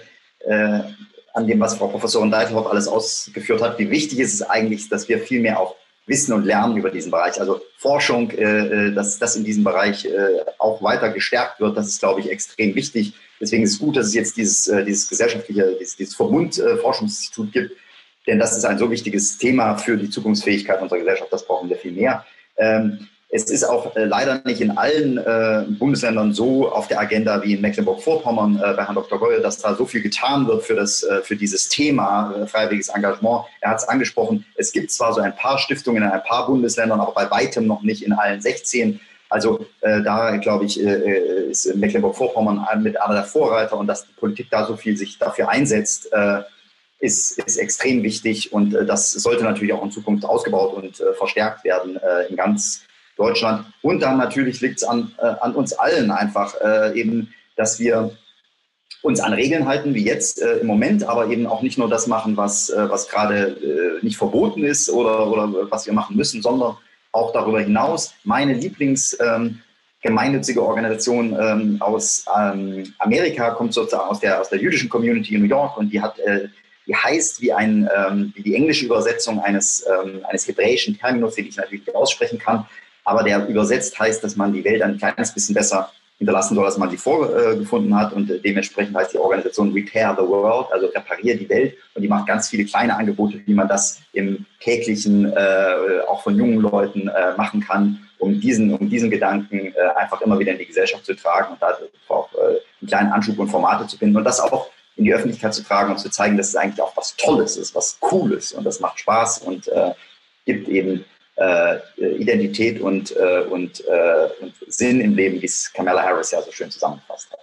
an 1.34 1.48
dem, 1.48 1.60
was 1.60 1.76
Frau 1.76 1.88
Professorin 1.88 2.32
Deitelhoff 2.32 2.68
alles 2.68 2.88
ausgeführt 2.88 3.62
hat, 3.62 3.80
wie 3.80 3.90
wichtig 3.90 4.20
ist 4.20 4.34
es 4.34 4.42
eigentlich, 4.44 4.88
dass 4.90 5.10
wir 5.10 5.20
viel 5.20 5.42
mehr 5.42 5.60
auch 5.60 5.76
wissen 6.06 6.34
und 6.34 6.46
lernen 6.46 6.78
über 6.78 6.90
diesen 6.90 7.12
Bereich. 7.12 7.40
Also 7.40 7.62
Forschung, 7.78 8.30
äh, 8.32 8.88
äh, 8.88 8.94
dass 8.94 9.20
das 9.20 9.36
in 9.36 9.44
diesem 9.44 9.64
Bereich 9.64 10.06
äh, 10.06 10.12
auch 10.60 10.82
weiter 10.84 11.10
gestärkt 11.10 11.60
wird, 11.60 11.78
das 11.78 11.88
ist, 11.88 12.00
glaube 12.00 12.20
ich, 12.20 12.30
extrem 12.30 12.76
wichtig. 12.76 13.14
Deswegen 13.40 13.64
ist 13.64 13.74
es 13.74 13.80
gut, 13.80 13.96
dass 13.96 14.08
es 14.08 14.14
jetzt 14.14 14.38
dieses, 14.38 14.68
äh, 14.68 14.86
dieses 14.86 15.10
gesellschaftliche, 15.10 15.76
dieses, 15.80 15.96
dieses 15.96 16.16
Verbund-Forschungsinstitut 16.16 17.52
gibt, 17.52 17.72
denn 18.28 18.40
das 18.40 18.56
ist 18.56 18.66
ein 18.66 18.78
so 18.78 18.90
wichtiges 18.90 19.38
Thema 19.38 19.78
für 19.78 19.98
die 19.98 20.10
Zukunftsfähigkeit 20.10 20.82
unserer 20.82 21.00
Gesellschaft. 21.00 21.32
Das 21.32 21.46
brauchen 21.46 21.70
wir 21.70 21.78
viel 21.78 21.92
mehr. 21.92 22.26
Ähm, 22.58 23.08
es 23.36 23.46
ist 23.46 23.64
auch 23.64 23.96
äh, 23.96 24.06
leider 24.06 24.42
nicht 24.46 24.62
in 24.62 24.78
allen 24.78 25.18
äh, 25.18 25.66
Bundesländern 25.68 26.34
so 26.34 26.72
auf 26.72 26.88
der 26.88 27.00
Agenda 27.00 27.42
wie 27.42 27.56
in 27.56 27.62
Mecklenburg-Vorpommern 27.62 28.58
äh, 28.58 28.74
bei 28.76 28.86
Herrn 28.86 28.94
Dr. 28.94 29.18
Goll, 29.18 29.42
dass 29.42 29.58
da 29.58 29.74
so 29.74 29.88
viel 29.88 30.04
getan 30.04 30.46
wird 30.46 30.64
für, 30.64 30.76
das, 30.76 31.02
äh, 31.02 31.22
für 31.24 31.36
dieses 31.36 31.68
Thema 31.68 32.32
äh, 32.36 32.46
freiwilliges 32.46 32.90
Engagement. 32.90 33.46
Er 33.60 33.72
hat 33.72 33.78
es 33.80 33.88
angesprochen, 33.88 34.46
es 34.56 34.72
gibt 34.72 34.92
zwar 34.92 35.14
so 35.14 35.22
ein 35.22 35.36
paar 35.36 35.58
Stiftungen 35.58 36.04
in 36.04 36.10
ein 36.10 36.22
paar 36.22 36.46
Bundesländern, 36.46 37.00
aber 37.00 37.14
bei 37.14 37.32
weitem 37.32 37.66
noch 37.66 37.82
nicht 37.82 38.04
in 38.04 38.14
allen 38.14 38.40
16. 38.40 39.00
Also 39.30 39.66
äh, 39.82 40.04
da, 40.04 40.38
glaube 40.38 40.66
ich, 40.66 40.80
ist 40.80 41.76
Mecklenburg-Vorpommern 41.76 42.68
mit 42.84 43.02
einer 43.02 43.16
der 43.16 43.24
Vorreiter 43.24 43.78
und 43.78 43.88
dass 43.88 44.06
die 44.06 44.14
Politik 44.14 44.50
da 44.52 44.68
so 44.68 44.78
viel 44.78 44.96
sich 44.96 45.18
dafür 45.18 45.50
einsetzt, 45.50 46.12
ist, 47.00 47.40
ist 47.40 47.58
extrem 47.58 48.04
wichtig 48.04 48.54
und 48.54 48.74
das 48.74 49.12
sollte 49.12 49.44
natürlich 49.44 49.74
auch 49.74 49.84
in 49.84 49.90
Zukunft 49.90 50.24
ausgebaut 50.24 50.76
und 50.76 51.04
verstärkt 51.18 51.64
werden 51.64 52.00
in 52.30 52.36
ganz 52.36 52.84
Deutschland. 53.18 53.66
Und 53.82 54.02
dann 54.02 54.18
natürlich 54.18 54.62
liegt 54.62 54.78
es 54.78 54.84
an, 54.84 55.12
äh, 55.20 55.26
an 55.42 55.56
uns 55.56 55.74
allen 55.74 56.12
einfach 56.12 56.56
äh, 56.62 57.00
eben, 57.00 57.34
dass 57.56 57.80
wir 57.80 58.16
uns 59.02 59.20
an 59.20 59.34
Regeln 59.34 59.68
halten, 59.68 59.94
wie 59.94 60.04
jetzt 60.04 60.42
äh, 60.42 60.58
im 60.58 60.68
Moment, 60.68 61.04
aber 61.04 61.28
eben 61.28 61.46
auch 61.46 61.62
nicht 61.62 61.78
nur 61.78 61.90
das 61.90 62.08
machen, 62.08 62.38
was, 62.38 62.70
äh, 62.70 62.90
was 62.90 63.10
gerade 63.10 64.00
äh, 64.02 64.04
nicht 64.04 64.18
verboten 64.18 64.64
ist 64.64 64.90
oder, 64.90 65.28
oder 65.28 65.70
was 65.70 65.86
wir 65.86 65.94
machen 65.94 66.16
müssen, 66.16 66.42
sondern 66.42 66.78
auch 67.12 67.34
darüber 67.34 67.60
hinaus. 67.60 68.14
Meine 68.24 68.54
Lieblings- 68.54 69.18
ähm, 69.20 69.60
gemeinnützige 70.04 70.62
Organisation 70.62 71.36
ähm, 71.40 71.78
aus 71.80 72.26
ähm, 72.38 72.94
Amerika 73.00 73.52
kommt 73.52 73.74
sozusagen 73.74 74.10
aus 74.10 74.20
der, 74.20 74.42
aus 74.42 74.50
der 74.50 74.60
jüdischen 74.60 74.90
Community 74.90 75.34
in 75.34 75.42
New 75.42 75.48
York 75.48 75.78
und 75.78 75.94
die 75.94 76.02
hat 76.02 76.20
äh, 76.20 76.50
die 76.86 76.96
heißt 76.96 77.42
wie, 77.42 77.54
ein, 77.54 77.90
ähm, 77.96 78.34
wie 78.36 78.44
die 78.44 78.56
englische 78.56 78.86
Übersetzung 78.86 79.40
eines, 79.40 79.86
ähm, 79.88 80.20
eines 80.26 80.46
hebräischen 80.48 81.00
Terminus, 81.00 81.36
den 81.36 81.48
ich 81.48 81.56
natürlich 81.56 81.86
nicht 81.86 81.96
aussprechen 81.96 82.40
kann 82.40 82.66
aber 83.04 83.24
der 83.24 83.48
übersetzt 83.48 83.98
heißt, 84.00 84.24
dass 84.24 84.36
man 84.36 84.54
die 84.54 84.64
Welt 84.64 84.82
ein 84.82 84.98
kleines 84.98 85.34
bisschen 85.34 85.56
besser 85.56 85.92
hinterlassen 86.18 86.56
soll, 86.56 86.66
als 86.66 86.78
man 86.78 86.90
sie 86.90 86.98
vorgefunden 86.98 87.96
hat. 87.98 88.14
Und 88.14 88.32
dementsprechend 88.44 88.96
heißt 88.96 89.14
die 89.14 89.18
Organisation 89.18 89.74
Repair 89.74 90.16
the 90.18 90.26
World, 90.26 90.68
also 90.72 90.88
reparier 90.88 91.38
die 91.38 91.50
Welt. 91.50 91.76
Und 91.94 92.02
die 92.02 92.08
macht 92.08 92.28
ganz 92.28 92.50
viele 92.50 92.66
kleine 92.66 92.96
Angebote, 92.96 93.42
wie 93.46 93.54
man 93.54 93.68
das 93.68 94.02
im 94.14 94.46
täglichen, 94.60 95.26
äh, 95.34 96.02
auch 96.08 96.24
von 96.24 96.36
jungen 96.36 96.62
Leuten 96.62 97.08
äh, 97.08 97.36
machen 97.36 97.62
kann, 97.62 98.08
um 98.20 98.40
diesen, 98.40 98.74
um 98.74 98.90
diesen 98.90 99.10
Gedanken 99.10 99.74
äh, 99.76 100.00
einfach 100.00 100.22
immer 100.22 100.40
wieder 100.40 100.54
in 100.54 100.60
die 100.60 100.66
Gesellschaft 100.66 101.06
zu 101.06 101.16
tragen 101.16 101.54
und 101.54 101.62
da 101.62 101.78
auch 102.08 102.30
äh, 102.34 102.60
einen 102.82 102.88
kleinen 102.88 103.12
Anschub 103.12 103.38
und 103.40 103.50
Formate 103.50 103.88
zu 103.88 103.98
finden 103.98 104.16
und 104.16 104.24
das 104.24 104.40
auch 104.40 104.70
in 104.96 105.06
die 105.06 105.14
Öffentlichkeit 105.14 105.54
zu 105.54 105.64
tragen 105.64 105.92
und 105.92 105.98
zu 105.98 106.10
zeigen, 106.10 106.38
dass 106.38 106.50
es 106.50 106.56
eigentlich 106.56 106.82
auch 106.82 106.96
was 106.96 107.16
Tolles 107.18 107.58
ist, 107.58 107.74
was 107.76 108.00
Cooles 108.00 108.54
und 108.54 108.64
das 108.64 108.80
macht 108.80 109.00
Spaß 109.00 109.40
und 109.40 109.68
äh, 109.68 109.92
gibt 110.46 110.70
eben 110.70 111.04
äh, 111.36 111.80
Identität 111.98 112.82
und, 112.82 113.16
äh, 113.16 113.42
und, 113.50 113.86
äh, 113.88 114.30
und 114.42 114.54
Sinn 114.68 115.02
im 115.02 115.16
Leben, 115.16 115.42
wie 115.42 115.46
es 115.46 115.72
Kamala 115.74 116.04
Harris 116.04 116.32
ja 116.32 116.42
so 116.42 116.52
schön 116.52 116.70
zusammengefasst 116.70 117.32
hat. 117.32 117.40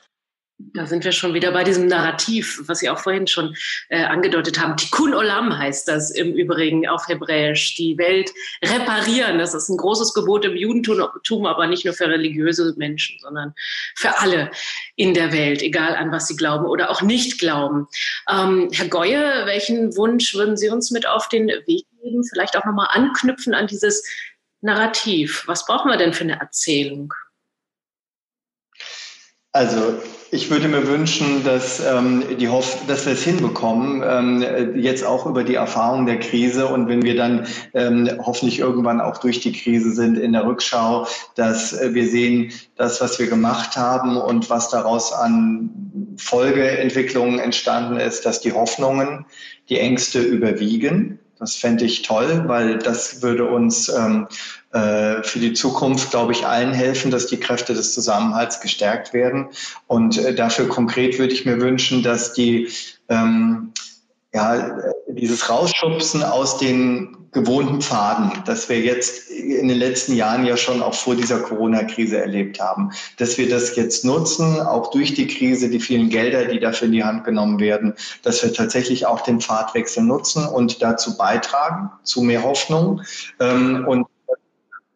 Da 0.75 0.87
sind 0.87 1.05
wir 1.05 1.13
schon 1.13 1.35
wieder 1.35 1.53
bei 1.53 1.65
diesem 1.65 1.87
Narrativ, 1.87 2.63
was 2.67 2.81
Sie 2.81 2.91
auch 2.91 2.99
vorhin 2.99 3.27
schon 3.27 3.57
äh, 3.89 4.05
angedeutet 4.05 4.61
haben. 4.61 4.77
Tikkun 4.77 5.15
Olam 5.15 5.57
heißt 5.57 5.89
das 5.89 6.11
im 6.11 6.35
Übrigen 6.35 6.87
auf 6.87 7.09
Hebräisch. 7.09 7.75
Die 7.77 7.97
Welt 7.99 8.31
reparieren. 8.63 9.39
Das 9.39 9.55
ist 9.55 9.69
ein 9.69 9.77
großes 9.77 10.13
Gebot 10.13 10.45
im 10.45 10.57
Judentum, 10.57 11.47
aber 11.47 11.67
nicht 11.67 11.85
nur 11.85 11.95
für 11.95 12.09
religiöse 12.09 12.75
Menschen, 12.77 13.19
sondern 13.21 13.55
für 13.97 14.19
alle 14.19 14.51
in 14.97 15.15
der 15.15 15.33
Welt, 15.33 15.63
egal 15.63 15.97
an 15.97 16.13
was 16.13 16.29
sie 16.29 16.37
glauben 16.37 16.67
oder 16.67 16.91
auch 16.91 17.03
nicht 17.03 17.39
glauben. 17.39 17.87
Ähm, 18.29 18.69
Herr 18.73 18.89
Goye, 18.89 19.47
welchen 19.47 19.97
Wunsch 19.97 20.35
würden 20.35 20.57
Sie 20.57 20.69
uns 20.69 20.91
mit 20.91 21.07
auf 21.07 21.29
den 21.29 21.49
Weg 21.49 21.87
geben? 22.03 22.23
Vielleicht 22.29 22.57
auch 22.57 22.65
nochmal 22.65 22.89
anknüpfen 22.91 23.55
an 23.55 23.67
dieses 23.67 24.07
Narrativ. 24.61 25.45
Was 25.47 25.65
brauchen 25.65 25.91
wir 25.91 25.97
denn 25.97 26.13
für 26.13 26.25
eine 26.25 26.39
Erzählung? 26.39 27.15
Also 29.53 30.01
ich 30.33 30.51
würde 30.51 30.69
mir 30.69 30.87
wünschen, 30.87 31.43
dass, 31.45 31.81
ähm, 31.81 32.23
die 32.39 32.49
Hoff 32.49 32.87
dass 32.87 33.07
wir 33.07 33.15
es 33.15 33.23
hinbekommen, 33.23 34.03
ähm, 34.07 34.77
jetzt 34.77 35.05
auch 35.05 35.27
über 35.27 35.43
die 35.43 35.57
Erfahrung 35.57 36.07
der 36.07 36.21
Krise 36.21 36.69
und 36.69 36.89
wenn 36.89 37.03
wir 37.03 37.17
dann 37.17 37.47
ähm, 37.75 38.09
hoffentlich 38.25 38.61
irgendwann 38.61 39.01
auch 39.01 39.19
durch 39.19 39.41
die 39.41 39.53
Krise 39.53 39.93
sind 39.93 40.17
in 40.17 40.33
der 40.33 40.47
Rückschau, 40.47 41.07
dass 41.35 41.73
äh, 41.73 41.95
wir 41.95 42.07
sehen, 42.09 42.53
das, 42.77 43.01
was 43.01 43.19
wir 43.19 43.27
gemacht 43.27 43.77
haben 43.77 44.17
und 44.17 44.51
was 44.51 44.71
daraus 44.71 45.13
an 45.13 45.71
Folgeentwicklungen 46.17 47.39
entstanden 47.39 47.97
ist, 47.99 48.25
dass 48.25 48.41
die 48.41 48.53
Hoffnungen, 48.53 49.27
die 49.69 49.79
Ängste 49.79 50.21
überwiegen. 50.21 51.19
Das 51.39 51.57
fände 51.57 51.87
ich 51.87 52.03
toll, 52.03 52.45
weil 52.47 52.79
das 52.79 53.23
würde 53.23 53.47
uns 53.47 53.89
ähm, 53.89 54.29
äh, 54.73 55.23
für 55.23 55.39
die 55.39 55.53
Zukunft, 55.53 56.11
glaube 56.11 56.33
ich, 56.33 56.47
allen 56.47 56.73
helfen, 56.73 57.11
dass 57.11 57.27
die 57.27 57.39
Kräfte 57.39 57.75
des 57.75 57.93
Zusammenhalts 57.95 58.61
gestärkt 58.61 59.13
werden. 59.13 59.49
Und 59.87 60.19
äh, 60.19 60.35
dafür 60.35 60.69
konkret 60.69 61.19
würde 61.19 61.33
ich 61.33 61.45
mir 61.45 61.61
wünschen, 61.61 62.03
dass 62.03 62.33
die 62.33 62.69
ähm, 63.09 63.73
ja, 64.33 64.79
dieses 65.09 65.49
Rausschubsen 65.51 66.23
aus 66.23 66.59
den 66.59 67.17
gewohnten 67.33 67.81
Pfaden, 67.81 68.33
das 68.45 68.69
wir 68.69 68.81
jetzt 68.81 69.31
in 69.31 69.69
den 69.69 69.79
letzten 69.79 70.15
Jahren 70.15 70.45
ja 70.45 70.57
schon 70.57 70.83
auch 70.83 70.95
vor 70.95 71.15
dieser 71.15 71.39
Corona-Krise 71.41 72.19
erlebt 72.19 72.61
haben, 72.61 72.91
dass 73.19 73.39
wir 73.39 73.49
das 73.49 73.77
jetzt 73.77 74.05
nutzen, 74.05 74.61
auch 74.61 74.91
durch 74.91 75.15
die 75.15 75.29
Krise, 75.29 75.71
die 75.71 75.79
vielen 75.79 76.09
Gelder, 76.09 76.47
die 76.47 76.59
dafür 76.59 76.87
in 76.87 76.93
die 76.93 77.05
Hand 77.05 77.25
genommen 77.25 77.61
werden, 77.61 77.95
dass 78.23 78.43
wir 78.43 78.53
tatsächlich 78.53 79.07
auch 79.07 79.21
den 79.21 79.41
Pfadwechsel 79.41 80.03
nutzen 80.03 80.45
und 80.45 80.83
dazu 80.83 81.17
beitragen, 81.17 81.91
zu 82.03 82.23
mehr 82.23 82.43
Hoffnung. 82.43 83.03
Ähm, 83.39 83.85
und 83.87 84.07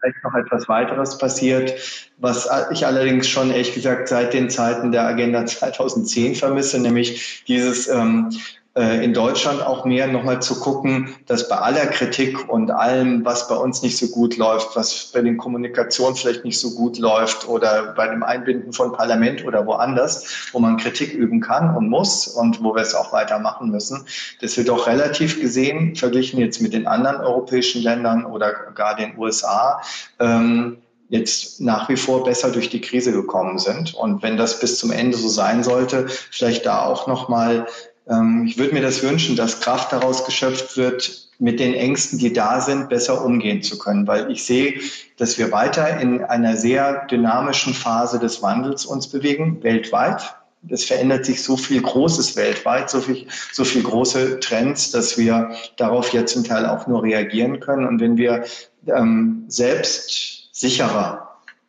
vielleicht 0.05 0.25
noch 0.25 0.35
etwas 0.35 0.69
weiteres 0.69 1.19
passiert, 1.19 1.75
was 2.19 2.49
ich 2.73 2.87
allerdings 2.87 3.29
schon 3.29 3.51
ehrlich 3.51 3.75
gesagt 3.75 4.09
seit 4.09 4.35
den 4.35 4.51
Zeiten 4.51 4.93
der 4.93 5.07
Agenda 5.07 5.47
2010 5.47 6.35
vermisse, 6.35 6.81
nämlich 6.81 7.45
dieses 7.49 7.89
ähm, 7.89 8.31
äh, 8.31 8.37
in 8.77 9.15
Deutschland 9.15 9.65
auch 9.65 9.85
mehr 9.85 10.09
nochmal 10.09 10.43
zu 10.43 10.59
gucken, 10.59 11.15
dass 11.27 11.49
bei 11.49 11.57
aller 11.57 11.87
Kritik 11.87 12.49
und 12.49 12.73
allem, 12.73 13.25
was 13.25 13.47
bei 13.47 13.55
uns 13.55 13.83
nicht 13.83 13.97
so 13.97 14.09
gut 14.09 14.37
läuft, 14.37 14.75
was 14.75 15.13
bei 15.13 15.23
den 15.23 15.37
Kommunikationen 15.37 16.17
vielleicht 16.17 16.45
nicht 16.45 16.59
so 16.59 16.73
gut 16.73 16.99
läuft 16.99 17.47
oder 17.47 17.93
bei 17.97 18.09
dem 18.09 18.25
Einbinden 18.25 18.73
von 18.73 18.93
Parlament 18.93 19.45
oder 19.45 19.65
woanders, 19.67 20.49
wo 20.51 20.59
man 20.59 20.77
Kritik 20.77 21.15
üben 21.15 21.41
kann 21.41 21.77
und 21.77 21.89
muss 21.89 22.27
und 22.27 22.65
wo 22.65 22.75
wir 22.75 22.83
es 22.83 22.97
auch 22.97 23.13
weitermachen 23.13 23.71
müssen, 23.71 24.07
dass 24.41 24.57
wir 24.57 24.65
doch 24.65 24.89
relativ 24.89 25.41
gesehen, 25.41 25.95
verglichen 25.95 26.41
jetzt 26.41 26.61
mit 26.61 26.73
den 26.73 26.89
anderen 26.89 27.19
europäischen 27.19 27.81
Ländern 27.81 28.27
oder 28.27 28.53
gar 28.75 28.97
den 28.97 29.17
USA, 29.17 29.81
ähm, 30.19 30.79
jetzt 31.11 31.61
nach 31.61 31.89
wie 31.89 31.97
vor 31.97 32.25
besser 32.25 32.51
durch 32.51 32.71
die 32.71 32.81
Krise 32.81 33.13
gekommen 33.13 33.59
sind. 33.59 33.95
Und 33.95 34.23
wenn 34.23 34.37
das 34.37 34.59
bis 34.59 34.79
zum 34.79 34.91
Ende 34.91 35.17
so 35.17 35.29
sein 35.29 35.63
sollte, 35.63 36.07
vielleicht 36.09 36.67
da 36.67 36.83
auch 36.83 37.07
nochmal 37.07 37.67
ich 38.07 38.59
würde 38.59 38.75
mir 38.75 38.83
das 38.83 39.03
wünschen, 39.03 39.35
dass 39.35 39.61
Kraft 39.61 39.93
daraus 39.93 40.27
geschöpft 40.27 40.77
wird, 40.77 41.25
mit 41.39 41.59
den 41.59 41.75
Ängsten, 41.75 42.19
die 42.19 42.33
da 42.33 42.61
sind, 42.61 42.89
besser 42.89 43.25
umgehen 43.25 43.63
zu 43.63 43.79
können, 43.79 44.07
weil 44.07 44.31
ich 44.31 44.45
sehe, 44.45 44.81
dass 45.17 45.39
wir 45.39 45.51
weiter 45.53 46.01
in 46.01 46.23
einer 46.23 46.57
sehr 46.57 47.07
dynamischen 47.07 47.75
Phase 47.75 48.19
des 48.19 48.43
Wandels 48.43 48.87
uns 48.87 49.09
bewegen, 49.09 49.63
weltweit. 49.63 50.37
Es 50.69 50.85
verändert 50.85 51.27
sich 51.27 51.43
so 51.43 51.57
viel 51.57 51.83
Großes 51.83 52.37
weltweit, 52.37 52.89
so 52.89 53.01
viel, 53.01 53.27
so 53.53 53.65
viel 53.65 53.83
große 53.83 54.41
Trends, 54.41 54.91
dass 54.91 55.19
wir 55.19 55.51
darauf 55.77 56.13
jetzt 56.13 56.33
zum 56.33 56.45
Teil 56.45 56.67
auch 56.67 56.87
nur 56.87 57.03
reagieren 57.03 57.61
können. 57.61 57.87
Und 57.87 58.01
wenn 58.01 58.17
wir 58.17 58.45
ähm, 58.87 59.45
selbst 59.49 60.49
sicherer 60.53 61.24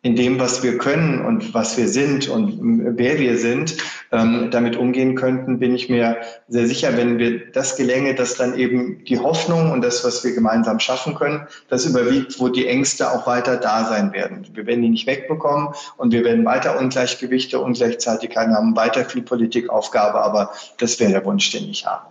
in 0.06 0.14
dem, 0.14 0.38
was 0.38 0.62
wir 0.62 0.78
können 0.78 1.24
und 1.24 1.52
was 1.52 1.76
wir 1.76 1.88
sind 1.88 2.28
und 2.28 2.96
wer 2.96 3.18
wir 3.18 3.36
sind, 3.38 3.76
ähm, 4.12 4.52
damit 4.52 4.76
umgehen 4.76 5.16
könnten, 5.16 5.58
bin 5.58 5.74
ich 5.74 5.88
mir 5.88 6.18
sehr 6.46 6.68
sicher, 6.68 6.96
wenn 6.96 7.18
wir 7.18 7.50
das 7.50 7.74
gelänge, 7.74 8.14
dass 8.14 8.36
dann 8.36 8.56
eben 8.56 9.04
die 9.04 9.18
Hoffnung 9.18 9.72
und 9.72 9.80
das, 9.80 10.04
was 10.04 10.22
wir 10.22 10.32
gemeinsam 10.32 10.78
schaffen 10.78 11.16
können, 11.16 11.48
das 11.68 11.86
überwiegt, 11.86 12.38
wo 12.38 12.48
die 12.48 12.68
Ängste 12.68 13.10
auch 13.10 13.26
weiter 13.26 13.56
da 13.56 13.84
sein 13.86 14.12
werden. 14.12 14.46
Wir 14.52 14.64
werden 14.66 14.82
die 14.82 14.90
nicht 14.90 15.08
wegbekommen 15.08 15.74
und 15.96 16.12
wir 16.12 16.22
werden 16.22 16.44
weiter 16.44 16.78
Ungleichgewichte, 16.78 17.58
Ungleichzeitigkeiten 17.58 18.54
haben, 18.54 18.76
weiter 18.76 19.06
viel 19.06 19.22
Politikaufgabe, 19.22 20.20
aber 20.20 20.52
das 20.78 21.00
wäre 21.00 21.10
der 21.10 21.24
Wunsch, 21.24 21.50
den 21.50 21.68
ich 21.68 21.84
habe. 21.84 22.06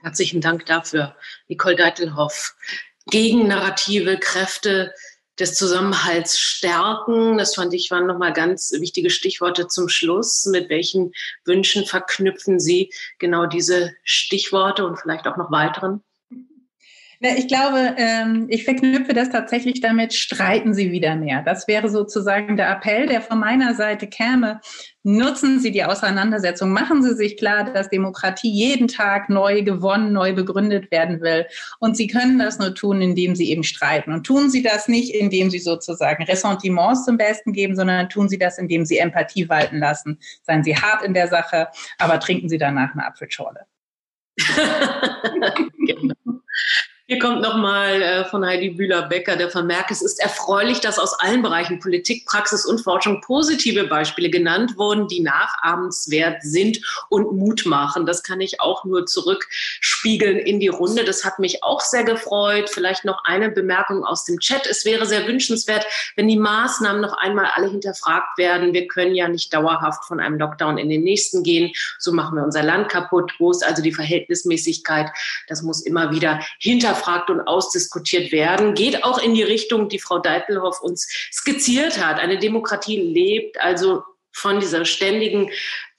Herzlichen 0.00 0.40
Dank 0.40 0.64
dafür, 0.64 1.14
Nicole 1.48 1.76
Deitelhoff. 1.76 2.54
Gegennarrative 3.10 4.16
Kräfte, 4.16 4.94
des 5.38 5.54
Zusammenhalts 5.54 6.38
stärken. 6.38 7.38
Das 7.38 7.54
fand 7.54 7.74
ich 7.74 7.90
waren 7.90 8.06
nochmal 8.06 8.32
ganz 8.32 8.72
wichtige 8.78 9.10
Stichworte 9.10 9.66
zum 9.66 9.88
Schluss. 9.88 10.46
Mit 10.46 10.68
welchen 10.68 11.12
Wünschen 11.44 11.84
verknüpfen 11.84 12.60
Sie 12.60 12.92
genau 13.18 13.46
diese 13.46 13.94
Stichworte 14.04 14.86
und 14.86 14.98
vielleicht 14.98 15.26
auch 15.26 15.36
noch 15.36 15.50
weiteren? 15.50 16.02
Ich 17.30 17.48
glaube, 17.48 17.94
ähm, 17.96 18.46
ich 18.50 18.64
verknüpfe 18.64 19.14
das 19.14 19.30
tatsächlich 19.30 19.80
damit, 19.80 20.12
streiten 20.12 20.74
Sie 20.74 20.92
wieder 20.92 21.16
mehr. 21.16 21.42
Das 21.42 21.66
wäre 21.66 21.88
sozusagen 21.88 22.56
der 22.56 22.70
Appell, 22.70 23.06
der 23.06 23.22
von 23.22 23.38
meiner 23.38 23.74
Seite 23.74 24.06
käme. 24.06 24.60
Nutzen 25.04 25.58
Sie 25.58 25.70
die 25.70 25.84
Auseinandersetzung. 25.84 26.70
Machen 26.70 27.02
Sie 27.02 27.14
sich 27.14 27.38
klar, 27.38 27.64
dass 27.72 27.88
Demokratie 27.88 28.50
jeden 28.50 28.88
Tag 28.88 29.30
neu 29.30 29.62
gewonnen, 29.62 30.12
neu 30.12 30.34
begründet 30.34 30.90
werden 30.90 31.22
will. 31.22 31.46
Und 31.78 31.96
Sie 31.96 32.08
können 32.08 32.38
das 32.38 32.58
nur 32.58 32.74
tun, 32.74 33.00
indem 33.00 33.34
Sie 33.34 33.50
eben 33.50 33.64
streiten. 33.64 34.12
Und 34.12 34.24
tun 34.24 34.50
Sie 34.50 34.62
das 34.62 34.88
nicht, 34.88 35.14
indem 35.14 35.50
Sie 35.50 35.60
sozusagen 35.60 36.24
Ressentiments 36.24 37.06
zum 37.06 37.16
Besten 37.16 37.52
geben, 37.52 37.74
sondern 37.74 38.08
tun 38.10 38.28
Sie 38.28 38.38
das, 38.38 38.58
indem 38.58 38.84
Sie 38.84 38.98
Empathie 38.98 39.48
walten 39.48 39.78
lassen. 39.78 40.18
Seien 40.42 40.62
Sie 40.62 40.76
hart 40.76 41.02
in 41.02 41.14
der 41.14 41.28
Sache, 41.28 41.68
aber 41.98 42.20
trinken 42.20 42.48
Sie 42.48 42.58
danach 42.58 42.92
eine 42.92 43.06
Apfelschorle. 43.06 43.60
genau. 45.86 46.13
Hier 47.14 47.22
kommt 47.22 47.42
nochmal 47.42 48.02
äh, 48.02 48.24
von 48.24 48.44
Heidi 48.44 48.70
Bühler-Becker 48.70 49.36
der 49.36 49.48
Vermerk, 49.48 49.88
es 49.92 50.02
ist 50.02 50.20
erfreulich, 50.20 50.80
dass 50.80 50.98
aus 50.98 51.14
allen 51.20 51.42
Bereichen 51.42 51.78
Politik, 51.78 52.26
Praxis 52.26 52.66
und 52.66 52.80
Forschung 52.80 53.20
positive 53.20 53.84
Beispiele 53.84 54.30
genannt 54.30 54.76
wurden, 54.76 55.06
die 55.06 55.20
nachahmenswert 55.20 56.42
sind 56.42 56.80
und 57.10 57.30
Mut 57.30 57.66
machen. 57.66 58.04
Das 58.04 58.24
kann 58.24 58.40
ich 58.40 58.60
auch 58.60 58.84
nur 58.84 59.06
zurückspiegeln 59.06 60.38
in 60.38 60.58
die 60.58 60.66
Runde. 60.66 61.04
Das 61.04 61.24
hat 61.24 61.38
mich 61.38 61.62
auch 61.62 61.80
sehr 61.82 62.02
gefreut. 62.02 62.68
Vielleicht 62.68 63.04
noch 63.04 63.22
eine 63.24 63.48
Bemerkung 63.48 64.02
aus 64.04 64.24
dem 64.24 64.40
Chat. 64.40 64.66
Es 64.66 64.84
wäre 64.84 65.06
sehr 65.06 65.28
wünschenswert, 65.28 65.86
wenn 66.16 66.26
die 66.26 66.36
Maßnahmen 66.36 67.00
noch 67.00 67.16
einmal 67.16 67.46
alle 67.54 67.70
hinterfragt 67.70 68.38
werden. 68.38 68.72
Wir 68.74 68.88
können 68.88 69.14
ja 69.14 69.28
nicht 69.28 69.54
dauerhaft 69.54 70.04
von 70.04 70.18
einem 70.18 70.36
Lockdown 70.36 70.78
in 70.78 70.88
den 70.88 71.04
nächsten 71.04 71.44
gehen. 71.44 71.72
So 72.00 72.12
machen 72.12 72.36
wir 72.36 72.42
unser 72.42 72.64
Land 72.64 72.88
kaputt. 72.88 73.34
Wo 73.38 73.52
ist 73.52 73.64
also 73.64 73.82
die 73.82 73.92
Verhältnismäßigkeit? 73.92 75.12
Das 75.46 75.62
muss 75.62 75.80
immer 75.80 76.10
wieder 76.10 76.40
hinter 76.58 76.96
hinterfragt 77.04 77.30
und 77.30 77.40
ausdiskutiert 77.46 78.32
werden, 78.32 78.74
geht 78.74 79.04
auch 79.04 79.18
in 79.18 79.34
die 79.34 79.42
Richtung, 79.42 79.88
die 79.88 79.98
Frau 79.98 80.18
Deitelhoff 80.18 80.80
uns 80.80 81.08
skizziert 81.32 82.04
hat. 82.04 82.18
Eine 82.18 82.38
Demokratie 82.38 82.96
lebt 82.96 83.60
also 83.60 84.02
von 84.32 84.58
dieser 84.58 84.84
ständigen 84.84 85.50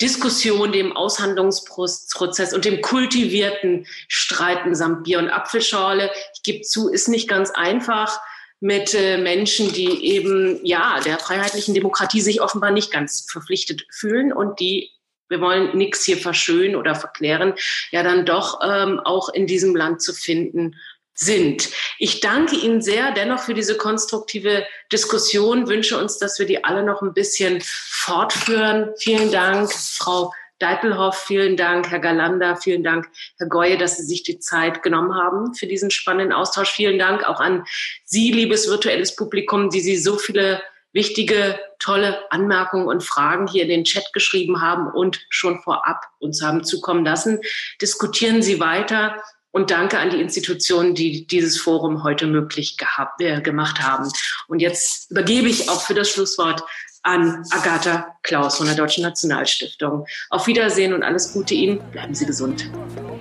Diskussion, 0.02 0.74
dem 0.74 0.96
Aushandlungsprozess 0.96 2.54
und 2.54 2.66
dem 2.66 2.82
kultivierten 2.82 3.88
Streiten 4.10 4.76
samt 4.76 5.06
Bier 5.06 5.20
und 5.20 5.30
Apfelschorle. 5.30 6.12
Ich 6.36 6.44
gebe 6.44 6.62
zu, 6.62 6.90
ist 6.90 7.08
nicht 7.08 7.30
ganz 7.30 7.52
einfach 7.52 8.20
mit 8.60 8.94
äh, 8.94 9.18
Menschen, 9.18 9.72
die 9.72 10.06
eben 10.06 10.60
ja 10.66 11.00
der 11.06 11.18
freiheitlichen 11.20 11.74
Demokratie 11.74 12.22
sich 12.22 12.42
offenbar 12.42 12.72
nicht 12.72 12.92
ganz 12.92 13.26
verpflichtet 13.30 13.86
fühlen 13.90 14.34
und 14.34 14.60
die 14.60 14.92
wir 15.30 15.42
wollen 15.42 15.76
nichts 15.76 16.06
hier 16.06 16.18
verschönen 16.18 16.76
oder 16.76 16.96
verklären, 16.96 17.54
ja 17.92 18.04
dann 18.04 18.26
doch 18.26 18.60
ähm, 18.64 19.00
auch 19.00 19.30
in 19.30 19.48
diesem 19.48 19.76
Land 19.76 20.02
zu 20.02 20.14
finden 20.14 20.76
sind. 21.16 21.70
Ich 21.98 22.20
danke 22.20 22.56
Ihnen 22.56 22.82
sehr 22.82 23.12
dennoch 23.12 23.40
für 23.40 23.54
diese 23.54 23.78
konstruktive 23.78 24.66
Diskussion, 24.92 25.68
wünsche 25.68 25.98
uns, 25.98 26.18
dass 26.18 26.38
wir 26.38 26.46
die 26.46 26.64
alle 26.64 26.84
noch 26.84 27.02
ein 27.02 27.14
bisschen 27.14 27.62
fortführen. 27.64 28.92
Vielen 28.98 29.32
Dank, 29.32 29.72
Frau 29.72 30.32
Deitelhoff, 30.60 31.18
vielen 31.18 31.58
Dank, 31.58 31.90
Herr 31.90 32.00
Galanda, 32.00 32.56
vielen 32.56 32.84
Dank, 32.84 33.10
Herr 33.38 33.48
Goye, 33.48 33.78
dass 33.78 33.98
Sie 33.98 34.04
sich 34.04 34.24
die 34.24 34.40
Zeit 34.40 34.84
genommen 34.84 35.16
haben 35.16 35.54
für 35.54 35.68
diesen 35.68 35.92
spannenden 35.92 36.34
Austausch. 36.34 36.72
Vielen 36.72 37.00
Dank 37.00 37.28
auch 37.28 37.40
an 37.40 37.66
Sie, 38.06 38.32
liebes 38.32 38.70
virtuelles 38.70 39.16
Publikum, 39.16 39.70
die 39.70 39.82
Sie 39.82 39.98
so 39.98 40.18
viele 40.18 40.62
wichtige, 40.94 41.60
tolle 41.80 42.32
Anmerkungen 42.32 42.88
und 42.88 43.04
Fragen 43.04 43.48
hier 43.48 43.64
in 43.64 43.70
den 43.70 43.84
Chat 43.84 44.14
geschrieben 44.14 44.62
haben 44.62 44.88
und 44.88 45.26
schon 45.30 45.62
vorab 45.62 46.06
uns 46.20 46.42
haben 46.42 46.64
zukommen 46.64 47.04
lassen. 47.04 47.42
Diskutieren 47.82 48.42
Sie 48.42 48.62
weiter 48.62 49.22
und 49.56 49.72
danke 49.72 49.98
an 49.98 50.10
die 50.10 50.20
Institutionen, 50.20 50.96
die 50.96 51.26
dieses 51.28 51.58
Forum 51.58 52.04
heute 52.04 52.28
möglich 52.28 52.76
gehabt, 52.76 53.22
äh, 53.22 53.40
gemacht 53.40 53.82
haben. 53.82 54.12
Und 54.48 54.60
jetzt 54.60 55.10
übergebe 55.12 55.48
ich 55.48 55.70
auch 55.70 55.82
für 55.82 55.94
das 55.94 56.10
Schlusswort 56.10 56.62
an 57.04 57.46
Agatha 57.52 58.18
Klaus 58.22 58.58
von 58.58 58.66
der 58.66 58.76
Deutschen 58.76 59.04
Nationalstiftung. 59.04 60.06
Auf 60.30 60.48
Wiedersehen 60.48 60.94
und 60.94 61.04
alles 61.04 61.32
Gute 61.32 61.54
Ihnen. 61.54 61.80
Bleiben 61.92 62.14
Sie 62.14 62.26
gesund. 62.26 62.70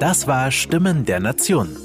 Das 0.01 0.27
war 0.27 0.51
Stimmen 0.51 1.05
der 1.05 1.21
Nation, 1.21 1.77